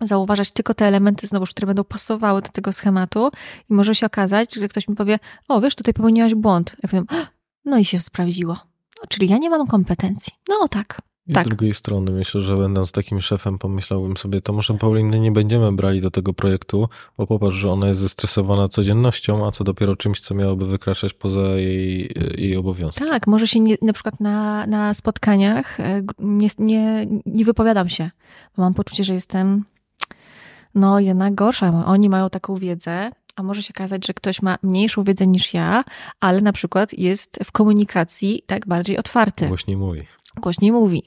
zauważać 0.00 0.52
tylko 0.52 0.74
te 0.74 0.86
elementy, 0.86 1.26
znowu, 1.26 1.46
które 1.46 1.66
będą 1.66 1.84
pasowały 1.84 2.42
do 2.42 2.48
tego 2.48 2.72
schematu 2.72 3.30
i 3.70 3.74
może 3.74 3.94
się 3.94 4.06
okazać, 4.06 4.54
że 4.54 4.68
ktoś 4.68 4.88
mi 4.88 4.96
powie, 4.96 5.18
o 5.48 5.60
wiesz, 5.60 5.76
tutaj 5.76 5.94
popełniłaś 5.94 6.34
błąd. 6.34 6.76
Ja 6.82 6.88
powiem, 6.88 7.06
no 7.64 7.78
i 7.78 7.84
się 7.84 8.00
sprawdziło. 8.00 8.54
No, 9.00 9.08
czyli 9.08 9.28
ja 9.28 9.38
nie 9.38 9.50
mam 9.50 9.66
kompetencji. 9.66 10.32
No 10.48 10.68
tak, 10.68 11.02
i 11.28 11.32
tak. 11.32 11.46
z 11.46 11.48
drugiej 11.48 11.74
strony 11.74 12.12
myślę, 12.12 12.40
że 12.40 12.56
będąc 12.56 12.92
takim 12.92 13.20
szefem, 13.20 13.58
pomyślałbym 13.58 14.16
sobie, 14.16 14.42
to 14.42 14.52
może 14.52 14.74
Pauliny 14.74 15.20
nie 15.20 15.32
będziemy 15.32 15.72
brali 15.72 16.00
do 16.00 16.10
tego 16.10 16.32
projektu, 16.32 16.88
bo 17.18 17.26
popatrz, 17.26 17.56
że 17.56 17.70
ona 17.70 17.88
jest 17.88 18.00
zestresowana 18.00 18.68
codziennością, 18.68 19.46
a 19.46 19.50
co 19.50 19.64
dopiero 19.64 19.96
czymś, 19.96 20.20
co 20.20 20.34
miałoby 20.34 20.66
wykraczać 20.66 21.12
poza 21.12 21.40
jej, 21.40 22.10
jej 22.38 22.56
obowiązki. 22.56 23.04
Tak, 23.04 23.26
może 23.26 23.48
się 23.48 23.60
nie, 23.60 23.76
na 23.82 23.92
przykład 23.92 24.20
na, 24.20 24.66
na 24.66 24.94
spotkaniach 24.94 25.80
e, 25.80 26.02
nie, 26.18 26.48
nie, 26.58 27.06
nie 27.26 27.44
wypowiadam 27.44 27.88
się, 27.88 28.10
bo 28.56 28.62
mam 28.62 28.74
poczucie, 28.74 29.04
że 29.04 29.14
jestem 29.14 29.64
no 30.74 31.00
jednak 31.00 31.34
gorsza. 31.34 31.84
Oni 31.86 32.08
mają 32.08 32.30
taką 32.30 32.54
wiedzę, 32.54 33.10
a 33.36 33.42
może 33.42 33.62
się 33.62 33.74
okazać, 33.74 34.06
że 34.06 34.14
ktoś 34.14 34.42
ma 34.42 34.58
mniejszą 34.62 35.04
wiedzę 35.04 35.26
niż 35.26 35.54
ja, 35.54 35.84
ale 36.20 36.40
na 36.40 36.52
przykład 36.52 36.98
jest 36.98 37.38
w 37.44 37.52
komunikacji 37.52 38.42
tak 38.46 38.66
bardziej 38.66 38.98
otwarty. 38.98 39.48
Głośniej 39.48 39.76
mówi. 39.76 40.02
Głośniej 40.40 40.72
mówi. 40.72 41.02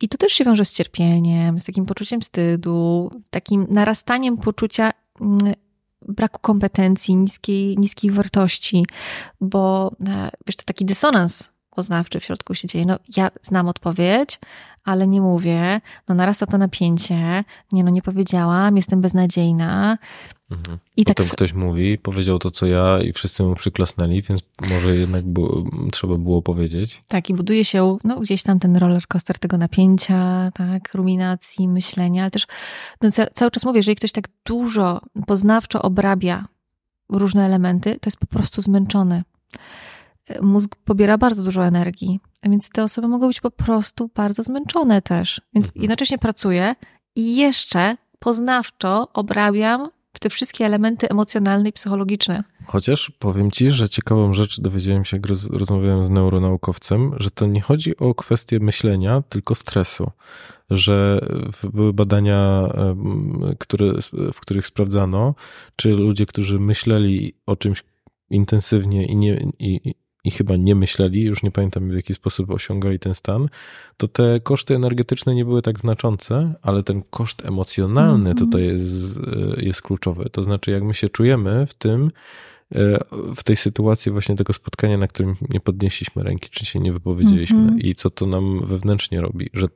I 0.00 0.08
to 0.08 0.18
też 0.18 0.32
się 0.32 0.44
wiąże 0.44 0.64
z 0.64 0.72
cierpieniem, 0.72 1.58
z 1.58 1.64
takim 1.64 1.86
poczuciem 1.86 2.20
wstydu, 2.20 3.10
takim 3.30 3.66
narastaniem 3.70 4.36
poczucia 4.36 4.90
mm, 5.20 5.54
braku 6.08 6.40
kompetencji, 6.40 7.16
niskiej, 7.16 7.76
niskiej 7.78 8.10
wartości, 8.10 8.86
bo 9.40 9.92
e, 10.08 10.30
wiesz, 10.46 10.56
to 10.56 10.64
taki 10.64 10.84
dysonans 10.84 11.55
poznawczy 11.76 12.20
w 12.20 12.24
środku 12.24 12.54
się 12.54 12.68
dzieje. 12.68 12.86
No, 12.86 12.98
ja 13.16 13.30
znam 13.42 13.68
odpowiedź, 13.68 14.38
ale 14.84 15.06
nie 15.06 15.20
mówię. 15.20 15.80
No, 16.08 16.14
narasta 16.14 16.46
to 16.46 16.58
napięcie. 16.58 17.44
Nie, 17.72 17.84
no, 17.84 17.90
nie 17.90 18.02
powiedziałam, 18.02 18.76
jestem 18.76 19.00
beznadziejna. 19.00 19.98
Mhm. 20.50 20.78
I 20.96 21.04
tak 21.04 21.16
Potem 21.16 21.28
tak... 21.28 21.36
ktoś 21.36 21.52
mówi, 21.52 21.98
powiedział 21.98 22.38
to, 22.38 22.50
co 22.50 22.66
ja 22.66 23.02
i 23.02 23.12
wszyscy 23.12 23.42
mu 23.42 23.54
przyklasnęli, 23.54 24.22
więc 24.22 24.42
może 24.70 24.96
jednak 24.96 25.24
było, 25.24 25.64
trzeba 25.92 26.14
było 26.14 26.42
powiedzieć. 26.42 27.00
Tak, 27.08 27.30
i 27.30 27.34
buduje 27.34 27.64
się 27.64 27.98
no, 28.04 28.20
gdzieś 28.20 28.42
tam 28.42 28.58
ten 28.58 28.76
roller 28.76 29.06
coaster 29.06 29.38
tego 29.38 29.58
napięcia, 29.58 30.50
tak, 30.54 30.94
ruminacji, 30.94 31.68
myślenia, 31.68 32.22
ale 32.22 32.30
też 32.30 32.46
no, 33.02 33.10
cały 33.34 33.50
czas 33.50 33.64
mówię, 33.64 33.78
jeżeli 33.78 33.96
ktoś 33.96 34.12
tak 34.12 34.28
dużo 34.44 35.00
poznawczo 35.26 35.82
obrabia 35.82 36.44
różne 37.08 37.46
elementy, 37.46 37.98
to 38.00 38.08
jest 38.08 38.18
po 38.18 38.26
prostu 38.26 38.62
zmęczony 38.62 39.22
mózg 40.42 40.76
pobiera 40.84 41.18
bardzo 41.18 41.42
dużo 41.42 41.66
energii, 41.66 42.20
więc 42.42 42.70
te 42.70 42.82
osoby 42.82 43.08
mogą 43.08 43.28
być 43.28 43.40
po 43.40 43.50
prostu 43.50 44.10
bardzo 44.14 44.42
zmęczone 44.42 45.02
też. 45.02 45.40
Więc 45.54 45.66
mhm. 45.66 45.82
jednocześnie 45.82 46.18
pracuję 46.18 46.74
i 47.16 47.36
jeszcze 47.36 47.96
poznawczo 48.18 49.08
obrabiam 49.12 49.88
te 50.18 50.30
wszystkie 50.30 50.66
elementy 50.66 51.08
emocjonalne 51.08 51.68
i 51.68 51.72
psychologiczne. 51.72 52.44
Chociaż 52.66 53.12
powiem 53.18 53.50
ci, 53.50 53.70
że 53.70 53.88
ciekawą 53.88 54.34
rzecz 54.34 54.60
dowiedziałem 54.60 55.04
się, 55.04 55.16
jak 55.16 55.26
roz, 55.26 55.50
rozmawiałem 55.50 56.04
z 56.04 56.10
neuronaukowcem, 56.10 57.12
że 57.16 57.30
to 57.30 57.46
nie 57.46 57.60
chodzi 57.60 57.96
o 57.96 58.14
kwestię 58.14 58.60
myślenia, 58.60 59.22
tylko 59.28 59.54
stresu. 59.54 60.10
Że 60.70 61.20
były 61.72 61.92
badania, 61.92 62.68
które, 63.58 63.92
w 64.32 64.40
których 64.40 64.66
sprawdzano, 64.66 65.34
czy 65.76 65.90
ludzie, 65.90 66.26
którzy 66.26 66.60
myśleli 66.60 67.34
o 67.46 67.56
czymś 67.56 67.82
intensywnie 68.30 69.06
i, 69.06 69.16
nie, 69.16 69.50
i, 69.58 69.94
i 70.26 70.30
chyba 70.30 70.56
nie 70.56 70.74
myśleli, 70.74 71.22
już 71.22 71.42
nie 71.42 71.50
pamiętam 71.50 71.90
w 71.90 71.94
jaki 71.94 72.14
sposób 72.14 72.50
osiągali 72.50 72.98
ten 72.98 73.14
stan, 73.14 73.48
to 73.96 74.08
te 74.08 74.40
koszty 74.40 74.74
energetyczne 74.74 75.34
nie 75.34 75.44
były 75.44 75.62
tak 75.62 75.80
znaczące, 75.80 76.54
ale 76.62 76.82
ten 76.82 77.02
koszt 77.10 77.44
emocjonalny 77.44 78.30
-hmm. 78.30 78.38
tutaj 78.38 78.62
jest, 78.64 79.20
jest 79.56 79.82
kluczowy. 79.82 80.30
To 80.32 80.42
znaczy, 80.42 80.70
jak 80.70 80.82
my 80.82 80.94
się 80.94 81.08
czujemy 81.08 81.66
w 81.66 81.74
tym, 81.74 82.10
e, 82.74 82.98
w 83.36 83.44
tej 83.44 83.56
sytuacji 83.56 84.12
właśnie 84.12 84.36
tego 84.36 84.52
spotkania, 84.52 84.98
na 84.98 85.06
którym 85.06 85.36
nie 85.50 85.60
podnieśliśmy 85.60 86.22
ręki, 86.22 86.50
czy 86.50 86.66
się 86.66 86.80
nie 86.80 86.92
wypowiedzieliśmy 86.92 87.58
mm 87.58 87.76
-hmm. 87.76 87.84
i 87.84 87.94
co 87.94 88.10
to 88.10 88.26
nam 88.26 88.60
wewnętrznie 88.64 89.20
robi, 89.20 89.50
że 89.54 89.68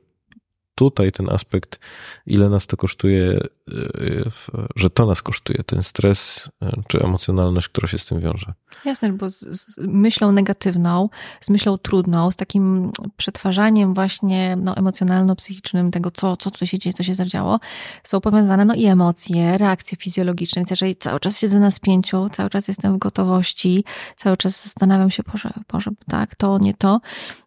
tutaj 0.75 1.11
ten 1.11 1.29
aspekt, 1.29 1.79
ile 2.25 2.49
nas 2.49 2.67
to 2.67 2.77
kosztuje, 2.77 3.31
e, 3.31 4.29
że 4.75 4.89
to 4.89 5.05
nas 5.05 5.21
kosztuje, 5.21 5.63
ten 5.63 5.83
stres 5.83 6.49
e, 6.61 6.71
czy 6.87 6.99
emocjonalność, 6.99 7.69
która 7.69 7.87
się 7.87 7.97
z 7.97 8.05
tym 8.05 8.19
wiąże. 8.19 8.53
Jasne, 8.85 9.13
bo 9.13 9.29
z, 9.29 9.39
z 9.39 9.77
myślą 9.77 10.31
negatywną, 10.31 11.09
z 11.41 11.49
myślą 11.49 11.77
trudną, 11.77 12.31
z 12.31 12.35
takim 12.35 12.91
przetwarzaniem 13.17 13.93
właśnie 13.93 14.55
no, 14.55 14.75
emocjonalno-psychicznym 14.75 15.91
tego, 15.91 16.11
co, 16.11 16.37
co 16.37 16.51
tu 16.51 16.65
się 16.65 16.79
dzieje, 16.79 16.93
co 16.93 17.03
się 17.03 17.15
zadziało, 17.15 17.59
są 18.03 18.21
powiązane 18.21 18.65
no, 18.65 18.75
i 18.75 18.85
emocje, 18.85 19.57
reakcje 19.57 19.97
fizjologiczne. 19.97 20.59
Więc 20.59 20.69
jeżeli 20.69 20.95
cały 20.95 21.19
czas 21.19 21.39
siedzę 21.39 21.59
na 21.59 21.71
spięciu, 21.71 22.29
cały 22.29 22.49
czas 22.49 22.67
jestem 22.67 22.95
w 22.95 22.97
gotowości, 22.97 23.83
cały 24.17 24.37
czas 24.37 24.63
zastanawiam 24.63 25.11
się, 25.11 25.23
Boże, 25.31 25.53
Boże 25.71 25.91
tak, 26.07 26.35
to, 26.35 26.57
nie 26.57 26.73
to, 26.73 27.01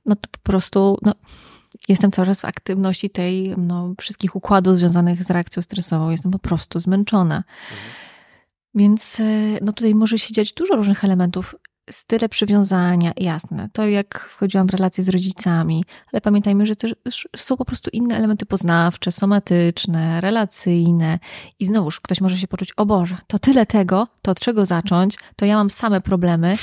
no 0.06 0.16
to 0.16 0.28
po 0.32 0.38
prostu 0.38 0.98
no, 1.02 1.12
jestem 1.88 2.10
cały 2.10 2.26
czas 2.26 2.40
w 2.40 2.44
aktywności 2.44 3.10
tej, 3.10 3.54
no, 3.56 3.94
wszystkich 4.00 4.36
układów 4.36 4.76
związanych 4.76 5.24
z 5.24 5.30
reakcją 5.30 5.62
stresową. 5.62 6.10
Jestem 6.10 6.32
po 6.32 6.38
prostu 6.38 6.80
zmęczona. 6.80 7.36
Mhm. 7.36 7.90
Więc 8.74 9.20
e, 9.20 9.24
no 9.62 9.72
tutaj 9.72 9.94
może 9.94 10.18
się 10.18 10.34
dziać 10.34 10.52
dużo 10.52 10.76
różnych 10.76 11.04
elementów. 11.04 11.54
Style 11.90 12.28
przywiązania, 12.28 13.12
jasne. 13.16 13.68
To 13.72 13.86
jak 13.86 14.18
wchodziłam 14.18 14.66
w 14.66 14.70
relacje 14.70 15.04
z 15.04 15.08
rodzicami, 15.08 15.84
ale 16.12 16.20
pamiętajmy, 16.20 16.66
że 16.66 16.76
też 16.76 17.28
są 17.36 17.56
po 17.56 17.64
prostu 17.64 17.90
inne 17.92 18.16
elementy 18.16 18.46
poznawcze, 18.46 19.12
somatyczne, 19.12 20.20
relacyjne. 20.20 21.18
I 21.58 21.66
znowuż 21.66 22.00
ktoś 22.00 22.20
może 22.20 22.38
się 22.38 22.48
poczuć, 22.48 22.72
o 22.76 22.86
Boże, 22.86 23.16
to 23.26 23.38
tyle 23.38 23.66
tego, 23.66 24.08
to 24.22 24.30
od 24.30 24.40
czego 24.40 24.66
zacząć, 24.66 25.16
to 25.36 25.44
ja 25.46 25.56
mam 25.56 25.70
same 25.70 26.00
problemy. 26.00 26.56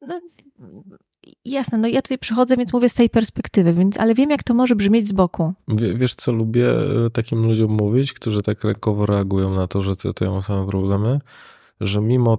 No, 0.00 0.20
jasne, 1.44 1.78
no 1.78 1.88
ja 1.88 2.02
tutaj 2.02 2.18
przychodzę, 2.18 2.56
więc 2.56 2.72
mówię 2.72 2.88
z 2.88 2.94
tej 2.94 3.10
perspektywy, 3.10 3.74
więc, 3.74 3.96
ale 3.96 4.14
wiem, 4.14 4.30
jak 4.30 4.42
to 4.42 4.54
może 4.54 4.76
brzmieć 4.76 5.08
z 5.08 5.12
boku. 5.12 5.54
wiesz, 5.94 6.14
co 6.14 6.32
lubię 6.32 6.70
e, 6.70 7.10
takim 7.10 7.46
ludziom 7.46 7.70
mówić, 7.70 8.12
którzy 8.12 8.42
tak 8.42 8.64
lekkowo 8.64 9.06
reagują 9.06 9.54
na 9.54 9.66
to, 9.66 9.80
że 9.82 9.96
to 9.96 10.24
ja 10.24 10.30
mam 10.30 10.42
same 10.42 10.66
problemy, 10.66 11.20
że 11.80 12.00
mimo 12.00 12.38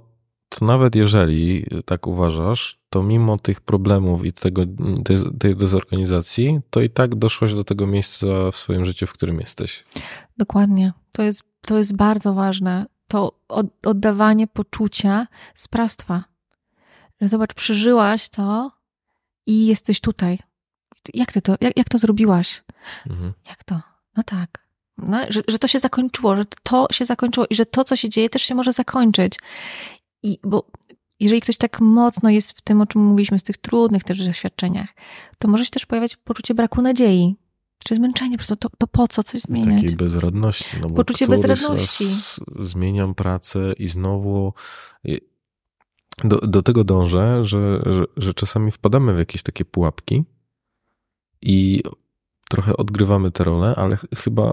to 0.50 0.66
nawet 0.66 0.96
jeżeli 0.96 1.66
tak 1.86 2.08
uważasz, 2.08 2.80
to 2.90 3.04
mimo 3.04 3.38
tych 3.38 3.62
problemów 3.62 4.26
i 4.26 4.34
tego, 4.34 4.62
tej, 5.06 5.18
tej 5.40 5.56
dezorganizacji, 5.56 6.60
to 6.70 6.82
i 6.82 6.90
tak 6.90 7.16
doszłaś 7.16 7.54
do 7.54 7.64
tego 7.64 7.88
miejsca 7.88 8.28
w 8.52 8.56
swoim 8.56 8.86
życiu, 8.86 9.08
w 9.08 9.14
którym 9.14 9.40
jesteś. 9.40 9.86
Dokładnie. 10.38 10.94
To 11.12 11.24
jest, 11.24 11.44
to 11.62 11.78
jest 11.78 11.96
bardzo 11.96 12.34
ważne. 12.34 12.86
To 13.08 13.32
oddawanie 13.86 14.48
poczucia 14.48 15.28
sprawstwa. 15.56 16.24
Że 17.22 17.28
zobacz, 17.28 17.54
przeżyłaś 17.54 18.30
to, 18.30 18.72
i 19.50 19.66
jesteś 19.66 20.00
tutaj. 20.00 20.40
Jak 21.14 21.32
ty 21.32 21.42
to, 21.42 21.56
jak, 21.62 21.78
jak 21.78 21.90
to 21.90 21.98
zrobiłaś? 21.98 22.64
Mhm. 23.10 23.34
Jak 23.50 23.64
to? 23.64 23.82
No 24.18 24.24
tak. 24.24 24.66
no, 24.98 25.18
że, 25.30 25.42
że 25.48 25.60
to 25.60 25.68
się 25.68 25.80
zakończyło, 25.80 26.36
że 26.36 26.44
to 26.64 26.88
się 26.92 27.06
zakończyło 27.06 27.48
i 27.50 27.56
że 27.56 27.66
to, 27.66 27.84
co 27.84 27.96
się 27.96 28.10
dzieje, 28.10 28.30
też 28.30 28.42
się 28.42 28.56
może 28.56 28.74
zakończyć. 28.74 29.40
I 30.24 30.40
bo 30.44 30.68
jeżeli 31.20 31.42
ktoś 31.42 31.58
tak 31.58 31.82
mocno 31.82 32.30
jest 32.30 32.52
w 32.52 32.62
tym, 32.62 32.82
o 32.82 32.86
czym 32.86 33.06
mówiliśmy, 33.06 33.40
z 33.40 33.44
tych 33.44 33.58
trudnych 33.58 34.04
też 34.04 34.26
doświadczeniach, 34.26 34.90
to 35.40 35.48
może 35.48 35.66
się 35.66 35.72
też 35.72 35.86
pojawiać 35.86 36.16
poczucie 36.16 36.54
braku 36.54 36.82
nadziei. 36.82 37.36
Czy 37.84 37.96
zmęczenie, 37.96 38.32
po 38.32 38.38
prostu 38.38 38.56
to, 38.56 38.70
to 38.78 38.88
po 38.88 39.08
co 39.08 39.24
coś 39.24 39.42
zmieniać? 39.42 39.82
Takiej 39.82 39.96
bezradności. 39.96 40.78
No 40.82 40.90
Poczucie 40.90 41.28
bezradności. 41.28 42.06
Zmieniam 42.60 43.16
pracę 43.16 43.74
i 43.78 43.88
znowu 43.88 44.54
do, 46.24 46.38
do 46.38 46.62
tego 46.62 46.84
dążę, 46.84 47.44
że, 47.44 47.82
że, 47.86 48.06
że 48.18 48.34
czasami 48.34 48.72
wpadamy 48.72 49.14
w 49.14 49.18
jakieś 49.18 49.44
takie 49.44 49.66
pułapki 49.66 50.24
i 51.42 51.84
trochę 52.50 52.78
odgrywamy 52.78 53.32
tę 53.32 53.44
rolę, 53.44 53.74
ale 53.78 53.98
ch- 53.98 54.06
chyba 54.18 54.52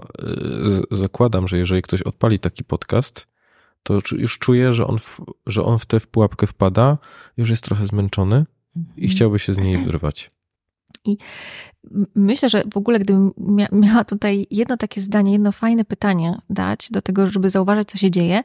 z, 0.65 0.87
zakładam, 0.91 1.47
że 1.47 1.57
jeżeli 1.57 1.81
ktoś 1.81 2.01
odpali 2.01 2.39
taki 2.39 2.63
podcast, 2.63 3.27
to 3.83 3.99
już 4.11 4.39
czuje, 4.39 4.73
że 4.73 4.87
on, 4.87 4.97
w, 4.99 5.21
że 5.47 5.63
on 5.63 5.79
w 5.79 5.85
tę 5.85 5.99
pułapkę 5.99 6.47
wpada, 6.47 6.97
już 7.37 7.49
jest 7.49 7.63
trochę 7.63 7.85
zmęczony 7.85 8.45
i 8.97 9.07
chciałby 9.07 9.39
się 9.39 9.53
z 9.53 9.57
niej 9.57 9.77
wyrwać. 9.85 10.31
M- 11.05 12.05
Myślę, 12.15 12.49
że 12.49 12.63
w 12.73 12.77
ogóle 12.77 12.99
gdybym 12.99 13.31
mia- 13.31 13.71
miała 13.71 14.03
tutaj 14.03 14.47
jedno 14.51 14.77
takie 14.77 15.01
zdanie, 15.01 15.31
jedno 15.31 15.51
fajne 15.51 15.85
pytanie 15.85 16.37
dać 16.49 16.87
do 16.91 17.01
tego, 17.01 17.27
żeby 17.27 17.49
zauważyć, 17.49 17.89
co 17.89 17.97
się 17.97 18.11
dzieje, 18.11 18.43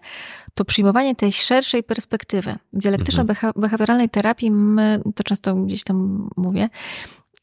to 0.54 0.64
przyjmowanie 0.64 1.14
tej 1.14 1.32
szerszej 1.32 1.82
perspektywy. 1.82 2.54
W 2.72 2.78
dialektyczno-behawioralnej 2.78 4.08
terapii 4.08 4.50
my, 4.50 5.02
to 5.14 5.24
często 5.24 5.54
gdzieś 5.54 5.84
tam 5.84 6.28
mówię, 6.36 6.68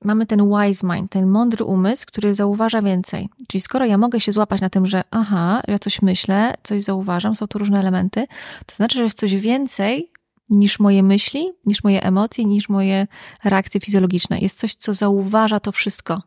mamy 0.04 0.26
ten 0.26 0.50
wise 0.50 0.88
mind, 0.88 1.12
ten 1.12 1.28
mądry 1.28 1.66
umysł, 1.66 2.06
który 2.08 2.36
zauważa 2.36 2.82
więcej. 2.82 3.30
Czyli 3.48 3.62
skoro 3.62 3.86
ja 3.86 3.98
mogę 3.98 4.20
się 4.20 4.32
złapać 4.32 4.62
na 4.62 4.70
tym, 4.70 4.86
że 4.86 5.02
aha, 5.12 5.62
ja 5.68 5.80
coś 5.80 6.02
myślę, 6.02 6.54
coś 6.64 6.84
zauważam, 6.84 7.36
są 7.36 7.48
tu 7.48 7.60
różne 7.60 7.80
elementy, 7.80 8.28
to 8.66 8.76
znaczy, 8.76 8.98
że 8.98 9.04
jest 9.04 9.20
coś 9.20 9.36
więcej 9.36 10.12
niż 10.50 10.80
moje 10.80 11.04
myśli, 11.04 11.52
niż 11.66 11.84
moje 11.84 12.04
emocje, 12.04 12.46
niż 12.46 12.70
moje 12.70 13.08
reakcje 13.44 13.82
fizjologiczne. 13.82 14.40
Jest 14.40 14.58
coś, 14.58 14.76
co 14.76 14.94
zauważa 14.94 15.60
to 15.60 15.72
wszystko. 15.72 16.22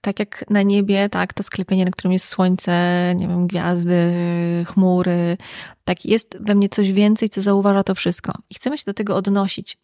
Tak 0.00 0.18
jak 0.18 0.44
na 0.50 0.62
niebie, 0.62 1.08
tak, 1.08 1.32
to 1.32 1.42
sklepienie, 1.42 1.84
na 1.84 1.90
którym 1.90 2.12
jest 2.12 2.26
słońce, 2.26 3.14
nie 3.16 3.28
wiem, 3.28 3.46
gwiazdy, 3.46 4.12
chmury. 4.66 5.36
Tak, 5.84 6.04
jest 6.04 6.38
we 6.40 6.54
mnie 6.54 6.68
coś 6.68 6.92
więcej, 6.92 7.28
co 7.28 7.42
zauważa 7.42 7.82
to 7.82 7.94
wszystko. 7.94 8.32
I 8.50 8.54
chcemy 8.54 8.78
się 8.78 8.84
do 8.86 8.94
tego 8.94 9.16
odnosić. 9.16 9.78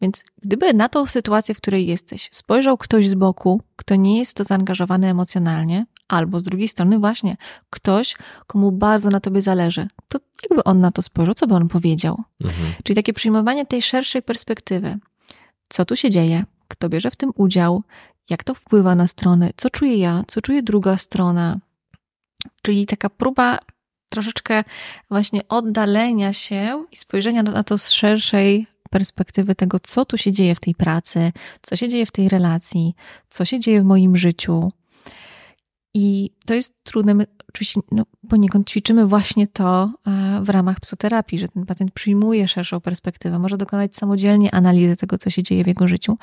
Więc 0.00 0.24
gdyby 0.42 0.74
na 0.74 0.88
tą 0.88 1.06
sytuację, 1.06 1.54
w 1.54 1.58
której 1.58 1.86
jesteś, 1.86 2.28
spojrzał 2.32 2.78
ktoś 2.78 3.08
z 3.08 3.14
boku, 3.14 3.62
kto 3.76 3.96
nie 3.96 4.18
jest 4.18 4.30
w 4.30 4.34
to 4.34 4.44
zaangażowany 4.44 5.06
emocjonalnie, 5.06 5.86
albo 6.08 6.40
z 6.40 6.42
drugiej 6.42 6.68
strony 6.68 6.98
właśnie 6.98 7.36
ktoś, 7.70 8.16
komu 8.46 8.72
bardzo 8.72 9.10
na 9.10 9.20
tobie 9.20 9.42
zależy, 9.42 9.88
to 10.08 10.18
jakby 10.50 10.64
on 10.64 10.80
na 10.80 10.90
to 10.90 11.02
spojrzał, 11.02 11.34
co 11.34 11.46
by 11.46 11.54
on 11.54 11.68
powiedział? 11.68 12.22
Mhm. 12.44 12.72
Czyli 12.84 12.96
takie 12.96 13.12
przyjmowanie 13.12 13.66
tej 13.66 13.82
szerszej 13.82 14.22
perspektywy. 14.22 14.98
Co 15.68 15.84
tu 15.84 15.96
się 15.96 16.10
dzieje? 16.10 16.44
Kto 16.68 16.88
bierze 16.88 17.10
w 17.10 17.16
tym 17.16 17.32
udział? 17.34 17.82
Jak 18.30 18.44
to 18.44 18.54
wpływa 18.54 18.94
na 18.94 19.08
stronę? 19.08 19.50
Co 19.56 19.70
czuję 19.70 19.96
ja? 19.96 20.22
Co 20.28 20.40
czuje 20.40 20.62
druga 20.62 20.96
strona? 20.96 21.58
Czyli 22.62 22.86
taka 22.86 23.10
próba 23.10 23.58
troszeczkę 24.10 24.64
właśnie 25.10 25.48
oddalenia 25.48 26.32
się 26.32 26.84
i 26.92 26.96
spojrzenia 26.96 27.42
na 27.42 27.62
to 27.62 27.78
z 27.78 27.90
szerszej 27.90 28.66
perspektywy 28.90 29.54
tego, 29.54 29.80
co 29.80 30.04
tu 30.04 30.16
się 30.18 30.32
dzieje 30.32 30.54
w 30.54 30.60
tej 30.60 30.74
pracy, 30.74 31.32
co 31.62 31.76
się 31.76 31.88
dzieje 31.88 32.06
w 32.06 32.10
tej 32.10 32.28
relacji, 32.28 32.94
co 33.30 33.44
się 33.44 33.60
dzieje 33.60 33.80
w 33.80 33.84
moim 33.84 34.16
życiu. 34.16 34.72
I 35.98 36.30
to 36.46 36.54
jest 36.54 36.74
trudne. 36.84 37.14
Oczywiście 37.48 37.80
no, 37.90 38.04
poniekąd 38.28 38.70
ćwiczymy 38.70 39.06
właśnie 39.06 39.46
to 39.46 39.92
e, 40.06 40.40
w 40.42 40.48
ramach 40.48 40.80
psoterapii, 40.80 41.38
że 41.38 41.48
ten 41.48 41.66
pacjent 41.66 41.92
przyjmuje 41.92 42.48
szerszą 42.48 42.80
perspektywę, 42.80 43.38
może 43.38 43.56
dokonać 43.56 43.96
samodzielnie 43.96 44.54
analizy 44.54 44.96
tego, 44.96 45.18
co 45.18 45.30
się 45.30 45.42
dzieje 45.42 45.64
w 45.64 45.66
jego 45.66 45.88
życiu. 45.88 46.18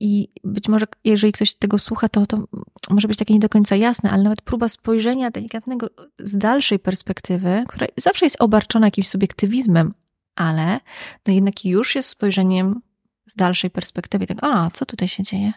I 0.00 0.28
być 0.44 0.68
może, 0.68 0.86
jeżeli 1.04 1.32
ktoś 1.32 1.54
tego 1.54 1.78
słucha, 1.78 2.08
to, 2.08 2.26
to 2.26 2.46
może 2.90 3.08
być 3.08 3.18
takie 3.18 3.34
nie 3.34 3.40
do 3.40 3.48
końca 3.48 3.76
jasne, 3.76 4.10
ale 4.10 4.22
nawet 4.22 4.42
próba 4.42 4.68
spojrzenia 4.68 5.30
delikatnego 5.30 5.90
z 6.18 6.38
dalszej 6.38 6.78
perspektywy, 6.78 7.64
która 7.68 7.86
zawsze 7.96 8.26
jest 8.26 8.36
obarczona 8.40 8.86
jakimś 8.86 9.08
subiektywizmem, 9.08 9.94
ale 10.36 10.80
no 11.26 11.34
jednak 11.34 11.64
już 11.64 11.94
jest 11.94 12.08
spojrzeniem 12.08 12.80
z 13.26 13.34
dalszej 13.34 13.70
perspektywy. 13.70 14.26
Tak, 14.26 14.38
a 14.42 14.70
co 14.70 14.86
tutaj 14.86 15.08
się 15.08 15.22
dzieje? 15.22 15.52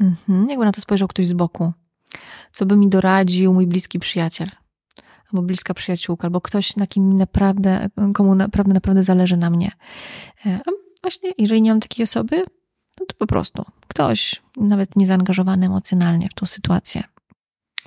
Mhm, 0.00 0.48
jakby 0.48 0.64
na 0.64 0.72
to 0.72 0.80
spojrzał 0.80 1.08
ktoś 1.08 1.26
z 1.26 1.32
boku. 1.32 1.72
Co 2.52 2.66
by 2.66 2.76
mi 2.76 2.88
doradził 2.88 3.54
mój 3.54 3.66
bliski 3.66 3.98
przyjaciel, 3.98 4.50
albo 5.32 5.42
bliska 5.42 5.74
przyjaciółka, 5.74 6.26
albo 6.26 6.40
ktoś, 6.40 6.76
na 6.76 6.86
kim 6.86 7.16
naprawdę, 7.16 7.88
komu 8.14 8.34
naprawdę, 8.34 8.74
naprawdę 8.74 9.04
zależy 9.04 9.36
na 9.36 9.50
mnie. 9.50 9.70
E, 10.46 10.60
A 10.66 10.70
właśnie, 11.02 11.32
jeżeli 11.38 11.62
nie 11.62 11.70
mam 11.70 11.80
takiej 11.80 12.04
osoby, 12.04 12.44
no 13.00 13.06
to 13.06 13.14
po 13.18 13.26
prostu 13.26 13.64
ktoś 13.88 14.42
nawet 14.56 14.96
niezaangażowany 14.96 15.66
emocjonalnie 15.66 16.28
w 16.28 16.34
tą 16.34 16.46
sytuację. 16.46 17.02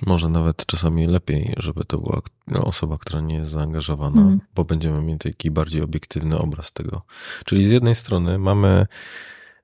Może 0.06 0.28
nawet 0.28 0.66
czasami 0.66 1.06
lepiej, 1.06 1.54
żeby 1.56 1.84
to 1.84 1.98
była 1.98 2.20
no, 2.46 2.64
osoba, 2.64 2.98
która 2.98 3.20
nie 3.20 3.34
jest 3.36 3.50
zaangażowana, 3.50 4.20
Mm. 4.20 4.40
bo 4.54 4.64
będziemy 4.64 5.02
mieli 5.02 5.18
taki 5.18 5.50
bardziej 5.50 5.82
obiektywny 5.82 6.38
obraz 6.38 6.72
tego. 6.72 7.02
Czyli 7.44 7.64
z 7.64 7.70
jednej 7.70 7.94
strony 7.94 8.38
mamy, 8.38 8.86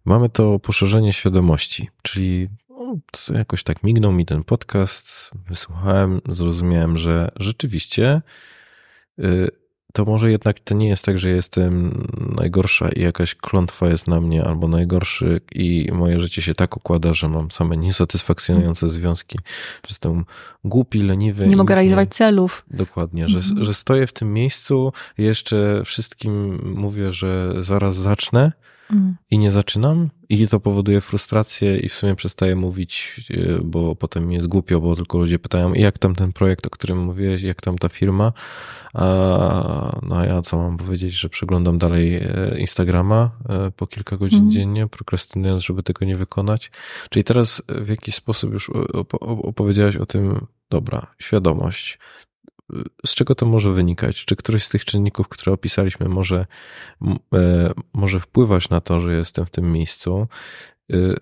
mamy 0.04 0.28
to 0.28 0.58
poszerzenie 0.58 1.12
świadomości, 1.12 1.88
czyli 2.02 2.48
no, 2.90 3.38
jakoś 3.38 3.62
tak 3.62 3.82
mignął 3.82 4.12
mi 4.12 4.26
ten 4.26 4.44
podcast, 4.44 5.30
wysłuchałem, 5.48 6.20
zrozumiałem, 6.28 6.96
że 6.96 7.28
rzeczywiście 7.36 8.22
y, 9.18 9.50
to 9.92 10.04
może 10.04 10.30
jednak 10.30 10.60
to 10.60 10.74
nie 10.74 10.88
jest 10.88 11.04
tak, 11.04 11.18
że 11.18 11.30
jestem 11.30 12.06
najgorsza 12.36 12.88
i 12.88 13.00
jakaś 13.00 13.34
klątwa 13.34 13.88
jest 13.88 14.08
na 14.08 14.20
mnie, 14.20 14.44
albo 14.44 14.68
najgorszy 14.68 15.40
i 15.54 15.88
moje 15.92 16.20
życie 16.20 16.42
się 16.42 16.54
tak 16.54 16.76
układa, 16.76 17.14
że 17.14 17.28
mam 17.28 17.50
same 17.50 17.76
niesatysfakcjonujące 17.76 18.88
związki, 18.88 19.38
że 19.74 19.88
jestem 19.88 20.24
głupi, 20.64 21.02
leniwy. 21.02 21.46
Nie 21.46 21.56
mogę 21.56 21.74
realizować 21.74 22.08
celów. 22.14 22.64
Dokładnie, 22.70 23.28
że, 23.28 23.38
Mhm. 23.38 23.64
że 23.64 23.74
stoję 23.74 24.06
w 24.06 24.12
tym 24.12 24.32
miejscu, 24.32 24.92
jeszcze 25.18 25.82
wszystkim 25.84 26.60
mówię, 26.74 27.12
że 27.12 27.54
zaraz 27.58 27.96
zacznę 27.96 28.52
Mm. 28.92 29.16
i 29.30 29.38
nie 29.38 29.50
zaczynam 29.50 30.10
i 30.28 30.48
to 30.48 30.60
powoduje 30.60 31.00
frustrację 31.00 31.78
i 31.78 31.88
w 31.88 31.94
sumie 31.94 32.14
przestaję 32.14 32.56
mówić, 32.56 33.20
yy, 33.30 33.60
bo 33.64 33.96
potem 33.96 34.28
mi 34.28 34.34
jest 34.34 34.46
głupio, 34.46 34.80
bo 34.80 34.96
tylko 34.96 35.18
ludzie 35.18 35.38
pytają, 35.38 35.72
jak 35.74 35.98
tam 35.98 36.14
ten 36.14 36.32
projekt, 36.32 36.66
o 36.66 36.70
którym 36.70 36.98
mówiłeś, 36.98 37.42
jak 37.42 37.60
tam 37.62 37.78
ta 37.78 37.88
firma, 37.88 38.32
a, 38.94 40.00
no 40.02 40.16
a 40.16 40.26
ja 40.26 40.42
co 40.42 40.56
mam 40.56 40.76
powiedzieć, 40.76 41.12
że 41.12 41.28
przeglądam 41.28 41.78
dalej 41.78 42.14
e, 42.16 42.56
Instagrama 42.58 43.30
e, 43.48 43.70
po 43.70 43.86
kilka 43.86 44.16
godzin 44.16 44.38
Mhm. 44.38 44.52
dziennie, 44.52 44.86
prokrastynując, 44.86 45.62
żeby 45.62 45.82
tego 45.82 46.04
nie 46.04 46.16
wykonać. 46.16 46.70
Czyli 47.10 47.24
teraz 47.24 47.62
w 47.68 47.88
jakiś 47.88 48.14
sposób 48.14 48.52
już 48.52 48.70
opo- 48.70 49.18
opowiedziałeś 49.46 49.96
o 49.96 50.06
tym, 50.06 50.46
dobra, 50.70 51.06
świadomość. 51.18 51.98
Z 53.06 53.14
czego 53.14 53.34
to 53.34 53.46
może 53.46 53.72
wynikać? 53.72 54.24
Czy 54.24 54.36
któryś 54.36 54.64
z 54.64 54.68
tych 54.68 54.84
czynników, 54.84 55.28
które 55.28 55.52
opisaliśmy, 55.52 56.08
może, 56.08 56.46
e, 57.34 57.72
może 57.92 58.20
wpływać 58.20 58.68
na 58.70 58.80
to, 58.80 59.00
że 59.00 59.14
jestem 59.14 59.46
w 59.46 59.50
tym 59.50 59.72
miejscu? 59.72 60.26
Y, 60.92 61.14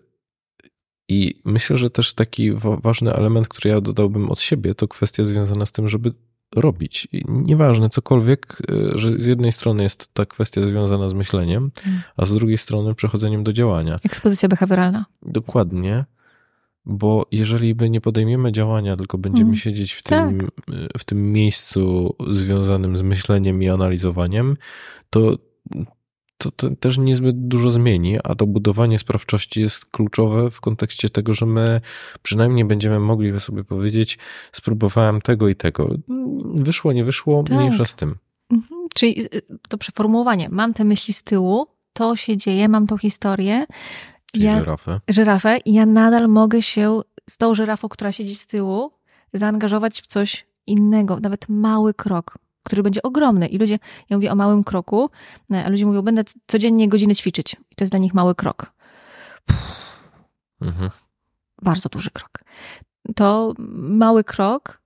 I 1.09 1.41
myślę, 1.45 1.77
że 1.77 1.91
też 1.91 2.15
taki 2.15 2.53
wa- 2.53 2.77
ważny 2.77 3.13
element, 3.15 3.49
który 3.49 3.71
ja 3.71 3.81
dodałbym 3.81 4.31
od 4.31 4.41
siebie, 4.41 4.75
to 4.75 4.89
kwestia 4.89 5.25
związana 5.25 5.67
z 5.67 5.73
tym, 5.73 5.89
żeby 5.89 6.13
robić. 6.57 7.09
I 7.13 7.23
nieważne 7.29 7.89
cokolwiek, 7.89 8.59
y, 8.71 8.99
że 8.99 9.13
z 9.13 9.27
jednej 9.27 9.53
strony 9.53 9.83
jest 9.83 10.15
ta 10.15 10.27
kwestia 10.27 10.63
związana 10.63 11.09
z 11.09 11.15
myśleniem, 11.15 11.71
Mm. 11.87 12.01
a 12.17 12.25
z 12.25 12.35
drugiej 12.35 12.59
strony 12.59 12.95
przechodzeniem 12.95 13.45
do 13.45 13.53
działania. 13.53 13.99
Ekspozycja 14.05 14.49
behawioralna. 14.49 15.05
Dokładnie, 15.23 16.05
bo 16.89 17.27
jeżeli 17.33 17.75
by 17.75 17.91
nie 17.91 18.01
podejmiemy 18.01 18.53
działania, 18.53 18.97
tylko 18.97 19.19
będziemy 19.19 19.49
Mm, 19.49 19.57
siedzieć 19.57 19.93
w 19.93 20.03
tak. 20.03 20.29
tym, 20.29 20.49
w 20.99 21.05
tym 21.05 21.33
miejscu 21.33 22.15
związanym 22.31 22.97
z 22.97 23.03
myśleniem 23.03 23.63
i 23.63 23.69
analizowaniem, 23.69 24.57
to, 25.11 25.39
to, 26.39 26.51
to 26.51 26.71
też 26.71 26.99
niezbyt 26.99 27.49
dużo 27.49 27.71
zmieni, 27.71 28.19
a 28.25 28.35
to 28.35 28.47
budowanie 28.47 28.99
sprawczości 28.99 29.61
jest 29.61 29.85
kluczowe 29.85 30.51
w 30.51 30.61
kontekście 30.61 31.09
tego, 31.11 31.33
że 31.33 31.47
my 31.47 31.81
przynajmniej 32.23 32.65
będziemy 32.65 33.01
mogli 33.01 33.41
sobie 33.41 33.65
powiedzieć, 33.65 34.19
spróbowałem 34.53 35.21
tego 35.21 35.49
i 35.49 35.55
tego. 35.55 35.95
Wyszło, 36.55 36.93
nie 36.93 37.05
wyszło, 37.05 37.43
Tak. 37.43 37.59
mniejsza 37.59 37.85
z 37.85 37.95
tym. 37.95 38.15
Mhm. 38.51 38.81
Czyli 38.95 39.25
y, 39.25 39.29
to 39.69 39.79
przeformułowanie. 39.79 40.49
Mam 40.51 40.75
te 40.75 40.85
myśli 40.85 41.15
z 41.15 41.23
tyłu, 41.23 41.67
to 41.93 42.17
się 42.17 42.37
dzieje, 42.37 42.69
mam 42.69 42.87
tą 42.87 42.99
historię. 42.99 43.67
Czyli 44.33 44.45
Ja, 44.45 44.59
żyrafę. 44.59 45.01
żyrafę 45.09 45.59
i 45.65 45.73
ja 45.73 45.87
nadal 45.87 46.29
mogę 46.29 46.63
się 46.63 47.01
z 47.31 47.37
tą 47.37 47.55
żyrafą, 47.55 47.89
która 47.89 48.13
siedzi 48.13 48.35
z 48.35 48.47
tyłu, 48.47 48.93
zaangażować 49.33 50.01
w 50.01 50.07
coś 50.07 50.47
innego, 50.67 51.21
nawet 51.21 51.49
mały 51.49 51.95
krok, 51.95 52.39
który 52.63 52.83
będzie 52.83 53.03
ogromny. 53.03 53.47
I 53.47 53.59
ludzie, 53.59 53.79
ja 54.11 54.17
mówię 54.17 54.33
o 54.33 54.35
małym 54.35 54.65
kroku, 54.65 55.11
e, 55.53 55.65
a 55.65 55.69
ludzie 55.69 55.87
mówią, 55.87 56.03
będę 56.03 56.23
codziennie 56.47 56.89
godzinę 56.89 57.15
ćwiczyć. 57.15 57.57
I 57.71 57.75
to 57.77 57.85
jest 57.85 57.93
dla 57.93 57.99
nich 57.99 58.15
mały 58.15 58.35
krok. 58.35 58.73
Mhm. 60.61 60.91
Bardzo 61.63 61.89
duży 61.89 62.11
krok. 62.11 62.39
to 63.17 63.55
mały 63.79 64.25
krok 64.25 64.81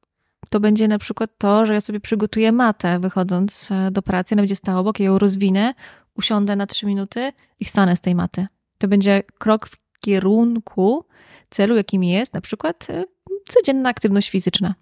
to 0.52 0.60
będzie 0.60 0.88
na 0.88 0.98
przykład 0.98 1.30
to, 1.38 1.66
że 1.66 1.74
ja 1.74 1.80
sobie 1.80 2.00
przygotuję 2.00 2.52
matę 2.52 2.98
wychodząc 2.98 3.68
e, 3.70 3.90
do 3.90 4.02
pracy, 4.02 4.34
ona 4.34 4.42
będzie 4.42 4.56
stała 4.56 4.80
obok, 4.80 5.00
ja 5.00 5.06
ją 5.06 5.18
rozwinę, 5.18 5.74
usiądę 6.14 6.56
na 6.56 6.66
trzy 6.66 6.86
minuty 6.86 7.32
i 7.60 7.64
wstanę 7.64 7.96
z 7.96 8.00
tej 8.00 8.14
maty. 8.14 8.46
To 8.82 8.88
będzie 8.88 9.22
krok 9.38 9.68
w 9.68 9.76
kierunku 10.00 11.04
celu, 11.50 11.76
jakim 11.76 12.04
jest 12.04 12.34
na 12.34 12.40
przykład 12.40 12.86
e, 12.90 13.04
codzienna 13.48 13.88
aktywność 13.88 14.30
fizyczna. 14.30 14.74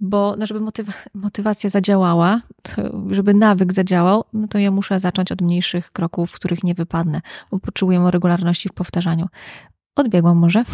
Bo 0.00 0.34
no, 0.38 0.46
żeby 0.46 0.60
motywa- 0.60 1.08
motywacja 1.14 1.70
zadziałała, 1.70 2.40
żeby 3.10 3.34
nawyk 3.34 3.72
zadziałał, 3.72 4.24
no 4.32 4.48
to 4.48 4.58
ja 4.58 4.70
muszę 4.70 5.00
zacząć 5.00 5.32
od 5.32 5.40
mniejszych 5.40 5.92
kroków, 5.92 6.30
w 6.30 6.34
których 6.34 6.64
nie 6.64 6.74
wypadnę, 6.74 7.20
bo 7.50 7.58
potrzebuję 7.58 8.10
regularności 8.10 8.68
w 8.68 8.72
powtarzaniu. 8.72 9.26
Odbiegłam 9.98 10.38
może. 10.38 10.64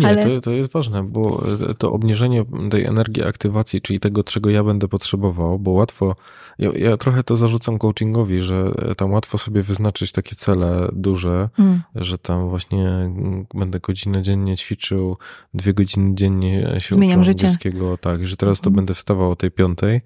Nie, 0.00 0.08
ale... 0.08 0.24
to, 0.24 0.40
to 0.40 0.50
jest 0.50 0.72
ważne, 0.72 1.02
bo 1.02 1.44
to 1.78 1.92
obniżenie 1.92 2.44
tej 2.70 2.84
energii 2.84 3.24
aktywacji, 3.24 3.80
czyli 3.80 4.00
tego, 4.00 4.24
czego 4.24 4.50
ja 4.50 4.64
będę 4.64 4.88
potrzebował, 4.88 5.58
bo 5.58 5.70
łatwo, 5.70 6.16
ja, 6.58 6.70
ja 6.72 6.96
trochę 6.96 7.22
to 7.22 7.36
zarzucam 7.36 7.78
coachingowi, 7.78 8.40
że 8.40 8.72
tam 8.96 9.12
łatwo 9.12 9.38
sobie 9.38 9.62
wyznaczyć 9.62 10.12
takie 10.12 10.36
cele 10.36 10.88
duże, 10.92 11.48
mm. 11.58 11.82
że 11.94 12.18
tam 12.18 12.48
właśnie 12.48 13.10
będę 13.54 13.80
godzinę 13.80 14.22
dziennie 14.22 14.56
ćwiczył, 14.56 15.16
dwie 15.54 15.74
godziny 15.74 16.14
dziennie 16.14 16.74
się 16.78 16.94
Zmieniam 16.94 17.20
uczę 17.20 17.30
angielskiego, 17.30 17.98
tak, 17.98 18.26
że 18.26 18.36
teraz 18.36 18.60
to 18.60 18.66
mm. 18.66 18.76
będę 18.76 18.94
wstawał 18.94 19.30
o 19.30 19.36
tej 19.36 19.50
piątej, 19.50 20.00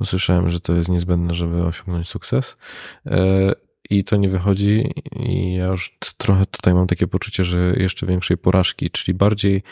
usłyszałem, 0.00 0.48
że 0.48 0.60
to 0.60 0.72
jest 0.72 0.88
niezbędne, 0.88 1.34
żeby 1.34 1.64
osiągnąć 1.64 2.08
sukces. 2.08 2.56
I 3.92 4.04
to 4.04 4.16
nie 4.16 4.28
wychodzi 4.28 4.90
i 5.16 5.54
ja 5.54 5.66
już 5.66 5.98
trochę 6.16 6.46
tutaj 6.46 6.74
mam 6.74 6.86
takie 6.86 7.06
poczucie, 7.06 7.44
że 7.44 7.74
jeszcze 7.76 8.06
większej 8.06 8.38
porażki, 8.38 8.90
czyli 8.90 9.14
bardziej 9.14 9.62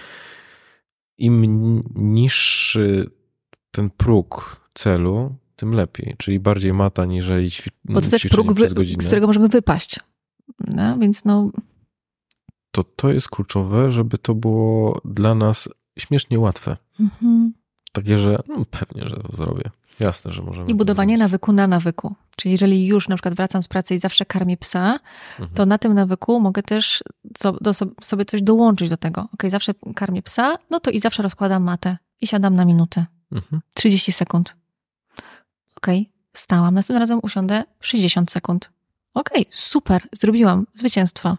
im 1.19 1.83
niższy 1.95 3.11
ten 3.71 3.91
próg 3.91 4.61
celu, 4.75 5.35
tym 5.57 5.75
lepiej, 5.75 6.15
czyli 6.19 6.41
bardziej 6.41 6.73
mata 6.73 7.05
niżeli 7.05 7.49
ćwi- 7.49 7.71
Bo 7.85 8.01
to 8.01 8.11
też 8.11 8.27
próg, 8.27 8.59
z 8.59 9.07
którego 9.07 9.27
możemy 9.27 9.49
wypaść. 9.49 10.01
No, 10.59 10.99
więc 10.99 11.25
no... 11.25 11.51
To 12.71 12.85
to 12.85 13.13
jest 13.13 13.29
kluczowe, 13.29 13.91
żeby 13.91 14.19
to 14.19 14.35
było 14.35 15.01
dla 15.05 15.35
nas 15.35 15.69
śmiesznie 15.99 16.39
łatwe. 16.39 16.77
Mhm. 17.01 17.53
Takie, 17.93 18.19
że 18.19 18.39
no, 18.49 18.65
pewnie, 18.71 19.09
że 19.09 19.17
to 19.17 19.37
zrobię. 19.37 19.71
Jasne, 20.01 20.33
że 20.33 20.43
możemy. 20.43 20.71
I 20.71 20.75
budowanie 20.75 21.19
nawyku 21.19 21.53
na 21.53 21.67
nawyku. 21.67 22.15
Czyli 22.37 22.53
jeżeli 22.53 22.87
już 22.87 23.09
na 23.09 23.17
przykład 23.17 23.35
wracam 23.35 23.62
z 23.62 23.69
pracy 23.69 23.95
i 23.95 23.99
zawsze 23.99 24.27
karmię 24.27 24.57
psa, 24.57 25.01
mhm. 25.31 25.51
to 25.55 25.67
na 25.67 25.79
tym 25.79 25.95
nawyku 25.95 26.41
mogę 26.41 26.62
też 26.62 27.05
do, 27.61 27.75
sobie 28.03 28.25
coś 28.25 28.43
dołączyć 28.43 28.89
do 28.89 28.97
tego. 28.97 29.29
Ok, 29.35 29.43
zawsze 29.49 29.75
karmię 29.95 30.23
psa, 30.23 30.57
no 30.71 30.81
to 30.81 30.91
i 30.91 31.01
zawsze 31.01 31.23
rozkładam 31.23 31.62
matę 31.62 31.97
i 32.21 32.27
siadam 32.27 32.55
na 32.55 32.65
minutę. 32.65 33.07
Mhm. 33.33 33.62
30 33.75 34.12
sekund. 34.12 34.55
Ok, 35.77 35.87
stałam. 36.33 36.75
Następnym 36.75 37.01
razem 37.03 37.21
usiądę 37.23 37.65
60 37.81 38.31
sekund. 38.31 38.71
Ok, 39.15 39.31
super, 39.51 40.03
zrobiłam 40.12 40.67
zwycięstwo. 40.75 41.37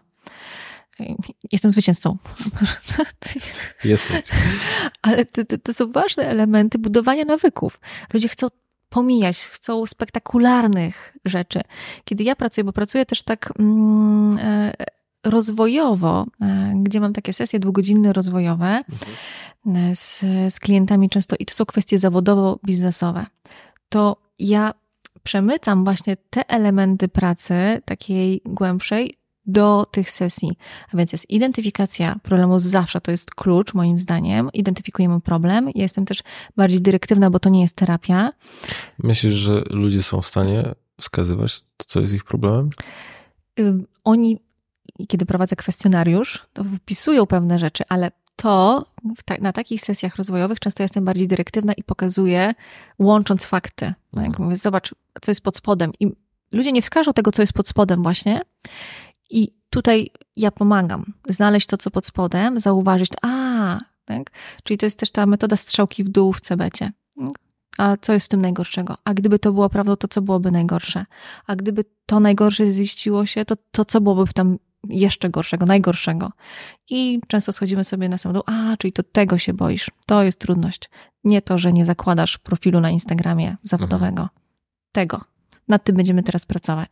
Jestem 1.52 1.70
zwycięzcą. 1.70 2.16
Jesteś. 3.84 4.22
Ale 5.02 5.24
to, 5.24 5.44
to, 5.44 5.58
to, 5.58 5.74
są 5.74 5.92
ważne 5.92 6.24
elementy 6.28 6.78
budowania 6.78 7.24
nawyków. 7.24 7.80
Ludzie 8.12 8.28
chcą 8.28 8.48
pomijać, 8.88 9.38
chcą 9.38 9.86
spektakularnych 9.86 11.16
rzeczy. 11.24 11.60
Kiedy 12.04 12.24
ja 12.24 12.36
pracuję, 12.36 12.64
bo 12.64 12.72
pracuję 12.72 13.06
też 13.06 13.22
tak 13.22 13.52
mm, 13.58 14.38
e, 14.42 14.72
rozwojowo, 15.24 16.26
e, 16.40 16.72
gdzie 16.82 17.00
mam 17.00 17.12
takie 17.12 17.32
sesje 17.32 17.60
dwugodzinne 17.60 18.12
rozwojowe 18.12 18.84
mhm. 19.66 19.96
z, 19.96 20.20
z 20.54 20.60
klientami 20.60 21.10
często 21.10 21.36
i 21.38 21.46
to 21.46 21.54
są 21.54 21.64
kwestie 21.64 21.98
zawodowo-biznesowe, 21.98 23.26
to 23.88 24.16
ja 24.38 24.74
przemycam 25.22 25.84
właśnie 25.84 26.16
te 26.30 26.50
elementy 26.50 27.08
pracy, 27.08 27.54
takiej 27.84 28.40
głębszej, 28.44 29.21
do 29.46 29.86
tych 29.90 30.10
sesji. 30.10 30.56
A 30.92 30.96
więc 30.96 31.12
jest 31.12 31.30
identyfikacja 31.30 32.16
problemu 32.22 32.60
zawsze, 32.60 33.00
to 33.00 33.10
jest 33.10 33.34
klucz 33.34 33.74
moim 33.74 33.98
zdaniem. 33.98 34.50
Identyfikujemy 34.52 35.20
problem. 35.20 35.70
Ja 35.74 35.82
jestem 35.82 36.04
też 36.04 36.22
bardziej 36.56 36.80
dyrektywna, 36.80 37.30
bo 37.30 37.38
to 37.38 37.48
nie 37.48 37.60
jest 37.62 37.76
terapia. 37.76 38.32
Myślisz, 38.98 39.34
że 39.34 39.62
ludzie 39.70 40.02
są 40.02 40.22
w 40.22 40.26
stanie 40.26 40.74
wskazywać 41.00 41.64
co 41.86 42.00
jest 42.00 42.12
ich 42.12 42.24
problemem? 42.24 42.70
Oni, 44.04 44.38
kiedy 45.08 45.26
prowadzę 45.26 45.56
kwestionariusz, 45.56 46.46
to 46.52 46.64
wypisują 46.64 47.26
pewne 47.26 47.58
rzeczy, 47.58 47.84
ale 47.88 48.10
to 48.36 48.84
ta, 49.24 49.34
na 49.40 49.52
takich 49.52 49.80
sesjach 49.80 50.16
rozwojowych 50.16 50.60
często 50.60 50.82
jestem 50.82 51.04
bardziej 51.04 51.28
dyrektywna 51.28 51.72
i 51.72 51.82
pokazuję, 51.82 52.54
łącząc 52.98 53.44
fakty. 53.44 53.94
No, 54.12 54.22
jak 54.22 54.38
mówię, 54.38 54.56
zobacz, 54.56 54.94
co 55.22 55.30
jest 55.30 55.40
pod 55.40 55.56
spodem. 55.56 55.92
I 56.00 56.06
ludzie 56.52 56.72
nie 56.72 56.82
wskażą 56.82 57.12
tego, 57.12 57.32
co 57.32 57.42
jest 57.42 57.52
pod 57.52 57.68
spodem 57.68 58.02
właśnie. 58.02 58.40
I 59.32 59.48
tutaj 59.70 60.10
ja 60.36 60.50
pomagam 60.50 61.12
znaleźć 61.28 61.66
to, 61.66 61.76
co 61.76 61.90
pod 61.90 62.06
spodem, 62.06 62.60
zauważyć, 62.60 63.10
a, 63.22 63.78
tak? 64.04 64.30
Czyli 64.64 64.78
to 64.78 64.86
jest 64.86 64.98
też 64.98 65.10
ta 65.10 65.26
metoda 65.26 65.56
strzałki 65.56 66.04
w 66.04 66.08
dół 66.08 66.32
w 66.32 66.40
cebecie. 66.40 66.92
A 67.78 67.96
co 67.96 68.12
jest 68.12 68.26
w 68.26 68.28
tym 68.28 68.42
najgorszego? 68.42 68.96
A 69.04 69.14
gdyby 69.14 69.38
to 69.38 69.52
było 69.52 69.68
prawdą, 69.68 69.96
to 69.96 70.08
co 70.08 70.22
byłoby 70.22 70.50
najgorsze? 70.50 71.06
A 71.46 71.56
gdyby 71.56 71.84
to 72.06 72.20
najgorsze 72.20 72.70
ziściło 72.70 73.26
się, 73.26 73.44
to, 73.44 73.54
to 73.70 73.84
co 73.84 74.00
byłoby 74.00 74.26
w 74.26 74.32
tam 74.32 74.58
jeszcze 74.88 75.30
gorszego, 75.30 75.66
najgorszego? 75.66 76.32
I 76.90 77.20
często 77.28 77.52
schodzimy 77.52 77.84
sobie 77.84 78.08
na 78.08 78.18
sam 78.18 78.32
dół, 78.32 78.42
a, 78.46 78.76
czyli 78.76 78.92
to 78.92 79.02
tego 79.02 79.38
się 79.38 79.54
boisz. 79.54 79.90
To 80.06 80.22
jest 80.22 80.40
trudność. 80.40 80.90
Nie 81.24 81.42
to, 81.42 81.58
że 81.58 81.72
nie 81.72 81.84
zakładasz 81.84 82.38
profilu 82.38 82.80
na 82.80 82.90
Instagramie 82.90 83.56
zawodowego. 83.62 84.22
Mhm. 84.22 84.28
Tego. 84.92 85.20
Nad 85.68 85.84
tym 85.84 85.96
będziemy 85.96 86.22
teraz 86.22 86.46
pracować. 86.46 86.90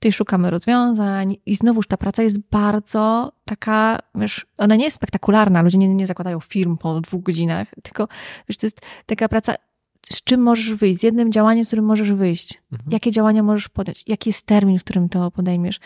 Tutaj 0.00 0.12
szukamy 0.12 0.50
rozwiązań 0.50 1.36
i 1.46 1.56
znowuż 1.56 1.86
ta 1.86 1.96
praca 1.96 2.22
jest 2.22 2.38
bardzo 2.50 3.32
taka, 3.44 3.98
wiesz, 4.14 4.46
ona 4.58 4.76
nie 4.76 4.84
jest 4.84 4.96
spektakularna, 4.96 5.62
ludzie 5.62 5.78
nie, 5.78 5.88
nie 5.94 6.06
zakładają 6.06 6.40
firm 6.40 6.76
po 6.76 7.00
dwóch 7.00 7.22
godzinach, 7.22 7.68
tylko 7.82 8.08
wiesz, 8.48 8.56
to 8.58 8.66
jest 8.66 8.80
taka 9.06 9.28
praca, 9.28 9.54
z 10.02 10.24
czym 10.24 10.40
możesz 10.42 10.74
wyjść, 10.74 11.00
z 11.00 11.02
jednym 11.02 11.32
działaniem, 11.32 11.64
z 11.64 11.68
którym 11.68 11.84
możesz 11.84 12.12
wyjść. 12.12 12.62
Mhm. 12.72 12.92
Jakie 12.92 13.10
działania 13.10 13.42
możesz 13.42 13.68
podjąć? 13.68 14.04
Jaki 14.06 14.30
jest 14.30 14.46
termin, 14.46 14.78
w 14.78 14.84
którym 14.84 15.08
to 15.08 15.30
podejmiesz? 15.30 15.80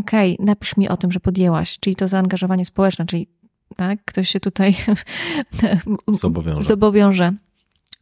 Okej, 0.00 0.34
okay, 0.34 0.46
napisz 0.46 0.76
mi 0.76 0.88
o 0.88 0.96
tym, 0.96 1.12
że 1.12 1.20
podjęłaś, 1.20 1.78
czyli 1.80 1.96
to 1.96 2.08
zaangażowanie 2.08 2.64
społeczne, 2.64 3.06
czyli 3.06 3.28
tak, 3.76 4.04
ktoś 4.04 4.30
się 4.30 4.40
tutaj 4.40 4.76
zobowiąże. 6.08 6.62
zobowiąże. 6.62 7.32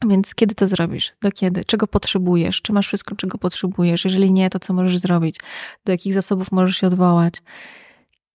Więc 0.04 0.34
kiedy 0.34 0.54
to 0.54 0.68
zrobisz? 0.68 1.12
Do 1.22 1.32
kiedy? 1.32 1.64
Czego 1.64 1.86
potrzebujesz? 1.86 2.62
Czy 2.62 2.72
masz 2.72 2.86
wszystko, 2.86 3.16
czego 3.16 3.38
potrzebujesz? 3.38 4.04
Jeżeli 4.04 4.32
nie, 4.32 4.50
to 4.50 4.58
co 4.58 4.74
możesz 4.74 4.98
zrobić? 4.98 5.40
Do 5.84 5.92
jakich 5.92 6.14
zasobów 6.14 6.52
możesz 6.52 6.76
się 6.76 6.86
odwołać? 6.86 7.34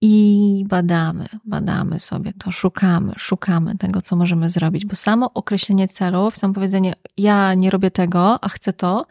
I 0.02 0.66
badamy, 0.68 1.26
badamy 1.46 2.00
sobie 2.00 2.34
to, 2.34 2.52
szukamy, 2.52 3.14
szukamy 3.18 3.78
tego, 3.78 4.02
co 4.02 4.16
możemy 4.16 4.50
zrobić, 4.50 4.86
bo 4.86 4.96
samo 4.96 5.34
określenie 5.34 5.88
celów, 5.88 6.38
samo 6.38 6.54
powiedzenie, 6.54 6.94
ja 7.18 7.54
nie 7.54 7.70
robię 7.70 7.92
tego, 7.92 8.44
a 8.44 8.50
chcę 8.50 8.74
to, 8.74 9.06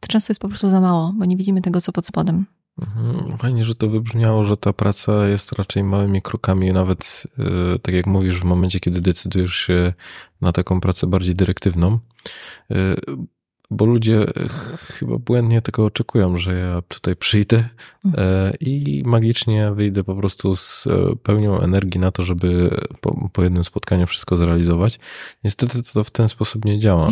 to 0.00 0.08
często 0.08 0.30
jest 0.30 0.40
po 0.40 0.48
prostu 0.48 0.70
za 0.70 0.80
mało, 0.80 1.12
bo 1.16 1.24
nie 1.24 1.36
widzimy 1.36 1.60
tego, 1.60 1.80
co 1.80 1.92
pod 1.92 2.06
spodem. 2.06 2.46
Mhm. 2.80 3.38
Fajnie, 3.38 3.64
że 3.64 3.74
to 3.74 3.88
wybrzmiało, 3.88 4.44
że 4.44 4.56
ta 4.56 4.72
praca 4.72 5.28
jest 5.28 5.52
raczej 5.52 5.84
małymi 5.84 6.22
krokami, 6.22 6.72
nawet 6.72 7.26
y, 7.74 7.78
tak 7.78 7.94
jak 7.94 8.06
mówisz, 8.06 8.40
w 8.40 8.44
momencie, 8.44 8.80
kiedy 8.80 9.00
decydujesz 9.00 9.54
się 9.54 9.92
na 10.40 10.52
taką 10.52 10.80
pracę 10.80 11.06
bardziej 11.06 11.34
dyrektywną, 11.34 11.98
y, 12.70 12.96
bo 13.70 13.84
ludzie 13.84 14.26
chyba 14.98 15.18
błędnie 15.18 15.62
tego 15.62 15.84
oczekują, 15.84 16.36
że 16.36 16.58
ja 16.58 16.82
tutaj 16.82 17.16
przyjdę 17.16 17.68
mhm. 18.04 18.28
e, 18.28 18.52
i 18.60 19.02
magicznie 19.06 19.72
wyjdę 19.72 20.04
po 20.04 20.14
prostu 20.14 20.54
z 20.54 20.86
e, 20.86 21.16
pełnią 21.22 21.60
energii 21.60 22.00
na 22.00 22.12
to, 22.12 22.22
żeby 22.22 22.80
po, 23.00 23.28
po 23.32 23.42
jednym 23.42 23.64
spotkaniu 23.64 24.06
wszystko 24.06 24.36
zrealizować. 24.36 24.98
Niestety 25.44 25.82
to 25.94 26.04
w 26.04 26.10
ten 26.10 26.28
sposób 26.28 26.64
nie 26.64 26.78
działa. 26.78 27.08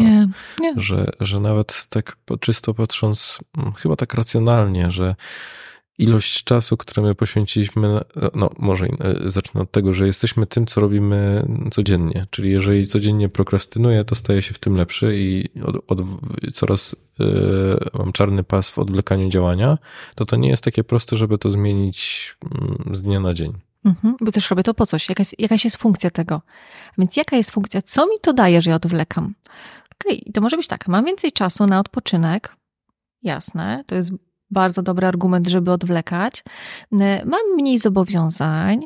Że, 0.76 1.10
że 1.20 1.40
nawet 1.40 1.86
tak 1.88 2.16
czysto 2.40 2.74
patrząc, 2.74 3.38
mm, 3.58 3.72
chyba 3.72 3.96
tak 3.96 4.14
racjonalnie, 4.14 4.90
że 4.90 5.14
ilość 5.98 6.44
czasu, 6.44 6.76
które 6.76 7.02
my 7.02 7.14
poświęciliśmy, 7.14 8.00
no 8.34 8.50
może 8.58 8.86
e, 8.86 9.30
zacznę 9.30 9.60
od 9.60 9.70
tego, 9.70 9.92
że 9.92 10.06
jesteśmy 10.06 10.46
tym, 10.46 10.66
co 10.66 10.80
robimy 10.80 11.46
codziennie. 11.70 12.26
Czyli 12.30 12.50
jeżeli 12.50 12.86
codziennie 12.86 13.28
prokrastynuję, 13.28 14.04
to 14.04 14.14
staję 14.14 14.42
się 14.42 14.54
w 14.54 14.58
tym 14.58 14.76
lepszy 14.76 15.18
i 15.18 15.60
od, 15.62 15.76
od, 15.88 15.98
coraz 16.52 16.96
yy, 17.18 17.26
mam 17.98 18.12
czarny 18.12 18.44
pas 18.44 18.70
w 18.70 18.78
odwlekaniu 18.78 19.28
działania, 19.28 19.78
to 20.14 20.26
to 20.26 20.36
nie 20.36 20.48
jest 20.48 20.64
takie 20.64 20.84
proste, 20.84 21.16
żeby 21.16 21.38
to 21.38 21.50
zmienić 21.50 22.36
yy, 22.86 22.96
z 22.96 23.02
dnia 23.02 23.20
na 23.20 23.34
dzień. 23.34 23.52
Mhm, 23.84 24.16
bo 24.20 24.32
też 24.32 24.50
robię 24.50 24.62
to 24.62 24.74
po 24.74 24.86
coś. 24.86 25.08
Jakaś, 25.08 25.34
jakaś 25.38 25.64
jest 25.64 25.76
funkcja 25.76 26.10
tego. 26.10 26.42
Więc 26.98 27.16
jaka 27.16 27.36
jest 27.36 27.50
funkcja? 27.50 27.82
Co 27.82 28.06
mi 28.06 28.14
to 28.22 28.32
daje, 28.32 28.62
że 28.62 28.70
ja 28.70 28.76
odwlekam? 28.76 29.34
Okej, 30.00 30.20
okay, 30.20 30.32
to 30.32 30.40
może 30.40 30.56
być 30.56 30.66
tak. 30.66 30.88
Mam 30.88 31.04
więcej 31.04 31.32
czasu 31.32 31.66
na 31.66 31.80
odpoczynek. 31.80 32.56
Jasne, 33.22 33.84
to 33.86 33.94
jest 33.94 34.10
bardzo 34.50 34.82
dobry 34.82 35.06
argument, 35.06 35.48
żeby 35.48 35.72
odwlekać. 35.72 36.44
Mam 37.24 37.40
mniej 37.56 37.78
zobowiązań, 37.78 38.80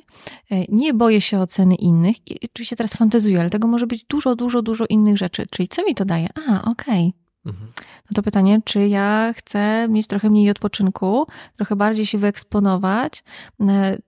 nie 0.69 0.95
boję 0.95 1.21
się 1.21 1.41
oceny 1.41 1.75
innych 1.75 2.31
i 2.31 2.49
oczywiście 2.51 2.77
teraz 2.77 2.95
fantazuję, 2.95 3.41
ale 3.41 3.51
tego 3.51 3.69
może 3.69 3.87
być 3.87 4.05
dużo, 4.05 4.37
dużo, 4.37 4.63
dużo 4.63 4.85
innych 4.89 5.19
rzeczy. 5.19 5.47
Czyli 5.51 5.69
co 5.69 5.85
mi 5.85 5.95
to 5.95 6.05
daje? 6.05 6.29
A, 6.49 6.71
okej. 6.71 7.09
Okay. 7.09 7.23
Mhm. 7.47 7.73
No 8.11 8.15
to 8.15 8.23
pytanie, 8.23 8.61
czy 8.65 8.89
ja 8.89 9.33
chcę 9.37 9.89
mieć 9.89 10.07
trochę 10.07 10.31
mniej 10.31 10.51
odpoczynku, 10.51 11.27
trochę 11.57 11.77
bardziej 11.77 12.07
się 12.07 12.19
wyeksponować, 12.19 13.25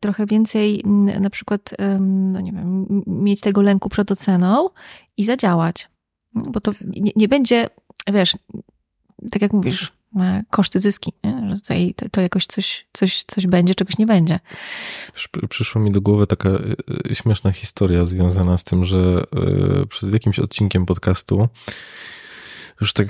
trochę 0.00 0.26
więcej 0.26 0.82
na 1.20 1.30
przykład, 1.30 1.74
no 2.00 2.40
nie 2.40 2.52
wiem, 2.52 2.86
mieć 3.06 3.40
tego 3.40 3.62
lęku 3.62 3.88
przed 3.88 4.12
oceną 4.12 4.68
i 5.16 5.24
zadziałać. 5.24 5.88
Bo 6.32 6.60
to 6.60 6.72
nie, 6.80 7.12
nie 7.16 7.28
będzie, 7.28 7.68
wiesz, 8.12 8.36
tak 9.30 9.42
jak 9.42 9.52
mówisz, 9.52 9.92
koszty 10.50 10.80
zyski, 10.80 11.12
nie? 11.24 11.54
że 11.54 11.60
tutaj 11.60 11.94
to, 11.96 12.08
to, 12.08 12.20
jakoś 12.20 12.46
coś, 12.46 12.86
coś, 12.92 13.24
coś 13.26 13.46
będzie, 13.46 13.74
czegoś 13.74 13.98
nie 13.98 14.06
będzie. 14.06 14.40
Przyszła 15.48 15.82
mi 15.82 15.92
do 15.92 16.00
głowy 16.00 16.26
taka 16.26 16.48
y, 16.48 16.76
y, 17.10 17.14
śmieszna 17.14 17.52
historia 17.52 18.04
związana 18.04 18.58
z 18.58 18.64
tym, 18.64 18.84
że 18.84 19.22
y, 19.82 19.86
przed 19.86 20.12
jakimś 20.12 20.38
odcinkiem 20.38 20.86
podcastu 20.86 21.48
już 22.80 22.92
tak 22.92 23.08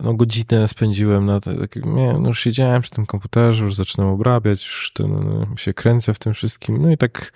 no, 0.00 0.14
godzinę 0.14 0.68
spędziłem 0.68 1.26
na 1.26 1.40
tak, 1.40 1.76
nie, 1.76 2.12
no, 2.12 2.28
już 2.28 2.40
siedziałem 2.40 2.82
przy 2.82 2.90
tym 2.90 3.06
komputerze, 3.06 3.64
już 3.64 3.74
zaczynam 3.74 4.08
obrabiać, 4.08 4.64
już 4.64 4.90
ten, 4.94 5.10
no, 5.10 5.56
się 5.56 5.74
kręcę 5.74 6.14
w 6.14 6.18
tym 6.18 6.34
wszystkim, 6.34 6.82
no 6.82 6.90
i 6.90 6.96
tak 6.96 7.32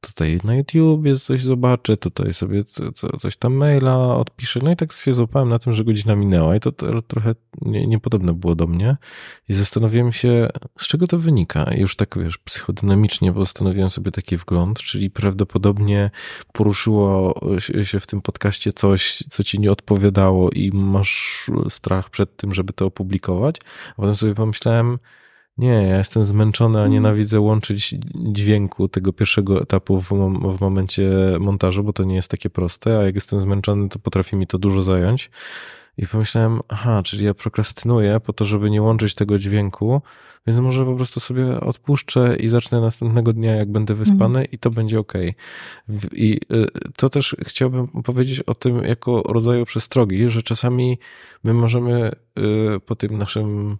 tutaj 0.00 0.40
na 0.44 0.54
YouTube 0.54 1.06
jest 1.06 1.26
coś 1.26 1.42
zobaczę, 1.42 1.96
tutaj 1.96 2.32
sobie 2.32 2.64
co, 2.64 2.92
co, 2.92 3.16
coś 3.16 3.36
tam 3.36 3.54
maila 3.54 4.16
odpiszę, 4.16 4.60
no 4.62 4.70
i 4.70 4.76
tak 4.76 4.92
się 4.92 5.12
złapałem 5.12 5.48
na 5.48 5.58
tym, 5.58 5.72
że 5.72 5.84
godzina 5.84 6.16
minęła 6.16 6.56
i 6.56 6.60
to, 6.60 6.72
to 6.72 7.02
trochę 7.02 7.34
nie, 7.62 7.86
niepodobne 7.86 8.32
było 8.32 8.54
do 8.54 8.66
mnie. 8.66 8.96
I 9.48 9.54
zastanowiłem 9.54 10.12
się, 10.12 10.48
z 10.78 10.86
czego 10.86 11.06
to 11.06 11.18
wynika. 11.18 11.74
I 11.74 11.80
już 11.80 11.96
tak, 11.96 12.18
wiesz, 12.18 12.38
psychodynamicznie 12.38 13.32
postanowiłem 13.32 13.90
sobie 13.90 14.10
taki 14.10 14.36
wgląd, 14.36 14.78
czyli 14.78 15.10
prawdopodobnie 15.10 16.10
poruszyło 16.52 17.40
się 17.82 18.00
w 18.00 18.06
tym 18.06 18.22
podcaście 18.22 18.72
coś, 18.72 19.24
co 19.30 19.44
ci 19.44 19.60
nie 19.60 19.72
odpowiadało 19.72 20.50
i 20.50 20.70
masz 20.72 21.29
strach 21.68 22.10
przed 22.10 22.36
tym, 22.36 22.54
żeby 22.54 22.72
to 22.72 22.86
opublikować. 22.86 23.56
A 23.92 23.94
potem 23.96 24.14
sobie 24.14 24.34
pomyślałem, 24.34 24.98
nie, 25.58 25.68
ja 25.68 25.98
jestem 25.98 26.24
zmęczony, 26.24 26.82
a 26.82 26.86
nienawidzę 26.86 27.40
łączyć 27.40 27.94
dźwięku 28.14 28.88
tego 28.88 29.12
pierwszego 29.12 29.62
etapu 29.62 30.00
w, 30.00 30.08
w, 30.56 30.60
momencie 30.60 31.10
montażu, 31.40 31.84
bo 31.84 31.92
to 31.92 32.04
nie 32.04 32.14
jest 32.14 32.30
takie 32.30 32.50
proste, 32.50 32.98
a 32.98 33.02
jak 33.02 33.14
jestem 33.14 33.40
zmęczony, 33.40 33.88
to 33.88 33.98
potrafi 33.98 34.36
mi 34.36 34.46
to 34.46 34.58
dużo 34.58 34.82
zająć. 34.82 35.30
I 36.00 36.06
pomyślałem, 36.06 36.60
aha, 36.68 37.02
czyli 37.02 37.24
ja 37.24 37.34
prokrastynuję 37.34 38.20
po 38.20 38.32
to, 38.32 38.44
żeby 38.44 38.70
nie 38.70 38.82
łączyć 38.82 39.14
tego 39.14 39.38
dźwięku, 39.38 40.02
więc 40.46 40.60
może 40.60 40.84
po 40.84 40.94
prostu 40.94 41.20
sobie 41.20 41.60
odpuszczę 41.60 42.36
i 42.36 42.48
zacznę 42.48 42.80
następnego 42.80 43.32
dnia, 43.32 43.56
jak 43.56 43.72
będę 43.72 43.94
wyspany 43.94 44.38
mm. 44.38 44.50
i 44.52 44.58
to 44.58 44.70
będzie 44.70 44.98
ok. 44.98 45.12
I 46.12 46.40
y, 46.52 46.66
to 46.96 47.08
też 47.08 47.36
chciałbym 47.46 47.88
powiedzieć 47.88 48.40
o 48.40 48.54
tym 48.54 48.84
jako 48.84 49.22
rodzaju 49.22 49.64
przestrogi, 49.64 50.28
że 50.28 50.42
czasami 50.42 50.98
my 51.44 51.54
możemy 51.54 52.12
y, 52.38 52.80
po 52.80 52.96
tym 52.96 53.18
naszym 53.18 53.78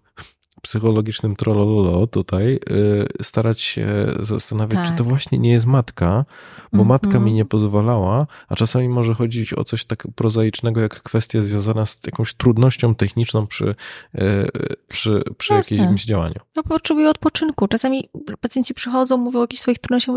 psychologicznym 0.62 1.37
trollolo 1.37 2.07
tutaj 2.07 2.55
y, 2.70 3.23
starać 3.23 3.61
się 3.61 3.87
zastanawiać, 4.20 4.78
tak. 4.78 4.87
czy 4.87 4.93
to 4.93 4.99
tak. 4.99 5.07
właśnie 5.07 5.39
nie 5.39 5.51
jest 5.51 5.66
matka, 5.66 6.24
bo 6.73 6.77
mm 6.77 6.87
-hmm. 6.87 6.89
matka 6.89 7.20
mi 7.20 7.32
nie 7.32 7.45
pozwalała, 7.45 8.27
a 8.49 8.57
czasami 8.57 8.89
może 8.89 9.15
chodzić 9.15 9.55
o 9.55 9.65
coś 9.65 9.85
tak 9.85 10.07
prozaicznego, 10.15 10.81
jak 10.81 11.03
kwestia 11.03 11.41
związana 11.41 11.87
z 11.87 12.01
jakąś 12.07 12.35
trudnością 12.35 12.95
techniczną 12.95 13.47
przy, 13.47 13.74
y, 14.15 14.49
przy, 14.89 15.23
przy 15.39 15.55
jakimś 15.55 16.05
działaniu. 16.05 16.41
No 16.57 16.62
potrzebuję 16.62 17.11
odpoczynku. 17.11 17.69
Czasami 17.69 18.09
pacjenci 18.41 18.74
przychodzą, 18.74 19.16
mówią 19.16 19.39
o 19.39 19.43
jakichś 19.43 19.62
swoich 19.62 19.78
trudnościach 19.78 20.16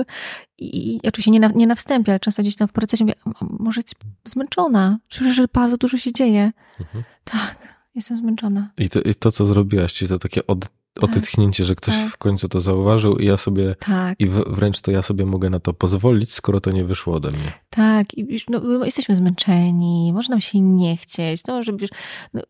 i, 0.58 0.96
i 0.96 1.08
oczywiście 1.08 1.32
nie 1.32 1.40
na, 1.40 1.48
nie 1.48 1.68
na 1.68 1.76
wstępie, 1.76 2.12
ale 2.12 2.20
często 2.20 2.42
gdzieś 2.42 2.56
tam 2.56 2.68
w 2.68 2.74
procesie 2.74 3.04
mówię, 3.04 3.16
może 3.42 3.80
jest 3.80 3.96
zmęczona, 4.26 4.98
słyszę, 5.10 5.34
że 5.34 5.46
bardzo 5.54 5.78
dużo 5.78 5.98
się 5.98 6.14
dzieje. 6.14 6.52
Mhm. 6.80 7.04
Tak. 7.24 7.83
Jestem 7.96 8.18
zmęczona. 8.18 8.70
I 8.78 8.90
to, 8.90 9.02
I 9.02 9.16
to, 9.16 9.32
co 9.32 9.46
zrobiłaś, 9.46 9.94
czyli 9.94 10.10
to 10.10 10.20
takie 10.20 10.48
od, 10.48 10.60
tak, 10.60 11.04
odetchnięcie, 11.04 11.66
że 11.66 11.76
ktoś 11.76 11.96
tak. 11.96 12.12
w 12.12 12.18
końcu 12.18 12.50
to 12.50 12.60
zauważył 12.60 13.18
i 13.18 13.26
ja 13.26 13.38
sobie, 13.38 13.76
tak. 13.80 14.20
i 14.20 14.28
wręcz 14.28 14.82
to 14.82 14.92
ja 14.92 15.02
sobie 15.02 15.26
mogę 15.26 15.50
na 15.50 15.60
to 15.60 15.74
pozwolić, 15.74 16.34
skoro 16.34 16.60
to 16.60 16.72
nie 16.72 16.86
wyszło 16.86 17.16
ode 17.16 17.32
mnie. 17.32 17.54
Tak, 17.70 18.18
i 18.18 18.42
no, 18.50 18.86
jesteśmy 18.86 19.16
zmęczeni, 19.16 20.12
może 20.14 20.30
nam 20.30 20.42
się 20.42 20.60
nie 20.60 20.98
chcieć, 20.98 21.42
no, 21.48 21.64
że 21.64 21.74
wiesz, 21.78 21.90
no, 22.34 22.42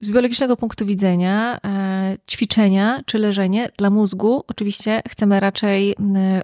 z 0.00 0.10
biologicznego 0.10 0.56
punktu 0.56 0.86
widzenia 0.86 1.58
e, 1.64 2.16
ćwiczenia 2.30 3.00
czy 3.06 3.18
leżenie 3.18 3.68
dla 3.78 3.90
mózgu 3.90 4.44
oczywiście 4.48 5.02
chcemy 5.08 5.40
raczej 5.40 5.90
e, 5.90 6.42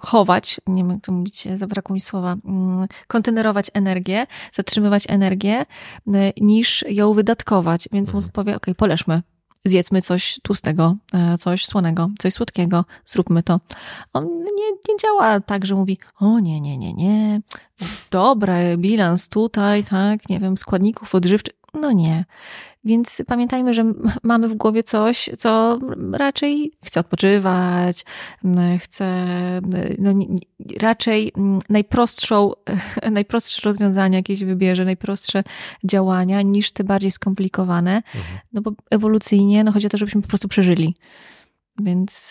chować, 0.00 0.60
nie 0.66 0.82
wiem 0.82 0.90
jak 0.90 1.00
to 1.00 1.12
mówić, 1.12 1.48
zabrakło 1.56 1.94
mi 1.94 2.00
słowa, 2.00 2.36
mm, 2.44 2.86
kontenerować 3.06 3.70
energię, 3.74 4.26
zatrzymywać 4.52 5.04
energię, 5.08 5.66
e, 6.14 6.32
niż 6.40 6.84
ją 6.88 7.12
wydatkować. 7.12 7.88
Więc 7.92 8.12
mózg 8.12 8.28
mhm. 8.28 8.32
powie, 8.32 8.56
ok, 8.56 8.66
poleżmy, 8.76 9.22
zjedzmy 9.64 10.02
coś 10.02 10.40
tłustego, 10.42 10.96
coś 11.38 11.66
słonego, 11.66 12.10
coś 12.18 12.34
słodkiego, 12.34 12.84
zróbmy 13.06 13.42
to. 13.42 13.60
On 14.12 14.24
nie, 14.38 14.70
nie 14.88 14.96
działa 15.02 15.40
tak, 15.40 15.66
że 15.66 15.74
mówi, 15.74 15.98
o 16.20 16.38
nie, 16.38 16.60
nie, 16.60 16.78
nie, 16.78 16.94
nie, 16.94 17.40
dobry 18.10 18.76
bilans 18.78 19.28
tutaj, 19.28 19.84
tak, 19.84 20.28
nie 20.28 20.40
wiem, 20.40 20.58
składników 20.58 21.14
odżywczych. 21.14 21.63
No 21.80 21.92
nie. 21.92 22.24
Więc 22.84 23.22
pamiętajmy, 23.26 23.74
że 23.74 23.92
mamy 24.22 24.48
w 24.48 24.54
głowie 24.54 24.82
coś, 24.82 25.30
co 25.38 25.78
raczej 26.12 26.72
chce 26.84 27.00
odpoczywać, 27.00 28.04
chce 28.78 29.14
no, 29.98 30.12
raczej 30.80 31.32
najprostszą, 31.68 32.52
najprostsze 33.12 33.62
rozwiązania 33.64 34.18
jakieś 34.18 34.44
wybierze, 34.44 34.84
najprostsze 34.84 35.42
działania 35.84 36.42
niż 36.42 36.72
te 36.72 36.84
bardziej 36.84 37.10
skomplikowane. 37.10 37.96
Mhm. 37.96 38.38
No 38.52 38.62
bo 38.62 38.72
ewolucyjnie 38.90 39.64
no, 39.64 39.72
chodzi 39.72 39.86
o 39.86 39.90
to, 39.90 39.98
żebyśmy 39.98 40.22
po 40.22 40.28
prostu 40.28 40.48
przeżyli. 40.48 40.94
Więc 41.80 42.30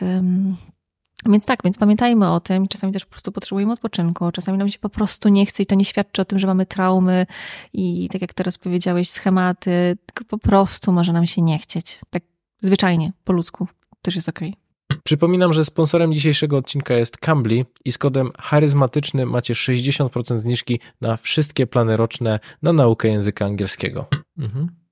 więc 1.26 1.46
tak, 1.46 1.60
więc 1.64 1.78
pamiętajmy 1.78 2.30
o 2.30 2.40
tym. 2.40 2.68
Czasami 2.68 2.94
też 2.94 3.06
po 3.06 3.12
prostu 3.12 3.32
potrzebujemy 3.32 3.74
odpoczynku, 3.74 4.32
czasami 4.32 4.58
nam 4.58 4.70
się 4.70 4.80
po 4.80 4.90
prostu 4.90 5.30
nie 5.30 5.46
chce 5.46 5.64
i 5.64 5.66
to 5.66 5.76
nie 5.76 5.86
świadczy 5.86 6.22
o 6.22 6.26
tym, 6.26 6.40
że 6.40 6.48
mamy 6.48 6.66
traumy 6.66 7.26
i 7.74 8.10
tak 8.12 8.22
jak 8.22 8.34
teraz 8.34 8.58
powiedziałeś, 8.58 9.10
schematy, 9.10 9.98
tylko 10.06 10.26
po 10.26 10.38
prostu 10.38 10.92
może 10.92 11.14
nam 11.14 11.28
się 11.28 11.42
nie 11.42 11.60
chcieć. 11.60 12.00
Tak 12.10 12.24
zwyczajnie, 12.62 13.12
po 13.24 13.34
ludzku. 13.34 13.68
Też 14.02 14.16
jest 14.16 14.30
okej. 14.30 14.50
Okay. 14.50 14.64
Przypominam, 15.04 15.54
że 15.54 15.66
sponsorem 15.66 16.14
dzisiejszego 16.14 16.58
odcinka 16.58 16.94
jest 16.94 17.18
Cambly 17.18 17.66
i 17.86 17.92
z 17.92 17.98
kodem 17.98 18.32
charyzmatyczny 18.40 19.26
macie 19.26 19.54
60% 19.54 20.38
zniżki 20.38 20.80
na 21.02 21.18
wszystkie 21.18 21.68
plany 21.68 21.98
roczne 21.98 22.40
na 22.62 22.74
naukę 22.74 23.08
języka 23.08 23.46
angielskiego. 23.46 24.06
Mhm. 24.38 24.83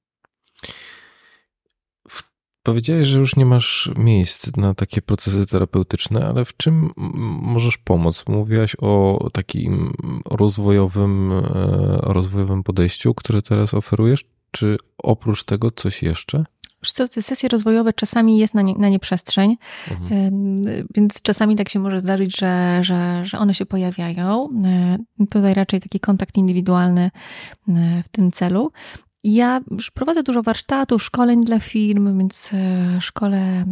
Powiedziałeś, 2.64 3.08
że 3.08 3.20
już 3.20 3.36
nie 3.36 3.46
masz 3.46 3.92
miejsc 3.98 4.58
na 4.58 4.74
takie 4.74 5.02
procesy 5.02 5.46
terapeutyczne, 5.46 6.28
ale 6.28 6.46
w 6.46 6.58
czym 6.58 6.92
możesz 7.42 7.78
pomóc? 7.78 8.24
Mówiłaś 8.28 8.76
o 8.82 9.30
takim 9.34 9.94
rozwojowym, 10.26 11.32
e, 11.32 11.42
rozwojowym 12.02 12.64
podejściu, 12.64 13.14
które 13.14 13.42
teraz 13.42 13.74
oferujesz, 13.74 14.26
czy 14.52 14.78
oprócz 14.98 15.44
tego 15.44 15.72
coś 15.72 16.04
jeszcze? 16.04 16.44
Co, 16.86 17.08
te 17.08 17.22
sesje 17.22 17.50
rozwojowe 17.50 17.94
czasami 17.94 18.38
jest 18.38 18.54
na 18.54 18.62
nie, 18.62 18.76
na 18.76 18.90
nie 18.90 19.00
przestrzeń, 19.00 19.56
mhm. 19.92 20.62
więc 20.96 21.22
czasami 21.22 21.56
tak 21.56 21.70
się 21.70 21.80
może 21.80 22.00
zdarzyć, 22.00 22.38
że, 22.38 22.80
że, 22.84 23.26
że 23.26 23.40
one 23.40 23.54
się 23.54 23.66
pojawiają. 23.66 24.50
E, 24.66 24.98
tutaj 25.30 25.54
raczej 25.54 25.80
taki 25.80 26.00
kontakt 26.00 26.38
indywidualny 26.38 27.12
e, 27.70 28.04
w 28.06 28.10
tym 28.10 28.32
celu. 28.32 28.72
Ja 29.24 29.62
prowadzę 29.94 30.24
dużo 30.24 30.44
warsztatów, 30.44 31.04
szkoleń 31.04 31.44
dla 31.44 31.60
firm, 31.60 32.18
więc 32.18 32.50
e, 32.54 33.02
szkole 33.02 33.38
e, 33.38 33.66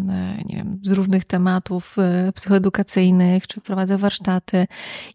nie 0.45 0.55
wiem, 0.55 0.79
z 0.83 0.91
różnych 0.91 1.25
tematów 1.25 1.95
e, 1.99 2.31
psychoedukacyjnych, 2.31 3.47
czy 3.47 3.61
prowadzę 3.61 3.97
warsztaty. 3.97 4.67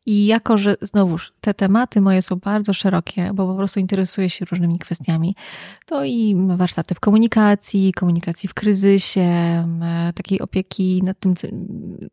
I 0.07 0.27
jako, 0.27 0.59
że 0.59 0.77
znowuż 0.83 1.33
te 1.41 1.55
tematy 1.55 2.01
moje 2.01 2.23
są 2.23 2.37
bardzo 2.37 2.75
szerokie, 2.75 3.31
bo 3.35 3.47
po 3.47 3.57
prostu 3.57 3.81
interesuję 3.81 4.31
się 4.31 4.45
różnymi 4.45 4.79
kwestiami, 4.79 5.37
to 5.87 6.05
i 6.05 6.37
warsztaty 6.57 6.95
w 6.95 7.01
komunikacji, 7.01 7.93
komunikacji 7.93 8.49
w 8.49 8.55
kryzysie, 8.55 9.29
takiej 10.15 10.41
opieki 10.41 11.03
nad 11.05 11.19
tym 11.19 11.35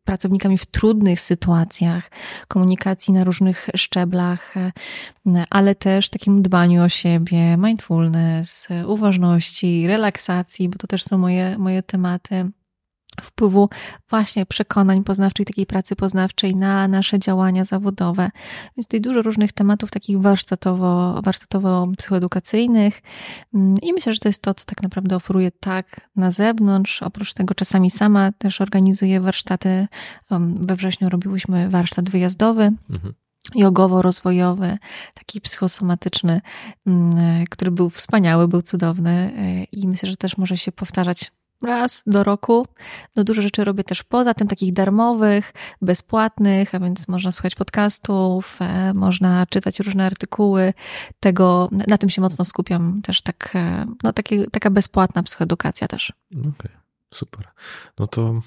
pracownikami 0.04 0.58
w 0.58 0.66
trudnych 0.66 1.20
sytuacjach, 1.20 2.10
komunikacji 2.48 3.14
na 3.14 3.24
różnych 3.24 3.68
szczeblach, 3.76 4.54
ale 5.50 5.74
też 5.74 6.08
takim 6.08 6.42
dbaniu 6.42 6.82
o 6.82 6.88
siebie, 6.88 7.56
mindfulness, 7.56 8.11
uważności, 8.86 9.86
relaksacji, 9.86 10.68
bo 10.68 10.78
to 10.78 10.86
też 10.86 11.04
są 11.04 11.18
moje, 11.18 11.58
moje 11.58 11.82
tematy 11.82 12.50
wpływu 13.20 13.68
właśnie 14.10 14.46
przekonań 14.46 15.04
poznawczych, 15.04 15.46
takiej 15.46 15.66
pracy 15.66 15.96
poznawczej 15.96 16.56
na 16.56 16.88
nasze 16.88 17.18
działania 17.18 17.64
zawodowe. 17.64 18.30
Więc 18.76 18.86
tutaj 18.86 19.00
dużo 19.00 19.22
różnych 19.22 19.52
tematów 19.52 19.90
takich 19.90 20.20
warsztatowo, 20.20 21.20
warsztatowo-psychoedukacyjnych 21.22 22.92
mm, 23.54 23.74
i 23.82 23.92
myślę, 23.92 24.14
że 24.14 24.20
to 24.20 24.28
jest 24.28 24.42
to, 24.42 24.54
co 24.54 24.64
tak 24.64 24.82
naprawdę 24.82 25.16
oferuje 25.16 25.50
tak 25.50 26.08
na 26.16 26.30
zewnątrz. 26.30 27.02
Oprócz 27.02 27.34
tego 27.34 27.54
czasami 27.54 27.90
sama 27.90 28.32
też 28.32 28.60
organizuję 28.60 29.20
warsztaty. 29.20 29.86
We 30.40 30.76
wrześniu 30.76 31.08
robiłyśmy 31.08 31.68
warsztat 31.68 32.10
wyjazdowy. 32.10 32.62
Mhm 32.90 33.14
jogowo-rozwojowy, 33.54 34.78
taki 35.14 35.40
psychosomatyczny, 35.40 36.40
mm, 36.86 37.44
który 37.50 37.70
był 37.70 37.90
wspaniały, 37.90 38.48
był 38.48 38.62
cudowny 38.62 39.10
e, 39.10 39.64
i 39.64 39.88
myślę, 39.88 40.08
że 40.08 40.16
też 40.16 40.36
może 40.36 40.56
się 40.56 40.72
powtarzać 40.72 41.32
raz 41.62 42.02
do 42.06 42.24
roku. 42.24 42.66
No 43.16 43.24
dużo 43.24 43.42
rzeczy 43.42 43.64
robię 43.64 43.84
też 43.84 44.02
poza 44.02 44.34
tym, 44.34 44.48
takich 44.48 44.72
darmowych, 44.72 45.52
bezpłatnych, 45.82 46.74
a 46.74 46.80
więc 46.80 47.08
można 47.08 47.32
słuchać 47.32 47.54
podcastów, 47.54 48.56
e, 48.60 48.94
można 48.94 49.46
czytać 49.46 49.80
różne 49.80 50.06
artykuły. 50.06 50.74
Tego, 51.20 51.68
na 51.86 51.98
tym 51.98 52.10
się 52.10 52.20
mocno 52.20 52.44
skupiam 52.44 53.02
też 53.02 53.22
tak, 53.22 53.50
e, 53.54 53.86
no 54.02 54.12
takie, 54.12 54.46
taka 54.50 54.70
bezpłatna 54.70 55.22
psychoedukacja 55.22 55.88
też. 55.88 56.12
Okej, 56.32 56.52
okay, 56.58 56.70
super. 57.14 57.46
No 57.98 58.06
to 58.06 58.40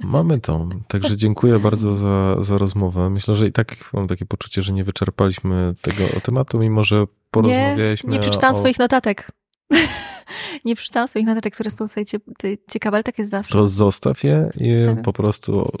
Mamy 0.00 0.40
to. 0.40 0.68
Także 0.88 1.16
dziękuję 1.16 1.58
bardzo 1.58 1.94
za, 1.94 2.42
za 2.42 2.58
rozmowę. 2.58 3.10
Myślę, 3.10 3.36
że 3.36 3.46
i 3.48 3.52
tak 3.52 3.90
mam 3.92 4.06
takie 4.06 4.26
poczucie, 4.26 4.62
że 4.62 4.72
nie 4.72 4.84
wyczerpaliśmy 4.84 5.74
tego 5.80 6.20
tematu, 6.22 6.58
mimo 6.58 6.82
że 6.82 7.04
porozmawialiśmy. 7.30 8.10
Nie, 8.10 8.16
nie 8.16 8.22
przeczytałam 8.22 8.56
o... 8.56 8.58
swoich 8.58 8.78
notatek. 8.78 9.30
nie 10.64 10.76
przeczytałam 10.76 11.08
swoich 11.08 11.26
notatek, 11.26 11.54
które 11.54 11.70
są 11.70 11.88
tutaj 11.88 12.58
ciekawe, 12.70 12.96
ale 12.96 13.04
tak 13.04 13.18
jest 13.18 13.30
zawsze. 13.30 13.52
To 13.52 13.66
zostaw 13.66 14.24
je 14.24 14.50
i 14.60 14.74
Zostawiam. 14.74 15.02
po 15.02 15.12
prostu 15.12 15.72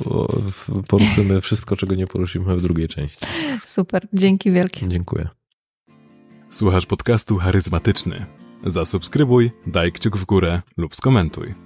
poruszymy 0.88 1.40
wszystko, 1.40 1.76
czego 1.76 1.94
nie 1.94 2.06
poruszymy 2.06 2.56
w 2.56 2.60
drugiej 2.60 2.88
części. 2.88 3.26
Super, 3.64 4.08
dzięki 4.12 4.52
wielkie. 4.52 4.88
Dziękuję. 4.88 5.28
Słuchasz 6.50 6.86
podcastu 6.86 7.36
charyzmatyczny. 7.36 8.26
Zasubskrybuj, 8.66 9.50
daj 9.66 9.92
kciuk 9.92 10.16
w 10.16 10.24
górę 10.24 10.62
lub 10.76 10.96
skomentuj. 10.96 11.63